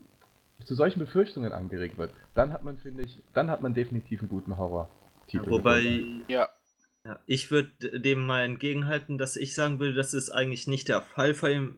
zu 0.67 0.75
solchen 0.75 0.99
Befürchtungen 0.99 1.53
angeregt 1.53 1.97
wird, 1.97 2.11
dann 2.35 2.51
hat 2.51 2.63
man, 2.63 2.77
finde 2.77 3.03
ich, 3.03 3.23
dann 3.33 3.49
hat 3.49 3.61
man 3.61 3.73
definitiv 3.73 4.19
einen 4.19 4.29
guten 4.29 4.57
Horror-Titel. 4.57 5.49
wobei 5.49 5.81
gefunden. 5.81 6.25
Ja, 6.27 6.49
Ja, 7.05 7.19
ich 7.25 7.51
würde 7.51 8.01
dem 8.01 8.25
mal 8.25 8.43
entgegenhalten, 8.43 9.17
dass 9.17 9.37
ich 9.37 9.55
sagen 9.55 9.79
würde, 9.79 9.93
das 9.93 10.13
ist 10.13 10.29
eigentlich 10.29 10.67
nicht 10.67 10.89
der 10.89 11.01
Fall 11.01 11.33
vor 11.33 11.47
ihm. 11.47 11.77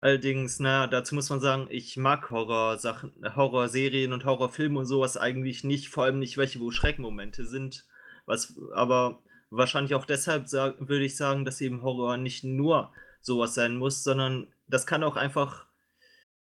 Allerdings, 0.00 0.60
naja, 0.60 0.86
dazu 0.86 1.16
muss 1.16 1.28
man 1.28 1.40
sagen, 1.40 1.66
ich 1.70 1.96
mag 1.96 2.30
Horrorsachen, 2.30 3.12
Horrorserien 3.34 4.12
und 4.12 4.24
Horrorfilme 4.24 4.78
und 4.78 4.86
sowas 4.86 5.16
eigentlich 5.16 5.64
nicht, 5.64 5.88
vor 5.88 6.04
allem 6.04 6.20
nicht 6.20 6.38
welche, 6.38 6.60
wo 6.60 6.70
Schreckmomente 6.70 7.44
sind. 7.44 7.84
Was, 8.26 8.54
aber 8.72 9.18
wahrscheinlich 9.50 9.96
auch 9.96 10.04
deshalb 10.04 10.48
sag, 10.48 10.78
würde 10.88 11.04
ich 11.04 11.16
sagen, 11.16 11.44
dass 11.44 11.60
eben 11.60 11.82
Horror 11.82 12.16
nicht 12.16 12.44
nur 12.44 12.92
sowas 13.20 13.54
sein 13.54 13.76
muss, 13.76 14.04
sondern 14.04 14.46
das 14.68 14.86
kann 14.86 15.02
auch 15.02 15.16
einfach 15.16 15.66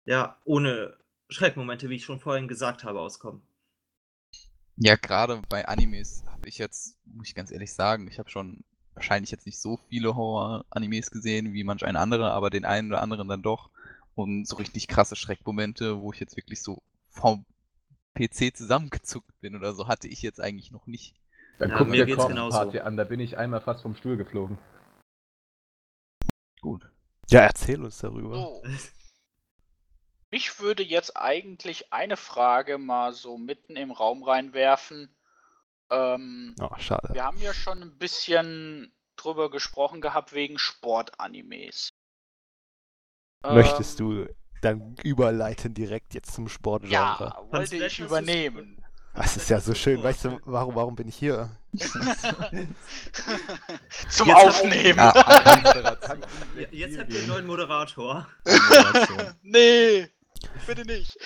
ja, 0.06 0.38
ohne 0.46 0.96
Schreckmomente, 1.34 1.90
wie 1.90 1.96
ich 1.96 2.06
schon 2.06 2.20
vorhin 2.20 2.48
gesagt 2.48 2.84
habe, 2.84 3.00
auskommen. 3.00 3.42
Ja, 4.76 4.96
gerade 4.96 5.42
bei 5.50 5.68
Animes 5.68 6.24
habe 6.28 6.50
ich 6.50 6.58
jetzt, 6.58 6.98
muss 7.06 7.28
ich 7.28 7.36
ganz 7.36 7.52
ehrlich 7.52 7.74
sagen, 7.74 8.08
ich 8.08 8.18
habe 8.20 8.30
schon 8.30 8.64
wahrscheinlich 8.96 9.32
jetzt 9.32 9.46
nicht 9.46 9.60
so 9.60 9.78
viele 9.90 10.16
Horror-Animes 10.16 11.12
gesehen 11.12 11.54
wie 11.54 11.64
manch 11.64 11.86
ein 11.86 11.96
anderer, 11.96 12.32
aber 12.32 12.50
den 12.50 12.66
einen 12.66 12.90
oder 12.92 13.02
anderen 13.02 13.28
dann 13.28 13.42
doch. 13.42 13.70
Und 14.16 14.48
so 14.48 14.58
richtig 14.58 14.88
krasse 14.88 15.16
Schreckmomente, 15.16 16.02
wo 16.02 16.14
ich 16.14 16.20
jetzt 16.20 16.38
wirklich 16.38 16.62
so 16.62 16.82
vom 17.10 17.46
PC 18.16 18.56
zusammengezuckt 18.56 19.40
bin 19.42 19.56
oder 19.56 19.74
so, 19.74 19.88
hatte 19.88 20.08
ich 20.08 20.22
jetzt 20.22 20.40
eigentlich 20.40 20.72
noch 20.72 20.86
nicht. 20.86 21.16
Dann 21.58 21.70
Ja, 21.70 21.80
guck 21.80 21.88
mir 21.88 21.98
mir 21.98 22.06
geht's 22.06 22.28
genauso. 22.28 22.58
Party 22.58 22.80
an, 22.80 22.98
da 22.98 23.04
bin 23.04 23.20
ich 23.20 23.38
einmal 23.38 23.62
fast 23.62 23.82
vom 23.82 23.96
Stuhl 23.96 24.18
geflogen. 24.18 24.58
Gut. 26.62 26.90
Ja, 27.30 27.42
erzähl 27.42 27.82
uns 27.84 27.98
darüber. 28.00 28.36
So. 28.36 28.64
Ich 30.34 30.60
würde 30.60 30.82
jetzt 30.82 31.16
eigentlich 31.16 31.94
eine 31.94 32.18
Frage 32.18 32.80
mal 32.80 33.14
so 33.14 33.38
mitten 33.38 33.76
im 33.76 33.92
Raum 33.92 34.24
reinwerfen. 34.24 35.16
Ähm, 35.92 36.56
Oh, 36.60 36.72
schade. 36.80 37.14
wir 37.14 37.24
haben 37.24 37.38
ja 37.40 37.54
schon 37.54 37.84
ein 37.84 37.98
bisschen 38.00 38.92
drüber 39.16 39.52
gesprochen 39.52 40.02
gehabt 40.02 40.34
wegen 40.34 40.58
Sportanimes. 40.58 41.94
Möchtest 43.46 44.00
Ähm, 44.00 44.08
du 44.26 44.36
dann 44.62 44.96
überleiten 45.04 45.76
direkt 45.76 46.16
jetzt 46.16 46.34
zum 46.34 46.48
Sportgenre? 46.50 46.94
Ja, 46.94 47.44
wollte 47.52 47.76
ich 47.76 47.84
ist 47.84 48.00
übernehmen. 48.00 48.84
Das 49.14 49.38
ist 49.38 49.52
ja 49.52 49.60
so 49.60 49.76
schön. 49.76 50.02
Weißt 50.02 50.26
du, 50.26 50.40
warum, 50.46 50.74
warum 50.74 50.96
bin 50.96 51.08
ich 51.10 51.16
hier? 51.16 51.52
Zum 54.10 54.28
Jetzt 54.28 54.38
hab- 54.38 54.48
Aufnehmen. 54.48 54.98
Anmoderation. 55.00 56.26
Ja, 56.58 56.68
Jetzt 56.72 56.98
habt 56.98 57.12
ihr 57.12 57.20
einen 57.20 57.28
neuen 57.28 57.46
Moderator. 57.46 58.28
Nee, 59.44 60.10
bitte 60.68 60.86
nicht. 60.86 61.18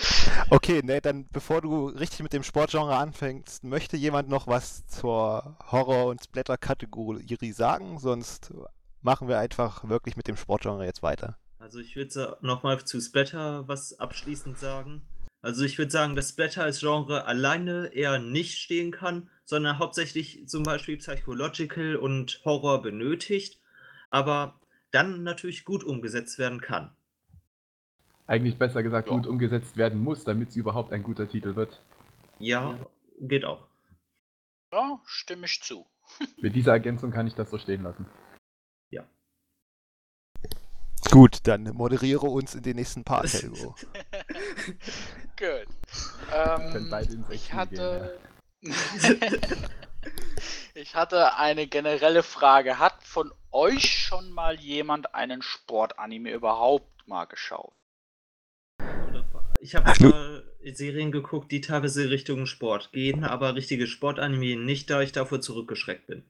Okay, 0.49 0.81
ne, 0.83 1.01
dann 1.01 1.27
bevor 1.31 1.61
du 1.61 1.87
richtig 1.87 2.21
mit 2.21 2.33
dem 2.33 2.43
Sportgenre 2.43 2.95
anfängst, 2.95 3.63
möchte 3.63 3.97
jemand 3.97 4.29
noch 4.29 4.47
was 4.47 4.87
zur 4.87 5.57
Horror- 5.71 6.07
und 6.07 6.23
Splatter-Kategorie 6.23 7.51
sagen? 7.51 7.99
Sonst 7.99 8.53
machen 9.01 9.27
wir 9.27 9.39
einfach 9.39 9.87
wirklich 9.87 10.15
mit 10.15 10.27
dem 10.27 10.37
Sportgenre 10.37 10.85
jetzt 10.85 11.03
weiter. 11.03 11.37
Also 11.59 11.79
ich 11.79 11.95
würde 11.95 12.37
nochmal 12.41 12.83
zu 12.85 12.99
Splatter 13.01 13.67
was 13.67 13.99
abschließend 13.99 14.57
sagen. 14.57 15.01
Also 15.41 15.63
ich 15.63 15.77
würde 15.77 15.91
sagen, 15.91 16.15
dass 16.15 16.29
Splatter 16.29 16.63
als 16.63 16.79
Genre 16.79 17.25
alleine 17.25 17.87
eher 17.93 18.19
nicht 18.19 18.57
stehen 18.57 18.91
kann, 18.91 19.29
sondern 19.45 19.79
hauptsächlich 19.79 20.47
zum 20.47 20.63
Beispiel 20.63 20.97
Psychological 20.97 21.95
und 21.95 22.41
Horror 22.43 22.81
benötigt, 22.81 23.59
aber 24.09 24.59
dann 24.91 25.23
natürlich 25.23 25.63
gut 25.63 25.83
umgesetzt 25.83 26.37
werden 26.37 26.59
kann. 26.59 26.91
Eigentlich 28.27 28.57
besser 28.57 28.83
gesagt 28.83 29.07
Ja. 29.07 29.15
gut 29.15 29.25
umgesetzt 29.25 29.77
werden 29.77 30.03
muss, 30.03 30.23
damit 30.23 30.49
es 30.49 30.55
überhaupt 30.55 30.91
ein 30.91 31.03
guter 31.03 31.27
Titel 31.27 31.55
wird. 31.55 31.81
Ja, 32.39 32.77
geht 33.19 33.45
auch. 33.45 33.67
Ja, 34.71 34.99
stimme 35.05 35.45
ich 35.45 35.61
zu. 35.61 35.85
Mit 36.41 36.55
dieser 36.55 36.73
Ergänzung 36.73 37.11
kann 37.11 37.25
ich 37.27 37.35
das 37.35 37.49
so 37.49 37.57
stehen 37.57 37.83
lassen. 37.83 38.05
Gut, 41.11 41.47
dann 41.47 41.63
moderiere 41.73 42.27
uns 42.27 42.53
in 42.53 42.63
den 42.63 42.75
nächsten 42.75 43.03
Part, 43.03 43.31
Helgo. 43.31 43.75
Gut. 45.39 45.67
Ähm, 46.33 46.93
ich 47.29 47.53
hatte. 47.53 48.19
ich 50.73 50.95
hatte 50.95 51.35
eine 51.35 51.67
generelle 51.67 52.23
Frage. 52.23 52.79
Hat 52.79 53.03
von 53.03 53.31
euch 53.51 53.89
schon 53.89 54.31
mal 54.31 54.59
jemand 54.59 55.15
einen 55.15 55.41
Sportanime 55.41 56.31
überhaupt 56.31 57.07
mal 57.07 57.25
geschaut? 57.25 57.76
Ich 59.59 59.75
habe 59.75 60.43
Serien 60.63 61.11
geguckt, 61.11 61.51
die 61.51 61.61
teilweise 61.61 62.09
Richtung 62.09 62.45
Sport 62.45 62.91
gehen, 62.91 63.23
aber 63.23 63.55
richtige 63.55 63.87
Sportanime 63.87 64.55
nicht, 64.61 64.89
da 64.89 65.01
ich 65.01 65.11
davor 65.11 65.41
zurückgeschreckt 65.41 66.07
bin. 66.07 66.23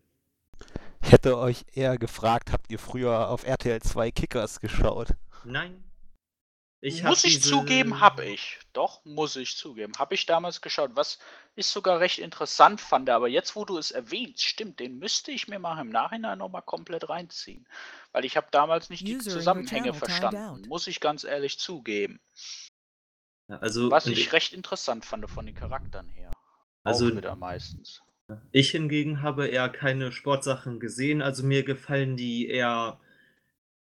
Ich 1.02 1.12
hätte 1.12 1.38
euch 1.38 1.66
eher 1.74 1.98
gefragt, 1.98 2.52
habt 2.52 2.70
ihr 2.72 2.80
früher 2.80 3.30
auf 3.30 3.46
RTL 3.46 3.82
2 3.82 4.12
Kickers 4.12 4.60
geschaut? 4.60 5.10
Nein. 5.44 5.84
Ich 6.80 7.04
muss 7.04 7.24
ich 7.24 7.36
diese- 7.38 7.50
zugeben, 7.50 8.02
habe 8.02 8.24
ich. 8.24 8.60
Doch, 8.74 9.04
muss 9.04 9.36
ich 9.36 9.58
zugeben. 9.58 9.94
Habe 9.98 10.14
ich 10.14 10.28
damals 10.28 10.62
geschaut, 10.62 10.92
was 10.94 11.18
ich 11.56 11.66
sogar 11.66 12.00
recht 12.00 12.20
interessant 12.20 12.80
fand. 12.80 13.10
Aber 13.10 13.28
jetzt, 13.28 13.56
wo 13.56 13.66
du 13.66 13.80
es 13.80 13.90
erwähnst, 13.90 14.44
stimmt, 14.44 14.80
den 14.80 15.00
müsste 15.00 15.32
ich 15.32 15.48
mir 15.48 15.58
mal 15.58 15.82
im 15.82 15.90
Nachhinein 15.90 16.38
nochmal 16.38 16.62
komplett 16.62 17.10
reinziehen. 17.10 17.68
Weil 18.12 18.26
ich 18.26 18.38
habe 18.38 18.48
damals 18.52 18.92
nicht 18.92 19.08
die 19.08 19.16
User 19.16 19.32
your 19.32 19.38
Zusammenhänge 19.38 19.94
verstanden. 19.96 20.68
Muss 20.68 20.86
ich 20.86 21.00
ganz 21.00 21.24
ehrlich 21.24 21.58
zugeben. 21.58 22.20
Ja, 23.50 23.58
Also, 23.60 23.90
Was 23.92 24.08
ich 24.08 24.34
recht 24.34 24.54
interessant 24.54 25.06
fand 25.06 25.30
von 25.30 25.46
den 25.46 25.56
Charakteren 25.56 26.10
her. 26.10 26.32
Also- 26.84 27.08
Auch 27.08 27.16
wieder 27.16 27.36
meistens. 27.36 28.02
Ich 28.52 28.72
hingegen 28.72 29.22
habe 29.22 29.48
eher 29.48 29.70
keine 29.70 30.12
Sportsachen 30.12 30.82
gesehen, 30.82 31.22
also 31.22 31.44
mir 31.44 31.64
gefallen 31.64 32.18
die 32.18 32.50
eher, 32.50 33.00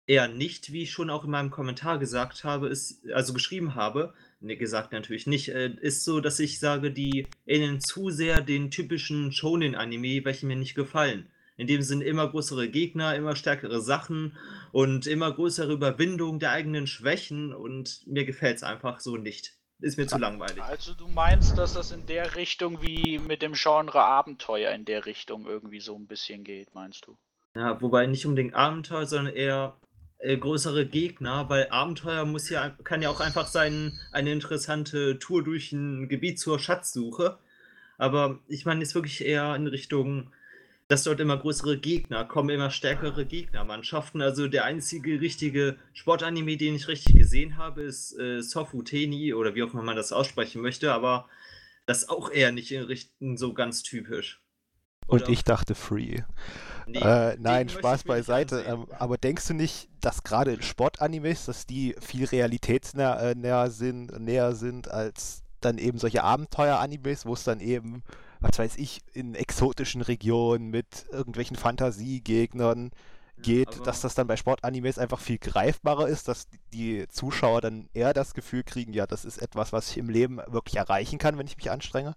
eher 0.05 0.27
nicht, 0.27 0.71
wie 0.71 0.83
ich 0.83 0.91
schon 0.91 1.09
auch 1.09 1.23
in 1.23 1.31
meinem 1.31 1.49
Kommentar 1.49 1.97
gesagt 1.97 2.43
habe, 2.43 2.67
ist, 2.69 3.09
also 3.11 3.33
geschrieben 3.33 3.73
habe, 3.73 4.13
ne, 4.41 4.55
gesagt 4.55 4.91
natürlich 4.91 5.25
nicht, 5.25 5.49
äh, 5.49 5.69
ist 5.81 6.03
so, 6.03 6.19
dass 6.21 6.37
ich 6.39 6.59
sage, 6.59 6.91
die 6.91 7.27
ähneln 7.47 7.81
zu 7.81 8.11
sehr 8.11 8.41
den 8.41 8.69
typischen 8.69 9.31
Shonen-Anime, 9.31 10.23
welche 10.25 10.45
mir 10.45 10.55
nicht 10.55 10.75
gefallen. 10.75 11.27
In 11.57 11.67
dem 11.67 11.81
sind 11.81 12.01
immer 12.01 12.29
größere 12.29 12.69
Gegner, 12.69 13.15
immer 13.15 13.35
stärkere 13.35 13.81
Sachen 13.81 14.37
und 14.71 15.07
immer 15.07 15.31
größere 15.31 15.71
Überwindung 15.73 16.39
der 16.39 16.51
eigenen 16.51 16.85
Schwächen 16.85 17.53
und 17.53 18.05
mir 18.07 18.25
gefällt 18.25 18.57
es 18.57 18.63
einfach 18.63 18.99
so 18.99 19.15
nicht. 19.15 19.53
Ist 19.79 19.97
mir 19.97 20.07
zu 20.07 20.17
langweilig. 20.17 20.61
Also 20.63 20.93
du 20.93 21.07
meinst, 21.07 21.57
dass 21.57 21.73
das 21.73 21.91
in 21.91 22.05
der 22.05 22.35
Richtung 22.35 22.81
wie 22.81 23.19
mit 23.19 23.41
dem 23.41 23.53
Genre 23.53 24.03
Abenteuer 24.03 24.71
in 24.71 24.85
der 24.85 25.05
Richtung 25.05 25.45
irgendwie 25.45 25.81
so 25.81 25.95
ein 25.95 26.07
bisschen 26.07 26.43
geht, 26.43 26.73
meinst 26.73 27.07
du? 27.07 27.17
Ja, 27.55 27.81
wobei 27.81 28.05
nicht 28.05 28.25
unbedingt 28.25 28.53
Abenteuer, 28.53 29.05
sondern 29.05 29.33
eher 29.33 29.77
äh, 30.19 30.37
größere 30.37 30.85
Gegner, 30.85 31.49
weil 31.49 31.67
Abenteuer 31.69 32.25
muss 32.25 32.49
ja, 32.49 32.69
kann 32.69 33.01
ja 33.01 33.09
auch 33.09 33.19
einfach 33.19 33.47
sein, 33.47 33.99
eine 34.11 34.31
interessante 34.31 35.19
Tour 35.19 35.43
durch 35.43 35.71
ein 35.71 36.09
Gebiet 36.09 36.39
zur 36.39 36.59
Schatzsuche. 36.59 37.37
Aber 37.97 38.39
ich 38.47 38.65
meine 38.65 38.81
jetzt 38.81 38.95
wirklich 38.95 39.25
eher 39.25 39.55
in 39.55 39.67
Richtung, 39.67 40.31
dass 40.87 41.03
dort 41.03 41.19
immer 41.19 41.37
größere 41.37 41.77
Gegner 41.77 42.25
kommen, 42.25 42.49
immer 42.49 42.69
stärkere 42.69 43.25
Gegnermannschaften. 43.25 44.21
Also 44.21 44.47
der 44.47 44.65
einzige 44.65 45.19
richtige 45.19 45.77
Sportanime, 45.93 46.57
den 46.57 46.75
ich 46.75 46.87
richtig 46.87 47.15
gesehen 47.15 47.57
habe, 47.57 47.83
ist 47.83 48.17
äh, 48.19 48.41
Sofu 48.41 48.83
Teni 48.83 49.33
oder 49.33 49.55
wie 49.55 49.63
auch 49.63 49.73
immer 49.73 49.83
man 49.83 49.95
das 49.95 50.11
aussprechen 50.11 50.61
möchte, 50.61 50.93
aber 50.93 51.27
das 51.85 52.09
auch 52.09 52.31
eher 52.31 52.51
nicht 52.51 52.71
in 52.71 52.83
Richtung 52.83 53.37
so 53.37 53.53
ganz 53.53 53.83
typisch. 53.83 54.41
Und 55.07 55.23
Oder? 55.23 55.31
ich 55.31 55.43
dachte 55.43 55.75
Free. 55.75 56.21
Nee, 56.87 56.99
äh, 56.99 57.37
nein, 57.39 57.69
Spaß 57.69 58.03
beiseite. 58.03 58.61
Ähm, 58.61 58.87
aber 58.97 59.17
denkst 59.17 59.47
du 59.47 59.53
nicht, 59.53 59.89
dass 60.01 60.23
gerade 60.23 60.53
in 60.53 60.61
Sportanimes, 60.61 61.45
dass 61.45 61.65
die 61.65 61.95
viel 61.99 62.25
realitätsnäher 62.25 63.35
äh, 63.35 63.69
sind, 63.69 64.19
näher 64.19 64.55
sind 64.55 64.89
als 64.89 65.43
dann 65.61 65.77
eben 65.77 65.97
solche 65.97 66.23
Abenteuer-Animes, 66.23 67.25
wo 67.25 67.33
es 67.33 67.43
dann 67.43 67.59
eben, 67.59 68.03
was 68.47 68.59
weiß 68.59 68.77
ich, 68.77 69.01
in 69.13 69.35
exotischen 69.35 70.01
Regionen 70.01 70.69
mit 70.69 71.05
irgendwelchen 71.11 71.55
Fantasiegegnern 71.55 72.91
geht, 73.37 73.67
aber- 73.75 73.85
dass 73.85 74.01
das 74.01 74.15
dann 74.15 74.27
bei 74.27 74.37
Sportanimes 74.37 74.97
einfach 74.97 75.19
viel 75.19 75.37
greifbarer 75.37 76.07
ist, 76.07 76.27
dass 76.27 76.47
die 76.73 77.05
Zuschauer 77.09 77.61
dann 77.61 77.89
eher 77.93 78.13
das 78.13 78.33
Gefühl 78.33 78.63
kriegen, 78.63 78.93
ja, 78.93 79.07
das 79.07 79.25
ist 79.25 79.39
etwas, 79.39 79.73
was 79.73 79.91
ich 79.91 79.97
im 79.97 80.09
Leben 80.09 80.37
wirklich 80.47 80.75
erreichen 80.77 81.19
kann, 81.19 81.37
wenn 81.37 81.47
ich 81.47 81.57
mich 81.57 81.69
anstrenge? 81.71 82.15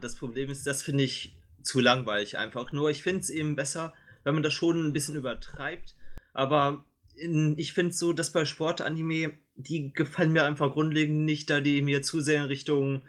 Das 0.00 0.14
Problem 0.14 0.50
ist, 0.50 0.66
das 0.66 0.82
finde 0.82 1.04
ich 1.04 1.36
zu 1.62 1.80
langweilig 1.80 2.38
einfach. 2.38 2.72
Nur 2.72 2.88
ich 2.88 3.02
finde 3.02 3.20
es 3.20 3.30
eben 3.30 3.56
besser, 3.56 3.92
wenn 4.24 4.34
man 4.34 4.42
das 4.42 4.54
schon 4.54 4.86
ein 4.86 4.92
bisschen 4.94 5.16
übertreibt. 5.16 5.94
Aber 6.32 6.84
in, 7.14 7.58
ich 7.58 7.74
finde 7.74 7.90
es 7.90 7.98
so, 7.98 8.12
dass 8.12 8.32
bei 8.32 8.44
Sportanime, 8.46 9.34
die 9.56 9.92
gefallen 9.92 10.32
mir 10.32 10.44
einfach 10.44 10.72
grundlegend 10.72 11.24
nicht, 11.24 11.50
da 11.50 11.60
die 11.60 11.82
mir 11.82 12.02
zu 12.02 12.20
sehr 12.20 12.42
in 12.42 12.48
Richtung 12.48 13.02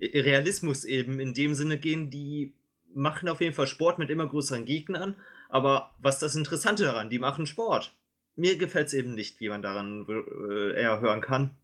Realismus 0.00 0.84
eben 0.84 1.20
in 1.20 1.34
dem 1.34 1.54
Sinne 1.54 1.78
gehen. 1.78 2.10
Die 2.10 2.54
machen 2.94 3.28
auf 3.28 3.40
jeden 3.40 3.54
Fall 3.54 3.66
Sport 3.66 3.98
mit 3.98 4.10
immer 4.10 4.26
größeren 4.26 4.64
Gegnern. 4.64 5.16
Aber 5.48 5.94
was 5.98 6.16
ist 6.16 6.22
das 6.22 6.36
Interessante 6.36 6.84
daran? 6.84 7.10
Die 7.10 7.18
machen 7.18 7.46
Sport. 7.46 7.94
Mir 8.36 8.58
gefällt 8.58 8.88
es 8.88 8.94
eben 8.94 9.14
nicht, 9.14 9.40
wie 9.40 9.48
man 9.48 9.62
daran 9.62 10.06
äh, 10.08 10.80
eher 10.80 11.00
hören 11.00 11.20
kann. 11.20 11.56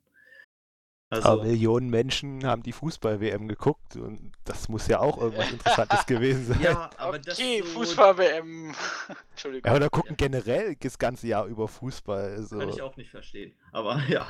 Also, 1.13 1.29
Aber 1.29 1.43
Millionen 1.43 1.91
Menschen 1.91 2.47
haben 2.47 2.63
die 2.63 2.71
Fußball-WM 2.71 3.49
geguckt 3.49 3.97
und 3.97 4.31
das 4.45 4.69
muss 4.69 4.87
ja 4.87 5.01
auch 5.01 5.21
irgendwas 5.21 5.51
Interessantes 5.53 6.07
gewesen 6.07 6.47
sein. 6.47 6.63
ja, 6.63 6.89
aber 6.99 7.19
das 7.19 7.37
okay, 7.37 7.63
so, 7.63 7.81
Fußball-WM. 7.81 8.73
Entschuldigung. 9.31 9.69
Ja, 9.69 9.77
oder 9.77 9.91
gucken 9.91 10.17
generell 10.17 10.77
das 10.77 10.97
ganze 10.99 11.27
Jahr 11.27 11.47
über 11.47 11.67
Fußball. 11.67 12.31
Also. 12.31 12.59
Kann 12.59 12.69
ich 12.69 12.81
auch 12.81 12.97
nicht 12.97 13.11
verstehen. 13.11 13.57
Aber 13.73 14.01
ja. 14.09 14.29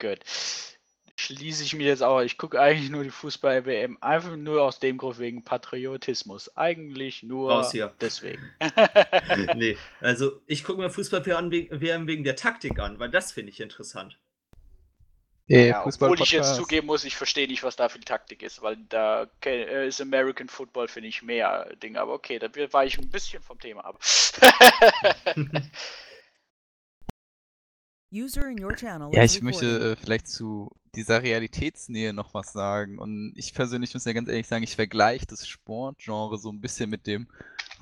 Gut. 0.00 0.20
Schließe 1.20 1.62
ich 1.64 1.74
mir 1.74 1.86
jetzt 1.86 2.02
auch. 2.02 2.22
Ich 2.22 2.38
gucke 2.38 2.58
eigentlich 2.58 2.88
nur 2.88 3.02
die 3.04 3.10
Fußball-WM. 3.10 3.98
Einfach 4.00 4.36
nur 4.36 4.62
aus 4.62 4.80
dem 4.80 4.96
Grund 4.96 5.18
wegen 5.18 5.44
Patriotismus. 5.44 6.56
Eigentlich 6.56 7.22
nur 7.22 7.52
Raus 7.52 7.72
hier. 7.72 7.92
deswegen. 8.00 8.40
nee, 9.54 9.76
also 10.00 10.40
ich 10.46 10.64
gucke 10.64 10.80
mir 10.80 10.88
Fußball-WM 10.88 12.06
wegen 12.06 12.24
der 12.24 12.36
Taktik 12.36 12.78
an, 12.78 12.98
weil 12.98 13.10
das 13.10 13.32
finde 13.32 13.52
ich 13.52 13.60
interessant. 13.60 14.18
Ja, 15.46 15.84
obwohl 15.84 16.18
ich 16.22 16.30
jetzt 16.30 16.54
zugeben 16.54 16.86
muss, 16.86 17.04
ich 17.04 17.16
verstehe 17.16 17.48
nicht, 17.48 17.64
was 17.64 17.76
da 17.76 17.90
für 17.90 17.98
die 17.98 18.06
Taktik 18.06 18.42
ist, 18.42 18.62
weil 18.62 18.78
da 18.88 19.26
äh, 19.44 19.88
ist 19.88 20.00
American 20.00 20.48
Football, 20.48 20.88
finde 20.88 21.10
ich, 21.10 21.22
mehr 21.22 21.76
Ding. 21.82 21.98
Aber 21.98 22.14
okay, 22.14 22.38
da 22.38 22.48
war 22.72 22.86
ich 22.86 22.96
ein 22.98 23.10
bisschen 23.10 23.42
vom 23.42 23.58
Thema 23.60 23.84
ab. 23.84 24.00
User 28.12 28.46
in 28.46 28.64
your 28.64 28.74
channel 28.74 29.10
Ja, 29.12 29.22
ich 29.22 29.42
möchte 29.42 29.92
äh, 29.92 29.96
vielleicht 29.96 30.28
zu 30.28 30.70
dieser 30.94 31.22
Realitätsnähe 31.22 32.12
noch 32.12 32.34
was 32.34 32.52
sagen. 32.52 32.98
Und 32.98 33.32
ich 33.36 33.54
persönlich 33.54 33.94
muss 33.94 34.04
ja 34.04 34.12
ganz 34.12 34.28
ehrlich 34.28 34.48
sagen, 34.48 34.64
ich 34.64 34.76
vergleiche 34.76 35.26
das 35.26 35.46
Sportgenre 35.46 36.38
so 36.38 36.50
ein 36.50 36.60
bisschen 36.60 36.90
mit 36.90 37.06
dem 37.06 37.28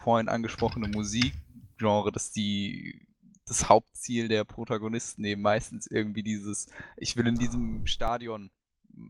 vorhin 0.02 0.28
angesprochenen 0.28 0.90
Musikgenre, 0.90 2.12
dass 2.12 2.30
die 2.30 3.06
das 3.46 3.68
Hauptziel 3.68 4.28
der 4.28 4.44
Protagonisten 4.44 5.24
eben 5.24 5.42
meistens 5.42 5.86
irgendwie 5.86 6.22
dieses, 6.22 6.66
ich 6.96 7.16
will 7.16 7.26
in 7.26 7.36
diesem 7.36 7.86
Stadion 7.86 8.50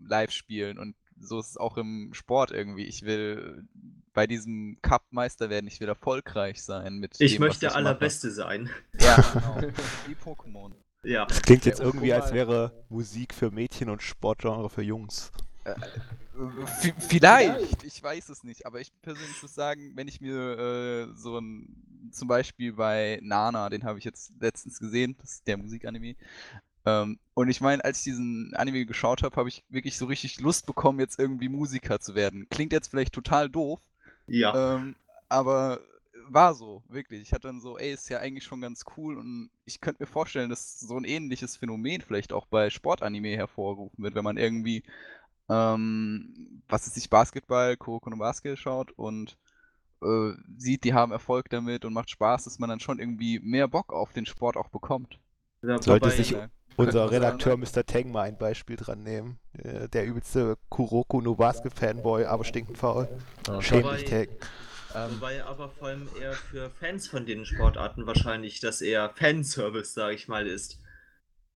live 0.07 0.31
spielen 0.31 0.79
und 0.79 0.95
so 1.21 1.41
ist 1.41 1.51
es 1.51 1.57
auch 1.57 1.77
im 1.77 2.15
Sport 2.15 2.53
irgendwie. 2.53 2.85
Ich 2.85 3.03
will 3.03 3.67
bei 4.13 4.27
diesem 4.27 4.79
Cup 4.83 5.05
Meister 5.11 5.51
werden, 5.51 5.67
ich 5.67 5.81
will 5.81 5.89
erfolgreich 5.89 6.63
sein 6.63 6.99
mit 6.99 7.21
Ich 7.21 7.35
dem, 7.35 7.41
möchte. 7.41 7.75
Allerbeste 7.75 8.31
sein. 8.31 8.71
Ja, 9.01 9.17
genau. 9.33 9.73
Wie 10.07 10.15
Pokémon. 10.15 10.75
Ja. 11.03 11.27
Klingt 11.27 11.65
jetzt 11.65 11.81
irgendwie, 11.81 12.13
als 12.13 12.33
wäre 12.33 12.73
Musik 12.89 13.35
für 13.35 13.51
Mädchen 13.51 13.89
und 13.91 14.03
Sportgenre 14.03 14.69
für 14.69 14.83
Jungs. 14.83 15.33
V 16.35 16.93
vielleicht, 16.99 17.83
ich 17.85 18.03
weiß 18.03 18.29
es 18.29 18.45
nicht, 18.45 18.65
aber 18.65 18.81
ich 18.81 18.93
persönlich 19.03 19.43
muss 19.43 19.55
sagen, 19.55 19.93
wenn 19.97 20.09
ich 20.09 20.21
mir 20.21 20.59
äh, 20.59 21.15
so 21.15 21.39
ein, 21.39 22.11
zum 22.13 22.29
Beispiel 22.29 22.73
bei 22.73 23.19
Nana, 23.23 23.69
den 23.69 23.85
habe 23.85 23.99
ich 23.99 24.05
jetzt 24.05 24.33
letztens 24.41 24.79
gesehen, 24.79 25.17
das 25.21 25.33
ist 25.33 25.47
der 25.47 25.57
Musikanime, 25.57 26.15
ähm, 26.87 27.19
und 27.35 27.49
ich 27.49 27.61
meine, 27.61 27.85
als 27.85 27.99
ich 27.99 28.05
diesen 28.05 28.55
Anime 28.55 28.87
geschaut 28.87 29.23
habe, 29.23 29.37
habe 29.37 29.49
ich 29.49 29.65
wirklich 29.69 29.99
so 29.99 30.07
richtig 30.07 30.41
Lust 30.41 30.65
bekommen, 30.65 31.01
jetzt 31.01 31.19
irgendwie 31.19 31.49
Musiker 31.49 32.01
zu 32.01 32.15
werden. 32.15 32.47
Klingt 32.51 32.73
jetzt 32.73 32.89
vielleicht 32.89 33.13
total 33.13 33.51
doof, 33.51 33.81
Ja. 34.27 34.77
ähm, 34.77 34.95
aber 35.29 35.81
war 36.33 36.55
so, 36.55 36.83
wirklich. 36.89 37.23
Ich 37.23 37.33
hatte 37.33 37.49
dann 37.49 37.61
so, 37.61 37.79
ey, 37.79 37.93
ist 37.93 38.09
ja 38.09 38.19
eigentlich 38.21 38.45
schon 38.45 38.61
ganz 38.61 38.85
cool 38.97 39.19
und 39.19 39.51
ich 39.65 39.81
könnte 39.81 40.03
mir 40.03 40.07
vorstellen, 40.07 40.51
dass 40.51 40.79
so 40.81 40.97
ein 40.97 41.05
ähnliches 41.05 41.57
Phänomen 41.57 42.01
vielleicht 42.03 42.33
auch 42.33 42.47
bei 42.47 42.71
Sportanime 42.71 43.37
hervorgerufen 43.37 44.03
wird, 44.05 44.15
wenn 44.15 44.25
man 44.25 44.37
irgendwie, 44.37 44.83
ähm, 45.49 46.63
was 46.69 46.87
ist 46.87 46.97
nicht, 46.97 47.11
Basketball, 47.11 47.77
Kuroko 47.77 48.11
no 48.11 48.17
Basket 48.17 48.59
schaut 48.59 48.93
und 48.93 49.37
äh, 50.03 50.33
sieht, 50.57 50.85
die 50.85 50.95
haben 50.95 51.13
Erfolg 51.13 51.49
damit 51.51 51.85
und 51.85 51.93
macht 51.93 52.11
Spaß, 52.11 52.45
dass 52.45 52.59
man 52.59 52.71
dann 52.71 52.81
schon 52.81 52.99
irgendwie 52.99 53.41
mehr 53.41 53.69
Bock 53.69 53.93
auf 53.93 54.13
den 54.13 54.27
Sport 54.27 54.57
auch 54.57 54.69
bekommt. 54.69 55.19
Ja, 55.63 55.81
Sollte 55.83 56.11
sich 56.11 56.35
Äh, 56.35 56.49
unser 56.77 57.11
Redakteur 57.11 57.59
sagen. 57.59 57.61
Mr. 57.61 57.85
Teng 57.85 58.13
mal 58.13 58.23
ein 58.23 58.39
Beispiel 58.39 58.77
dran 58.77 59.03
nehmen. 59.03 59.39
Äh, 59.55 59.89
Der 59.89 60.07
übelste 60.07 60.57
Kuroko 60.69 61.21
no 61.21 61.35
Basket 61.35 61.75
Fanboy, 61.75 62.25
aber 62.25 62.45
stinkend 62.45 62.79
faul. 62.79 63.09
Ja. 63.49 63.59
Dich, 63.59 64.05
Teng. 64.05 64.29
Ähm, 64.95 65.11
Wobei 65.17 65.45
aber 65.45 65.69
vor 65.69 65.89
allem 65.89 66.09
eher 66.21 66.33
für 66.33 66.71
Fans 66.71 67.09
von 67.09 67.27
den 67.27 67.45
Sportarten 67.45 68.07
wahrscheinlich 68.07 68.61
das 68.61 68.81
eher 68.81 69.11
Fanservice, 69.11 69.93
sage 69.93 70.15
ich 70.15 70.29
mal, 70.29 70.47
ist. 70.47 70.81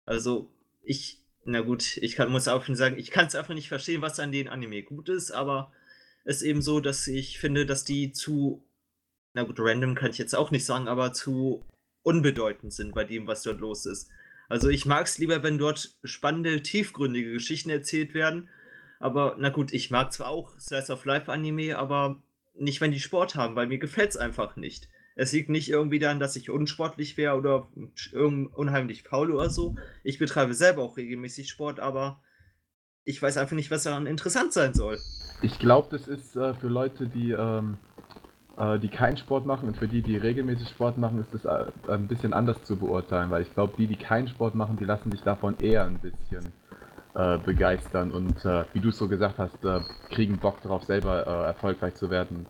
Also 0.04 0.50
ich, 0.82 1.22
na 1.44 1.60
gut, 1.60 1.96
ich 1.98 2.16
kann, 2.16 2.30
muss 2.30 2.48
auch 2.48 2.64
schon 2.64 2.76
sagen, 2.76 2.98
ich 2.98 3.10
kann 3.10 3.26
es 3.26 3.34
einfach 3.34 3.54
nicht 3.54 3.68
verstehen, 3.68 4.02
was 4.02 4.20
an 4.20 4.32
den 4.32 4.48
Anime 4.48 4.82
gut 4.82 5.08
ist, 5.08 5.30
aber 5.30 5.72
es 6.24 6.36
ist 6.36 6.42
eben 6.42 6.62
so, 6.62 6.80
dass 6.80 7.06
ich 7.06 7.38
finde, 7.38 7.66
dass 7.66 7.84
die 7.84 8.12
zu, 8.12 8.64
na 9.34 9.44
gut, 9.44 9.56
random 9.58 9.94
kann 9.94 10.10
ich 10.10 10.18
jetzt 10.18 10.34
auch 10.34 10.50
nicht 10.50 10.64
sagen, 10.64 10.88
aber 10.88 11.12
zu 11.12 11.64
unbedeutend 12.02 12.72
sind 12.72 12.94
bei 12.94 13.04
dem, 13.04 13.26
was 13.26 13.42
dort 13.42 13.60
los 13.60 13.86
ist. 13.86 14.10
Also 14.48 14.68
ich 14.68 14.84
mag 14.84 15.06
es 15.06 15.18
lieber, 15.18 15.42
wenn 15.42 15.56
dort 15.56 15.96
spannende, 16.04 16.62
tiefgründige 16.62 17.32
Geschichten 17.32 17.70
erzählt 17.70 18.12
werden. 18.12 18.50
Aber 19.00 19.36
na 19.38 19.48
gut, 19.48 19.72
ich 19.72 19.90
mag 19.90 20.12
zwar 20.12 20.28
auch 20.28 20.58
Slice 20.60 20.92
of 20.92 21.04
Life 21.04 21.32
Anime, 21.32 21.78
aber 21.78 22.22
nicht, 22.54 22.80
wenn 22.80 22.92
die 22.92 23.00
Sport 23.00 23.34
haben, 23.34 23.56
weil 23.56 23.66
mir 23.66 23.78
gefällt 23.78 24.10
es 24.10 24.16
einfach 24.16 24.56
nicht. 24.56 24.88
Es 25.14 25.32
liegt 25.32 25.50
nicht 25.50 25.68
irgendwie 25.68 25.98
daran, 25.98 26.20
dass 26.20 26.36
ich 26.36 26.50
unsportlich 26.50 27.16
wäre 27.16 27.36
oder 27.36 27.68
unheimlich 28.12 29.02
faul 29.02 29.30
oder 29.30 29.50
so. 29.50 29.76
Ich 30.04 30.18
betreibe 30.18 30.54
selber 30.54 30.82
auch 30.82 30.96
regelmäßig 30.96 31.50
Sport, 31.50 31.80
aber 31.80 32.22
ich 33.04 33.20
weiß 33.20 33.36
einfach 33.36 33.56
nicht, 33.56 33.70
was 33.70 33.82
daran 33.82 34.06
interessant 34.06 34.52
sein 34.52 34.74
soll. 34.74 34.98
Ich 35.42 35.58
glaube, 35.58 35.88
das 35.90 36.08
ist 36.08 36.36
äh, 36.36 36.54
für 36.54 36.68
Leute, 36.68 37.08
die, 37.08 37.32
ähm, 37.32 37.76
äh, 38.56 38.78
die 38.78 38.88
keinen 38.88 39.16
Sport 39.16 39.44
machen 39.44 39.68
und 39.68 39.76
für 39.76 39.88
die, 39.88 40.02
die 40.02 40.16
regelmäßig 40.16 40.68
Sport 40.68 40.98
machen, 40.98 41.20
ist 41.20 41.34
das 41.34 41.44
äh, 41.44 41.70
ein 41.88 42.06
bisschen 42.06 42.32
anders 42.32 42.62
zu 42.64 42.76
beurteilen, 42.76 43.30
weil 43.30 43.42
ich 43.42 43.52
glaube, 43.52 43.74
die, 43.76 43.88
die 43.88 43.96
keinen 43.96 44.28
Sport 44.28 44.54
machen, 44.54 44.76
die 44.76 44.84
lassen 44.84 45.10
sich 45.10 45.22
davon 45.22 45.58
eher 45.58 45.84
ein 45.84 45.98
bisschen 45.98 46.52
äh, 47.14 47.38
begeistern 47.38 48.10
und 48.12 48.44
äh, 48.44 48.64
wie 48.72 48.80
du 48.80 48.88
es 48.88 48.98
so 48.98 49.08
gesagt 49.08 49.38
hast, 49.38 49.62
äh, 49.64 49.80
kriegen 50.10 50.38
Bock 50.38 50.60
darauf, 50.62 50.84
selber 50.84 51.26
äh, 51.26 51.46
erfolgreich 51.48 51.94
zu 51.94 52.10
werden. 52.10 52.46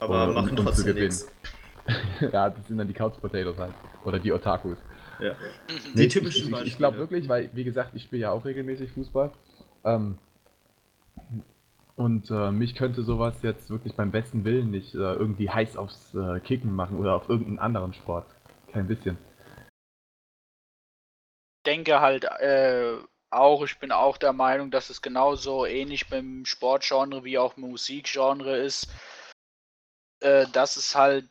Aber 0.00 0.24
Oder- 0.24 0.32
machen 0.34 0.50
und- 0.50 0.50
und 0.50 0.56
zu 0.58 0.62
trotzdem 0.64 0.86
gewinnen. 0.86 1.06
nichts. 1.06 1.32
ja, 2.32 2.50
das 2.50 2.66
sind 2.68 2.78
dann 2.78 2.86
die 2.88 2.94
Couch 2.94 3.14
Potatoes 3.20 3.58
halt. 3.58 3.72
Oder 4.04 4.18
die 4.18 4.32
Otakus. 4.32 4.76
Ja. 5.20 5.32
Mhm. 5.32 5.96
Die 5.96 6.02
ich- 6.06 6.12
typischen 6.12 6.52
Ich, 6.52 6.60
ich, 6.60 6.66
ich 6.68 6.76
glaube 6.76 6.98
wirklich, 6.98 7.28
weil, 7.28 7.50
wie 7.54 7.64
gesagt, 7.64 7.90
ich 7.94 8.02
spiele 8.04 8.22
ja 8.22 8.30
auch 8.32 8.44
regelmäßig 8.44 8.92
Fußball. 8.92 9.32
Ähm, 9.84 10.18
und 11.96 12.30
äh, 12.30 12.50
mich 12.50 12.74
könnte 12.74 13.02
sowas 13.02 13.42
jetzt 13.42 13.70
wirklich 13.70 13.94
beim 13.94 14.10
besten 14.10 14.44
Willen 14.44 14.70
nicht 14.70 14.94
äh, 14.94 14.98
irgendwie 14.98 15.50
heiß 15.50 15.76
aufs 15.76 16.14
äh, 16.14 16.40
Kicken 16.40 16.74
machen 16.74 16.98
oder 16.98 17.14
auf 17.14 17.28
irgendeinen 17.28 17.58
anderen 17.58 17.92
Sport. 17.94 18.26
Kein 18.72 18.86
bisschen. 18.88 19.18
denke 21.66 22.00
halt 22.00 22.24
äh, 22.24 22.94
auch, 23.32 23.64
ich 23.64 23.78
bin 23.78 23.92
auch 23.92 24.16
der 24.18 24.32
Meinung, 24.32 24.70
dass 24.70 24.90
es 24.90 25.02
genauso 25.02 25.66
ähnlich 25.66 26.08
beim 26.08 26.44
Sportgenre 26.44 27.24
wie 27.24 27.38
auch 27.38 27.56
im 27.56 27.70
Musikgenre 27.70 28.58
ist, 28.58 28.88
äh, 30.20 30.46
dass 30.52 30.76
es 30.76 30.94
halt 30.94 31.28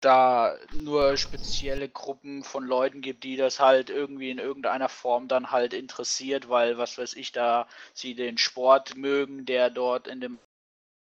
da 0.00 0.56
nur 0.72 1.16
spezielle 1.16 1.88
Gruppen 1.88 2.44
von 2.44 2.64
Leuten 2.64 3.00
gibt, 3.00 3.24
die 3.24 3.36
das 3.36 3.58
halt 3.60 3.88
irgendwie 3.88 4.30
in 4.30 4.38
irgendeiner 4.38 4.88
Form 4.90 5.28
dann 5.28 5.50
halt 5.50 5.72
interessiert, 5.72 6.48
weil 6.48 6.76
was 6.76 6.98
weiß 6.98 7.14
ich, 7.14 7.32
da 7.32 7.66
sie 7.94 8.14
den 8.14 8.36
Sport 8.36 8.96
mögen, 8.96 9.46
der 9.46 9.70
dort 9.70 10.06
in 10.06 10.20
dem 10.20 10.38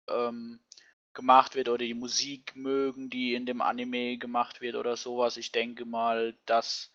ähm, 0.09 0.59
gemacht 1.13 1.55
wird 1.55 1.69
oder 1.69 1.85
die 1.85 1.93
Musik 1.93 2.55
mögen, 2.55 3.09
die 3.09 3.35
in 3.35 3.45
dem 3.45 3.61
Anime 3.61 4.17
gemacht 4.17 4.61
wird 4.61 4.75
oder 4.75 4.97
sowas. 4.97 5.37
Ich 5.37 5.51
denke 5.51 5.85
mal, 5.85 6.35
dass 6.45 6.91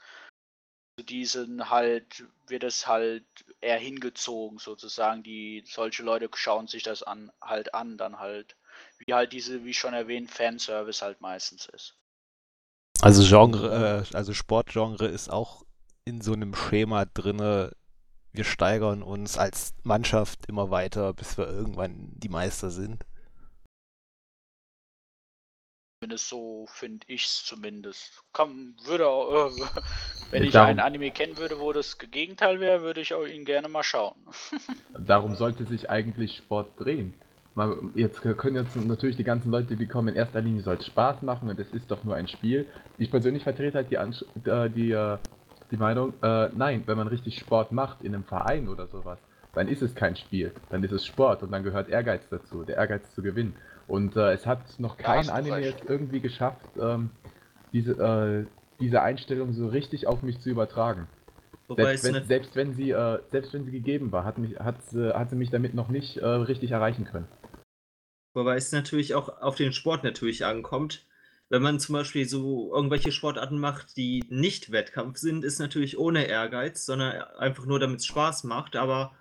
zu 0.96 1.04
diesen 1.04 1.70
halt 1.70 2.24
wird 2.46 2.62
es 2.62 2.86
halt 2.86 3.24
eher 3.60 3.78
hingezogen 3.78 4.58
sozusagen. 4.58 5.22
Die 5.22 5.64
solche 5.66 6.02
Leute 6.02 6.28
schauen 6.34 6.68
sich 6.68 6.82
das 6.82 7.02
an 7.02 7.32
halt 7.40 7.74
an, 7.74 7.96
dann 7.96 8.18
halt 8.18 8.56
wie 8.98 9.12
halt 9.12 9.32
diese, 9.32 9.64
wie 9.64 9.74
schon 9.74 9.94
erwähnt, 9.94 10.30
Fanservice 10.30 11.02
halt 11.02 11.20
meistens 11.20 11.66
ist. 11.66 11.96
Also 13.00 13.22
Genre, 13.24 14.04
äh, 14.10 14.16
also 14.16 14.32
Sportgenre 14.32 15.06
ist 15.06 15.30
auch 15.30 15.64
in 16.04 16.20
so 16.20 16.32
einem 16.32 16.54
Schema 16.54 17.04
drinne. 17.06 17.72
Wir 18.32 18.44
steigern 18.44 19.02
uns 19.02 19.38
als 19.38 19.74
Mannschaft 19.82 20.46
immer 20.46 20.70
weiter, 20.70 21.12
bis 21.12 21.38
wir 21.38 21.46
irgendwann 21.46 22.10
die 22.14 22.28
Meister 22.28 22.70
sind. 22.70 23.04
Zumindest 26.04 26.28
so 26.28 26.66
finde 26.68 27.06
ich 27.08 27.24
es 27.24 27.44
zumindest. 27.46 28.22
Kann, 28.34 28.74
würde 28.84 29.08
auch, 29.08 29.48
äh, 29.48 29.64
wenn 30.30 30.44
ich 30.44 30.52
darum- 30.52 30.68
einen 30.68 30.80
Anime 30.80 31.10
kennen 31.10 31.38
würde, 31.38 31.58
wo 31.58 31.72
das 31.72 31.96
Gegenteil 31.96 32.60
wäre, 32.60 32.82
würde 32.82 33.00
ich 33.00 33.14
auch 33.14 33.24
ihn 33.24 33.46
gerne 33.46 33.68
mal 33.68 33.82
schauen. 33.82 34.14
Darum 34.98 35.34
sollte 35.34 35.64
sich 35.64 35.88
eigentlich 35.88 36.36
Sport 36.36 36.78
drehen. 36.78 37.14
Man, 37.54 37.92
jetzt 37.94 38.20
können 38.20 38.56
jetzt 38.56 38.76
natürlich 38.76 39.16
die 39.16 39.24
ganzen 39.24 39.50
Leute, 39.50 39.76
die 39.76 39.86
kommen, 39.86 40.08
in 40.08 40.16
erster 40.16 40.42
Linie 40.42 40.60
soll 40.62 40.76
es 40.76 40.84
Spaß 40.86 41.22
machen 41.22 41.48
und 41.48 41.58
es 41.58 41.72
ist 41.72 41.90
doch 41.90 42.04
nur 42.04 42.16
ein 42.16 42.28
Spiel. 42.28 42.66
Ich 42.98 43.10
persönlich 43.10 43.42
vertrete 43.44 43.78
halt 43.78 43.90
die, 43.90 43.96
Ansch 43.96 44.22
äh, 44.44 44.68
die, 44.68 44.90
äh, 44.90 45.16
die 45.70 45.78
Meinung, 45.78 46.12
äh, 46.22 46.50
nein, 46.54 46.82
wenn 46.84 46.98
man 46.98 47.08
richtig 47.08 47.38
Sport 47.38 47.72
macht 47.72 48.02
in 48.02 48.14
einem 48.14 48.24
Verein 48.24 48.68
oder 48.68 48.88
sowas, 48.88 49.18
dann 49.54 49.68
ist 49.68 49.80
es 49.82 49.94
kein 49.94 50.16
Spiel, 50.16 50.52
dann 50.68 50.82
ist 50.84 50.92
es 50.92 51.06
Sport 51.06 51.42
und 51.44 51.52
dann 51.52 51.62
gehört 51.62 51.88
Ehrgeiz 51.88 52.28
dazu, 52.28 52.64
der 52.64 52.76
Ehrgeiz 52.76 53.14
zu 53.14 53.22
gewinnen. 53.22 53.54
Und 53.86 54.16
äh, 54.16 54.32
es 54.32 54.46
hat 54.46 54.78
noch 54.78 54.96
kein 54.96 55.28
Anime 55.28 55.56
recht. 55.56 55.80
jetzt 55.80 55.90
irgendwie 55.90 56.20
geschafft, 56.20 56.66
ähm, 56.80 57.10
diese, 57.72 57.92
äh, 57.92 58.46
diese 58.80 59.02
Einstellung 59.02 59.52
so 59.52 59.68
richtig 59.68 60.06
auf 60.06 60.22
mich 60.22 60.40
zu 60.40 60.50
übertragen. 60.50 61.06
Wobei 61.68 61.96
Selbst 61.96 62.04
es 62.04 62.12
wenn, 62.14 62.24
selbst 62.24 62.56
wenn 62.56 62.74
sie, 62.74 62.90
äh, 62.90 63.18
selbst 63.30 63.52
wenn 63.52 63.64
sie 63.64 63.70
gegeben 63.72 64.12
war, 64.12 64.24
hat, 64.24 64.38
mich, 64.38 64.58
hat, 64.58 64.82
sie- 64.90 65.14
hat 65.14 65.30
sie 65.30 65.36
mich 65.36 65.50
damit 65.50 65.74
noch 65.74 65.88
nicht 65.88 66.18
äh, 66.18 66.26
richtig 66.26 66.70
erreichen 66.70 67.04
können. 67.04 67.26
Wobei 68.34 68.56
es 68.56 68.72
natürlich 68.72 69.14
auch 69.14 69.40
auf 69.40 69.54
den 69.54 69.72
Sport 69.72 70.04
natürlich 70.04 70.44
ankommt. 70.44 71.06
Wenn 71.50 71.62
man 71.62 71.78
zum 71.78 71.92
Beispiel 71.92 72.26
so 72.28 72.74
irgendwelche 72.74 73.12
Sportarten 73.12 73.58
macht, 73.58 73.96
die 73.96 74.24
nicht 74.28 74.72
Wettkampf 74.72 75.18
sind, 75.18 75.44
ist 75.44 75.58
natürlich 75.60 75.98
ohne 75.98 76.26
Ehrgeiz, 76.26 76.84
sondern 76.84 77.22
einfach 77.38 77.66
nur, 77.66 77.78
damit 77.78 78.00
es 78.00 78.06
Spaß 78.06 78.44
macht. 78.44 78.76
Aber 78.76 79.12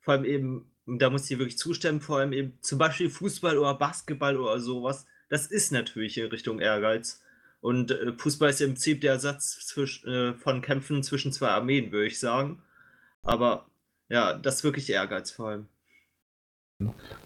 vor 0.00 0.14
allem 0.14 0.24
eben, 0.24 0.70
da 0.98 1.10
muss 1.10 1.30
ich 1.30 1.38
wirklich 1.38 1.58
zustimmen, 1.58 2.00
vor 2.00 2.18
allem 2.18 2.32
eben 2.32 2.58
zum 2.60 2.78
Beispiel 2.78 3.10
Fußball 3.10 3.58
oder 3.58 3.74
Basketball 3.74 4.36
oder 4.36 4.60
sowas, 4.60 5.06
das 5.28 5.46
ist 5.46 5.72
natürlich 5.72 6.18
in 6.18 6.26
Richtung 6.26 6.60
Ehrgeiz. 6.60 7.22
Und 7.60 7.90
äh, 7.90 8.12
Fußball 8.16 8.50
ist 8.50 8.60
im 8.60 8.70
Prinzip 8.70 9.00
der 9.00 9.12
Ersatz 9.12 9.66
zwisch, 9.66 10.04
äh, 10.04 10.34
von 10.34 10.62
Kämpfen 10.62 11.02
zwischen 11.02 11.32
zwei 11.32 11.48
Armeen, 11.48 11.92
würde 11.92 12.06
ich 12.06 12.18
sagen. 12.18 12.62
Aber 13.22 13.66
ja, 14.08 14.34
das 14.34 14.56
ist 14.56 14.64
wirklich 14.64 14.90
Ehrgeiz 14.90 15.30
vor 15.30 15.50
allem. 15.50 15.66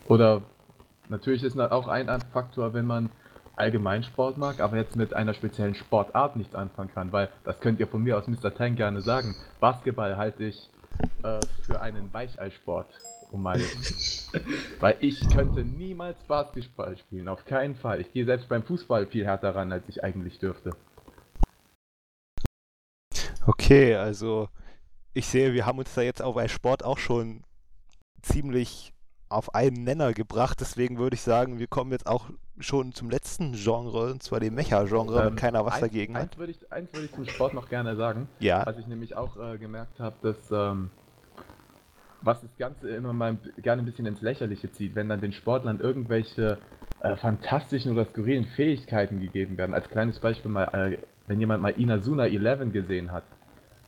Oder 0.09 0.43
natürlich 1.09 1.43
ist 1.43 1.59
auch 1.59 1.89
ein 1.89 2.09
Faktor, 2.32 2.74
wenn 2.74 2.86
man 2.86 3.11
allgemein 3.57 4.03
Sport 4.03 4.36
mag, 4.36 4.61
aber 4.61 4.77
jetzt 4.77 4.97
mit 4.97 5.15
einer 5.15 5.32
speziellen 5.32 5.74
Sportart 5.74 6.36
nichts 6.36 6.55
anfangen 6.55 6.93
kann, 6.93 7.12
weil 7.12 7.31
das 7.45 7.61
könnt 7.61 7.78
ihr 7.81 7.86
von 7.86 8.03
mir 8.03 8.19
aus 8.19 8.27
Mr. 8.27 8.53
Tang 8.55 8.74
gerne 8.74 9.01
sagen. 9.01 9.36
Basketball 9.61 10.16
halte 10.16 10.45
ich 10.45 10.69
äh, 11.23 11.41
für 11.62 11.81
einen 11.81 12.12
Weicheilsport, 12.12 12.89
um 13.35 13.43
mal 13.43 13.61
Weil 14.81 14.97
ich 15.01 15.20
könnte 15.28 15.65
niemals 15.65 16.23
Basketball 16.24 16.97
spielen, 16.97 17.28
auf 17.28 17.44
keinen 17.44 17.74
Fall. 17.74 18.01
Ich 18.01 18.12
gehe 18.12 18.24
selbst 18.24 18.48
beim 18.48 18.62
Fußball 18.62 19.06
viel 19.06 19.24
härter 19.24 19.55
ran, 19.55 19.73
als 19.73 19.89
ich 19.89 20.02
eigentlich 20.02 20.39
dürfte. 20.39 20.70
Okay, 23.47 23.94
also 23.94 24.48
ich 25.12 25.27
sehe, 25.27 25.52
wir 25.52 25.66
haben 25.66 25.78
uns 25.78 25.94
da 25.94 26.01
jetzt 26.02 26.23
auch 26.23 26.35
bei 26.35 26.48
Sport 26.48 26.85
auch 26.85 26.98
schon 26.98 27.43
ziemlich 28.23 28.93
auf 29.28 29.55
einen 29.55 29.85
Nenner 29.85 30.12
gebracht. 30.15 30.61
Deswegen 30.61 30.98
würde 30.98 31.15
ich 31.15 31.23
sagen, 31.23 31.59
wir 31.59 31.66
kommen 31.66 31.93
jetzt 31.93 32.06
auch 32.06 32.31
schon 32.59 32.93
zum 32.93 33.11
letzten 33.11 33.52
Genre, 33.52 34.11
und 34.12 34.23
zwar 34.23 34.40
dem 34.40 34.55
Mecha-Genre, 34.55 35.20
Ähm, 35.20 35.27
wenn 35.27 35.36
keiner 35.36 35.65
was 35.65 35.74
eins, 35.74 35.81
dagegen 35.82 36.16
eins 36.16 36.31
hat. 36.32 36.39
würde 36.39 36.52
ich, 36.52 36.73
eins 36.73 36.93
würde 36.93 37.06
ich 37.06 37.12
zum 37.12 37.27
Sport 37.27 37.52
noch 37.52 37.69
gerne 37.69 37.97
sagen. 37.97 38.28
Ja, 38.39 38.65
Was 38.65 38.78
ich 38.78 38.86
nämlich 38.86 39.16
auch 39.16 39.36
äh, 39.36 39.59
gemerkt 39.59 39.98
habe, 39.98 40.15
dass 40.23 40.36
ähm, 40.52 40.90
was 42.24 42.40
das 42.40 42.56
Ganze 42.56 42.88
immer 42.90 43.12
mal 43.12 43.36
gerne 43.59 43.82
ein 43.82 43.84
bisschen 43.84 44.06
ins 44.06 44.22
Lächerliche 44.22 44.70
zieht, 44.72 44.94
wenn 44.94 45.09
dann 45.09 45.20
den 45.20 45.32
Sportlern 45.32 45.80
irgendwelche 45.80 46.59
äh, 47.01 47.16
fantastischen 47.16 47.92
oder 47.92 48.06
skurrilen 48.06 48.46
Fähigkeiten 48.46 49.20
gegeben 49.20 49.59
werden. 49.59 49.74
Als 49.74 49.88
kleines 49.88 50.18
Beispiel 50.18 50.51
mal, 50.51 50.64
äh, 50.72 50.98
wenn 51.26 51.40
jemand 51.40 51.62
mal 51.62 51.70
Inazuna 51.70 52.26
11 52.26 52.72
gesehen 52.72 53.12
hat, 53.12 53.24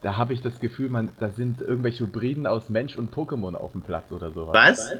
da 0.02 0.16
habe 0.16 0.34
ich 0.34 0.42
das 0.42 0.60
Gefühl, 0.60 0.90
man, 0.90 1.10
da 1.18 1.30
sind 1.30 1.60
irgendwelche 1.60 2.04
Hybriden 2.04 2.46
aus 2.46 2.68
Mensch 2.68 2.96
und 2.96 3.12
Pokémon 3.12 3.54
auf 3.54 3.72
dem 3.72 3.82
Platz 3.82 4.12
oder 4.12 4.30
sowas. 4.30 4.54
Was? 4.54 4.96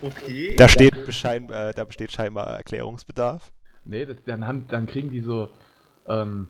Okay. 0.00 0.54
da 0.56 0.68
steht, 0.68 1.06
beschein, 1.06 1.50
äh, 1.50 1.72
da 1.74 1.84
besteht 1.84 2.12
scheinbar 2.12 2.56
Erklärungsbedarf. 2.56 3.50
Nee, 3.84 4.04
das, 4.06 4.16
dann, 4.26 4.46
haben, 4.46 4.66
dann 4.68 4.86
kriegen 4.86 5.10
die 5.10 5.20
so. 5.20 5.48
Ähm, 6.06 6.48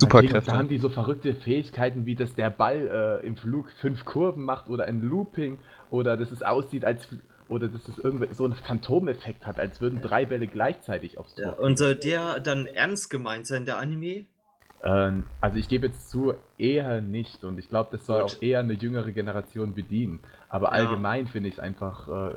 Superkräfte. 0.00 0.50
Da, 0.50 0.56
haben 0.56 0.68
die 0.68 0.78
so 0.78 0.88
verrückte 0.88 1.34
Fähigkeiten, 1.34 2.06
wie 2.06 2.14
dass 2.14 2.34
der 2.34 2.50
Ball 2.50 3.20
äh, 3.22 3.26
im 3.26 3.36
Flug 3.36 3.70
fünf 3.80 4.04
Kurven 4.04 4.44
macht 4.44 4.68
oder 4.68 4.84
ein 4.84 5.02
Looping 5.02 5.58
oder 5.90 6.16
dass 6.16 6.30
es 6.30 6.42
aussieht, 6.42 6.84
als. 6.84 7.06
Oder 7.48 7.68
dass 7.68 7.88
es 7.88 7.96
irgendwie 7.98 8.34
so 8.34 8.44
einen 8.44 8.52
Phantomeffekt 8.52 9.46
hat, 9.46 9.58
als 9.58 9.80
würden 9.80 10.02
drei 10.02 10.26
Bälle 10.26 10.46
gleichzeitig 10.48 11.16
aufs 11.16 11.34
Tor. 11.34 11.46
Ja, 11.46 11.52
und 11.52 11.78
soll 11.78 11.94
der 11.94 12.40
dann 12.40 12.66
ernst 12.66 13.08
gemeint 13.08 13.46
sein, 13.46 13.64
der 13.64 13.78
Anime? 13.78 14.26
Ähm, 14.84 15.24
also 15.40 15.56
ich 15.56 15.66
gebe 15.66 15.86
jetzt 15.86 16.10
zu, 16.10 16.34
eher 16.58 17.00
nicht. 17.00 17.44
Und 17.44 17.58
ich 17.58 17.70
glaube, 17.70 17.88
das 17.92 18.04
soll 18.04 18.20
Gut. 18.20 18.32
auch 18.32 18.42
eher 18.42 18.60
eine 18.60 18.74
jüngere 18.74 19.12
Generation 19.12 19.74
bedienen. 19.74 20.20
Aber 20.50 20.66
Ja. 20.66 20.72
allgemein 20.72 21.26
finde 21.26 21.48
ich 21.48 21.60
einfach, 21.62 22.32
äh, 22.32 22.34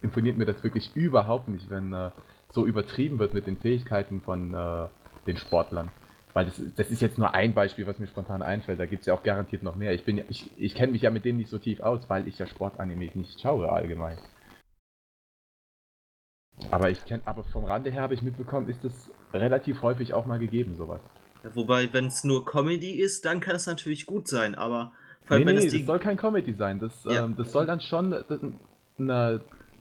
imponiert 0.00 0.38
mir 0.38 0.46
das 0.46 0.62
wirklich 0.62 0.94
überhaupt 0.94 1.48
nicht, 1.48 1.68
wenn 1.68 1.92
äh, 1.92 2.10
so 2.50 2.66
übertrieben 2.66 3.18
wird 3.18 3.34
mit 3.34 3.48
den 3.48 3.56
Fähigkeiten 3.56 4.20
von 4.20 4.54
äh, 4.54 4.86
den 5.26 5.36
Sportlern. 5.36 5.90
Weil 6.32 6.46
das, 6.46 6.60
das 6.76 6.90
ist 6.90 7.02
jetzt 7.02 7.18
nur 7.18 7.34
ein 7.34 7.54
Beispiel, 7.54 7.86
was 7.86 7.98
mir 7.98 8.06
spontan 8.06 8.42
einfällt. 8.42 8.78
Da 8.78 8.86
gibt 8.86 9.00
es 9.00 9.06
ja 9.06 9.14
auch 9.14 9.22
garantiert 9.22 9.62
noch 9.62 9.74
mehr. 9.74 9.92
Ich, 9.94 10.04
bin 10.04 10.22
ich, 10.28 10.50
ich 10.56 10.74
kenne 10.74 10.92
mich 10.92 11.02
ja 11.02 11.10
mit 11.10 11.24
denen 11.24 11.38
nicht 11.38 11.50
so 11.50 11.58
tief 11.58 11.80
aus, 11.80 12.08
weil 12.08 12.28
ich 12.28 12.38
ja 12.38 12.46
Sportanime 12.46 13.10
nicht 13.14 13.40
schaue 13.40 13.70
allgemein. 13.70 14.16
Aber 16.70 16.90
ich 16.90 17.04
kenne, 17.04 17.22
aber 17.24 17.42
vom 17.44 17.64
Rande 17.64 17.90
her 17.90 18.02
habe 18.02 18.14
ich 18.14 18.22
mitbekommen, 18.22 18.68
ist 18.68 18.84
das 18.84 19.10
relativ 19.32 19.82
häufig 19.82 20.12
auch 20.14 20.26
mal 20.26 20.38
gegeben, 20.38 20.76
sowas. 20.76 21.00
Ja, 21.42 21.54
wobei, 21.56 21.92
wenn 21.92 22.06
es 22.06 22.22
nur 22.22 22.44
Comedy 22.44 22.92
ist, 23.00 23.24
dann 23.24 23.40
kann 23.40 23.56
es 23.56 23.66
natürlich 23.66 24.04
gut 24.06 24.28
sein, 24.28 24.54
aber 24.54 24.92
vor 25.24 25.36
allem, 25.36 25.44
Nee, 25.44 25.46
wenn 25.48 25.56
nee, 25.56 25.66
es 25.66 25.72
das 25.72 25.80
die. 25.80 25.86
soll 25.86 25.98
kein 25.98 26.16
Comedy 26.16 26.52
sein. 26.52 26.78
Das, 26.78 26.92
Ja. 27.04 27.24
ähm, 27.24 27.34
das 27.36 27.50
soll 27.50 27.66
dann 27.66 27.80
schon 27.80 28.10
das, 28.10 28.40
na, 28.98 29.40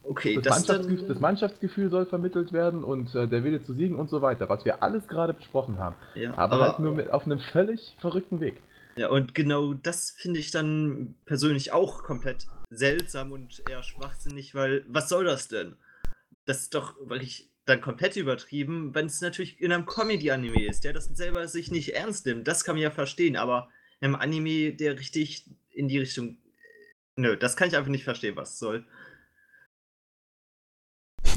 Okay, 0.10 0.40
das, 0.41 0.44
das, 0.44 0.68
Mannschaftsgefühl, 0.68 1.07
das 1.07 1.19
Mannschaftsgefühl 1.19 1.90
soll 1.91 2.06
vermittelt 2.07 2.52
werden 2.52 2.84
und 2.84 3.14
äh, 3.14 3.27
der 3.27 3.44
Wille 3.44 3.61
zu 3.61 3.76
siegen 3.76 3.95
und 3.95 4.10
so 4.10 4.23
weiter, 4.23 4.49
was 4.49 4.65
wir 4.65 4.81
alles 4.81 5.07
gerade 5.07 5.36
besprochen 5.36 5.77
haben. 5.77 5.95
ja, 6.15 6.36
Aber, 6.36 6.60
halt 6.61 6.80
nur 6.80 6.95
mit, 6.95 7.11
auf 7.11 7.27
einem 7.27 7.40
völlig 7.40 7.95
verrückten 7.99 8.40
Weg. 8.40 8.56
Ja, 8.95 9.10
und 9.10 9.36
genau 9.36 9.76
das 9.76 10.15
finde 10.18 10.40
ich 10.40 10.49
dann 10.49 11.14
persönlich 11.26 11.73
auch 11.73 12.02
komplett 12.02 12.48
seltsam 12.72 13.31
und 13.31 13.61
eher 13.69 13.84
schwachsinnig, 13.84 14.56
weil 14.56 14.84
was 14.88 15.10
soll 15.10 15.26
das 15.26 15.48
denn? 15.48 15.76
Das 16.45 16.61
ist 16.61 16.73
doch 16.73 16.95
wirklich 17.06 17.52
dann 17.65 17.80
komplett 17.80 18.15
übertrieben, 18.15 18.95
wenn 18.95 19.06
es 19.06 19.22
natürlich 19.22 19.61
in 19.61 19.72
einem 19.72 19.86
Comedy-Anime 19.86 20.65
ist, 20.65 20.86
der 20.86 20.94
das 20.94 21.06
selber 21.06 21.48
sich 21.48 21.69
nicht 21.69 21.94
ernst 21.94 22.26
nimmt. 22.26 22.48
Das 22.48 22.64
kann 22.64 22.73
man 22.73 22.81
ja 22.81 22.90
verstehen, 22.90 23.38
aber 23.38 23.69
in 24.02 24.07
einem 24.07 24.15
Anime, 24.15 24.73
der 24.73 24.98
richtig 24.98 25.45
in 25.69 25.88
die 25.88 25.99
Richtung. 25.99 26.38
Nö, 27.15 27.38
das 27.38 27.56
kann 27.56 27.68
ich 27.68 27.77
einfach 27.77 27.91
nicht 27.91 28.06
verstehen, 28.06 28.36
was 28.36 28.53
es 28.53 28.60
soll. 28.60 28.88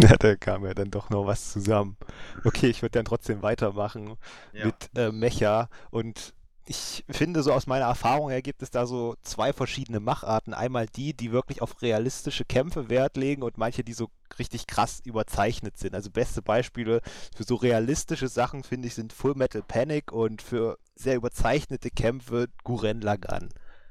Ja, 0.10 0.16
da 0.16 0.36
kam 0.36 0.64
ja 0.64 0.74
dann 0.74 0.90
doch 0.90 1.10
noch 1.10 1.26
was 1.26 1.52
zusammen. 1.52 1.96
Okay, 2.44 2.68
ich 2.68 2.82
würde 2.82 2.92
dann 2.98 3.04
trotzdem 3.04 3.42
weitermachen 3.42 4.16
Ja. 4.52 4.66
mit 4.66 4.90
äh, 4.96 5.12
Mecha 5.12 5.68
und 5.90 6.34
ich 6.64 7.04
finde, 7.10 7.42
so 7.42 7.52
aus 7.52 7.66
meiner 7.66 7.86
Erfahrung 7.86 8.30
her 8.30 8.40
gibt 8.40 8.62
es 8.62 8.70
da 8.70 8.86
so 8.86 9.16
zwei 9.22 9.52
verschiedene 9.52 9.98
Macharten. 9.98 10.54
Einmal 10.54 10.86
die, 10.86 11.12
die 11.12 11.32
wirklich 11.32 11.60
auf 11.60 11.82
realistische 11.82 12.44
Kämpfe 12.44 12.88
Wert 12.88 13.16
legen 13.16 13.42
und 13.42 13.58
manche, 13.58 13.82
die 13.82 13.92
so 13.94 14.10
richtig 14.38 14.68
krass 14.68 15.00
überzeichnet 15.04 15.76
sind. 15.76 15.94
Also 15.94 16.10
beste 16.10 16.40
Beispiele 16.40 17.00
für 17.34 17.42
so 17.42 17.56
realistische 17.56 18.28
Sachen, 18.28 18.62
finde 18.62 18.86
ich, 18.86 18.94
sind 18.94 19.12
Full 19.12 19.34
Metal 19.34 19.62
Panic 19.66 20.12
und 20.12 20.40
für 20.40 20.78
sehr 20.94 21.16
überzeichnete 21.16 21.90
Kämpfe 21.90 22.46
Guren 22.62 23.00
Lagann. 23.00 23.48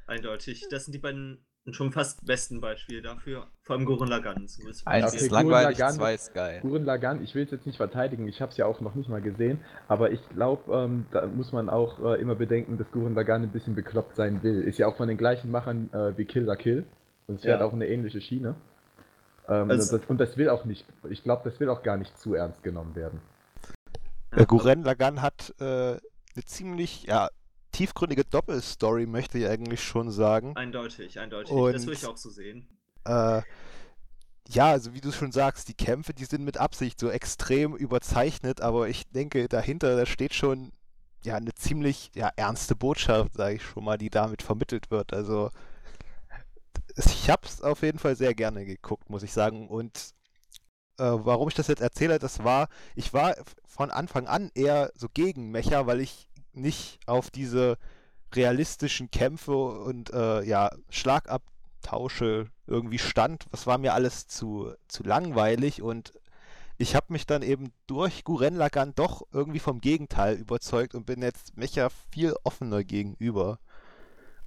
Eindeutig. 0.08 0.66
Das 0.70 0.86
sind 0.86 0.94
die 0.94 1.00
beiden 1.00 1.46
schon 1.70 1.92
fast 1.92 2.26
besten 2.26 2.60
Beispiele 2.60 3.02
dafür. 3.02 3.46
Vor 3.62 3.76
allem 3.76 3.86
Gurren 3.86 4.08
Lagann. 4.10 4.48
So 4.48 4.68
ist 4.68 4.86
Eins 4.88 5.08
Okay, 5.08 5.18
ist 5.18 5.30
Gurren 5.30 5.48
langweilig, 5.48 5.78
Lagann- 5.78 5.96
zwei 5.96 6.14
ist 6.16 6.34
geil. 6.34 6.60
Gurren 6.62 6.86
Lagann, 6.86 7.24
ich 7.24 7.36
will 7.36 7.44
es 7.46 7.52
jetzt 7.52 7.66
nicht 7.68 7.78
verteidigen, 7.78 8.28
ich 8.28 8.42
habe 8.42 8.52
es 8.52 8.58
ja 8.58 8.66
auch 8.66 8.82
noch 8.82 8.96
nicht 8.96 9.10
mal 9.10 9.22
gesehen, 9.22 9.60
aber 9.88 10.12
ich 10.12 10.28
glaube, 10.30 10.74
ähm, 10.76 11.06
da 11.12 11.28
muss 11.28 11.52
man 11.52 11.70
auch 11.70 12.00
äh, 12.04 12.20
immer 12.22 12.36
bedenken, 12.36 12.78
dass 12.78 12.90
Gurren 12.92 13.14
Lagann 13.14 13.44
ein 13.44 13.52
bisschen 13.52 13.76
bekloppt 13.76 14.16
sein 14.16 14.42
will. 14.44 14.62
Ist 14.64 14.80
ja 14.80 14.88
auch 14.88 14.98
von 14.98 15.08
den 15.08 15.18
gleichen 15.18 15.52
Machern 15.52 15.90
äh, 15.94 16.18
wie 16.18 16.26
Kill 16.26 16.44
la 16.44 16.56
Kill 16.56 16.86
und 17.28 17.36
es 17.36 17.42
fährt 17.44 17.60
Ja. 17.62 17.66
auch 17.68 17.74
eine 17.74 17.88
ähnliche 17.88 18.22
Schiene. 18.22 18.56
Ähm, 19.48 19.70
Also- 19.70 19.98
das, 19.98 20.08
und 20.08 20.18
das 20.20 20.38
will 20.38 20.50
auch 20.50 20.66
nicht, 20.66 20.86
ich 21.10 21.24
glaube, 21.24 21.48
das 21.50 21.60
will 21.60 21.70
auch 21.70 21.84
gar 21.84 21.98
nicht 21.98 22.18
zu 22.18 22.34
ernst 22.34 22.64
genommen 22.64 22.96
werden. 22.96 23.22
Äh, 24.32 24.46
Guren 24.46 24.84
Lagann 24.84 25.22
hat 25.22 25.54
äh, 25.60 25.64
eine 25.64 26.00
ziemlich 26.46 27.04
ja, 27.04 27.30
tiefgründige 27.72 28.24
Doppelstory, 28.26 29.06
möchte 29.06 29.38
ich 29.38 29.48
eigentlich 29.48 29.84
schon 29.84 30.12
sagen. 30.12 30.56
Eindeutig, 30.56 31.20
eindeutig. 31.20 31.52
Und- 31.52 31.74
das 31.74 31.86
würde 31.86 31.98
ich 31.98 32.06
auch 32.06 32.18
so 32.18 32.30
sehen. 32.30 32.68
Äh, 33.06 33.42
ja, 34.50 34.70
also 34.72 34.94
wie 34.94 35.02
du 35.02 35.12
schon 35.12 35.32
sagst, 35.32 35.70
die 35.70 35.74
Kämpfe, 35.74 36.14
die 36.14 36.26
sind 36.26 36.44
mit 36.44 36.58
Absicht 36.58 37.00
so 37.00 37.10
extrem 37.10 37.76
überzeichnet, 37.76 38.62
aber 38.62 38.90
ich 38.90 39.10
denke, 39.10 39.48
dahinter, 39.48 39.96
da 39.96 40.06
steht 40.06 40.34
schon 40.34 40.72
ja 41.24 41.36
eine 41.36 41.54
ziemlich 41.54 42.12
ja, 42.16 42.32
ernste 42.36 42.76
Botschaft, 42.76 43.36
sage 43.36 43.56
ich 43.56 43.64
schon 43.64 43.84
mal, 43.84 43.98
die 43.98 44.10
damit 44.10 44.42
vermittelt 44.42 44.92
wird. 44.92 45.14
Also 45.14 45.52
ich 46.98 47.30
habe 47.30 47.48
es 47.48 47.62
auf 47.62 47.82
jeden 47.84 48.00
Fall 48.00 48.16
sehr 48.16 48.34
gerne 48.34 48.66
geguckt, 48.66 49.10
muss 49.10 49.24
ich 49.24 49.32
sagen. 49.32 49.68
Und 49.70 50.14
äh, 50.98 51.04
warum 51.04 51.48
ich 51.48 51.54
das 51.56 51.68
jetzt 51.68 51.82
erzähle, 51.82 52.20
das 52.20 52.44
war, 52.44 52.68
ich 52.96 53.14
war 53.14 53.36
von 53.66 53.92
Anfang 53.92 54.28
an 54.28 54.52
eher 54.54 54.92
so 54.96 55.08
gegen 55.14 55.52
Mecha, 55.52 55.86
weil 55.88 56.02
ich 56.02 56.28
nicht 56.54 57.00
auf 57.06 57.30
diese 57.30 57.78
realistischen 58.34 59.12
Kämpfe 59.12 59.56
und 59.56 60.14
äh, 60.14 60.44
ja, 60.44 60.70
Schlagabtausche 60.90 62.48
irgendwie 62.68 63.00
stand. 63.00 63.46
Das 63.52 63.68
war 63.68 63.78
mir 63.78 63.94
alles 63.94 64.28
zu, 64.28 64.74
zu 64.88 65.04
langweilig 65.04 65.82
und 65.82 66.14
ich 66.78 66.96
habe 66.96 67.08
mich 67.10 67.28
dann 67.28 67.44
eben 67.44 67.72
durch 67.86 68.24
Guren 68.24 68.56
Lagann 68.56 68.94
doch 68.96 69.22
irgendwie 69.32 69.60
vom 69.60 69.82
Gegenteil 69.82 70.36
überzeugt 70.36 70.96
und 70.96 71.06
bin 71.06 71.22
jetzt 71.22 71.56
Mecha 71.56 71.90
viel 72.12 72.34
offener 72.44 72.84
gegenüber. 72.84 73.60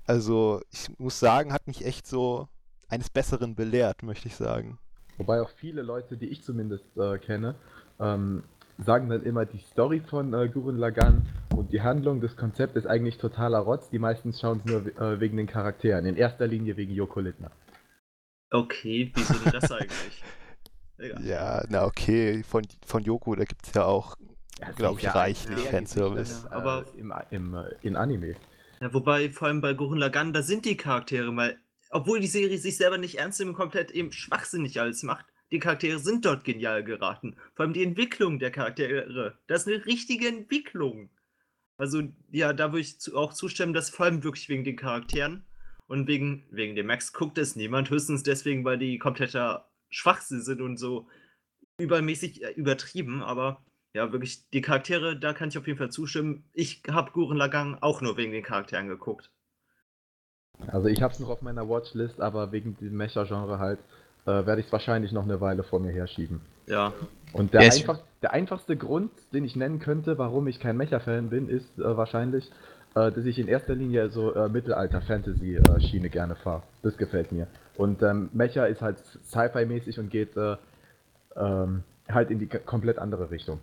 Also 0.05 0.60
ich 0.70 0.89
muss 0.98 1.20
sagen, 1.20 1.52
hat 1.52 1.66
mich 1.66 1.85
echt 1.85 2.06
so 2.06 2.48
eines 2.89 3.09
Besseren 3.09 3.55
belehrt, 3.55 4.02
möchte 4.02 4.28
ich 4.28 4.36
sagen. 4.36 4.78
Wobei 5.16 5.40
auch 5.40 5.51
viele 5.51 5.82
Leute, 5.82 6.16
die 6.16 6.26
ich 6.26 6.43
zumindest 6.43 6.85
äh, 6.97 7.18
kenne, 7.18 7.55
ähm, 8.01 8.43
sagen 8.85 9.09
dann 9.09 9.22
immer, 9.22 9.47
die 9.47 9.59
Story 9.59 10.01
von 10.01 10.35
äh, 10.35 10.48
Gurren 10.48 10.78
Lagann 10.78 11.26
die 11.74 11.82
Handlung, 11.82 12.20
das 12.20 12.36
Konzept 12.36 12.76
ist 12.76 12.86
eigentlich 12.86 13.18
totaler 13.18 13.59
Rotz. 13.59 13.90
Die 13.90 13.98
meisten 13.98 14.32
schauen 14.32 14.62
es 14.64 14.70
nur 14.70 14.86
äh, 14.96 15.18
wegen 15.18 15.36
den 15.36 15.48
Charakteren. 15.48 16.06
In 16.06 16.14
erster 16.14 16.46
Linie 16.46 16.76
wegen 16.76 16.94
Joko 16.94 17.18
Littner. 17.18 17.51
Okay, 18.52 19.10
wieso 19.12 19.34
denn 19.34 19.52
das 19.52 19.72
eigentlich? 19.72 20.22
Egal. 20.98 21.24
Ja, 21.26 21.64
na 21.68 21.84
okay, 21.84 22.44
von, 22.44 22.62
von 22.86 23.02
Yoko, 23.02 23.34
da 23.34 23.44
gibt 23.44 23.66
es 23.66 23.74
ja 23.74 23.84
auch, 23.86 24.16
Ja, 24.60 24.70
glaube 24.70 25.01
ich, 25.01 25.06
ja 25.06 25.10
reichlich 25.10 25.59
sehr 25.59 25.70
Fanservice. 25.72 26.46
Aber- 26.52 26.84
äh, 26.94 27.01
im, 27.01 27.12
im, 27.30 27.55
äh, 27.55 27.74
in 27.82 27.96
Anime. 27.96 28.36
Ja, 28.80 28.94
wobei, 28.94 29.28
vor 29.30 29.48
allem 29.48 29.60
bei 29.60 29.74
Gurren 29.74 29.98
Lagann, 29.98 30.32
da 30.32 30.42
sind 30.42 30.66
die 30.66 30.76
Charaktere 30.76 31.32
mal, 31.32 31.56
obwohl 31.90 32.20
die 32.20 32.28
Serie 32.28 32.59
sich 32.59 32.76
selber 32.76 32.98
nicht 32.98 33.18
ernst 33.18 33.40
nimmt, 33.40 33.56
komplett 33.56 33.90
eben 33.90 34.12
schwachsinnig 34.12 34.80
alles 34.80 35.02
macht, 35.02 35.26
die 35.51 35.59
Charaktere 35.59 35.98
sind 35.98 36.24
dort 36.24 36.44
genial 36.44 36.84
geraten. 36.84 37.34
Vor 37.55 37.64
allem 37.64 37.74
die 37.74 37.82
Entwicklung 37.82 38.38
der 38.38 38.52
Charaktere, 38.52 39.36
das 39.48 39.62
ist 39.62 39.68
eine 39.68 39.84
richtige 39.86 40.28
Entwicklung. 40.28 41.10
Also, 41.76 42.02
ja, 42.30 42.52
da 42.52 42.72
würde 42.72 42.80
ich 42.80 43.01
zu, 43.01 43.16
auch 43.16 43.32
zustimmen, 43.32 43.74
dass 43.74 43.90
vor 43.90 44.06
allem 44.06 44.22
wirklich 44.22 44.48
wegen 44.48 44.64
den 44.64 44.76
Charakteren 44.76 45.44
und 45.86 46.06
wegen, 46.06 46.46
wegen 46.51 46.76
dem 46.76 46.86
Max 46.86 47.12
guckt 47.12 47.38
es 47.38 47.56
niemand, 47.56 47.90
höchstens 47.90 48.22
deswegen, 48.22 48.64
weil 48.64 48.78
die 48.78 48.98
kompletter 48.98 49.68
Schwachsinn 49.90 50.42
sind 50.42 50.60
und 50.60 50.76
so 50.76 51.09
übermäßig 51.78 52.42
äh, 52.42 52.51
übertrieben, 52.52 53.22
aber 53.22 53.64
ja, 53.94 54.10
wirklich, 54.12 54.48
die 54.51 54.60
Charaktere, 54.60 55.16
da 55.16 55.32
kann 55.32 55.48
ich 55.48 55.59
auf 55.59 55.66
jeden 55.66 55.78
Fall 55.78 55.90
zustimmen. 55.90 56.44
Ich 56.52 56.82
habe 56.90 57.12
Guren 57.12 57.36
Lagang 57.36 57.78
auch 57.80 58.01
nur 58.01 58.16
wegen 58.16 58.32
den 58.32 58.42
Charakteren 58.42 58.88
geguckt. 58.88 59.30
Also 60.66 60.88
ich 60.88 61.02
hab's 61.02 61.20
noch 61.20 61.28
auf 61.28 61.42
meiner 61.42 61.68
Watchlist, 61.68 62.20
aber 62.20 62.51
wegen 62.52 62.76
dem 62.78 62.96
Mecha-Genre 62.96 63.59
halt 63.59 63.78
äh, 64.26 64.46
werde 64.46 64.60
ich 64.60 64.66
es 64.66 64.72
wahrscheinlich 64.72 65.12
noch 65.12 65.24
eine 65.24 65.40
Weile 65.40 65.62
vor 65.62 65.80
mir 65.80 65.92
herschieben. 65.92 66.40
Ja. 66.66 66.92
Und 67.35 67.52
der, 67.52 67.62
ich- 67.66 67.82
einfach, 67.82 68.01
der 68.23 68.32
einfachste 68.32 68.77
Grund, 68.77 69.11
den 69.32 69.44
ich 69.44 69.56
nennen 69.56 69.81
könnte, 69.81 70.16
warum 70.19 70.47
ich 70.47 70.61
kein 70.61 70.77
Mecha-Fan 70.77 71.28
bin, 71.31 71.48
ist 71.48 71.78
äh, 71.78 71.97
wahrscheinlich, 71.97 72.51
äh, 72.94 73.11
dass 73.12 73.24
ich 73.27 73.39
in 73.39 73.48
erster 73.48 73.74
Linie 73.74 74.09
so 74.09 74.32
äh, 74.35 74.48
Mittelalter-Fantasy-Schiene 74.48 76.09
gerne 76.11 76.36
fahre. 76.36 76.62
Das 76.82 76.97
gefällt 76.97 77.32
mir. 77.32 77.47
Und 77.77 78.02
ähm, 78.02 78.31
Mecha 78.32 78.66
ist 78.66 78.81
halt 78.82 78.98
Sci-Fi-mäßig 79.27 79.98
und 79.98 80.11
geht 80.11 80.36
äh, 80.36 80.56
ähm, 81.36 81.82
halt 82.09 82.31
in 82.31 82.39
die 82.39 82.47
komplett 82.47 82.98
andere 82.98 83.31
Richtung. 83.31 83.59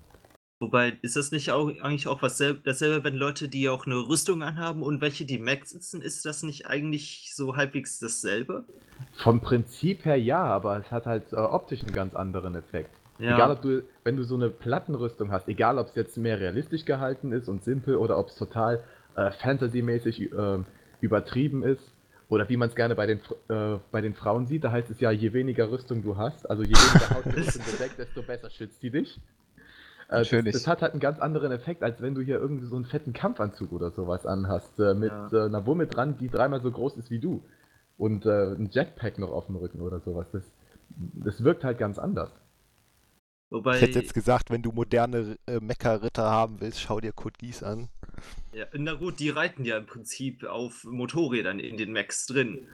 Wobei, 0.59 0.93
ist 1.01 1.15
das 1.15 1.31
nicht 1.31 1.49
auch, 1.51 1.69
eigentlich 1.81 2.07
auch 2.07 2.21
was 2.21 2.39
selb- 2.39 2.59
dasselbe, 2.65 3.03
wenn 3.03 3.15
Leute, 3.15 3.47
die 3.49 3.67
auch 3.69 3.87
eine 3.87 3.95
Rüstung 3.95 4.43
anhaben 4.43 4.83
und 4.83 5.01
welche, 5.01 5.25
die 5.25 5.39
Max 5.39 5.71
sitzen, 5.71 6.01
ist 6.03 6.23
das 6.25 6.43
nicht 6.43 6.67
eigentlich 6.67 7.31
so 7.33 7.55
halbwegs 7.55 7.97
dasselbe? 7.97 8.65
Vom 9.23 9.39
Prinzip 9.41 10.05
her 10.05 10.17
ja, 10.17 10.43
aber 10.43 10.77
es 10.77 10.91
hat 10.91 11.07
halt 11.07 11.33
äh, 11.33 11.37
optisch 11.37 11.81
einen 11.81 11.93
ganz 11.93 12.13
anderen 12.15 12.53
Effekt. 12.53 12.91
Ja. 13.21 13.35
Egal 13.35 13.51
ob 13.51 13.61
du, 13.61 13.83
wenn 14.03 14.17
du 14.17 14.23
so 14.23 14.35
eine 14.35 14.49
Plattenrüstung 14.49 15.31
hast, 15.31 15.47
egal 15.47 15.77
ob 15.77 15.87
es 15.87 15.95
jetzt 15.95 16.17
mehr 16.17 16.39
realistisch 16.39 16.85
gehalten 16.85 17.31
ist 17.31 17.47
und 17.47 17.63
simpel 17.63 17.95
oder 17.95 18.17
ob 18.17 18.29
es 18.29 18.35
total 18.35 18.83
äh, 19.15 19.31
fantasymäßig 19.31 20.31
äh, 20.31 20.57
übertrieben 21.01 21.63
ist 21.63 21.83
oder 22.29 22.49
wie 22.49 22.57
man 22.57 22.69
es 22.69 22.75
gerne 22.75 22.95
bei 22.95 23.05
den, 23.05 23.19
äh, 23.49 23.77
bei 23.91 24.01
den 24.01 24.15
Frauen 24.15 24.47
sieht, 24.47 24.63
da 24.63 24.71
heißt 24.71 24.89
es 24.89 24.99
ja, 24.99 25.11
je 25.11 25.33
weniger 25.33 25.69
Rüstung 25.71 26.01
du 26.01 26.17
hast, 26.17 26.49
also 26.49 26.63
je 26.63 26.69
weniger 26.69 27.15
Haut 27.15 27.25
die 27.25 27.39
Rüstung 27.39 27.61
bedeckt, 27.69 27.99
desto 27.99 28.23
besser 28.23 28.49
schützt 28.49 28.81
die 28.81 28.89
dich. 28.89 29.17
Äh, 29.17 29.21
das, 30.19 30.31
Natürlich. 30.31 30.53
das 30.53 30.67
hat 30.67 30.81
halt 30.81 30.93
einen 30.93 30.99
ganz 31.01 31.19
anderen 31.19 31.51
Effekt, 31.51 31.83
als 31.83 32.01
wenn 32.01 32.15
du 32.15 32.21
hier 32.21 32.39
irgendwie 32.39 32.65
so 32.65 32.75
einen 32.75 32.85
fetten 32.85 33.13
Kampfanzug 33.13 33.71
oder 33.71 33.91
sowas 33.91 34.25
anhast, 34.25 34.79
äh, 34.79 34.93
mit 34.93 35.11
Ja. 35.11 35.29
äh, 35.31 35.45
einer 35.45 35.65
Wumme 35.65 35.87
dran, 35.87 36.17
die 36.17 36.29
dreimal 36.29 36.61
so 36.61 36.71
groß 36.71 36.97
ist 36.97 37.11
wie 37.11 37.19
du. 37.19 37.43
Und 37.97 38.25
äh, 38.25 38.53
ein 38.53 38.69
Jetpack 38.71 39.19
noch 39.19 39.31
auf 39.31 39.45
dem 39.45 39.57
Rücken 39.57 39.79
oder 39.81 39.99
sowas. 39.99 40.25
Das, 40.31 40.43
das 41.13 41.43
wirkt 41.43 41.63
halt 41.63 41.77
ganz 41.77 41.99
anders. 41.99 42.31
Wobei, 43.51 43.75
Ich 43.75 43.81
hätte 43.81 43.99
jetzt 43.99 44.13
gesagt, 44.13 44.49
wenn 44.49 44.61
du 44.61 44.71
moderne 44.71 45.37
äh, 45.47 45.59
Mecha-Ritter 45.59 46.23
haben 46.29 46.61
willst, 46.61 46.81
schau 46.81 46.99
dir 46.99 47.11
Code 47.13 47.37
Geass 47.39 47.63
an. 47.63 47.89
ja, 48.53 48.65
na 48.73 48.93
gut, 48.93 49.19
die 49.19 49.29
reiten 49.29 49.65
ja 49.65 49.77
im 49.77 49.85
Prinzip 49.85 50.43
auf 50.43 50.83
Motorrädern 50.83 51.59
in 51.59 51.77
den 51.77 51.91
Max 51.93 52.25
drin. 52.25 52.67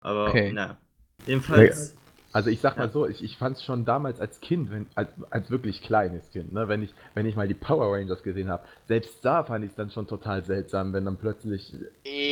Aber, 0.00 0.28
Okay. 0.30 0.52
na. 0.52 0.76
Jedenfalls, 1.26 1.94
Also 2.32 2.50
ich 2.50 2.60
sag 2.60 2.76
mal 2.76 2.84
Ja. 2.86 2.92
so, 2.92 3.06
ich, 3.08 3.24
ich 3.24 3.38
fand 3.38 3.56
es 3.56 3.64
schon 3.64 3.84
damals 3.86 4.20
als 4.20 4.40
Kind, 4.40 4.70
wenn, 4.70 4.86
als, 4.94 5.08
als 5.30 5.50
wirklich 5.50 5.80
kleines 5.82 6.30
Kind, 6.32 6.52
ne, 6.52 6.68
wenn 6.68 6.82
ich, 6.82 6.92
wenn 7.14 7.24
ich 7.26 7.34
mal 7.34 7.48
die 7.48 7.54
Power 7.54 7.96
Rangers 7.96 8.22
gesehen 8.22 8.50
habe, 8.50 8.62
selbst 8.88 9.24
da 9.24 9.42
fand 9.42 9.64
ich 9.64 9.70
es 9.70 9.76
dann 9.76 9.90
schon 9.90 10.06
total 10.06 10.44
seltsam, 10.44 10.92
wenn 10.92 11.06
dann 11.06 11.16
plötzlich 11.16 11.72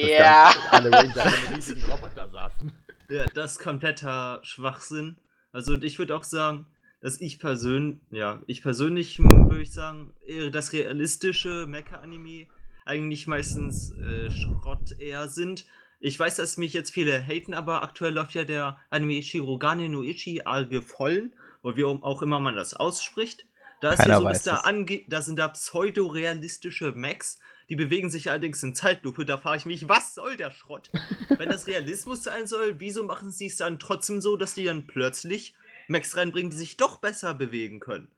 das 0.02 0.10
Ja. 0.10 0.52
ganze, 0.52 0.72
alle 0.72 0.90
Ranger 0.90 1.24
in 1.26 1.34
einem 1.34 1.46
riesigen 1.54 1.82
Roboter 1.84 2.28
saßen. 2.28 2.70
Ja, 3.14 3.26
das 3.32 3.52
ist 3.52 3.58
kompletter 3.60 4.40
Schwachsinn. 4.42 5.16
Also 5.52 5.74
und 5.74 5.84
ich 5.84 6.00
würde 6.00 6.16
auch 6.16 6.24
sagen, 6.24 6.66
dass 7.00 7.20
ich 7.20 7.38
persönlich, 7.38 8.00
ja, 8.10 8.42
ich 8.48 8.60
persönlich 8.60 9.20
würde 9.20 9.62
ich 9.62 9.72
sagen, 9.72 10.12
eher 10.26 10.50
das 10.50 10.72
realistische 10.72 11.66
Mecha-Anime 11.68 12.48
eigentlich 12.84 13.28
meistens 13.28 13.92
äh, 13.92 14.32
Schrott 14.32 14.98
eher 14.98 15.28
sind. 15.28 15.64
Ich 16.00 16.18
weiß, 16.18 16.34
dass 16.34 16.56
mich 16.56 16.72
jetzt 16.72 16.90
viele 16.90 17.24
haten, 17.24 17.54
aber 17.54 17.84
aktuell 17.84 18.14
läuft 18.14 18.34
ja 18.34 18.42
der 18.42 18.78
Anime 18.90 19.22
Shirogane 19.22 19.88
no 19.88 20.02
Ichi 20.02 20.42
Algevollen, 20.42 21.34
oder 21.62 21.76
wie 21.76 21.84
auch 21.84 22.20
immer 22.20 22.40
man 22.40 22.56
das 22.56 22.74
ausspricht. 22.74 23.46
Da 23.80 23.92
ist 23.92 24.04
ja 24.04 24.18
so, 24.18 24.50
da, 24.50 24.62
da 25.06 25.22
sind 25.22 25.38
da 25.38 25.48
pseudo-realistische 25.48 26.90
Mechs, 26.92 27.38
die 27.68 27.76
bewegen 27.76 28.10
sich 28.10 28.30
allerdings 28.30 28.62
in 28.62 28.74
Zeitlupe. 28.74 29.24
Da 29.24 29.38
frage 29.38 29.58
ich 29.58 29.66
mich, 29.66 29.88
was 29.88 30.14
soll 30.14 30.36
der 30.36 30.50
Schrott? 30.50 30.90
Wenn 31.28 31.48
das 31.48 31.66
Realismus 31.66 32.22
sein 32.22 32.46
soll, 32.46 32.80
wieso 32.80 33.04
machen 33.04 33.30
sie 33.30 33.46
es 33.46 33.56
dann 33.56 33.78
trotzdem 33.78 34.20
so, 34.20 34.36
dass 34.36 34.54
die 34.54 34.64
dann 34.64 34.86
plötzlich 34.86 35.54
Mechs 35.88 36.16
reinbringen, 36.16 36.50
die 36.50 36.56
sich 36.56 36.76
doch 36.76 36.98
besser 36.98 37.34
bewegen 37.34 37.80
können? 37.80 38.08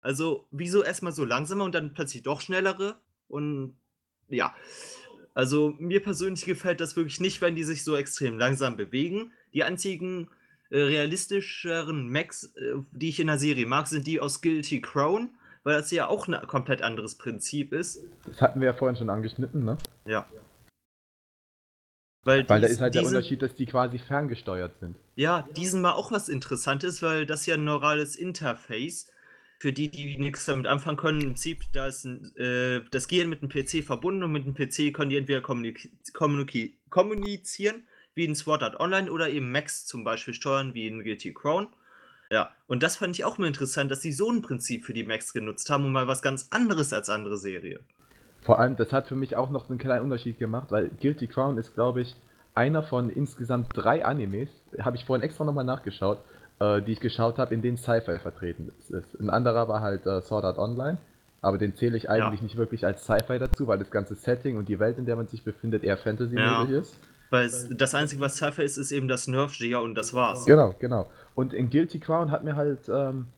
Also, 0.00 0.46
wieso 0.50 0.82
erstmal 0.82 1.12
so 1.12 1.24
langsamer 1.24 1.64
und 1.64 1.74
dann 1.74 1.94
plötzlich 1.94 2.22
doch 2.22 2.40
schnellere? 2.40 3.00
Und 3.26 3.76
ja, 4.28 4.54
also 5.34 5.74
mir 5.78 6.02
persönlich 6.02 6.44
gefällt 6.44 6.80
das 6.80 6.96
wirklich 6.96 7.20
nicht, 7.20 7.40
wenn 7.40 7.56
die 7.56 7.64
sich 7.64 7.84
so 7.84 7.96
extrem 7.96 8.38
langsam 8.38 8.76
bewegen. 8.76 9.32
Die 9.54 9.64
einzigen 9.64 10.28
äh, 10.70 10.80
realistischeren 10.80 12.08
Mechs, 12.08 12.52
äh, 12.56 12.74
die 12.92 13.08
ich 13.08 13.20
in 13.20 13.28
der 13.28 13.38
Serie 13.38 13.66
mag, 13.66 13.86
sind 13.86 14.06
die 14.06 14.20
aus 14.20 14.40
Guilty 14.42 14.80
Crown, 14.80 15.30
weil 15.68 15.76
das 15.76 15.90
ja 15.90 16.06
auch 16.08 16.26
ein 16.28 16.46
komplett 16.46 16.80
anderes 16.80 17.16
Prinzip 17.16 17.74
ist. 17.74 18.00
Das 18.26 18.40
hatten 18.40 18.60
wir 18.60 18.68
ja 18.68 18.72
vorhin 18.72 18.96
schon 18.96 19.10
angeschnitten, 19.10 19.64
ne? 19.66 19.76
Ja. 20.06 20.26
Weil, 22.24 22.48
Weil 22.48 22.60
da 22.62 22.66
dies- 22.66 22.76
ist 22.76 22.80
halt 22.80 22.94
der 22.94 23.02
die 23.02 23.08
sind- 23.08 23.16
Unterschied, 23.16 23.42
dass 23.42 23.54
die 23.54 23.66
quasi 23.66 23.98
ferngesteuert 23.98 24.78
sind. 24.80 24.96
Ja, 25.14 25.42
diesen 25.56 25.80
mal 25.82 25.92
auch 25.92 26.10
was 26.10 26.28
Interessantes, 26.30 27.02
weil 27.02 27.26
das 27.26 27.44
ja 27.46 27.54
ein 27.54 27.64
neurales 27.64 28.16
Interface. 28.16 29.10
Für 29.60 29.72
die, 29.72 29.88
die 29.90 30.16
nichts 30.18 30.46
damit 30.46 30.66
anfangen 30.68 30.96
können, 30.96 31.20
im 31.20 31.26
Prinzip, 31.30 31.64
da 31.72 31.88
ist 31.88 32.04
ein, 32.04 32.34
äh, 32.36 32.80
das 32.92 33.08
Gehirn 33.08 33.28
mit 33.28 33.42
dem 33.42 33.48
PC 33.48 33.84
verbunden 33.84 34.22
und 34.22 34.32
mit 34.32 34.46
dem 34.46 34.54
PC 34.54 34.92
können 34.94 35.10
die 35.10 35.16
entweder 35.16 35.40
kommunik 35.42 35.90
kommunizieren, 36.90 37.86
wie 38.14 38.24
in 38.24 38.34
Sword 38.36 38.62
Art 38.62 38.78
Online, 38.80 39.10
oder 39.10 39.28
eben 39.28 39.50
Max 39.52 39.84
zum 39.84 40.02
Beispiel 40.04 40.32
steuern, 40.32 40.72
wie 40.74 40.86
in 40.86 41.02
Guilty 41.02 41.34
Crown. 41.34 41.66
Ja, 42.30 42.50
und 42.66 42.82
das 42.82 42.96
fand 42.96 43.14
ich 43.14 43.24
auch 43.24 43.38
mal 43.38 43.46
interessant, 43.46 43.90
dass 43.90 44.02
sie 44.02 44.12
so 44.12 44.30
ein 44.30 44.42
Prinzip 44.42 44.84
für 44.84 44.92
die 44.92 45.04
Max 45.04 45.32
genutzt 45.32 45.70
haben 45.70 45.84
und 45.86 45.92
mal 45.92 46.06
was 46.06 46.20
ganz 46.20 46.48
anderes 46.50 46.92
als 46.92 47.08
andere 47.08 47.38
Serie. 47.38 47.80
Vor 48.42 48.58
allem, 48.58 48.76
das 48.76 48.92
hat 48.92 49.06
für 49.06 49.16
mich 49.16 49.36
auch 49.36 49.50
noch 49.50 49.68
einen 49.68 49.78
kleinen 49.78 50.04
Unterschied 50.04 50.38
gemacht, 50.38 50.70
weil 50.70 50.90
Guilty 51.00 51.26
Crown 51.26 51.58
ist, 51.58 51.74
glaube 51.74 52.02
ich, 52.02 52.14
einer 52.54 52.82
von 52.82 53.08
insgesamt 53.08 53.68
drei 53.74 54.04
Animes, 54.04 54.48
habe 54.80 54.96
ich 54.96 55.04
vorhin 55.04 55.22
extra 55.22 55.44
nochmal 55.44 55.64
nachgeschaut, 55.64 56.18
äh, 56.60 56.82
die 56.82 56.92
ich 56.92 57.00
geschaut 57.00 57.38
habe, 57.38 57.54
in 57.54 57.62
denen 57.62 57.76
Sci-Fi 57.76 58.18
vertreten 58.18 58.72
ist. 58.90 59.20
Ein 59.20 59.30
anderer 59.30 59.68
war 59.68 59.80
halt 59.80 60.06
äh, 60.06 60.20
Sword 60.20 60.44
Art 60.44 60.58
Online, 60.58 60.98
aber 61.40 61.56
den 61.56 61.76
zähle 61.76 61.96
ich 61.96 62.10
eigentlich 62.10 62.42
nicht 62.42 62.56
wirklich 62.56 62.84
als 62.84 63.04
Sci-Fi 63.04 63.38
dazu, 63.38 63.66
weil 63.68 63.78
das 63.78 63.90
ganze 63.90 64.16
Setting 64.16 64.56
und 64.56 64.68
die 64.68 64.78
Welt, 64.78 64.98
in 64.98 65.06
der 65.06 65.16
man 65.16 65.28
sich 65.28 65.44
befindet, 65.44 65.84
eher 65.84 65.96
Fantasy-mäßig 65.96 66.70
Ja. 66.70 66.80
ist. 66.80 66.98
Weil 67.30 67.50
das 67.70 67.94
Einzige, 67.94 68.22
was 68.22 68.36
Sci-Fi 68.36 68.62
ist, 68.62 68.78
ist 68.78 68.90
eben 68.90 69.06
das 69.06 69.28
Nerf-Gear 69.28 69.82
und 69.82 69.94
das 69.94 70.14
war's. 70.14 70.46
Genau, 70.46 70.74
genau. 70.78 71.10
Und 71.38 71.54
in 71.54 71.70
Guilty 71.70 72.00
Crown 72.00 72.32
hat 72.32 72.42
mir 72.42 72.56
halt, 72.56 72.88
ähm, 72.88 73.28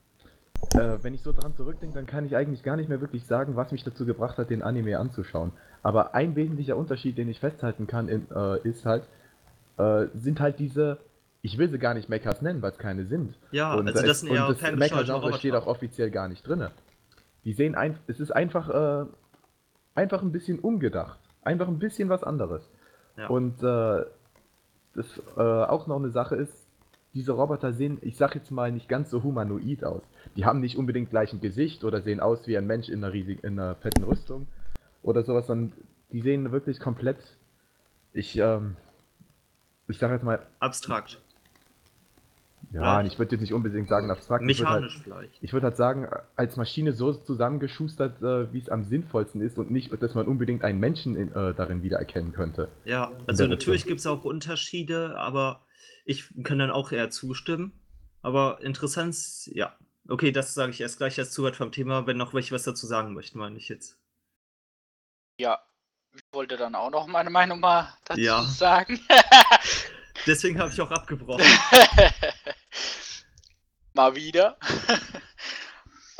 äh, 0.75 0.97
wenn 1.03 1.13
ich 1.13 1.21
so 1.21 1.33
dran 1.33 1.55
zurückdenke, 1.55 1.95
dann 1.95 2.07
kann 2.07 2.25
ich 2.25 2.35
eigentlich 2.35 2.63
gar 2.63 2.77
nicht 2.77 2.89
mehr 2.89 3.03
wirklich 3.03 3.27
sagen, 3.27 3.57
was 3.57 3.73
mich 3.73 3.85
dazu 3.85 4.07
gebracht 4.07 4.39
hat, 4.39 4.49
den 4.49 4.63
Anime 4.63 4.99
anzuschauen. 4.99 5.53
Aber 5.83 6.15
ein 6.15 6.35
wesentlicher 6.35 6.79
Unterschied, 6.79 7.19
den 7.19 7.29
ich 7.29 7.41
festhalten 7.41 7.87
kann, 7.87 8.09
in, 8.09 8.27
äh, 8.35 8.59
ist 8.67 8.87
halt, 8.87 9.03
äh, 9.77 10.07
sind 10.15 10.41
halt 10.41 10.59
diese, 10.59 10.97
ich 11.43 11.59
will 11.59 11.69
sie 11.69 11.79
gar 11.79 11.93
nicht 11.93 12.09
Mechas 12.09 12.41
nennen, 12.41 12.63
weil 12.63 12.71
es 12.71 12.79
keine 12.79 13.05
sind. 13.05 13.35
Ja, 13.51 13.75
und, 13.75 13.87
also 13.87 14.03
das 14.03 14.21
sind 14.21 14.31
und 14.31 14.37
eher 14.37 14.49
das 14.49 14.63
Mecha-Genre 14.63 15.35
steht 15.35 15.55
auch 15.55 15.67
offiziell 15.67 16.11
gar 16.11 16.29
nicht 16.29 16.49
drin. 16.49 16.69
Die 17.45 17.53
sehen 17.53 17.75
ein, 17.75 17.99
es 18.07 18.19
ist 18.19 18.31
einfach, 18.31 18.71
äh, 18.71 19.07
einfach 19.95 20.23
ein 20.23 20.33
bisschen 20.33 20.59
umgedacht. 20.59 21.19
Einfach 21.43 21.69
ein 21.69 21.79
bisschen 21.79 22.09
was 22.09 22.25
anderes. 22.25 22.67
Ja. 23.19 23.27
Und 23.27 23.63
äh, 23.63 24.07
das 24.95 25.23
äh, 25.37 25.41
auch 25.43 25.87
noch 25.87 25.97
eine 25.97 26.09
Sache 26.09 26.37
ist, 26.37 26.60
diese 27.15 27.33
Roboter 27.33 27.73
sehen, 27.73 27.99
ich 28.03 28.17
sag 28.17 28.35
jetzt 28.35 28.51
mal, 28.51 28.71
nicht 28.71 28.89
ganz 28.89 29.11
so 29.11 29.23
humanoid 29.23 29.85
aus. 29.85 30.03
Die 30.37 30.45
haben 30.45 30.61
nicht 30.61 30.77
unbedingt 30.77 31.11
gleich 31.11 31.33
ein 31.33 31.41
Gesicht 31.41 31.85
oder 31.85 32.03
sehen 32.03 32.21
aus 32.21 32.47
wie 32.47 32.57
ein 32.57 32.67
Mensch 32.67 32.89
in 32.89 33.03
einer 33.03 33.13
riesigen, 33.13 33.45
in 33.45 33.59
einer 33.59 33.75
fetten 33.77 34.05
Rüstung 34.05 34.47
oder 35.03 35.25
sowas, 35.25 35.47
sondern 35.47 35.73
die 36.13 36.21
sehen 36.21 36.53
wirklich 36.53 36.79
komplett, 36.79 37.19
ich, 38.13 38.37
ähm, 38.37 38.77
ich 39.89 39.99
sag 39.99 40.13
jetzt 40.13 40.23
mal, 40.23 40.47
Abstrakt. 40.61 41.21
ja, 42.73 43.03
ich 43.03 43.19
würde 43.19 43.33
jetzt 43.33 43.41
nicht 43.41 43.55
unbedingt 43.55 43.89
sagen 43.89 44.09
abstrakt, 44.11 44.45
ich 44.49 44.65
halt, 44.65 44.83
Mechanisch 44.83 45.03
vielleicht. 45.03 45.43
ich 45.43 45.53
würde 45.53 45.67
halt 45.67 45.77
sagen, 45.77 46.09
als 46.37 46.57
Maschine 46.57 46.93
so 46.93 47.13
zusammengeschustert, 47.13 48.23
äh, 48.23 48.53
wie 48.53 48.59
es 48.59 48.69
am 48.69 48.85
sinnvollsten 48.85 49.41
ist 49.41 49.59
und 49.59 49.73
nicht, 49.73 49.91
dass 50.01 50.15
man 50.15 50.27
unbedingt 50.27 50.63
einen 50.63 50.79
Menschen 50.79 51.17
in, 51.17 51.33
äh, 51.33 51.55
darin 51.55 51.83
wiedererkennen 51.83 52.33
könnte. 52.33 52.69
Ja, 52.85 53.11
also 53.27 53.49
natürlich 53.49 53.85
gibt 53.85 53.99
es 53.99 54.07
auch 54.07 54.25
Unterschiede, 54.25 55.19
aber 55.19 55.61
ich 56.05 56.29
kann 56.45 56.59
dann 56.59 56.71
auch 56.71 56.93
eher 56.93 57.11
zustimmen. 57.11 57.73
Aber 58.23 58.61
interessant, 58.63 59.17
ja. 59.47 59.77
Okay, 60.09 60.33
das 60.33 60.55
sage 60.55 60.73
ich 60.73 60.81
erst 60.81 60.99
gleich 60.99 61.19
als 61.19 61.31
zu 61.31 61.45
weit 61.45 61.57
vom 61.57 61.73
Thema, 61.73 62.07
wenn 62.07 62.17
noch 62.17 62.35
welche 62.35 62.55
was 62.55 62.65
dazu 62.65 62.87
sagen 62.87 63.15
möchten, 63.15 63.39
meine 63.39 63.57
ich 63.57 63.69
jetzt. 63.69 63.97
Ja, 65.39 65.59
ich 66.15 66.23
wollte 66.33 66.57
dann 66.57 66.75
auch 66.75 66.91
noch 66.91 67.07
meine 67.07 67.31
Meinung 67.31 67.61
mal 67.61 67.95
dazu 68.05 68.21
Ja. 68.21 68.43
sagen. 68.43 69.01
Deswegen 70.27 70.59
habe 70.59 70.71
ich 70.71 70.81
auch 70.81 70.91
abgebrochen. 70.91 71.45
mal 73.95 74.15
wieder. 74.15 74.57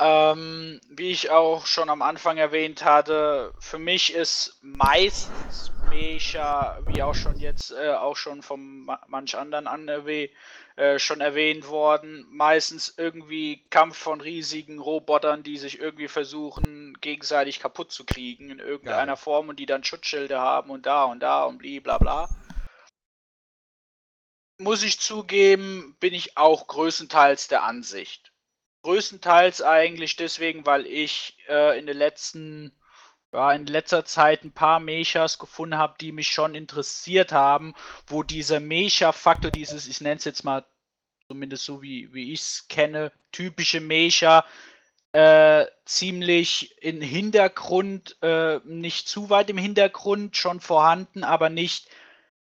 Ähm, 0.03 0.81
wie 0.89 1.11
ich 1.11 1.29
auch 1.29 1.67
schon 1.67 1.91
am 1.91 2.01
Anfang 2.01 2.37
erwähnt 2.37 2.83
hatte, 2.83 3.53
für 3.59 3.77
mich 3.77 4.15
ist 4.15 4.57
meistens 4.63 5.71
Mecha, 5.91 6.79
wie 6.87 7.03
auch 7.03 7.13
schon 7.15 7.39
jetzt 7.39 7.71
äh, 7.71 7.91
auch 7.93 8.15
schon 8.17 8.41
von 8.41 8.85
ma 8.85 9.01
manch 9.07 9.35
anderen 9.37 9.67
ANW 9.67 10.29
äh, 10.77 10.99
schon 10.99 11.21
erwähnt 11.21 11.67
worden, 11.67 12.25
meistens 12.29 12.95
irgendwie 12.97 13.65
Kampf 13.69 13.97
von 13.97 14.21
riesigen 14.21 14.79
Robotern, 14.79 15.43
die 15.43 15.57
sich 15.57 15.79
irgendwie 15.79 16.07
versuchen, 16.07 16.95
gegenseitig 17.01 17.59
kaputt 17.59 17.91
zu 17.91 18.05
kriegen 18.05 18.49
in 18.51 18.59
irgendeiner 18.59 19.13
Geil. 19.13 19.17
Form 19.17 19.49
und 19.49 19.59
die 19.59 19.65
dann 19.67 19.83
Schutzschilde 19.83 20.39
haben 20.39 20.71
und 20.71 20.85
da 20.85 21.05
und 21.05 21.19
da 21.21 21.45
und 21.45 21.59
bli 21.59 21.79
bla 21.81 21.97
bla. 21.99 22.31
Muss 24.59 24.83
ich 24.83 24.99
zugeben, 24.99 25.97
bin 25.99 26.13
ich 26.13 26.37
auch 26.37 26.67
größtenteils 26.67 27.47
der 27.49 27.63
Ansicht. 27.63 28.31
Größtenteils 28.83 29.61
eigentlich 29.61 30.15
deswegen, 30.15 30.65
weil 30.65 30.85
ich 30.87 31.37
äh, 31.49 31.77
in 31.79 31.85
den 31.85 31.97
letzten, 31.97 32.71
ja, 33.33 33.51
in 33.53 33.65
letzter 33.65 34.05
Zeit 34.05 34.43
ein 34.43 34.51
paar 34.51 34.79
Mechas 34.79 35.39
gefunden 35.39 35.77
habe, 35.77 35.95
die 35.99 36.11
mich 36.11 36.29
schon 36.29 36.55
interessiert 36.55 37.31
haben, 37.31 37.73
wo 38.07 38.23
dieser 38.23 38.59
Mecha-Faktor, 38.59 39.51
dieses, 39.51 39.87
ich 39.87 40.01
nenne 40.01 40.17
es 40.17 40.25
jetzt 40.25 40.43
mal, 40.43 40.65
zumindest 41.27 41.63
so 41.63 41.81
wie, 41.81 42.13
wie 42.13 42.33
ich 42.33 42.41
es 42.41 42.67
kenne, 42.67 43.11
typische 43.31 43.79
Mecha, 43.79 44.45
äh, 45.13 45.65
ziemlich 45.85 46.75
im 46.81 47.01
Hintergrund, 47.01 48.17
äh, 48.21 48.59
nicht 48.65 49.07
zu 49.07 49.29
weit 49.29 49.49
im 49.49 49.57
Hintergrund 49.57 50.37
schon 50.37 50.59
vorhanden, 50.59 51.23
aber 51.23 51.49
nicht 51.49 51.89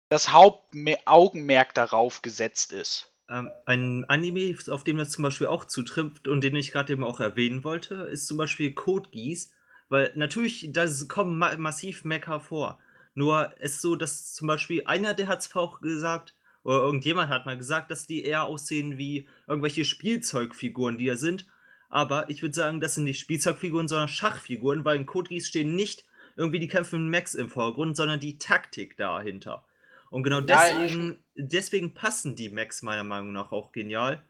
das 0.08 0.32
Hauptaugenmerk 0.32 1.74
darauf 1.74 2.22
gesetzt 2.22 2.72
ist. 2.72 3.12
Ähm, 3.30 3.50
ein 3.66 4.04
Anime, 4.08 4.56
auf 4.70 4.84
dem 4.84 4.96
das 4.96 5.10
zum 5.10 5.22
Beispiel 5.22 5.48
auch 5.48 5.66
zutrifft 5.66 6.28
und 6.28 6.42
den 6.42 6.56
ich 6.56 6.72
gerade 6.72 6.92
eben 6.94 7.04
auch 7.04 7.20
erwähnen 7.20 7.62
wollte, 7.64 7.94
ist 8.10 8.26
zum 8.26 8.38
Beispiel 8.38 8.72
Code 8.72 9.10
Geass, 9.10 9.50
weil 9.88 10.12
natürlich, 10.14 10.68
da 10.72 10.86
kommen 11.08 11.38
ma 11.38 11.56
massiv 11.56 12.04
Mecha 12.04 12.38
vor. 12.40 12.78
Nur 13.14 13.52
ist 13.60 13.80
so, 13.80 13.96
dass 13.96 14.34
zum 14.34 14.48
Beispiel 14.48 14.82
einer, 14.86 15.14
der 15.14 15.28
hat 15.28 15.40
es 15.40 15.54
auch 15.54 15.80
gesagt, 15.80 16.34
oder 16.62 16.78
irgendjemand 16.78 17.30
hat 17.30 17.46
mal 17.46 17.56
gesagt, 17.56 17.90
dass 17.90 18.06
die 18.06 18.24
eher 18.24 18.44
aussehen 18.44 18.98
wie 18.98 19.26
irgendwelche 19.46 19.84
Spielzeugfiguren, 19.84 20.98
die 20.98 21.06
da 21.06 21.16
sind. 21.16 21.46
Aber 21.88 22.28
ich 22.28 22.42
würde 22.42 22.54
sagen, 22.54 22.80
das 22.80 22.94
sind 22.94 23.04
nicht 23.04 23.20
Spielzeugfiguren, 23.20 23.88
sondern 23.88 24.08
Schachfiguren, 24.08 24.84
weil 24.84 24.96
in 24.96 25.06
Geass 25.06 25.46
stehen 25.46 25.74
nicht 25.74 26.04
irgendwie 26.36 26.58
die 26.60 26.68
kämpfenden 26.68 27.08
Mechs 27.08 27.34
im 27.34 27.48
Vordergrund, 27.48 27.96
sondern 27.96 28.20
die 28.20 28.38
Taktik 28.38 28.96
dahinter. 28.96 29.64
Und 30.10 30.22
genau 30.22 30.40
Ja, 30.40 30.44
deswegen, 30.46 31.18
deswegen 31.34 31.94
passen 31.94 32.36
die 32.36 32.48
Macs 32.50 32.82
meiner 32.82 33.04
Meinung 33.04 33.32
nach 33.32 33.52
auch 33.52 33.72
genial, 33.72 34.22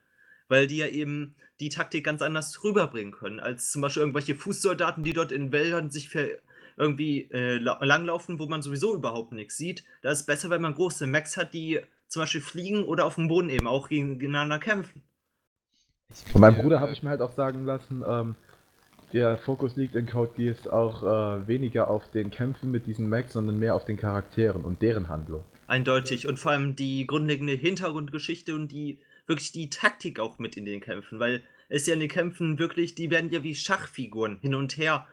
weil 0.48 0.66
die 0.66 0.78
ja 0.78 0.86
eben 0.86 1.34
die 1.60 1.68
Taktik 1.68 2.04
ganz 2.04 2.22
anders 2.22 2.62
rüberbringen 2.62 3.12
können, 3.12 3.40
als 3.40 3.70
zum 3.70 3.82
Beispiel 3.82 4.02
irgendwelche 4.02 4.34
Fußsoldaten, 4.34 5.04
die 5.04 5.12
dort 5.12 5.32
in 5.32 5.52
Wäldern 5.52 5.90
sich 5.90 6.08
ver 6.08 6.28
irgendwie 6.76 7.28
äh, 7.32 7.58
la- 7.58 7.84
langlaufen, 7.84 8.38
wo 8.38 8.46
man 8.46 8.62
sowieso 8.62 8.94
überhaupt 8.94 9.32
nichts 9.32 9.56
sieht. 9.56 9.84
Da 10.02 10.12
ist 10.12 10.20
es 10.20 10.26
besser, 10.26 10.48
wenn 10.48 10.62
man 10.62 10.74
große 10.74 11.08
Macs 11.08 11.36
hat, 11.36 11.52
die 11.52 11.80
zum 12.06 12.22
Beispiel 12.22 12.40
fliegen 12.40 12.84
oder 12.84 13.04
auf 13.04 13.16
dem 13.16 13.26
Boden 13.26 13.50
eben 13.50 13.66
auch 13.66 13.88
gegeneinander 13.88 14.60
kämpfen. 14.60 15.02
Von 16.32 16.40
meinem 16.40 16.56
Bruder 16.56 16.78
habe 16.80 16.92
ich 16.92 17.02
mir 17.02 17.10
halt 17.10 17.20
auch 17.20 17.32
sagen 17.32 17.64
lassen, 17.64 18.04
ähm, 18.06 18.36
der 19.12 19.38
Fokus 19.38 19.74
liegt 19.74 19.96
in 19.96 20.06
Code 20.06 20.32
Geass 20.36 20.68
auch 20.68 21.02
äh, 21.02 21.48
weniger 21.48 21.90
auf 21.90 22.08
den 22.10 22.30
Kämpfen 22.30 22.70
mit 22.70 22.86
diesen 22.86 23.08
Mechs, 23.08 23.32
sondern 23.32 23.58
mehr 23.58 23.74
auf 23.74 23.84
den 23.84 23.96
Charakteren 23.96 24.64
und 24.64 24.80
deren 24.80 25.08
Handlung. 25.08 25.44
Eindeutig. 25.66 26.28
Und 26.28 26.38
vor 26.38 26.52
allem 26.52 26.76
die 26.76 27.06
grundlegende 27.06 27.54
Hintergrundgeschichte 27.54 28.54
und 28.54 28.68
die 28.68 29.00
wirklich 29.28 29.52
die 29.52 29.70
Taktik 29.70 30.18
auch 30.18 30.38
mit 30.38 30.56
in 30.56 30.64
den 30.64 30.80
Kämpfen, 30.80 31.18
weil 31.20 31.42
es 31.68 31.86
ja 31.86 31.94
in 31.94 32.00
den 32.00 32.08
Kämpfen 32.08 32.58
wirklich, 32.58 32.94
die 32.94 33.10
werden 33.10 33.30
ja 33.30 33.42
wie 33.42 33.54
Schachfiguren 33.54 34.38
hin 34.40 34.54
und 34.54 34.76
her, 34.76 35.06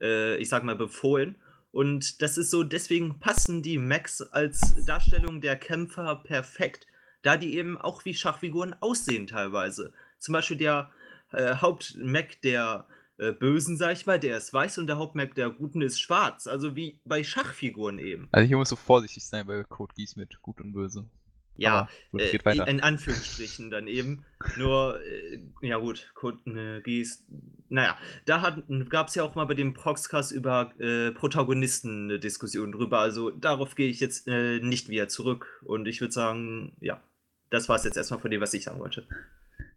äh, 0.00 0.36
ich 0.36 0.48
sag 0.48 0.64
mal, 0.64 0.76
befohlen. 0.76 1.36
Und 1.72 2.20
das 2.20 2.36
ist 2.36 2.50
so, 2.50 2.64
deswegen 2.64 3.20
passen 3.20 3.62
die 3.62 3.78
Mechs 3.78 4.20
als 4.20 4.84
Darstellung 4.84 5.40
der 5.40 5.56
Kämpfer 5.56 6.16
perfekt, 6.16 6.86
da 7.22 7.36
die 7.36 7.56
eben 7.56 7.78
auch 7.78 8.04
wie 8.04 8.14
Schachfiguren 8.14 8.74
aussehen 8.80 9.28
teilweise. 9.28 9.92
Zum 10.18 10.32
Beispiel 10.32 10.56
der 10.56 10.90
äh, 11.32 11.54
Hauptmech 11.54 12.40
der 12.42 12.86
äh, 13.18 13.32
Bösen, 13.32 13.76
sag 13.76 13.92
ich 13.92 14.06
mal, 14.06 14.18
der 14.18 14.38
ist 14.38 14.52
weiß 14.52 14.78
und 14.78 14.88
der 14.88 14.98
Hauptmech 14.98 15.34
der 15.34 15.50
Guten 15.50 15.80
ist 15.80 16.00
schwarz. 16.00 16.48
Also 16.48 16.74
wie 16.74 17.00
bei 17.04 17.22
Schachfiguren 17.22 18.00
eben. 18.00 18.28
Also 18.32 18.48
hier 18.48 18.56
musst 18.56 18.72
du 18.72 18.76
vorsichtig 18.76 19.24
sein 19.24 19.46
bei 19.46 19.62
Code 19.62 19.94
Geass 19.94 20.16
mit 20.16 20.42
Gut 20.42 20.60
und 20.60 20.72
Böse. 20.72 21.08
Ja, 21.56 21.88
gut, 22.10 22.22
äh, 22.22 22.70
in 22.70 22.80
Anführungsstrichen 22.80 23.70
dann 23.70 23.86
eben. 23.86 24.24
Nur, 24.56 24.98
äh, 25.04 25.40
ja 25.60 25.76
gut, 25.76 26.10
Kunden 26.14 26.56
äh, 26.56 26.80
Gies. 26.82 27.24
Naja, 27.68 27.98
da 28.24 28.62
gab 28.88 29.08
es 29.08 29.14
ja 29.14 29.22
auch 29.22 29.34
mal 29.34 29.44
bei 29.44 29.54
dem 29.54 29.74
Proxcast 29.74 30.32
über 30.32 30.72
äh, 30.80 31.12
Protagonisten 31.12 32.04
eine 32.04 32.18
Diskussion 32.18 32.72
drüber. 32.72 33.00
Also 33.00 33.30
darauf 33.30 33.74
gehe 33.74 33.88
ich 33.88 34.00
jetzt 34.00 34.26
äh, 34.26 34.58
nicht 34.60 34.88
wieder 34.88 35.08
zurück. 35.08 35.62
Und 35.64 35.86
ich 35.86 36.00
würde 36.00 36.12
sagen, 36.12 36.76
ja, 36.80 37.02
das 37.50 37.68
war 37.68 37.76
es 37.76 37.84
jetzt 37.84 37.96
erstmal 37.96 38.20
von 38.20 38.30
dem, 38.30 38.40
was 38.40 38.54
ich 38.54 38.64
sagen 38.64 38.80
wollte. 38.80 39.06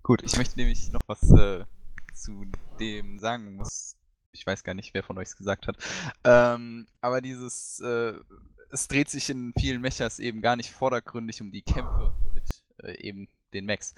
Gut, 0.04 0.24
ich 0.24 0.38
möchte 0.38 0.58
nämlich 0.58 0.92
noch 0.92 1.02
was 1.08 1.22
äh, 1.32 1.66
zu 2.14 2.46
dem 2.80 3.20
sagen 3.20 3.56
muss. 3.56 3.98
Ich 4.32 4.48
weiß 4.48 4.64
gar 4.64 4.74
nicht, 4.74 4.94
wer 4.94 5.04
von 5.04 5.18
euch 5.18 5.28
es 5.28 5.36
gesagt 5.36 5.68
hat. 5.68 5.78
Ähm, 6.24 6.88
aber 7.02 7.22
dieses, 7.22 7.82
es 8.74 8.88
dreht 8.88 9.10
sich 9.10 9.30
in 9.30 9.54
vielen 9.58 9.82
Mechas 9.82 10.20
eben 10.20 10.42
gar 10.42 10.56
nicht 10.56 10.72
vordergründig 10.72 11.42
um 11.42 11.52
die 11.52 11.62
Kämpfe 11.62 12.12
mit 12.34 12.44
äh, 12.84 13.00
eben 13.08 13.28
den 13.54 13.66
Mechs. 13.66 13.94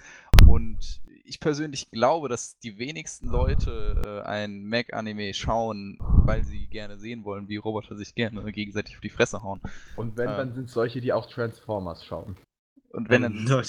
Und 0.46 1.00
ich 1.24 1.40
persönlich 1.40 1.90
glaube, 1.90 2.28
dass 2.28 2.58
die 2.58 2.78
wenigsten 2.78 3.28
Leute 3.28 4.02
äh, 4.06 4.28
ein 4.28 4.64
Mech-Anime 4.64 5.32
schauen, 5.32 5.98
weil 6.00 6.44
sie 6.44 6.66
gerne 6.66 6.98
sehen 6.98 7.24
wollen, 7.24 7.48
wie 7.48 7.56
Roboter 7.56 7.96
sich 7.96 8.14
gerne 8.14 8.52
gegenseitig 8.52 8.94
auf 8.96 9.00
die 9.00 9.08
Fresse 9.08 9.42
hauen. 9.42 9.60
Und 9.96 10.18
wenn, 10.18 10.28
Ah. 10.28 10.36
dann 10.36 10.54
sind 10.54 10.66
es 10.66 10.72
solche, 10.72 11.00
die 11.00 11.12
auch 11.12 11.26
Transformers 11.26 12.04
schauen. 12.04 12.36
Und 12.90 13.08
wenn 13.08 13.22
dann. 13.22 13.46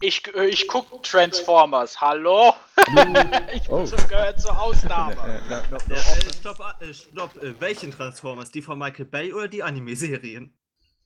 Ich, 0.00 0.34
äh, 0.34 0.46
ich 0.46 0.68
gucke 0.68 1.02
Transformers, 1.02 2.00
hallo? 2.00 2.54
ich 3.54 3.68
Oh. 3.68 3.86
das 3.86 4.08
gehört 4.08 4.40
zur 4.40 4.60
Ausnahme. 4.60 5.16
Na, 5.48 5.62
na, 5.70 5.78
Ja, 5.88 5.96
äh, 5.96 6.32
stopp, 6.38 6.60
äh, 6.80 6.94
stopp, 6.94 7.42
äh, 7.42 7.54
welchen 7.60 7.90
Transformers? 7.90 8.50
Die 8.50 8.62
von 8.62 8.78
Michael 8.78 9.06
Bay 9.06 9.32
oder 9.32 9.48
die 9.48 9.62
Anime-Serien? 9.62 10.52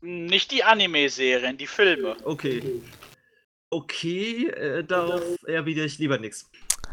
Nicht 0.00 0.50
die 0.52 0.62
Anime-Serien, 0.64 1.56
die 1.56 1.66
Filme. 1.66 2.16
Okay. 2.24 2.82
Okay, 3.70 4.46
äh, 4.48 4.84
darauf 4.84 5.22
erwidere 5.46 5.86
ich 5.86 5.98
lieber 5.98 6.18
nichts. 6.18 6.48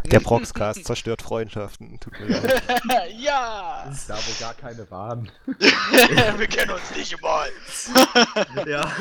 Der 0.06 0.20
Proxcast 0.20 0.86
zerstört 0.86 1.22
Freundschaften. 1.22 2.00
Tut 2.00 2.20
mir 2.20 2.28
leid. 2.28 2.62
ja! 3.18 3.92
Da, 4.08 4.18
wo 4.18 4.40
gar 4.40 4.54
keine 4.54 4.90
waren. 4.92 5.32
Wir 5.46 6.48
kennen 6.48 6.72
uns 6.72 6.96
nicht 6.96 7.20
mal. 7.22 7.50
Ja. 8.68 8.92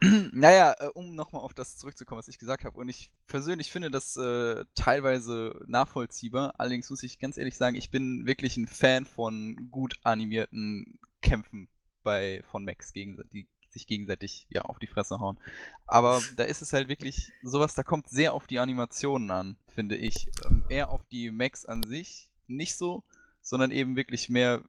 naja, 0.32 0.74
äh, 0.78 0.88
um 0.88 1.14
nochmal 1.14 1.42
auf 1.42 1.54
das 1.54 1.76
zurückzukommen, 1.76 2.18
was 2.18 2.28
ich 2.28 2.38
gesagt 2.38 2.64
habe. 2.64 2.78
Und 2.78 2.88
ich 2.88 3.10
persönlich 3.26 3.72
finde 3.72 3.90
das 3.90 4.16
äh, 4.16 4.64
teilweise 4.74 5.60
nachvollziehbar. 5.66 6.54
Allerdings 6.58 6.88
muss 6.90 7.02
ich 7.02 7.18
ganz 7.18 7.36
ehrlich 7.36 7.56
sagen, 7.56 7.76
ich 7.76 7.90
bin 7.90 8.26
wirklich 8.26 8.56
ein 8.56 8.68
Fan 8.68 9.06
von 9.06 9.68
gut 9.70 9.98
animierten 10.04 10.98
Kämpfen 11.20 11.68
bei, 12.02 12.42
von 12.50 12.64
Max, 12.64 12.92
gegen, 12.92 13.18
die 13.32 13.48
sich 13.70 13.86
gegenseitig 13.86 14.46
ja, 14.50 14.62
auf 14.62 14.78
die 14.78 14.86
Fresse 14.86 15.18
hauen. 15.18 15.38
Aber 15.86 16.22
da 16.36 16.44
ist 16.44 16.62
es 16.62 16.72
halt 16.72 16.88
wirklich 16.88 17.32
sowas, 17.42 17.74
da 17.74 17.82
kommt 17.82 18.08
sehr 18.08 18.34
auf 18.34 18.46
die 18.46 18.60
Animationen 18.60 19.30
an, 19.30 19.56
finde 19.74 19.96
ich. 19.96 20.28
Ähm, 20.44 20.64
eher 20.68 20.90
auf 20.90 21.04
die 21.10 21.30
Max 21.30 21.64
an 21.64 21.82
sich 21.82 22.28
nicht 22.46 22.76
so, 22.76 23.02
sondern 23.42 23.70
eben 23.70 23.96
wirklich 23.96 24.28
mehr, 24.28 24.62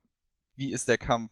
wie 0.55 0.71
ist 0.71 0.87
der 0.87 0.97
Kampf 0.97 1.31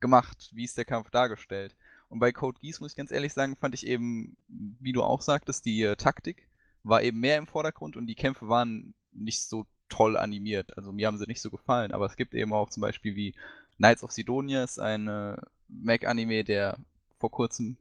gemacht, 0.00 0.50
wie 0.52 0.64
ist 0.64 0.76
der 0.76 0.84
Kampf 0.84 1.10
dargestellt. 1.10 1.76
Und 2.10 2.18
bei 2.18 2.32
Code 2.32 2.58
Geass 2.60 2.80
muss 2.80 2.92
ich 2.92 2.96
ganz 2.96 3.10
ehrlich 3.12 3.32
sagen, 3.32 3.56
fand 3.56 3.72
ich 3.74 3.86
eben, 3.86 4.36
wie 4.48 4.92
du 4.92 5.02
auch 5.02 5.22
sagtest, 5.22 5.64
die 5.64 5.82
äh, 5.82 5.96
Taktik 5.96 6.46
war 6.82 7.02
eben 7.02 7.20
mehr 7.20 7.38
im 7.38 7.46
Vordergrund 7.46 7.96
und 7.96 8.06
die 8.06 8.14
Kämpfe 8.16 8.48
waren 8.48 8.94
nicht 9.12 9.42
so 9.48 9.64
toll 9.88 10.16
animiert. 10.16 10.76
Also 10.76 10.92
mir 10.92 11.06
haben 11.06 11.18
sie 11.18 11.26
nicht 11.26 11.40
so 11.40 11.50
gefallen, 11.50 11.92
aber 11.92 12.06
es 12.06 12.16
gibt 12.16 12.34
eben 12.34 12.52
auch 12.52 12.68
zum 12.70 12.80
Beispiel 12.82 13.16
wie 13.16 13.34
Knights 13.76 14.02
of 14.04 14.12
Sidonia 14.12 14.62
ist 14.64 14.78
ein 14.78 15.08
äh, 15.08 15.36
Mac-Anime, 15.68 16.44
der 16.44 16.78
vor 17.18 17.30
kurzem, 17.30 17.76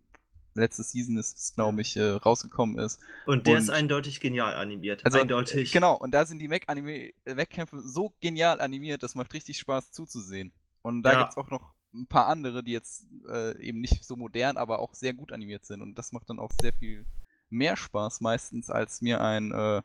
letzte 0.53 0.83
Season 0.83 1.17
ist, 1.17 1.55
glaube 1.55 1.81
ich, 1.81 1.95
äh, 1.97 2.03
rausgekommen 2.09 2.77
ist. 2.79 2.99
Und 3.25 3.47
der 3.47 3.57
ist 3.57 3.69
Und- 3.69 3.75
eindeutig 3.75 4.19
genial 4.19 4.53
animiert. 4.55 5.05
Also, 5.05 5.19
eindeutig. 5.19 5.71
Genau, 5.71 5.95
und 5.95 6.11
da 6.11 6.25
sind 6.25 6.39
die 6.39 6.47
Mac-Anime, 6.47 7.13
Mac-Kämpfe 7.25 7.81
so 7.81 8.13
genial 8.21 8.59
animiert, 8.61 9.01
das 9.03 9.15
macht 9.15 9.33
richtig 9.33 9.57
Spaß 9.59 9.91
zuzusehen. 9.91 10.51
Und 10.81 11.03
da 11.03 11.13
Ja. 11.13 11.21
gibt's 11.21 11.37
auch 11.37 11.49
noch 11.49 11.73
ein 11.93 12.07
paar 12.07 12.27
andere, 12.27 12.63
die 12.63 12.71
jetzt 12.71 13.05
äh, 13.27 13.57
eben 13.61 13.81
nicht 13.81 14.03
so 14.03 14.15
modern, 14.15 14.57
aber 14.57 14.79
auch 14.79 14.93
sehr 14.93 15.13
gut 15.13 15.31
animiert 15.31 15.65
sind. 15.65 15.81
Und 15.81 15.95
das 15.97 16.11
macht 16.11 16.29
dann 16.29 16.39
auch 16.39 16.51
sehr 16.61 16.73
viel 16.73 17.05
mehr 17.49 17.75
Spaß 17.75 18.21
meistens, 18.21 18.69
als 18.69 19.01
mir 19.01 19.21
ein 19.21 19.51
äh, 19.51 19.81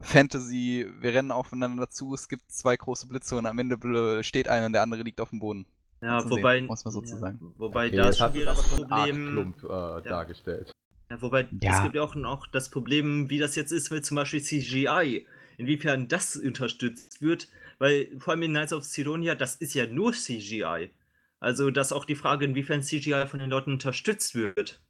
Fantasy, 0.00 0.86
wir 1.00 1.12
rennen 1.14 1.30
aufeinander 1.30 1.90
zu, 1.90 2.14
es 2.14 2.28
gibt 2.28 2.50
zwei 2.50 2.76
große 2.76 3.06
Blitze 3.06 3.36
und 3.36 3.46
am 3.46 3.58
Ende 3.58 4.24
steht 4.24 4.48
einer 4.48 4.66
und 4.66 4.72
der 4.72 4.82
andere 4.82 5.02
liegt 5.02 5.20
auf 5.20 5.30
dem 5.30 5.38
Boden. 5.38 5.66
ja, 6.00 6.20
zu 6.20 6.28
sehen, 6.28 6.38
wobei, 6.38 6.62
muss 6.62 6.84
man 6.84 6.92
sozusagen. 6.92 7.54
wobei 7.58 7.88
Okay, 7.88 7.96
da 7.96 8.08
ist 8.08 8.18
schon 8.18 8.34
wieder 8.34 8.46
das 8.46 8.62
Problem. 8.62 9.30
plump 9.32 9.64
äh, 9.64 10.08
dargestellt. 10.08 10.72
Ja, 11.10 11.20
wobei, 11.20 11.46
Ja. 11.60 11.76
es 11.76 11.82
gibt 11.82 11.94
ja 11.94 12.02
auch 12.02 12.14
noch 12.14 12.46
das 12.46 12.70
Problem, 12.70 13.28
wie 13.28 13.38
das 13.38 13.54
jetzt 13.54 13.70
ist 13.70 13.90
mit 13.90 14.06
zum 14.06 14.14
Beispiel 14.16 14.42
CGI 14.42 15.26
inwiefern 15.58 16.08
das 16.08 16.36
unterstützt 16.36 17.20
wird, 17.20 17.48
weil 17.78 18.08
vor 18.18 18.32
allem 18.32 18.42
in 18.44 18.52
Knights 18.52 18.72
of 18.72 18.84
Sidonia, 18.84 19.34
das 19.34 19.56
ist 19.56 19.74
ja 19.74 19.86
nur 19.86 20.12
CGI. 20.14 20.90
Also 21.42 21.70
das 21.70 21.88
ist 21.88 21.92
auch 21.92 22.04
die 22.04 22.14
Frage, 22.14 22.44
inwiefern 22.46 22.82
CGI 22.82 23.26
von 23.26 23.38
den 23.40 23.50
Leuten 23.50 23.72
unterstützt 23.72 24.34
wird. 24.34 24.80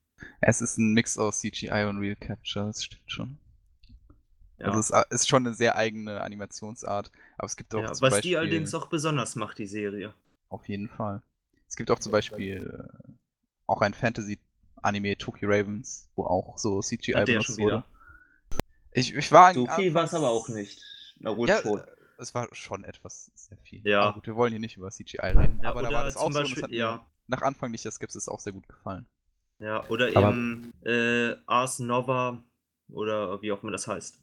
Es 0.42 0.60
ist 0.60 0.76
ein 0.76 0.92
Mix 0.92 1.16
aus 1.16 1.40
CGI 1.40 1.84
und 1.88 1.96
Real 1.98 2.16
Capture, 2.16 2.66
das 2.66 2.84
stimmt 2.84 3.10
schon. 3.10 3.38
Ja. 4.58 4.66
Also 4.66 4.78
es 4.80 4.90
ist- 4.90 5.12
ist 5.12 5.28
schon 5.28 5.46
eine 5.46 5.54
sehr 5.54 5.76
eigene 5.76 6.20
Animationsart, 6.20 7.10
aber 7.38 7.46
es 7.46 7.56
gibt 7.56 7.74
auch 7.74 7.82
ja, 7.82 7.92
zum 7.92 8.02
was 8.02 8.10
Beispiel, 8.12 8.30
die 8.32 8.36
allerdings 8.36 8.74
auch 8.74 8.86
besonders 8.86 9.34
macht, 9.34 9.58
die 9.58 9.66
Serie. 9.66 10.14
auf 10.48 10.68
jeden 10.68 10.88
Fall. 10.88 11.22
Es 11.68 11.76
gibt 11.76 11.90
auch 11.90 11.98
zum 11.98 12.12
Beispiel 12.12 12.88
äh, 13.08 13.12
auch 13.66 13.80
ein 13.80 13.94
Fantasy-Anime, 13.94 15.16
Toki 15.16 15.46
Ravens, 15.46 16.08
wo 16.14 16.24
auch 16.26 16.58
so 16.58 16.80
CGI 16.82 17.14
Hat 17.14 17.26
benutzt 17.26 17.58
wurde. 17.58 17.84
Ich, 18.92 19.14
ich 19.14 19.32
war 19.32 19.54
So 19.54 19.66
viel 19.66 19.94
war 19.94 20.04
es 20.04 20.14
aber 20.14 20.30
auch 20.30 20.48
nicht. 20.48 20.80
Na 21.18 21.32
gut, 21.32 21.48
Ja, 21.48 21.60
schon. 21.62 21.80
Es 22.22 22.34
war 22.34 22.48
schon 22.52 22.84
etwas 22.84 23.30
sehr 23.34 23.58
viel. 23.58 23.86
Ja. 23.86 24.02
Aber 24.02 24.14
gut, 24.14 24.26
wir 24.26 24.36
wollen 24.36 24.50
hier 24.52 24.60
nicht 24.60 24.76
über 24.76 24.90
CGI 24.90 25.18
reden. 25.26 25.60
Ja, 25.62 25.70
aber 25.70 25.82
da 25.82 25.92
war 25.92 26.04
das 26.04 26.16
auch 26.16 26.24
zum 26.24 26.32
so 26.32 26.38
das 26.40 26.48
Beispiel- 26.48 26.62
hat 26.64 26.70
ja. 26.70 26.92
mir 26.96 27.00
nach 27.28 27.42
anfänglicher 27.42 27.90
Skepsis 27.90 28.28
auch 28.28 28.40
sehr 28.40 28.52
gut 28.52 28.68
gefallen. 28.68 29.06
Ja, 29.58 29.84
oder 29.88 30.08
Aber- 30.14 30.30
eben 30.30 30.72
äh, 30.84 31.36
Ars 31.46 31.78
Nova 31.78 32.42
oder 32.90 33.40
wie 33.42 33.52
auch 33.52 33.62
immer 33.62 33.72
das 33.72 33.86
heißt. 33.86 34.18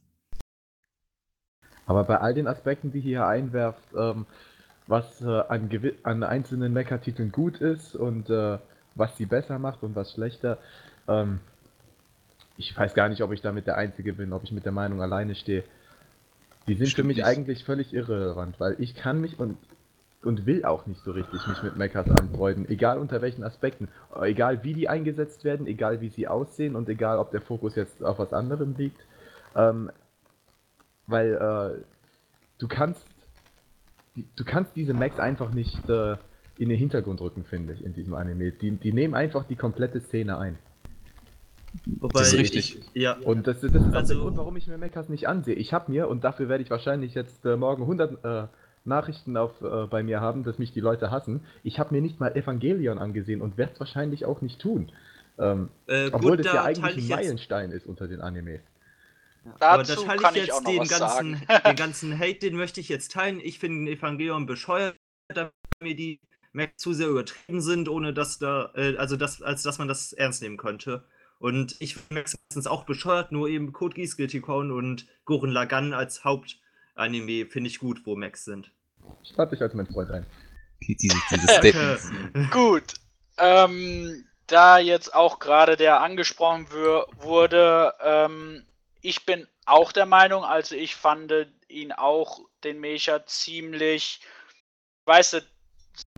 Aber 1.85 2.03
bei 2.03 2.17
all 2.19 2.33
den 2.33 2.47
Aspekten, 2.47 2.91
die 2.91 2.97
ihr 2.99 3.03
hier 3.03 3.25
einwerft, 3.27 3.81
ähm, 3.97 4.25
was 4.87 5.21
äh, 5.21 5.25
an, 5.25 5.69
an 6.03 6.23
einzelnen 6.23 6.73
Mecha-Titeln 6.73 7.31
gut 7.31 7.57
ist 7.61 7.95
und 7.95 8.29
äh, 8.29 8.59
was 8.95 9.15
sie 9.17 9.25
besser 9.25 9.59
macht 9.59 9.81
und 9.83 9.95
was 9.95 10.13
schlechter, 10.13 10.57
ähm, 11.07 11.39
ich 12.57 12.75
weiß 12.77 12.93
gar 12.93 13.07
nicht, 13.09 13.23
ob 13.23 13.31
ich 13.31 13.41
damit 13.41 13.65
der 13.67 13.77
Einzige 13.77 14.13
bin, 14.13 14.33
ob 14.33 14.43
ich 14.43 14.51
mit 14.51 14.65
der 14.65 14.71
Meinung 14.71 15.01
alleine 15.01 15.33
stehe. 15.35 15.63
Die 16.69 16.75
sind 16.75 16.85
für 16.85 16.91
Stimmt 16.91 17.07
mich 17.07 17.17
nicht. 17.17 17.25
eigentlich 17.25 17.63
völlig 17.63 17.93
irrelevant, 17.93 18.59
weil 18.59 18.75
ich 18.79 18.95
kann 18.95 19.19
mich 19.19 19.39
und, 19.39 19.57
und 20.23 20.45
will 20.45 20.63
auch 20.65 20.85
nicht 20.85 21.01
so 21.03 21.11
richtig 21.11 21.47
mich 21.47 21.63
mit 21.63 21.77
Mechas 21.77 22.09
anfreunden, 22.09 22.69
egal 22.69 22.99
unter 22.99 23.21
welchen 23.21 23.43
Aspekten, 23.43 23.87
egal 24.21 24.63
wie 24.63 24.73
die 24.73 24.87
eingesetzt 24.87 25.43
werden, 25.43 25.67
egal 25.67 26.01
wie 26.01 26.09
sie 26.09 26.27
aussehen 26.27 26.75
und 26.75 26.87
egal 26.87 27.17
ob 27.17 27.31
der 27.31 27.41
Fokus 27.41 27.75
jetzt 27.75 28.03
auf 28.03 28.19
was 28.19 28.33
anderem 28.33 28.75
liegt. 28.77 29.01
Ähm, 29.55 29.89
weil 31.07 31.33
äh, 31.33 31.83
du 32.59 32.67
kannst 32.67 33.05
du 34.35 34.45
kannst 34.45 34.75
diese 34.75 34.93
Max 34.93 35.19
einfach 35.19 35.51
nicht 35.51 35.89
äh, 35.89 36.17
in 36.57 36.69
den 36.69 36.77
Hintergrund 36.77 37.21
rücken, 37.21 37.45
finde 37.45 37.73
ich, 37.73 37.83
in 37.83 37.93
diesem 37.93 38.13
Anime. 38.13 38.51
Die, 38.51 38.71
die 38.71 38.93
nehmen 38.93 39.15
einfach 39.15 39.45
die 39.45 39.55
komplette 39.55 40.01
Szene 40.01 40.37
ein. 40.37 40.57
Wobei 41.85 42.19
Das 42.19 42.33
ist 42.33 42.39
richtig. 42.39 42.79
Ich, 42.93 43.01
ja, 43.01 43.13
Und 43.17 43.47
das, 43.47 43.61
das 43.61 43.73
ist 43.73 43.81
auch 43.81 43.93
Also- 43.93 44.13
der 44.13 44.23
Grund, 44.23 44.37
warum 44.37 44.55
ich 44.57 44.67
mir 44.67 44.77
Mechas 44.77 45.09
nicht 45.09 45.27
ansehe. 45.27 45.55
Ich 45.55 45.73
habe 45.73 45.91
mir, 45.91 46.07
und 46.07 46.23
dafür 46.23 46.49
werde 46.49 46.63
ich 46.63 46.69
wahrscheinlich 46.69 47.13
jetzt 47.13 47.45
äh, 47.45 47.55
morgen 47.55 47.83
100 47.83 48.23
äh, 48.23 48.47
Nachrichten 48.85 49.37
auf, 49.37 49.61
äh, 49.61 49.87
bei 49.87 50.03
mir 50.03 50.21
haben, 50.21 50.43
dass 50.43 50.57
mich 50.59 50.71
die 50.71 50.79
Leute 50.79 51.11
hassen, 51.11 51.45
ich 51.63 51.79
habe 51.79 51.93
mir 51.93 52.01
nicht 52.01 52.19
mal 52.19 52.35
Evangelion 52.35 52.97
angesehen 52.97 53.41
und 53.41 53.57
werde 53.57 53.73
es 53.73 53.79
wahrscheinlich 53.79 54.25
auch 54.25 54.41
nicht 54.41 54.59
tun. 54.59 54.91
Ähm, 55.37 55.69
äh, 55.87 56.09
obwohl 56.11 56.31
gut, 56.31 56.45
das 56.45 56.47
da 56.47 56.55
ja 56.55 56.63
eigentlich 56.63 56.97
ich 56.97 57.03
ein 57.03 57.07
jetzt 57.07 57.09
Meilenstein 57.09 57.71
ist 57.71 57.85
unter 57.85 58.07
den 58.07 58.21
Animes. 58.21 58.61
Aber 59.59 59.83
da 59.83 59.89
Dazu 59.89 60.03
teile 60.05 60.21
kann 60.21 60.35
ich 60.35 60.41
jetzt 60.41 60.53
auch 60.53 60.61
noch 60.61 60.69
den 60.71 60.79
was 60.79 60.89
ganzen, 60.89 61.07
sagen. 61.07 61.41
den 61.65 61.75
ganzen 61.75 62.19
Hate, 62.19 62.39
den 62.39 62.55
möchte 62.55 62.81
ich 62.81 62.89
jetzt 62.89 63.11
teilen. 63.11 63.39
Ich 63.41 63.59
finde 63.59 63.91
Evangelion 63.91 64.45
bescheuert, 64.45 64.95
da 65.33 65.51
mir 65.81 65.95
die 65.95 66.19
Mac 66.51 66.77
zu 66.77 66.93
sehr 66.93 67.07
übertrieben 67.07 67.61
sind, 67.61 67.87
ohne 67.87 68.13
dass 68.13 68.39
da, 68.39 68.71
äh, 68.75 68.97
also 68.97 69.15
das, 69.15 69.41
als 69.41 69.63
dass 69.63 69.77
man 69.77 69.87
das 69.87 70.13
ernst 70.13 70.41
nehmen 70.41 70.57
könnte. 70.57 71.03
Und 71.39 71.75
ich 71.79 71.95
finde 71.95 72.15
Max 72.15 72.37
meistens 72.49 72.67
auch 72.67 72.83
bescheuert, 72.83 73.31
nur 73.31 73.47
eben 73.47 73.71
Code 73.71 73.95
Geass, 73.95 74.17
Guilty 74.17 74.41
Crown 74.41 74.71
und 74.71 75.07
Gurren 75.25 75.51
Lagann 75.51 75.93
als 75.93 76.23
Hauptanime 76.25 77.45
finde 77.47 77.69
ich 77.69 77.79
gut, 77.79 78.05
wo 78.05 78.15
Max 78.15 78.43
sind. 78.43 78.71
Ich 79.23 79.35
lade 79.37 79.51
dich 79.51 79.61
als 79.61 79.73
mein 79.73 79.87
Freund 79.87 80.11
ein. 80.11 80.25
Die- 80.81 80.95
Diese, 80.95 81.17
diese 81.31 81.47
Danke. 81.47 81.69
Statements. 81.69 82.11
Gut. 82.51 82.83
Ähm, 83.37 84.25
da 84.47 84.79
jetzt 84.79 85.13
auch 85.13 85.39
gerade 85.39 85.77
der 85.77 86.01
angesprochen 86.01 86.69
wurde, 86.71 87.93
ähm, 88.01 88.65
ich 89.01 89.25
bin 89.25 89.47
auch 89.65 89.91
der 89.91 90.05
Meinung, 90.05 90.43
also 90.43 90.75
ich 90.75 90.95
fand 90.95 91.33
ihn 91.69 91.91
auch, 91.93 92.41
den 92.63 92.79
Mecha, 92.79 93.25
ziemlich, 93.25 94.19
weißt 95.05 95.33
du, 95.33 95.41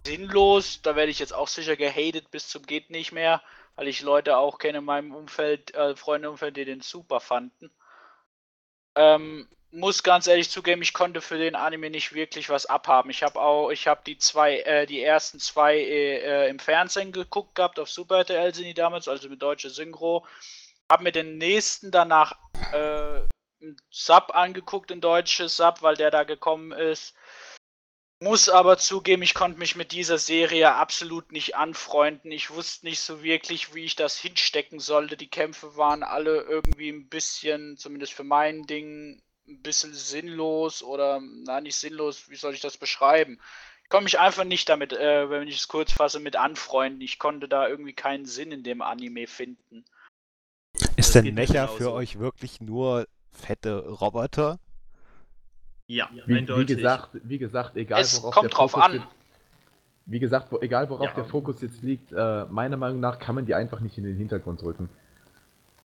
sinnlos. 0.06 0.81
Da 0.81 0.95
werde 0.95 1.11
ich 1.11 1.19
jetzt 1.19 1.34
auch 1.34 1.48
sicher 1.48 1.76
gehatet 1.76 2.31
bis 2.31 2.48
zum 2.48 2.64
geht 2.65 2.89
nicht 2.89 3.11
mehr, 3.11 3.41
weil 3.81 3.87
ich 3.87 4.03
Leute 4.03 4.37
auch 4.37 4.59
kenne 4.59 4.77
in 4.77 4.85
meinem 4.85 5.11
Umfeld, 5.11 5.73
äh, 5.73 5.95
Freunde 5.95 6.27
im 6.27 6.33
Umfeld, 6.33 6.55
die 6.55 6.65
den 6.65 6.81
super 6.81 7.19
fanden. 7.19 7.71
Ähm, 8.93 9.49
muss 9.71 10.03
ganz 10.03 10.27
ehrlich 10.27 10.51
zugeben, 10.51 10.83
ich 10.83 10.93
konnte 10.93 11.19
für 11.19 11.39
den 11.39 11.55
Anime 11.55 11.89
nicht 11.89 12.13
wirklich 12.13 12.49
was 12.49 12.67
abhaben. 12.67 13.09
Ich 13.09 13.23
habe 13.23 13.41
auch, 13.41 13.71
ich 13.71 13.87
habe 13.87 14.01
die 14.05 14.19
zwei, 14.19 14.59
äh, 14.59 14.85
die 14.85 15.01
ersten 15.01 15.39
zwei 15.39 15.77
äh, 15.77 16.17
äh, 16.17 16.49
im 16.51 16.59
Fernsehen 16.59 17.11
geguckt 17.11 17.55
gehabt, 17.55 17.79
auf 17.79 17.89
Super 17.89 18.17
RTL 18.17 18.53
sind 18.53 18.65
die 18.65 18.75
damals, 18.75 19.07
also 19.07 19.27
mit 19.29 19.41
deutsche 19.41 19.71
Synchro. 19.71 20.27
Hab 20.87 21.01
mir 21.01 21.11
den 21.11 21.39
nächsten 21.39 21.89
danach 21.89 22.37
äh, 22.73 23.21
Sub 23.89 24.35
angeguckt, 24.35 24.91
ein 24.91 25.01
deutsches 25.01 25.57
Sub, 25.57 25.81
weil 25.81 25.95
der 25.95 26.11
da 26.11 26.21
gekommen 26.23 26.71
ist. 26.71 27.15
Muss 28.23 28.49
aber 28.49 28.77
zugeben, 28.77 29.23
ich 29.23 29.34
konnte 29.34 29.57
mich 29.57 29.76
mit 29.76 29.91
dieser 29.91 30.19
Serie 30.19 30.76
absolut 30.76 31.31
nicht 31.31 31.56
anfreunden. 31.56 32.31
Ich 32.31 32.52
wusste 32.52 32.85
nicht 32.85 32.99
so 32.99 33.23
wirklich, 33.23 33.73
wie 33.73 33.84
ich 33.84 33.95
das 33.95 34.15
hinstecken 34.15 34.80
sollte. 34.80 35.18
Die 35.18 35.30
Kämpfe 35.30 35.76
waren 35.76 36.03
alle 36.03 36.41
irgendwie 36.41 36.89
ein 36.89 37.10
bisschen, 37.10 37.77
zumindest 37.77 38.14
für 38.14 38.23
mein 38.23 38.68
Ding, 38.68 39.23
ein 39.48 39.64
bisschen 39.64 39.95
sinnlos 39.95 40.84
oder, 40.84 41.19
na, 41.19 41.61
nicht 41.61 41.77
sinnlos, 41.77 42.30
wie 42.30 42.35
soll 42.35 42.53
ich 42.53 42.61
das 42.61 42.77
beschreiben? 42.77 43.39
Ich 43.84 43.89
konnte 43.89 44.03
mich 44.03 44.19
einfach 44.19 44.43
nicht 44.43 44.69
damit, 44.69 44.93
äh, 44.93 45.27
wenn 45.31 45.48
ich 45.48 45.57
es 45.57 45.68
kurz 45.68 45.91
fasse, 45.91 46.19
mit 46.19 46.35
anfreunden. 46.35 47.02
Ich 47.02 47.18
konnte 47.18 47.49
da 47.49 47.68
irgendwie 47.68 47.93
keinen 47.93 48.27
Sinn 48.27 48.52
in 48.52 48.61
dem 48.61 48.84
Anime 48.84 49.26
finden. 49.26 49.84
Ist 50.95 51.15
denn 51.15 51.34
Mecha 51.34 51.65
für 51.65 51.91
euch 51.91 52.19
wirklich 52.19 52.61
nur 52.61 53.07
fette 53.31 53.80
Roboter? 53.80 54.60
Ja, 55.91 56.09
Wie, 56.26 56.34
wie 56.34 56.38
eindeutig. 56.38 56.77
gesagt, 56.77 57.09
wie 57.23 57.38
gesagt, 57.38 57.76
egal 57.76 58.01
Es 58.01 58.18
worauf 58.22 58.34
kommt 58.34 58.43
der 58.45 58.49
drauf 58.51 58.72
Fokus 58.72 58.85
an. 58.85 58.93
Jetzt, 58.93 59.05
wie 60.05 60.19
gesagt, 60.19 60.51
wo, 60.51 60.59
egal 60.61 60.89
worauf 60.89 61.07
Ja. 61.07 61.13
der 61.15 61.26
Fokus 61.26 61.61
jetzt 61.61 61.81
liegt, 61.81 62.11
äh, 62.13 62.45
meiner 62.45 62.77
Meinung 62.77 63.01
nach 63.01 63.19
kann 63.19 63.35
man 63.35 63.45
die 63.45 63.53
einfach 63.55 63.81
nicht 63.81 63.97
in 63.97 64.05
den 64.05 64.15
Hintergrund 64.15 64.63
rücken. 64.63 64.89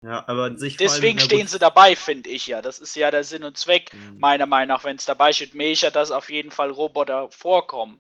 Ja, 0.03 0.23
aber 0.27 0.57
sich 0.59 0.79
allem- 0.79 0.87
Deswegen 0.91 1.17
gut, 1.17 1.25
stehen 1.25 1.47
sie 1.47 1.59
dabei, 1.59 1.97
finde 1.97 2.29
ich 2.29 2.47
ja. 2.47 2.61
Das 2.61 2.79
ist 2.79 2.95
ja 2.95 3.11
der 3.11 3.25
Sinn 3.25 3.43
und 3.45 3.57
Zweck, 3.57 3.93
Mhm. 3.95 4.19
meiner 4.21 4.45
Meinung 4.45 4.69
nach, 4.77 4.85
wenn 4.85 4.97
es 4.97 5.07
dabei 5.07 5.33
steht, 5.33 5.55
Mecha, 5.55 5.89
dass 5.89 6.11
auf 6.11 6.29
jeden 6.29 6.51
Fall 6.51 6.71
Roboter 6.71 7.31
vorkommen. 7.31 7.99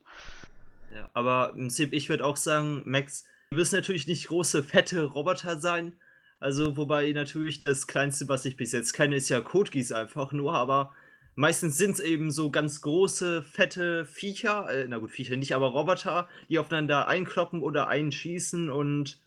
Ja, 0.95 1.09
aber 1.15 1.51
im 1.55 1.61
Prinzip, 1.63 1.95
ich 1.95 2.11
würde 2.11 2.25
auch 2.27 2.37
sagen, 2.37 2.83
Max, 2.85 3.25
du 3.51 3.57
wirst 3.57 3.73
natürlich 3.73 4.07
nicht 4.07 4.29
große, 4.29 4.63
fette 4.63 5.05
Roboter 5.05 5.59
sein. 5.59 5.95
Also, 6.39 6.77
wobei 6.77 7.11
natürlich 7.13 7.65
das 7.65 7.87
Kleinste, 7.87 8.29
was 8.29 8.45
ich 8.45 8.59
bis 8.59 8.73
jetzt 8.73 8.93
kenne, 8.93 9.17
ist 9.17 9.31
ja 9.31 9.41
Kotgis 9.41 9.91
einfach 9.93 10.33
nur, 10.33 10.53
aber 10.53 10.93
meistens 11.35 11.77
sind 11.79 11.93
es 11.93 12.01
eben 12.01 12.31
so 12.31 12.51
ganz 12.51 12.81
große, 12.81 13.43
fette 13.43 14.05
Viecher, 14.07 14.69
äh, 14.71 14.87
na 14.89 14.99
gut, 14.99 15.11
Viecher 15.11 15.37
nicht, 15.37 15.55
aber 15.55 15.69
Roboter, 15.69 16.29
die 16.49 16.59
aufeinander 16.59 17.09
einkloppen 17.09 17.63
oder 17.63 17.89
einschießen 17.89 18.71
und 18.71 19.21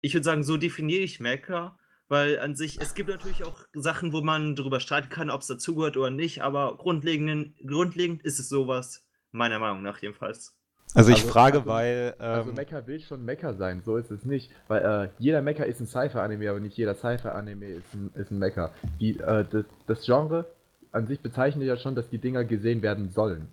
ich 0.00 0.14
würde 0.14 0.24
sagen, 0.24 0.42
so 0.44 0.56
definiere 0.56 1.02
ich 1.02 1.20
Mecha, 1.20 1.78
weil 2.08 2.38
an 2.40 2.56
sich, 2.56 2.80
es 2.80 2.94
gibt 2.94 3.08
natürlich 3.08 3.44
auch 3.44 3.60
Sachen, 3.72 4.12
wo 4.12 4.20
man 4.20 4.56
darüber 4.56 4.80
streiten 4.80 5.08
kann, 5.08 5.30
ob 5.30 5.40
es 5.42 5.46
dazugehört 5.46 5.96
oder 5.96 6.10
nicht, 6.10 6.42
aber 6.42 6.76
grundlegend, 6.76 7.54
grundlegend 7.66 8.22
ist 8.22 8.38
es 8.38 8.48
sowas, 8.48 9.04
meiner 9.30 9.58
Meinung 9.58 9.82
nach 9.82 9.98
jedenfalls. 10.02 10.54
Also 10.94 11.10
ich 11.10 11.18
Also- 11.22 11.28
frage, 11.28 11.58
also- 11.58 11.70
weil 11.70 12.14
Also 12.18 12.50
ähm, 12.50 12.56
Mecha 12.56 12.86
will 12.86 13.00
schon 13.00 13.24
Mecha 13.24 13.54
sein, 13.54 13.80
so 13.82 13.96
ist 13.96 14.10
es 14.10 14.26
nicht. 14.26 14.50
Weil 14.68 14.82
äh, 14.82 15.08
jeder 15.18 15.40
Mecha 15.40 15.62
ist 15.64 15.80
ein 15.80 15.86
Cypher-Anime, 15.86 16.50
aber 16.50 16.60
nicht 16.60 16.76
jeder 16.76 16.94
Cypher-Anime 16.94 17.66
ist 17.66 17.94
ein, 17.94 18.10
ist 18.14 18.30
ein 18.30 18.38
Mecha. 18.38 18.72
Die, 19.00 19.18
äh, 19.18 19.46
das, 19.50 19.64
das 19.86 20.04
Genre 20.04 20.44
an 20.92 21.06
sich 21.06 21.20
bezeichnet 21.20 21.66
ja 21.66 21.76
schon, 21.76 21.94
dass 21.94 22.08
die 22.08 22.18
Dinger 22.18 22.44
gesehen 22.44 22.82
werden 22.82 23.10
sollen. 23.10 23.48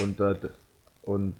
Und, 0.00 0.18
äh, 0.20 0.36
und 1.02 1.34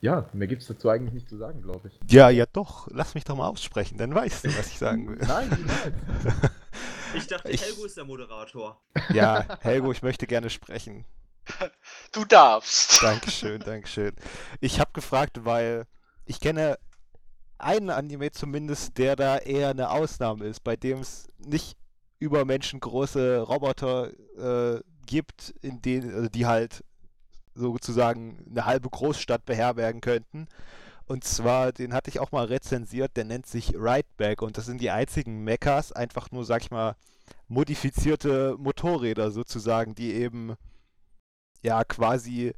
ja, 0.00 0.28
mehr 0.32 0.46
gibt 0.46 0.62
es 0.62 0.68
dazu 0.68 0.88
eigentlich 0.88 1.12
nicht 1.14 1.28
zu 1.28 1.36
sagen, 1.36 1.62
glaube 1.62 1.88
ich. 1.88 1.98
ja, 2.12 2.28
ja 2.30 2.44
doch, 2.52 2.88
lass 2.90 3.14
mich 3.14 3.24
doch 3.24 3.36
mal 3.36 3.48
aussprechen, 3.48 3.98
dann 3.98 4.14
weißt 4.14 4.44
du, 4.44 4.48
was 4.56 4.68
ich 4.68 4.78
sagen 4.78 5.08
will. 5.08 5.18
Nein, 5.26 5.48
niemals. 5.48 5.92
Ich 7.14 7.26
dachte, 7.26 7.50
Ich- 7.50 7.62
Helgo 7.62 7.84
ist 7.84 7.96
der 7.96 8.04
Moderator. 8.04 8.80
Ja, 9.12 9.44
Helgo, 9.60 9.90
ich 9.92 10.02
möchte 10.02 10.26
gerne 10.26 10.50
sprechen. 10.50 11.04
Du 12.12 12.24
darfst. 12.24 13.02
Dankeschön, 13.02 13.60
Dankeschön. 13.60 14.12
Ich 14.60 14.80
habe 14.80 14.90
gefragt, 14.92 15.44
weil 15.44 15.84
ich 16.24 16.40
kenne 16.40 16.76
einen 17.58 17.90
Anime 17.90 18.32
zumindest, 18.32 18.98
der 18.98 19.16
da 19.16 19.38
eher 19.38 19.70
eine 19.70 19.90
Ausnahme 19.90 20.46
ist, 20.46 20.64
bei 20.64 20.76
dem 20.76 20.98
es 21.00 21.28
nicht 21.38 21.76
übermenschengroße 22.18 23.40
Roboter 23.40 24.10
äh, 24.38 24.80
gibt, 25.06 25.54
in 25.62 25.82
denen, 25.82 26.14
also 26.14 26.28
die 26.28 26.46
halt 26.46 26.84
sozusagen 27.54 28.44
eine 28.50 28.66
halbe 28.66 28.88
Großstadt 28.88 29.44
beherbergen 29.44 30.00
könnten. 30.00 30.46
Und 31.06 31.24
zwar, 31.24 31.72
den 31.72 31.94
hatte 31.94 32.10
ich 32.10 32.18
auch 32.18 32.32
mal 32.32 32.46
rezensiert, 32.46 33.16
der 33.16 33.24
nennt 33.24 33.46
sich 33.46 33.74
Rideback 33.74 34.42
und 34.42 34.58
das 34.58 34.66
sind 34.66 34.80
die 34.80 34.90
einzigen 34.90 35.44
Mechas, 35.44 35.92
einfach 35.92 36.30
nur, 36.32 36.44
sag 36.44 36.62
ich 36.62 36.70
mal, 36.70 36.96
modifizierte 37.48 38.56
Motorräder 38.58 39.30
sozusagen, 39.30 39.94
die 39.94 40.12
eben 40.12 40.56
ja 41.62 41.84
quasi 41.84 42.54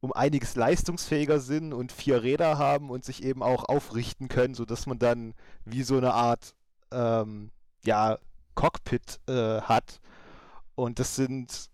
um 0.00 0.12
einiges 0.12 0.54
leistungsfähiger 0.54 1.40
sind 1.40 1.72
und 1.72 1.90
vier 1.90 2.22
Räder 2.22 2.58
haben 2.58 2.90
und 2.90 3.04
sich 3.04 3.24
eben 3.24 3.42
auch 3.42 3.64
aufrichten 3.64 4.28
können, 4.28 4.54
sodass 4.54 4.86
man 4.86 4.98
dann 4.98 5.34
wie 5.64 5.82
so 5.82 5.96
eine 5.96 6.14
Art 6.14 6.54
ähm, 6.92 7.50
ja, 7.84 8.18
Cockpit 8.54 9.20
äh, 9.28 9.60
hat. 9.62 10.00
Und 10.74 10.98
das 10.98 11.14
sind, 11.16 11.70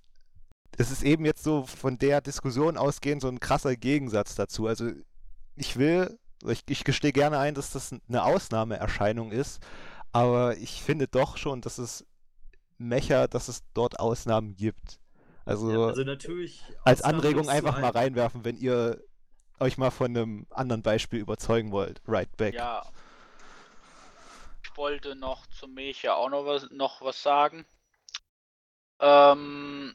das 0.73 0.91
ist 0.91 1.03
eben 1.03 1.25
jetzt 1.25 1.43
so 1.43 1.65
von 1.65 1.99
der 1.99 2.21
Diskussion 2.21 2.77
ausgehend 2.77 3.23
so 3.23 3.29
ein 3.29 3.41
krasser 3.41 3.77
Gegensatz 3.77 4.35
dazu. 4.35 4.67
Also 4.67 4.91
ich 5.57 5.77
will, 5.79 6.19
ich, 6.47 6.63
ich 6.69 6.85
gestehe 6.85 7.13
gerne 7.13 7.39
ein, 7.39 7.55
dass 7.55 7.71
das 7.73 7.93
eine 8.09 8.23
Ausnahmeerscheinung 8.25 9.33
ist, 9.33 9.61
aber 10.13 10.57
ich 10.57 10.83
finde 10.83 11.07
doch 11.09 11.37
schon, 11.37 11.61
dass 11.61 11.79
es 11.79 12.05
Mecha, 12.79 13.27
dass 13.27 13.49
es 13.49 13.63
dort 13.75 14.01
Ausnahmen 14.01 14.57
gibt. 14.57 14.99
Also, 15.45 15.71
Ja, 15.71 15.87
also 15.89 16.03
natürlich. 16.05 16.63
als 16.85 17.03
Anregung 17.03 17.49
einfach 17.49 17.79
mal 17.81 17.89
ein- 17.89 17.93
reinwerfen, 17.97 18.45
wenn 18.45 18.57
ihr 18.57 19.03
euch 19.59 19.77
mal 19.79 19.91
von 19.91 20.17
einem 20.17 20.47
anderen 20.51 20.83
Beispiel 20.83 21.21
überzeugen 21.21 21.73
wollt. 21.73 22.01
Right 22.07 22.35
back. 22.37 22.55
Ja. 22.55 22.83
Wollte 24.81 25.15
noch 25.15 25.47
zum 25.49 25.75
Mecha 25.75 26.15
auch 26.15 26.31
noch 26.31 26.47
was, 26.47 26.71
noch 26.71 27.03
was 27.03 27.23
sagen. 27.23 27.67
Ähm, 28.99 29.95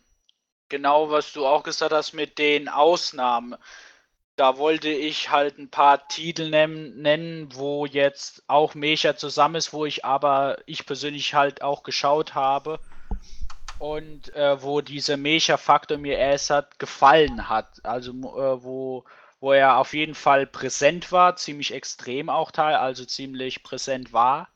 genau, 0.69 1.09
was 1.09 1.33
du 1.33 1.47
auch 1.47 1.63
gesagt 1.63 1.91
hast 1.91 2.13
mit 2.13 2.37
den 2.37 2.69
Ausnahmen. 2.69 3.55
Da 4.35 4.59
wollte 4.59 4.89
ich 4.89 5.31
halt 5.31 5.57
ein 5.57 5.71
paar 5.71 6.07
Titel 6.07 6.51
nennen, 6.51 7.01
nennen, 7.01 7.49
wo 7.55 7.87
jetzt 7.87 8.43
auch 8.45 8.75
Mecha 8.75 9.17
zusammen 9.17 9.55
ist, 9.55 9.73
wo 9.73 9.87
ich 9.87 10.05
aber 10.05 10.59
ich 10.67 10.85
persönlich 10.85 11.33
halt 11.33 11.63
auch 11.63 11.81
geschaut 11.81 12.35
habe 12.35 12.79
und 13.79 14.35
äh, 14.35 14.61
wo 14.61 14.81
dieser 14.81 15.17
Mecha-Faktor 15.17 15.97
mir 15.97 16.19
erst 16.19 16.51
hat 16.51 16.77
gefallen 16.77 17.49
hat. 17.49 17.83
Also 17.83 18.11
äh, 18.11 18.63
wo 18.63 19.03
wo 19.39 19.51
er 19.51 19.77
auf 19.77 19.95
jeden 19.95 20.13
Fall 20.13 20.45
präsent 20.45 21.11
war, 21.11 21.37
ziemlich 21.37 21.73
extrem 21.73 22.29
auch 22.29 22.51
teil, 22.51 22.75
also 22.75 23.03
ziemlich 23.03 23.63
präsent 23.63 24.13
war, 24.13 24.47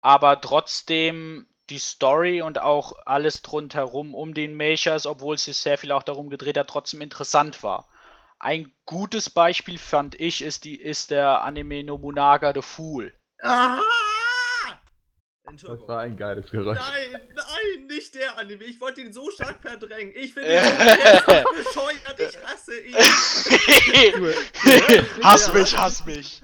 aber 0.00 0.40
trotzdem 0.40 1.46
die 1.70 1.78
Story 1.78 2.40
und 2.42 2.60
auch 2.60 2.92
alles 3.04 3.42
drumherum 3.42 4.14
um 4.14 4.34
den 4.34 4.56
Mechas, 4.56 5.06
obwohl 5.06 5.34
es 5.34 5.44
sich 5.44 5.56
sehr 5.56 5.78
viel 5.78 5.92
auch 5.92 6.02
darum 6.02 6.30
gedreht 6.30 6.56
hat, 6.56 6.68
trotzdem 6.68 7.02
interessant 7.02 7.62
war. 7.62 7.88
Ein 8.38 8.72
gutes 8.86 9.28
Beispiel 9.30 9.78
fand 9.78 10.18
ich 10.20 10.42
ist 10.42 10.64
die 10.64 10.80
ist 10.80 11.10
der 11.10 11.42
Anime 11.42 11.82
Nobunaga 11.84 12.52
the 12.54 12.62
Fool. 12.62 13.12
Ah! 13.42 13.80
Das 15.62 15.88
war 15.88 16.00
ein 16.00 16.16
geiles 16.16 16.50
Geräusch. 16.50 16.78
Nein, 16.78 17.20
nein, 17.34 17.86
nicht 17.86 18.14
der 18.14 18.36
Anime. 18.38 18.64
Ich 18.64 18.80
wollte 18.80 19.00
ihn 19.00 19.12
so 19.12 19.30
stark 19.30 19.60
verdrängen. 19.62 20.12
Ich 20.14 20.34
finde 20.34 20.54
ihn 20.54 20.64
so 20.64 21.62
bescheuert. 21.62 22.18
Ich 22.18 22.38
hasse 22.44 22.78
ihn. 22.78 22.94
hass 25.22 25.52
mich, 25.52 25.76
hass 25.78 26.04
mich. 26.06 26.42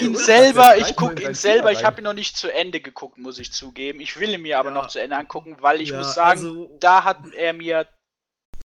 Ihn 0.00 0.16
selber, 0.16 0.76
ich 0.76 0.96
gucke 0.96 1.22
ihn 1.22 1.34
selber, 1.34 1.72
ich 1.72 1.84
habe 1.84 2.00
ihn 2.00 2.04
noch 2.04 2.12
nicht 2.14 2.36
zu 2.36 2.52
Ende 2.52 2.80
geguckt, 2.80 3.18
muss 3.18 3.38
ich 3.38 3.52
zugeben. 3.52 4.00
Ich 4.00 4.18
will 4.18 4.30
ihn 4.30 4.42
mir 4.42 4.58
aber 4.58 4.70
Ja. 4.70 4.74
noch 4.74 4.88
zu 4.88 5.00
Ende 5.00 5.16
angucken, 5.16 5.56
weil 5.60 5.80
ich 5.80 5.90
Ja, 5.90 5.98
muss 5.98 6.14
sagen, 6.14 6.40
also- 6.40 6.76
da 6.80 7.04
hat 7.04 7.18
er 7.36 7.52
mir 7.52 7.86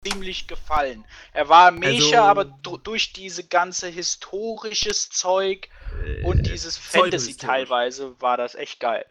ziemlich 0.05 0.47
gefallen. 0.47 1.05
Er 1.31 1.47
war 1.47 1.71
Mecha, 1.71 1.95
Also- 1.95 2.17
aber 2.23 2.45
du- 2.45 2.77
durch 2.77 3.13
diese 3.13 3.47
ganze 3.47 3.87
historisches 3.87 5.09
Zeug 5.09 5.69
und 6.23 6.47
dieses 6.47 6.77
Fantasy 6.77 7.33
pseudohistorisch. 7.33 7.37
teilweise 7.37 8.19
war 8.21 8.37
das 8.37 8.55
echt 8.55 8.79
geil. 8.79 9.05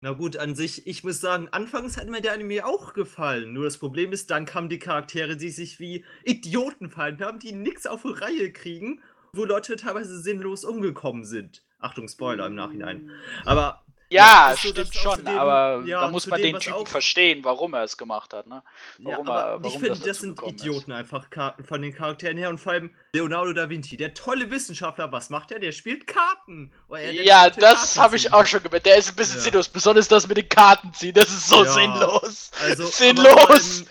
Na 0.00 0.12
gut, 0.12 0.36
an 0.36 0.54
sich, 0.54 0.86
ich 0.86 1.02
muss 1.02 1.20
sagen, 1.20 1.48
anfangs 1.50 1.96
hat 1.96 2.06
mir 2.08 2.20
der 2.20 2.34
Anime 2.34 2.64
auch 2.64 2.92
gefallen. 2.92 3.54
Nur 3.54 3.64
das 3.64 3.78
Problem 3.78 4.12
ist, 4.12 4.30
dann 4.30 4.44
kamen 4.44 4.68
die 4.68 4.78
Charaktere, 4.78 5.36
die 5.36 5.48
sich 5.48 5.80
wie 5.80 6.04
Idioten 6.24 6.90
verhalten 6.90 7.24
haben, 7.24 7.38
die 7.40 7.52
nichts 7.52 7.86
auf 7.86 8.02
die 8.02 8.12
Reihe 8.12 8.52
kriegen, 8.52 9.02
wo 9.32 9.44
Leute 9.44 9.74
teilweise 9.76 10.20
sinnlos 10.20 10.64
umgekommen 10.64 11.24
sind. 11.24 11.64
Achtung, 11.78 12.06
Spoiler 12.08 12.46
im 12.46 12.54
Nachhinein. 12.54 13.10
Aber 13.44 13.83
Ja, 14.14 14.50
dass 14.50 14.60
stimmt 14.60 14.94
schon, 14.94 15.12
außerdem- 15.26 15.38
aber 15.38 15.82
ja, 15.86 16.00
da 16.02 16.08
muss 16.08 16.26
man 16.26 16.40
dem, 16.40 16.52
den 16.52 16.60
Typen 16.60 16.86
verstehen, 16.86 17.44
warum 17.44 17.74
er 17.74 17.84
es 17.84 17.96
gemacht 17.96 18.32
hat, 18.32 18.46
ne? 18.46 18.62
Ja, 18.98 19.10
Warum 19.12 19.28
aber 19.28 19.40
er- 19.40 19.56
ich 19.56 19.62
warum 19.64 19.80
finde, 19.80 19.98
das 20.00 20.18
sind 20.18 20.36
gekommen 20.36 20.54
ist. 20.56 20.62
Idioten 20.62 20.92
einfach 20.92 21.26
von 21.66 21.82
den 21.82 21.94
Charakteren 21.94 22.36
her 22.38 22.48
und 22.50 22.58
vor 22.58 22.72
allem 22.72 22.90
Leonardo 23.14 23.52
da 23.52 23.68
Vinci, 23.68 23.96
der 23.96 24.14
tolle 24.14 24.50
Wissenschaftler, 24.50 25.10
was 25.12 25.30
macht 25.30 25.50
er? 25.52 25.58
Der 25.60 25.72
spielt 25.72 26.06
Karten. 26.06 26.72
Oh, 26.88 26.94
er- 26.94 27.12
der 27.12 27.22
Ja, 27.24 27.50
das 27.50 27.98
habe 27.98 28.16
ich 28.16 28.32
auch 28.32 28.46
schon 28.46 28.62
gemerkt. 28.62 28.86
Der 28.86 28.96
ist 28.96 29.10
ein 29.10 29.16
bisschen 29.16 29.36
Ja. 29.38 29.42
sinnlos, 29.42 29.68
besonders 29.68 30.08
das 30.08 30.26
mit 30.28 30.36
den 30.36 30.48
Karten 30.48 30.92
ziehen, 30.94 31.14
das 31.14 31.28
ist 31.28 31.48
so 31.48 31.64
Ja, 31.64 31.72
sinnlos. 31.72 32.50
Also, 32.62 32.86
sinnlos. 32.86 33.84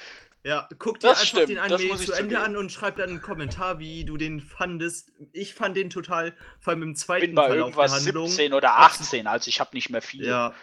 Ja, 0.45 0.67
guck 0.77 0.99
dir 0.99 1.07
Das 1.07 1.21
einfach 1.21 1.29
stimmt, 1.29 1.49
den 1.49 1.59
Anime 1.59 1.95
ich 1.95 2.05
zu 2.05 2.11
Ende 2.11 2.39
an 2.39 2.57
und 2.57 2.69
schreib 2.69 2.97
dann 2.97 3.09
einen 3.09 3.21
Kommentar, 3.21 3.79
wie 3.79 4.03
du 4.03 4.17
den 4.17 4.41
fandest. 4.41 5.11
Ich 5.31 5.53
fand 5.53 5.77
den 5.77 5.89
total, 5.89 6.35
vor 6.59 6.71
allem 6.71 6.83
im 6.83 6.95
zweiten 6.95 7.27
bin 7.27 7.35
bei 7.35 7.47
Verlauf 7.47 7.69
irgendwas 7.69 7.91
der 7.91 8.05
Handlung. 8.05 8.27
17 8.27 8.53
oder 8.53 8.77
18, 8.79 9.27
also 9.27 9.47
ich 9.47 9.61
habe 9.61 9.69
nicht 9.73 9.89
mehr 9.89 10.01
viel. 10.01 10.25
Ja. 10.25 10.53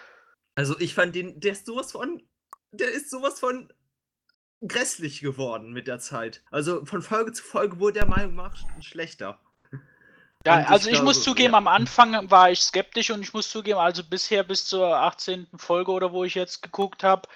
Also 0.55 0.78
ich 0.78 0.94
fand 0.94 1.15
den, 1.15 1.40
der 1.40 1.52
ist 1.52 1.65
sowas 1.65 1.93
von, 1.93 2.23
der 2.73 2.90
ist 2.90 3.11
sowas 3.11 3.40
von 3.40 3.73
grässlich 4.61 5.20
geworden 5.20 5.73
mit 5.73 5.86
der 5.86 5.98
Zeit. 5.98 6.43
Also 6.51 6.85
von 6.85 7.01
Folge 7.01 7.32
zu 7.32 7.43
Folge 7.43 7.81
wurde 7.81 8.01
der 8.01 8.07
Meinung 8.07 8.35
nach 8.35 8.57
schlechter. 8.81 9.40
Ja, 10.47 10.55
Und 10.55 10.62
ich 10.62 10.69
also 10.70 10.89
ich, 10.89 10.94
glaube, 10.94 11.05
muss 11.05 11.23
zugeben, 11.23 11.52
ja. 11.52 11.59
am 11.59 11.69
Anfang 11.69 12.31
war 12.31 12.51
ich 12.51 12.62
skeptisch 12.62 13.11
und 13.11 13.20
ich 13.20 13.35
muss 13.35 13.51
zugeben, 13.51 13.78
also 13.78 14.02
bisher 14.02 14.43
bis 14.43 14.65
zur 14.65 14.97
18. 14.97 15.47
Folge 15.59 15.93
oder 15.93 16.12
wo 16.12 16.24
ich 16.24 16.35
jetzt 16.35 16.62
geguckt 16.62 17.05
habe, 17.05 17.28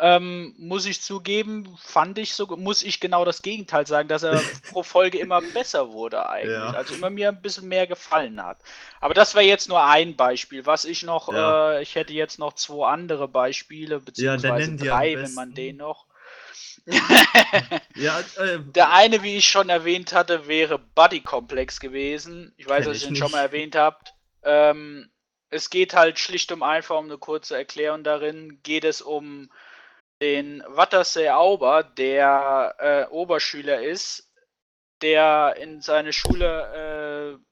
ähm, 0.00 0.54
muss 0.58 0.86
ich 0.86 1.02
zugeben, 1.02 1.76
fand 1.82 2.18
ich 2.18 2.34
so, 2.34 2.46
muss 2.56 2.82
ich 2.82 3.00
genau 3.00 3.24
das 3.24 3.42
Gegenteil 3.42 3.86
sagen, 3.86 4.08
dass 4.08 4.22
er 4.22 4.40
pro 4.72 4.82
Folge 4.82 5.18
immer 5.18 5.40
besser 5.40 5.92
wurde 5.92 6.28
eigentlich. 6.28 6.52
Ja. 6.56 6.70
Also 6.70 6.94
immer 6.94 7.10
mir 7.10 7.28
ein 7.28 7.42
bisschen 7.42 7.68
mehr 7.68 7.86
gefallen 7.86 8.42
hat. 8.44 8.58
Aber 9.00 9.14
das 9.14 9.34
wäre 9.34 9.44
jetzt 9.44 9.68
nur 9.68 9.82
ein 9.84 10.16
Beispiel. 10.16 10.66
Was 10.66 10.84
ich 10.84 11.02
noch, 11.02 11.32
Ja. 11.32 11.72
äh, 11.74 11.82
ich 11.82 11.94
hätte 11.94 12.12
jetzt 12.12 12.38
noch 12.38 12.52
zwei 12.54 12.88
andere 12.88 13.28
Beispiele, 13.28 13.94
Ja, 13.96 14.00
beziehungsweise 14.00 14.70
am 14.70 14.76
drei, 14.78 15.16
wenn 15.16 15.34
man 15.34 15.54
den 15.54 15.76
noch. 15.78 16.06
Ja, 17.96 18.20
äh, 18.36 18.58
Der 18.74 18.92
eine, 18.92 19.22
wie 19.22 19.36
ich 19.36 19.48
schon 19.48 19.68
erwähnt 19.68 20.12
hatte, 20.12 20.46
wäre 20.46 20.78
Buddy 20.78 21.20
Komplex 21.20 21.80
gewesen. 21.80 22.52
Ich 22.56 22.68
weiß, 22.68 22.86
dass 22.86 22.96
ich 22.96 23.04
den 23.06 23.16
schon 23.16 23.30
mal 23.30 23.42
nicht. 23.42 23.52
erwähnt 23.52 23.76
habt. 23.76 24.14
Ähm, 24.42 25.10
es 25.50 25.70
geht 25.70 25.94
halt 25.94 26.18
schlicht 26.18 26.52
und 26.52 26.62
einfach 26.62 26.96
um 26.98 27.06
eine 27.06 27.18
kurze 27.18 27.56
Erklärung 27.56 28.04
darin. 28.04 28.60
Geht 28.62 28.84
es 28.84 29.00
um 29.02 29.50
den 30.20 30.62
Wattersee 30.66 31.30
Auber, 31.30 31.82
der 31.84 32.74
äh, 32.78 33.12
Oberschüler 33.12 33.82
ist, 33.82 34.30
der 35.00 35.56
in 35.60 35.80
seine 35.80 36.12
Schule 36.12 37.38
äh, 37.38 37.44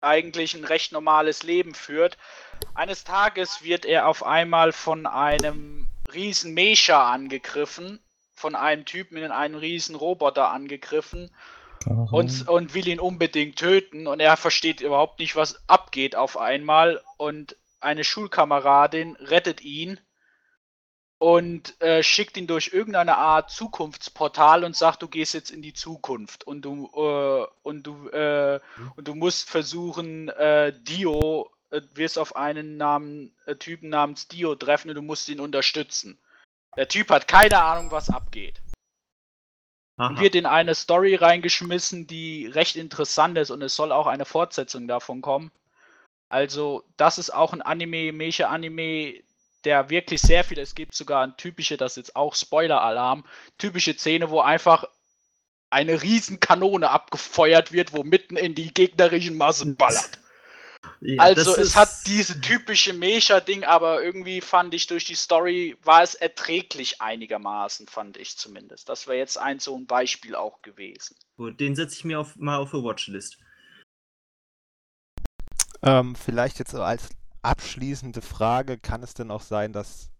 eigentlich 0.00 0.54
ein 0.54 0.64
recht 0.64 0.92
normales 0.92 1.42
Leben 1.42 1.74
führt. 1.74 2.18
Eines 2.74 3.04
Tages 3.04 3.62
wird 3.62 3.84
er 3.84 4.06
auf 4.08 4.24
einmal 4.24 4.72
von 4.72 5.06
einem 5.06 5.88
riesen 6.12 6.52
Mesha 6.54 7.10
angegriffen, 7.10 8.02
von 8.32 8.54
einem 8.54 8.84
Typen 8.84 9.16
in 9.18 9.30
einem 9.30 9.56
riesen 9.56 9.94
Roboter 9.94 10.48
angegriffen 10.50 11.30
und, 12.10 12.48
und 12.48 12.74
will 12.74 12.88
ihn 12.88 13.00
unbedingt 13.00 13.58
töten 13.58 14.06
und 14.06 14.20
er 14.20 14.36
versteht 14.36 14.80
überhaupt 14.80 15.18
nicht, 15.18 15.36
was 15.36 15.66
abgeht 15.68 16.14
auf 16.16 16.36
einmal 16.36 17.02
und 17.16 17.56
eine 17.80 18.04
Schulkameradin 18.04 19.16
rettet 19.16 19.62
ihn 19.62 19.98
und 21.20 21.78
äh, 21.82 22.02
schickt 22.02 22.38
ihn 22.38 22.46
durch 22.46 22.72
irgendeine 22.72 23.18
Art 23.18 23.50
Zukunftsportal 23.50 24.64
und 24.64 24.74
sagt, 24.74 25.02
du 25.02 25.08
gehst 25.08 25.34
jetzt 25.34 25.50
in 25.50 25.60
die 25.60 25.74
Zukunft 25.74 26.44
und 26.44 26.62
du 26.62 26.88
äh, 26.94 27.46
und 27.62 27.82
du 27.86 28.08
äh, 28.08 28.58
und 28.96 29.06
du 29.06 29.14
musst 29.14 29.50
versuchen, 29.50 30.30
äh, 30.30 30.72
Dio 30.80 31.50
äh, 31.70 31.82
wirst 31.92 32.18
auf 32.18 32.36
einen 32.36 32.78
Namen, 32.78 33.36
äh, 33.44 33.54
Typen 33.56 33.90
namens 33.90 34.28
Dio 34.28 34.54
treffen 34.54 34.88
und 34.88 34.94
du 34.94 35.02
musst 35.02 35.28
ihn 35.28 35.40
unterstützen. 35.40 36.18
Der 36.78 36.88
Typ 36.88 37.10
hat 37.10 37.28
keine 37.28 37.62
Ahnung, 37.62 37.90
was 37.90 38.08
abgeht 38.08 38.62
und 40.00 40.16
aha. 40.16 40.20
wird 40.20 40.34
in 40.34 40.46
eine 40.46 40.74
Story 40.74 41.16
reingeschmissen, 41.16 42.06
die 42.06 42.46
recht 42.46 42.76
interessant 42.76 43.36
ist 43.36 43.50
und 43.50 43.60
es 43.60 43.76
soll 43.76 43.92
auch 43.92 44.06
eine 44.06 44.24
Fortsetzung 44.24 44.88
davon 44.88 45.20
kommen. 45.20 45.50
Also, 46.30 46.84
das 46.96 47.18
ist 47.18 47.28
auch 47.28 47.52
ein 47.52 47.60
Anime, 47.60 48.12
Mecha-Anime, 48.12 49.22
der 49.64 49.90
wirklich 49.90 50.20
sehr 50.20 50.44
viel, 50.44 50.58
es 50.58 50.74
gibt 50.74 50.94
sogar 50.94 51.22
ein 51.22 51.36
typische, 51.36 51.76
das 51.76 51.92
ist 51.92 51.96
jetzt 51.96 52.16
auch 52.16 52.34
Spoiler-Alarm, 52.34 53.24
typische 53.58 53.94
Szene, 53.94 54.30
wo 54.30 54.40
einfach 54.40 54.84
eine 55.70 56.02
riesen 56.02 56.40
Kanone 56.40 56.90
abgefeuert 56.90 57.72
wird, 57.72 57.92
wo 57.92 58.02
mitten 58.02 58.36
in 58.36 58.54
die 58.54 58.74
gegnerischen 58.74 59.36
Massen 59.36 59.76
ballert. 59.76 60.18
Ja, 61.02 61.22
also 61.22 61.56
es 61.56 61.76
hat 61.76 61.90
diese 62.06 62.40
typische 62.40 62.92
Mecha-Ding, 62.92 63.64
aber 63.64 64.02
irgendwie 64.02 64.40
fand 64.40 64.74
ich 64.74 64.86
durch 64.86 65.04
die 65.04 65.14
Story 65.14 65.76
war 65.82 66.02
es 66.02 66.14
erträglich 66.14 67.00
einigermaßen, 67.00 67.86
fand 67.86 68.16
ich 68.16 68.36
zumindest. 68.36 68.88
Das 68.88 69.06
wäre 69.06 69.18
jetzt 69.18 69.38
ein 69.38 69.60
so 69.60 69.76
ein 69.76 69.86
Beispiel 69.86 70.34
auch 70.34 70.60
gewesen. 70.62 71.16
Gut, 71.36 71.60
den 71.60 71.74
setze 71.76 71.96
ich 71.96 72.04
mir 72.04 72.20
auf, 72.20 72.36
mal 72.36 72.56
auf 72.56 72.70
die 72.70 72.82
Watchlist. 72.82 73.38
Ähm, 75.82 76.14
vielleicht 76.14 76.58
jetzt 76.58 76.72
so 76.72 76.82
als 76.82 77.08
abschließende 77.42 78.22
Frage, 78.22 78.78
kann 78.78 79.02
es 79.02 79.14
denn 79.14 79.30
auch 79.30 79.42
sein, 79.42 79.72
dass 79.72 80.10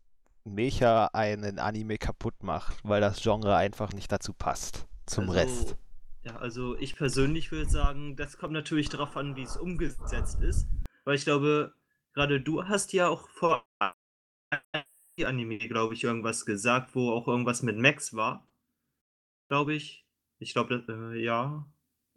Mecha 0.45 1.11
einen 1.13 1.59
Anime 1.59 1.99
kaputt 1.99 2.43
macht, 2.43 2.79
weil 2.83 3.01
das 3.01 3.23
Genre 3.23 3.57
einfach 3.57 3.93
nicht 3.93 4.11
dazu 4.11 4.33
passt 4.33 4.87
zum 5.07 5.31
also, 5.31 5.35
Rest? 5.35 5.77
Ja, 6.23 6.37
also 6.37 6.77
ich 6.77 6.97
persönlich 6.97 7.51
würde 7.51 7.71
sagen, 7.71 8.17
das 8.17 8.37
kommt 8.37 8.53
natürlich 8.53 8.89
darauf 8.89 9.17
an, 9.17 9.37
wie 9.37 9.43
es 9.43 9.57
umgesetzt 9.57 10.41
ist. 10.41 10.67
Weil 11.05 11.15
ich 11.15 11.25
glaube, 11.25 11.75
gerade 12.13 12.41
du 12.41 12.65
hast 12.65 12.93
ja 12.93 13.09
auch 13.09 13.29
vor 13.29 13.65
Anime, 15.25 15.59
glaube 15.59 15.95
ich, 15.95 16.05
irgendwas 16.05 16.47
gesagt, 16.47 16.95
wo 16.95 17.13
auch 17.13 17.29
irgendwas 17.29 17.63
mit 17.63 17.77
Max 17.77 18.15
war. 18.15 18.47
Glaube 19.49 19.75
ich. 19.75 20.07
Ich 20.39 20.53
glaube, 20.53 20.85
äh, 20.89 21.23
ja. 21.23 21.67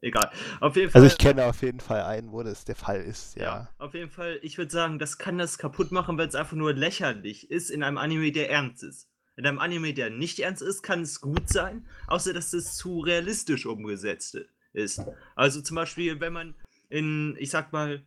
Egal. 0.03 0.29
Auf 0.59 0.75
jeden 0.75 0.91
Fall. 0.91 1.01
Also 1.01 1.13
ich 1.13 1.17
kenne 1.17 1.45
auf 1.45 1.61
jeden 1.61 1.79
Fall 1.79 2.03
einen, 2.03 2.33
wo 2.33 2.43
das 2.43 2.65
der 2.65 2.75
Fall 2.75 3.01
ist, 3.01 3.37
ja. 3.37 3.43
Ja, 3.43 3.69
auf 3.77 3.93
jeden 3.93 4.09
Fall, 4.09 4.37
ich 4.41 4.57
würde 4.57 4.69
sagen, 4.69 4.99
das 4.99 5.17
kann 5.17 5.37
das 5.37 5.57
kaputt 5.57 5.93
machen, 5.93 6.17
weil 6.17 6.27
es 6.27 6.35
einfach 6.35 6.57
nur 6.57 6.73
lächerlich 6.73 7.49
ist 7.49 7.69
in 7.69 7.83
einem 7.83 7.97
Anime, 7.97 8.33
der 8.33 8.51
ernst 8.51 8.83
ist. 8.83 9.07
In 9.37 9.47
einem 9.47 9.59
Anime, 9.59 9.93
der 9.93 10.09
nicht 10.09 10.39
ernst 10.39 10.61
ist, 10.61 10.83
kann 10.83 11.03
es 11.03 11.21
gut 11.21 11.47
sein, 11.47 11.87
außer 12.07 12.33
dass 12.33 12.51
es 12.51 12.75
zu 12.75 12.99
realistisch 12.99 13.65
umgesetzt 13.65 14.37
ist. 14.73 15.01
Also 15.35 15.61
zum 15.61 15.75
Beispiel, 15.75 16.19
wenn 16.19 16.33
man 16.33 16.55
in, 16.89 17.37
ich 17.39 17.49
sag 17.49 17.71
mal, 17.71 18.03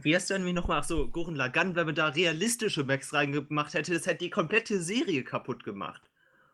wie 0.00 0.14
heißt 0.14 0.30
der 0.30 0.36
Anime 0.36 0.52
nochmal? 0.52 0.78
Ach 0.80 0.84
so, 0.84 1.08
Gurren 1.08 1.34
Lagann, 1.34 1.74
wenn 1.74 1.86
man 1.86 1.94
da 1.96 2.06
realistische 2.06 2.84
Max 2.84 3.12
reingemacht 3.12 3.74
hätte, 3.74 3.92
das 3.94 4.06
hätte 4.06 4.24
die 4.24 4.30
komplette 4.30 4.80
Serie 4.80 5.24
kaputt 5.24 5.64
gemacht. 5.64 6.02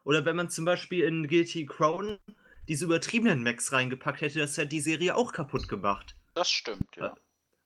Oder 0.05 0.25
wenn 0.25 0.37
man 0.37 0.49
zum 0.49 0.65
Beispiel 0.65 1.05
in 1.05 1.29
Guilty 1.29 1.67
Crown 1.67 2.19
diese 2.71 2.85
übertriebenen 2.85 3.43
Max 3.43 3.73
reingepackt 3.73 4.21
hätte, 4.21 4.39
das 4.39 4.57
hätte 4.57 4.69
die 4.69 4.81
Serie 4.81 5.17
auch 5.17 5.33
kaputt 5.33 5.67
gemacht. 5.67 6.15
Das 6.35 6.49
stimmt, 6.49 6.95
ja. 6.97 7.17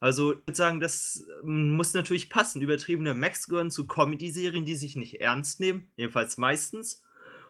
Also 0.00 0.32
ich 0.32 0.38
würde 0.46 0.54
sagen, 0.54 0.80
das 0.80 1.26
ähm, 1.42 1.76
muss 1.76 1.92
natürlich 1.92 2.30
passen. 2.30 2.62
Übertriebene 2.62 3.12
Max 3.12 3.46
gehören 3.46 3.70
zu 3.70 3.86
Comedy-Serien, 3.86 4.64
die 4.64 4.76
sich 4.76 4.96
nicht 4.96 5.20
ernst 5.20 5.60
nehmen, 5.60 5.92
jedenfalls 5.96 6.38
meistens. 6.38 7.02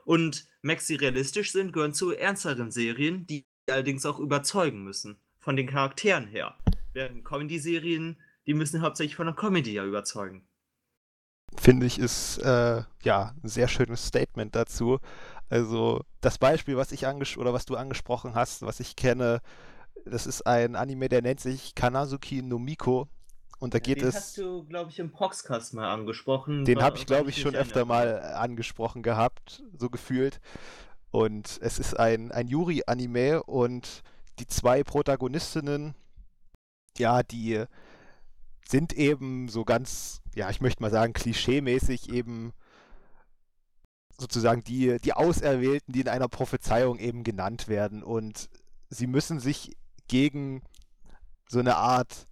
Und 0.05 0.49
Max, 0.63 0.89
die 0.89 0.97
realistisch 0.97 1.53
sind, 1.53 1.73
gehören 1.73 1.95
zu 1.95 2.11
ernsteren 2.11 2.73
Serien, 2.73 3.25
die 3.25 3.47
allerdings 3.71 4.05
auch 4.05 4.19
überzeugen 4.19 4.83
müssen. 4.83 5.21
Von 5.39 5.55
den 5.55 5.69
Charakteren 5.69 6.27
her. 6.27 6.57
Während 6.93 7.25
Comedy-Serien, 7.25 8.21
die 8.49 8.55
müssen 8.55 8.83
hauptsächlich 8.83 9.15
von 9.15 9.27
der 9.27 9.37
Comedy 9.37 9.75
ja 9.75 9.85
überzeugen. 9.85 10.45
Finde 11.57 11.87
ich, 11.87 11.99
ist 11.99 12.39
äh, 12.39 12.83
ja 13.03 13.35
ein 13.43 13.49
sehr 13.49 13.69
schönes 13.69 14.07
Statement 14.07 14.55
dazu. 14.57 14.99
Also 15.49 16.01
das 16.21 16.39
Beispiel, 16.39 16.77
was 16.77 16.93
ich 16.93 17.07
anges 17.07 17.37
oder 17.37 17.53
was 17.53 17.67
du 17.67 17.77
angesprochen 17.77 18.35
hast, 18.35 18.63
was 18.63 18.81
ich 18.81 18.97
kenne, 18.97 19.41
das 20.05 20.27
ist 20.27 20.47
ein 20.47 20.77
Anime, 20.77 21.09
der 21.09 21.23
nennt 21.23 21.41
sich 21.41 21.75
Kanazuki 21.75 22.43
no 22.43 22.59
Miko. 22.59 23.09
Und 23.61 23.73
da 23.73 23.79
geht 23.79 24.01
den 24.01 24.09
es. 24.09 24.15
hast 24.15 24.39
du, 24.39 24.65
glaube 24.65 24.91
ich, 24.91 24.99
im 24.99 25.11
Proxcast 25.11 25.75
mal 25.75 25.91
angesprochen. 25.91 26.65
Den 26.65 26.83
habe 26.83 26.99
ich, 26.99 27.07
glaube 27.07 27.31
ich, 27.31 27.41
schon 27.41 27.55
öfter 27.55 27.85
mal 27.85 28.21
angesprochen 28.21 29.03
gehabt, 29.03 29.63
so 29.79 29.89
gefühlt. 29.89 30.41
Und 31.11 31.59
es 31.63 31.79
ist 31.79 31.99
ein, 31.99 32.33
ein 32.33 32.49
Yuri-Anime 32.49 33.43
und 33.45 34.03
die 34.39 34.47
zwei 34.47 34.83
Protagonistinnen, 34.83 35.95
ja, 36.99 37.23
die 37.23 37.65
sind 38.67 38.93
eben 38.93 39.49
so 39.49 39.65
ganz, 39.65 40.21
ja, 40.35 40.51
ich 40.51 40.61
möchte 40.61 40.83
mal 40.83 40.91
sagen, 40.91 41.13
klischeemäßig 41.13 42.13
eben 42.13 42.53
sozusagen 44.19 44.63
die, 44.65 44.99
die 45.03 45.13
Auserwählten, 45.13 45.93
die 45.93 46.01
in 46.01 46.09
einer 46.09 46.29
Prophezeiung 46.29 46.99
eben 46.99 47.25
genannt 47.25 47.69
werden. 47.69 48.03
Und 48.03 48.49
sie 48.89 49.07
müssen 49.07 49.41
sich 49.41 49.77
gegen 50.09 50.63
so 51.49 51.59
eine 51.59 51.77
Art 51.77 52.27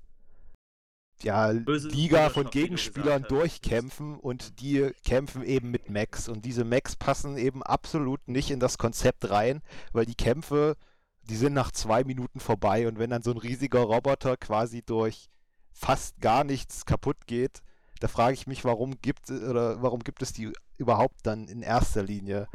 ja, 1.23 1.53
Böse 1.53 1.89
Liga 1.89 2.31
von 2.31 2.51
Gegenspielern 2.51 3.25
durchkämpfen 3.29 4.19
und 4.19 4.61
die 4.61 4.91
kämpfen 5.05 5.43
eben 5.45 5.71
mit 5.71 5.89
Mechs. 5.89 6.29
Und 6.29 6.45
diese 6.45 6.65
Mechs 6.65 6.97
passen 6.97 7.37
eben 7.37 7.63
absolut 7.63 8.27
nicht 8.27 8.51
in 8.51 8.61
das 8.61 8.79
Konzept 8.79 9.31
rein, 9.31 9.63
weil 9.93 10.07
die 10.07 10.17
Kämpfe, 10.17 10.77
die 11.23 11.37
sind 11.37 11.53
nach 11.53 11.71
zwei 11.71 12.05
Minuten 12.05 12.41
vorbei 12.41 12.89
und 12.89 12.99
wenn 12.99 13.11
dann 13.11 13.23
so 13.23 13.31
ein 13.31 13.39
riesiger 13.39 13.81
Roboter 13.81 14.37
quasi 14.37 14.83
durch 14.83 15.29
fast 15.73 16.21
gar 16.21 16.45
nichts 16.45 16.85
kaputt 16.85 17.27
geht, 17.27 17.63
da 18.01 18.09
frage 18.09 18.35
ich 18.35 18.49
mich, 18.49 18.65
warum 18.65 19.01
gibt 19.01 19.31
oder 19.31 19.81
warum 19.81 20.01
gibt 20.01 20.23
es 20.23 20.33
die 20.33 20.53
überhaupt 20.83 21.21
dann 21.25 21.49
in 21.49 21.63
erster 21.63 22.03
Linie? 22.03 22.49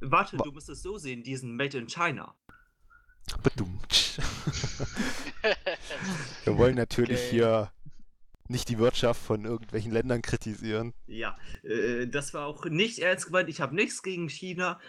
Warte, 0.00 0.38
Wa- 0.38 0.44
du 0.44 0.52
musst 0.52 0.68
es 0.68 0.82
so 0.82 0.98
sehen, 0.98 1.22
diesen 1.22 1.56
Made 1.56 1.78
in 1.78 1.86
China. 1.88 2.34
Bedummt. 3.42 4.18
Wir 6.44 6.58
wollen 6.58 6.76
natürlich 6.76 7.18
Okay. 7.20 7.30
hier 7.30 7.72
nicht 8.48 8.68
die 8.68 8.78
Wirtschaft 8.78 9.20
von 9.22 9.44
irgendwelchen 9.44 9.92
Ländern 9.92 10.22
kritisieren. 10.22 10.92
Ja, 11.06 11.36
äh, 11.62 12.06
das 12.06 12.34
war 12.34 12.46
auch 12.46 12.64
nicht 12.66 12.98
ernst 12.98 13.26
gemeint. 13.26 13.48
Ich 13.48 13.60
habe 13.60 13.74
nichts 13.74 14.02
gegen 14.02 14.28
China. 14.28 14.80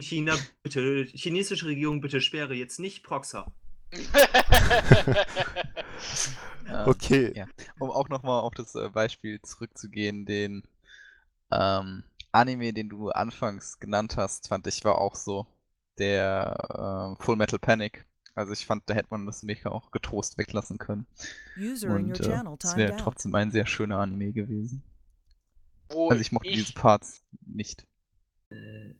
China, 0.00 0.36
bitte, 0.62 1.04
chinesische 1.04 1.66
Regierung, 1.66 2.00
bitte 2.00 2.20
sperre 2.20 2.54
jetzt 2.54 2.78
nicht 2.80 3.02
Proxer. 3.02 3.52
Ähm, 3.92 4.02
Okay. 6.86 7.32
Ja. 7.34 7.46
Um 7.78 7.90
auch 7.90 8.08
nochmal 8.08 8.40
auf 8.40 8.54
das 8.54 8.74
äh, 8.74 8.88
Beispiel 8.88 9.40
zurückzugehen, 9.42 10.24
den 10.24 10.62
ähm, 11.52 12.04
Anime, 12.32 12.72
den 12.72 12.88
du 12.88 13.10
anfangs 13.10 13.78
genannt 13.78 14.16
hast, 14.16 14.48
fand 14.48 14.66
ich 14.66 14.84
war 14.84 14.98
auch 14.98 15.14
so 15.14 15.46
der 15.98 17.16
äh, 17.18 17.22
Full 17.22 17.36
Metal 17.36 17.58
Panic. 17.58 18.06
Also 18.34 18.52
ich 18.52 18.64
fand, 18.64 18.88
da 18.88 18.94
hätte 18.94 19.08
man 19.10 19.26
das 19.26 19.42
Mecha 19.42 19.70
auch 19.70 19.90
getrost 19.90 20.38
weglassen 20.38 20.78
können. 20.78 21.06
User 21.58 21.88
in 21.88 21.92
your 21.92 21.98
Und 21.98 22.20
äh, 22.20 22.22
channel 22.22 22.54
es 22.54 22.70
timed 22.70 22.76
wäre 22.78 22.96
trotzdem 22.96 23.34
ein 23.34 23.50
sehr 23.50 23.66
schöner 23.66 23.98
Anime 23.98 24.32
gewesen. 24.32 24.82
Wo 25.90 26.08
Also 26.08 26.22
ich 26.22 26.32
mochte 26.32 26.50
diese 26.50 26.72
Parts 26.72 27.22
nicht. 27.44 27.86
Äh, 28.50 28.94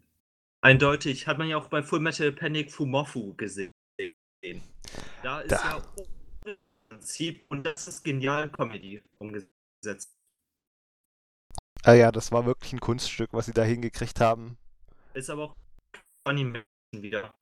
eindeutig 0.60 1.26
hat 1.26 1.38
man 1.38 1.48
ja 1.48 1.56
auch 1.56 1.68
bei 1.68 1.82
Full 1.82 2.00
Metal 2.00 2.30
Panic 2.32 2.70
Fumofu 2.70 3.34
gesehen. 3.34 3.72
Da 5.22 5.40
ist 5.40 5.52
Da. 5.52 5.56
ja 5.56 5.82
im 6.44 6.56
Prinzip, 6.88 7.44
und 7.48 7.64
das 7.64 7.88
ist 7.88 8.02
genial 8.02 8.50
Comedy 8.50 9.00
umgesetzt. 9.18 10.14
Ah 11.84 11.94
ja, 11.94 12.12
das 12.12 12.30
war 12.30 12.46
wirklich 12.46 12.72
ein 12.72 12.80
Kunststück, 12.80 13.30
was 13.32 13.46
sie 13.46 13.52
da 13.52 13.62
hingekriegt 13.64 14.20
haben. 14.20 14.56
Ist 15.14 15.30
aber 15.30 15.44
auch 15.44 15.54
Animation 16.24 16.64
wieder. 16.92 17.34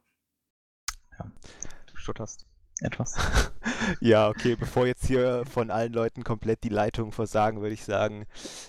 Du 1.18 1.96
stotterst 1.96 2.46
etwas. 2.80 3.16
Ja, 4.00 4.28
okay, 4.28 4.56
bevor 4.56 4.86
jetzt 4.86 5.06
hier 5.06 5.44
von 5.46 5.70
allen 5.70 5.92
Leuten 5.92 6.22
komplett 6.22 6.64
die 6.64 6.68
Leitung 6.68 7.12
versagen, 7.12 7.62
würde 7.62 7.74
ich 7.74 7.84
sagen, 7.84 8.26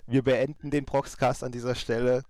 wir 0.08 0.24
beenden 0.24 0.72
den 0.72 0.86
Proxcast 0.86 1.44
an 1.44 1.52
dieser 1.52 1.76
Stelle, 1.76 2.24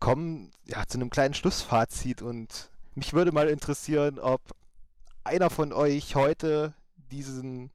kommen 0.00 0.50
ja 0.64 0.86
zu 0.86 0.98
einem 0.98 1.10
kleinen 1.10 1.34
Schlussfazit 1.34 2.22
und 2.22 2.70
mich 2.94 3.12
würde 3.12 3.30
mal 3.30 3.48
interessieren, 3.48 4.18
ob 4.18 4.40
einer 5.22 5.50
von 5.50 5.72
euch 5.72 6.14
heute 6.14 6.74
diesen 7.10 7.70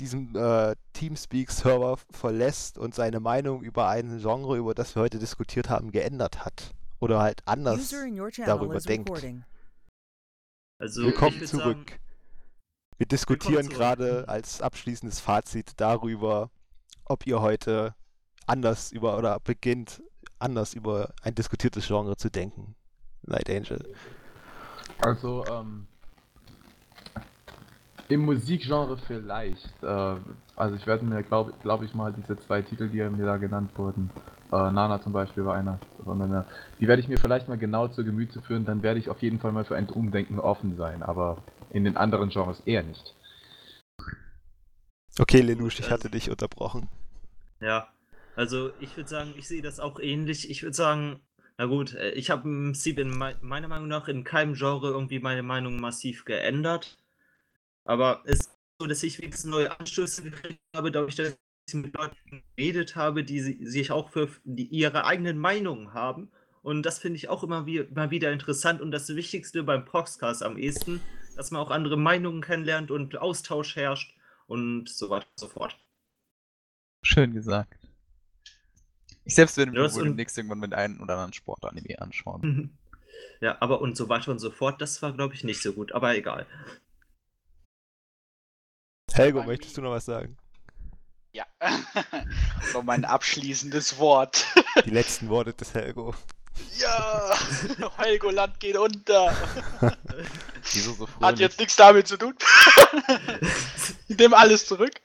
diesen 0.00 0.34
äh, 0.34 0.74
Teamspeak-Server 0.92 1.98
verlässt 2.10 2.78
und 2.78 2.94
seine 2.94 3.20
Meinung 3.20 3.62
über 3.62 3.88
ein 3.88 4.18
Genre, 4.18 4.56
über 4.56 4.74
das 4.74 4.94
wir 4.94 5.02
heute 5.02 5.18
diskutiert 5.18 5.68
haben, 5.68 5.92
geändert 5.92 6.44
hat. 6.44 6.74
Oder 7.00 7.20
halt 7.20 7.42
anders 7.46 7.90
darüber 7.90 8.78
denkt. 8.80 9.10
recording. 9.10 9.44
Also 10.78 11.04
Willkommen 11.04 11.46
zurück. 11.46 11.90
Sagen, 11.90 12.00
Wir 12.96 13.06
diskutieren 13.06 13.68
gerade 13.68 14.28
als 14.28 14.60
abschließendes 14.62 15.20
Fazit 15.20 15.72
darüber, 15.76 16.50
ob 17.04 17.26
ihr 17.26 17.40
heute 17.40 17.94
anders 18.46 18.92
über 18.92 19.16
oder 19.18 19.38
beginnt, 19.40 20.02
anders 20.38 20.74
über 20.74 21.14
ein 21.22 21.34
diskutiertes 21.34 21.86
Genre 21.86 22.16
zu 22.16 22.30
denken. 22.30 22.74
Night 23.22 23.48
Angel. 23.48 23.94
Also, 24.98 25.44
ähm, 25.46 25.86
im 28.08 28.24
Musikgenre 28.24 28.96
vielleicht. 29.06 29.70
Äh, 29.82 30.16
also 30.56 30.76
ich 30.76 30.86
werde 30.86 31.04
mir, 31.04 31.22
glaube 31.22 31.52
glaub 31.62 31.82
ich 31.82 31.94
mal, 31.94 32.12
diese 32.12 32.38
zwei 32.38 32.62
Titel, 32.62 32.88
die 32.88 32.98
mir 32.98 33.26
da 33.26 33.36
genannt 33.36 33.70
wurden, 33.76 34.10
äh, 34.52 34.70
Nana 34.70 35.00
zum 35.02 35.12
Beispiel 35.12 35.44
war 35.44 35.54
einer, 35.56 35.78
von 36.04 36.44
die 36.80 36.88
werde 36.88 37.00
ich 37.00 37.08
mir 37.08 37.18
vielleicht 37.18 37.48
mal 37.48 37.58
genau 37.58 37.88
zu 37.88 38.04
Gemüte 38.04 38.40
führen, 38.42 38.64
dann 38.64 38.82
werde 38.82 39.00
ich 39.00 39.08
auf 39.08 39.22
jeden 39.22 39.40
Fall 39.40 39.52
mal 39.52 39.64
für 39.64 39.76
ein 39.76 39.88
Umdenken 39.88 40.38
offen 40.38 40.76
sein, 40.76 41.02
aber 41.02 41.38
in 41.70 41.84
den 41.84 41.96
anderen 41.96 42.28
Genres 42.28 42.60
eher 42.66 42.82
nicht. 42.82 43.14
Okay, 45.18 45.40
Lelouch, 45.40 45.78
ich 45.78 45.90
hatte 45.90 46.10
dich 46.10 46.30
unterbrochen. 46.30 46.88
Ja, 47.60 47.88
also 48.36 48.70
ich 48.80 48.96
würde 48.96 49.08
sagen, 49.08 49.32
ich 49.36 49.46
sehe 49.46 49.62
das 49.62 49.78
auch 49.78 50.00
ähnlich. 50.00 50.50
Ich 50.50 50.62
würde 50.62 50.74
sagen, 50.74 51.20
na 51.56 51.66
gut, 51.66 51.94
äh, 51.94 52.10
ich 52.10 52.30
habe 52.30 52.48
im 52.48 52.72
Prinzip 52.72 52.98
in 52.98 53.16
mei- 53.16 53.36
meiner 53.40 53.68
Meinung 53.68 53.88
nach 53.88 54.08
in 54.08 54.24
keinem 54.24 54.54
Genre 54.54 54.88
irgendwie 54.88 55.20
meine 55.20 55.42
Meinung 55.44 55.80
massiv 55.80 56.24
geändert. 56.24 56.98
Aber 57.84 58.22
es 58.26 58.50
so, 58.80 58.86
dass 58.86 59.02
ich 59.02 59.18
wenigstens 59.20 59.50
neue 59.50 59.78
Anstöße 59.78 60.22
gekriegt 60.22 60.60
habe, 60.74 60.90
dadurch, 60.90 61.14
dass 61.16 61.36
ich 61.68 61.74
mit 61.74 61.96
Leuten 61.96 62.42
geredet 62.56 62.96
habe, 62.96 63.24
die 63.24 63.40
si- 63.40 63.64
sich 63.66 63.90
auch 63.92 64.10
für 64.10 64.28
die, 64.44 64.66
ihre 64.66 65.04
eigenen 65.04 65.38
Meinungen 65.38 65.94
haben. 65.94 66.30
Und 66.62 66.82
das 66.84 66.98
finde 66.98 67.16
ich 67.18 67.28
auch 67.28 67.42
immer, 67.44 67.66
wie, 67.66 67.78
immer 67.78 68.10
wieder 68.10 68.32
interessant. 68.32 68.80
Und 68.80 68.90
das 68.90 69.08
Wichtigste 69.14 69.62
beim 69.62 69.84
Proxcast 69.84 70.42
am 70.42 70.56
ehesten, 70.58 71.00
dass 71.36 71.50
man 71.50 71.60
auch 71.62 71.70
andere 71.70 71.96
Meinungen 71.96 72.42
kennenlernt 72.42 72.90
und 72.90 73.16
Austausch 73.18 73.76
herrscht 73.76 74.14
und 74.46 74.88
so 74.88 75.10
weiter 75.10 75.26
und 75.30 75.40
so 75.40 75.48
fort. 75.48 75.78
Schön 77.02 77.34
gesagt. 77.34 77.78
Ich 79.26 79.34
selbst 79.34 79.58
werde 79.58 79.72
Ja, 79.72 79.82
mir 79.82 79.82
das 79.82 79.92
wohl 79.92 80.04
demnächst 80.04 80.38
irgendwann 80.38 80.60
mit 80.60 80.72
einem 80.72 81.02
oder 81.02 81.12
anderen 81.12 81.34
Sportanime 81.34 82.00
anschauen. 82.00 82.42
Ja, 83.40 83.56
aber 83.60 83.80
und 83.80 83.96
so 83.96 84.08
weiter 84.08 84.30
und 84.32 84.38
so 84.40 84.50
fort, 84.50 84.80
das 84.80 85.02
war, 85.02 85.12
glaube 85.12 85.34
ich, 85.34 85.44
nicht 85.44 85.62
so 85.62 85.72
gut, 85.72 85.92
aber 85.92 86.16
egal. 86.16 86.46
Helgo, 89.14 89.44
möchtest 89.44 89.76
du 89.76 89.80
noch 89.80 89.92
was 89.92 90.04
sagen? 90.04 90.36
Ja. 91.32 91.46
Noch 92.72 92.82
mein 92.82 93.04
abschließendes 93.04 93.98
Wort. 93.98 94.44
Die 94.84 94.90
letzten 94.90 95.28
Worte 95.28 95.52
des 95.52 95.72
Helgo. 95.72 96.14
Ja, 96.78 97.34
Helgoland 97.96 98.58
geht 98.58 98.76
unter. 98.76 99.32
Wieso 100.72 100.92
so 100.92 101.06
früh? 101.06 101.24
Hat 101.24 101.38
jetzt 101.38 101.58
nichts 101.58 101.76
damit 101.76 102.08
zu 102.08 102.16
tun. 102.16 102.34
Ich 104.08 104.18
nehme 104.18 104.36
alles 104.36 104.66
zurück. 104.66 105.00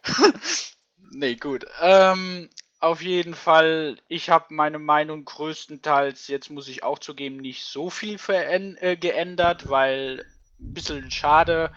nee, 1.12 1.36
gut. 1.36 1.66
Ähm, 1.80 2.50
auf 2.80 3.02
jeden 3.02 3.36
Fall, 3.36 3.98
ich 4.08 4.30
habe 4.30 4.54
meine 4.54 4.80
Meinung 4.80 5.26
größtenteils, 5.26 6.28
jetzt 6.28 6.50
muss 6.50 6.68
ich 6.68 6.84
auch 6.84 7.00
zugeben, 7.00 7.38
nicht 7.38 7.64
so 7.64 7.90
viel 7.90 8.20
äh, 8.28 8.98
geändert, 8.98 9.70
weil 9.70 10.26
ein 10.60 10.74
bisschen 10.74 11.12
schade, 11.12 11.72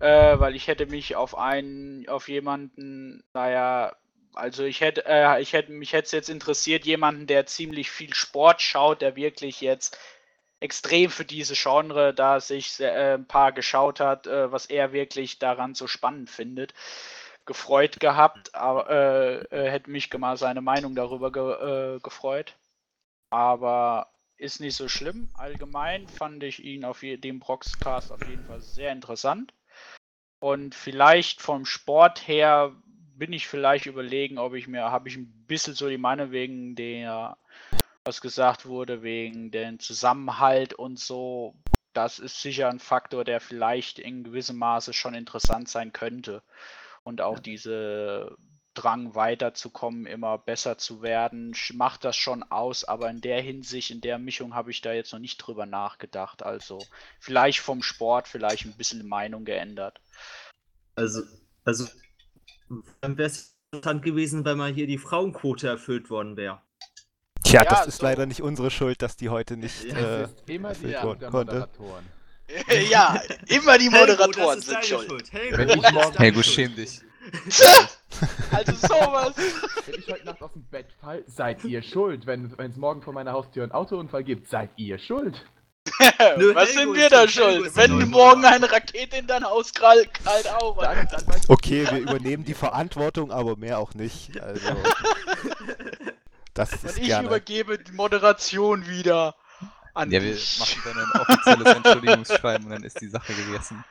äh, 0.00 0.38
weil 0.38 0.56
ich 0.56 0.68
hätte 0.68 0.86
mich 0.86 1.16
auf 1.16 1.36
einen, 1.36 2.08
auf 2.08 2.28
jemanden, 2.28 3.24
naja, 3.34 3.96
also 4.34 4.64
ich 4.64 4.80
hätte, 4.80 5.04
äh, 5.06 5.40
ich 5.40 5.52
hätte, 5.52 5.72
mich 5.72 5.92
hätte 5.92 6.06
es 6.06 6.12
jetzt 6.12 6.28
interessiert, 6.30 6.84
jemanden, 6.86 7.26
der 7.26 7.46
ziemlich 7.46 7.90
viel 7.90 8.14
Sport 8.14 8.62
schaut, 8.62 9.02
der 9.02 9.16
wirklich 9.16 9.60
jetzt 9.60 9.98
extrem 10.60 11.10
für 11.10 11.24
diese 11.24 11.54
Genre, 11.54 12.14
da 12.14 12.40
sich 12.40 12.80
äh, 12.80 13.14
ein 13.14 13.26
paar 13.28 13.52
geschaut 13.52 14.00
hat, 14.00 14.26
äh, 14.26 14.50
was 14.52 14.66
er 14.66 14.92
wirklich 14.92 15.38
daran 15.38 15.74
so 15.74 15.86
spannend 15.86 16.30
findet, 16.30 16.74
gefreut 17.46 18.00
gehabt, 18.00 18.54
aber 18.54 18.90
äh, 18.90 19.66
äh, 19.66 19.70
hätte 19.70 19.90
mich 19.90 20.12
mal 20.18 20.36
seine 20.36 20.62
Meinung 20.62 20.94
darüber 20.94 21.30
ge, 21.32 21.96
äh, 21.96 22.00
gefreut. 22.00 22.56
Aber 23.30 24.10
ist 24.38 24.60
nicht 24.60 24.76
so 24.76 24.88
schlimm. 24.88 25.30
Allgemein 25.34 26.08
fand 26.08 26.42
ich 26.42 26.64
ihn 26.64 26.84
auf 26.86 27.00
dem 27.00 27.40
Broxcast 27.40 28.12
auf 28.12 28.26
jeden 28.26 28.44
Fall 28.44 28.60
sehr 28.62 28.92
interessant. 28.92 29.52
Und 30.44 30.74
vielleicht 30.74 31.40
vom 31.40 31.64
Sport 31.64 32.28
her 32.28 32.76
bin 33.16 33.32
ich 33.32 33.48
vielleicht 33.48 33.86
überlegen, 33.86 34.36
ob 34.36 34.52
ich 34.52 34.68
mir, 34.68 34.90
habe 34.90 35.08
ich 35.08 35.16
ein 35.16 35.32
bisschen 35.46 35.72
so 35.72 35.88
die 35.88 35.96
Meinung 35.96 36.32
wegen 36.32 36.74
der 36.74 37.38
was 38.04 38.20
gesagt 38.20 38.66
wurde 38.66 39.02
wegen 39.02 39.50
den 39.50 39.78
Zusammenhalt 39.78 40.74
und 40.74 40.98
so, 40.98 41.54
das 41.94 42.18
ist 42.18 42.42
sicher 42.42 42.68
ein 42.68 42.78
Faktor, 42.78 43.24
der 43.24 43.40
vielleicht 43.40 43.98
in 43.98 44.22
gewissem 44.22 44.58
Maße 44.58 44.92
schon 44.92 45.14
interessant 45.14 45.70
sein 45.70 45.94
könnte. 45.94 46.42
Und 47.04 47.22
auch 47.22 47.38
diese 47.38 48.36
Drang 48.74 49.14
weiterzukommen, 49.14 50.06
immer 50.06 50.36
besser 50.38 50.78
zu 50.78 51.00
werden, 51.02 51.54
macht 51.74 52.04
das 52.04 52.16
schon 52.16 52.42
aus, 52.42 52.84
aber 52.84 53.08
in 53.08 53.20
der 53.20 53.40
Hinsicht, 53.40 53.90
in 53.90 54.00
der 54.00 54.18
Mischung 54.18 54.54
habe 54.54 54.70
ich 54.70 54.80
da 54.80 54.92
jetzt 54.92 55.12
noch 55.12 55.20
nicht 55.20 55.38
drüber 55.38 55.64
nachgedacht. 55.66 56.42
Also 56.42 56.78
vielleicht 57.20 57.60
vom 57.60 57.82
Sport 57.82 58.28
vielleicht 58.28 58.64
ein 58.66 58.76
bisschen 58.76 59.00
die 59.00 59.06
Meinung 59.06 59.44
geändert. 59.44 60.00
Also, 60.96 61.22
also, 61.64 61.86
dann 63.00 63.16
wäre 63.16 63.28
es 63.28 63.56
interessant 63.72 64.04
gewesen, 64.04 64.44
wenn 64.44 64.58
mal 64.58 64.72
hier 64.72 64.86
die 64.86 64.98
Frauenquote 64.98 65.68
erfüllt 65.68 66.10
worden 66.10 66.36
wäre. 66.36 66.60
Tja, 67.42 67.62
Ja, 67.62 67.68
das 67.70 67.86
ist 67.86 67.98
so. 67.98 68.06
leider 68.06 68.26
nicht 68.26 68.42
unsere 68.42 68.70
Schuld, 68.70 69.02
dass 69.02 69.16
die 69.16 69.28
heute 69.28 69.56
nicht. 69.56 69.84
Ja, 69.84 70.22
Äh, 70.22 70.28
immer 70.46 70.74
die 70.74 70.92
erfüllt 70.92 71.02
worden 71.02 71.30
konnte. 71.30 71.52
Moderatoren. 71.54 72.06
ja, 72.90 73.20
immer 73.46 73.78
die 73.78 73.88
Moderatoren 73.88 74.56
das 74.56 74.58
ist 74.58 74.64
sind 74.66 74.74
deine 74.74 74.86
schuld. 74.86 75.08
Schuld. 75.08 75.32
Helgo, 75.32 76.18
Helgo, 76.18 76.42
schäm 76.42 76.74
dich. 76.76 77.00
Also 78.52 78.72
sowas. 78.72 79.34
Wenn 79.86 79.94
ich 79.98 80.08
heute 80.10 80.24
Nacht 80.26 80.42
aus 80.42 80.52
dem 80.52 80.64
Bett 80.64 80.86
fall, 81.00 81.24
seid 81.26 81.64
ihr 81.64 81.82
schuld. 81.82 82.26
Wenn 82.26 82.52
es 82.58 82.76
morgen 82.76 83.02
vor 83.02 83.12
meiner 83.12 83.32
Haustür 83.32 83.62
einen 83.62 83.72
Autounfall 83.72 84.24
gibt, 84.24 84.48
seid 84.48 84.70
ihr 84.76 84.98
schuld. 84.98 85.44
Nö, 86.38 86.54
Was 86.54 86.74
Helgo 86.74 86.94
sind 86.94 86.94
wir 86.94 87.10
da 87.10 87.28
schuld, 87.28 87.76
Wenn 87.76 88.08
morgen 88.10 88.44
eine 88.44 88.70
Rakete 88.72 89.16
in 89.18 89.26
dein 89.26 89.44
Haus 89.44 89.72
krallt, 89.74 90.08
kalt 90.24 90.50
auf. 90.54 90.78
Dann, 90.78 91.06
dann 91.10 91.40
okay, 91.48 91.86
wir 91.90 91.98
übernehmen 91.98 92.44
die 92.44 92.54
Verantwortung, 92.54 93.30
aber 93.30 93.56
mehr 93.56 93.78
auch 93.78 93.92
nicht. 93.94 94.40
Also, 94.40 94.66
das 96.54 96.72
Und 96.72 96.84
ist 96.84 96.98
ich 96.98 97.06
gerne. 97.06 97.26
übergebe 97.28 97.78
die 97.78 97.92
Moderation 97.92 98.88
wieder 98.88 99.34
an 99.92 100.10
Ja, 100.10 100.22
wir 100.22 100.32
dich. 100.32 100.58
machen 100.58 100.82
dann 100.84 100.98
ein 100.98 101.20
offizielles 101.20 101.74
Entschuldigungsschreiben 101.76 102.64
und 102.66 102.72
dann 102.72 102.82
ist 102.84 103.00
die 103.00 103.08
Sache 103.08 103.34
gegessen. 103.34 103.84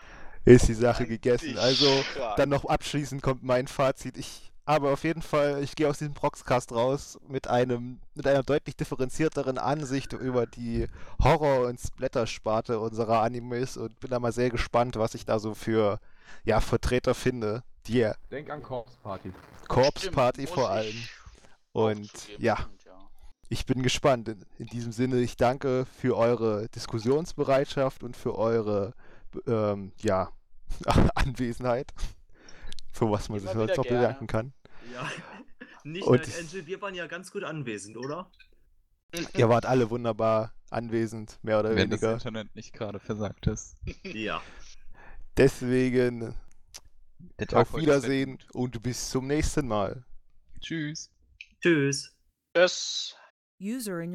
Ist 0.45 0.67
die 0.67 0.73
Sache 0.73 1.05
gegessen. 1.07 1.57
Also, 1.57 2.03
dann 2.37 2.49
noch 2.49 2.65
abschließend 2.65 3.21
kommt 3.21 3.43
mein 3.43 3.67
Fazit. 3.67 4.17
Ich 4.17 4.53
aber 4.65 4.93
auf 4.93 5.03
jeden 5.03 5.21
Fall, 5.21 5.61
ich 5.61 5.75
gehe 5.75 5.89
aus 5.89 5.97
diesem 5.97 6.13
Proxcast 6.13 6.71
raus 6.71 7.19
mit 7.27 7.49
einem 7.49 7.99
mit 8.15 8.25
einer 8.25 8.43
deutlich 8.43 8.77
differenzierteren 8.77 9.57
Ansicht 9.57 10.13
über 10.13 10.45
die 10.45 10.87
Horror- 11.21 11.67
und 11.67 11.79
Splatter-Sparte 11.79 12.79
unserer 12.79 13.21
Animes 13.21 13.75
und 13.75 13.99
bin 13.99 14.09
da 14.09 14.19
mal 14.19 14.31
sehr 14.31 14.49
gespannt, 14.49 14.95
was 14.95 15.15
ich 15.15 15.25
da 15.25 15.39
so 15.39 15.53
für 15.53 15.99
ja, 16.45 16.61
Vertreter 16.61 17.13
finde. 17.13 17.63
Die 17.87 18.09
Denk 18.31 18.49
an 18.49 18.63
Corpse 18.63 18.97
Party. 19.03 19.33
Corpse 19.67 20.11
Party 20.11 20.47
vor 20.47 20.69
allem. 20.69 20.95
Und 21.73 22.11
ja. 22.37 22.57
ich 23.49 23.65
bin 23.65 23.83
gespannt. 23.83 24.29
In, 24.29 24.45
in 24.59 24.67
diesem 24.67 24.93
Sinne, 24.93 25.19
ich 25.19 25.35
danke 25.35 25.85
für 25.99 26.15
eure 26.15 26.69
Diskussionsbereitschaft 26.69 28.01
und 28.03 28.15
für 28.15 28.37
eure 28.37 28.93
ähm, 29.47 29.91
ja, 30.01 30.31
Anwesenheit. 31.15 31.93
Für 32.91 33.09
was 33.09 33.29
man 33.29 33.39
sich 33.39 33.49
wieder 33.49 33.75
noch 33.75 33.83
gerne. 33.83 33.99
bedanken 33.99 34.27
kann. 34.27 34.53
Ja. 34.93 35.09
Nicht 35.83 36.05
Und 36.05 36.21
Angel, 36.39 36.65
wir 36.65 36.81
waren 36.81 36.95
ja 36.95 37.07
ganz 37.07 37.31
gut 37.31 37.43
anwesend, 37.43 37.97
oder? 37.97 38.31
Ihr 39.35 39.49
wart 39.49 39.65
alle 39.65 39.89
wunderbar 39.89 40.53
anwesend, 40.69 41.39
mehr 41.43 41.59
oder 41.59 41.75
Wenn 41.75 41.89
das 41.89 42.01
weniger. 42.01 42.13
Internet 42.13 42.55
nicht 42.55 42.73
gerade 42.73 42.99
versagt 42.99 43.47
ist. 43.47 43.75
Ja. 44.03 44.41
Deswegen 45.37 46.35
auf 47.51 47.73
heute 47.73 47.81
Wiedersehen 47.81 48.39
und 48.53 48.81
bis 48.81 49.09
zum 49.09 49.27
nächsten 49.27 49.67
Mal. 49.67 50.03
Tschüss. 50.61 51.11
Tschüss. 51.61 52.15
Das 52.53 53.15
User 53.61 53.99
in 54.01 54.09
your 54.09 54.11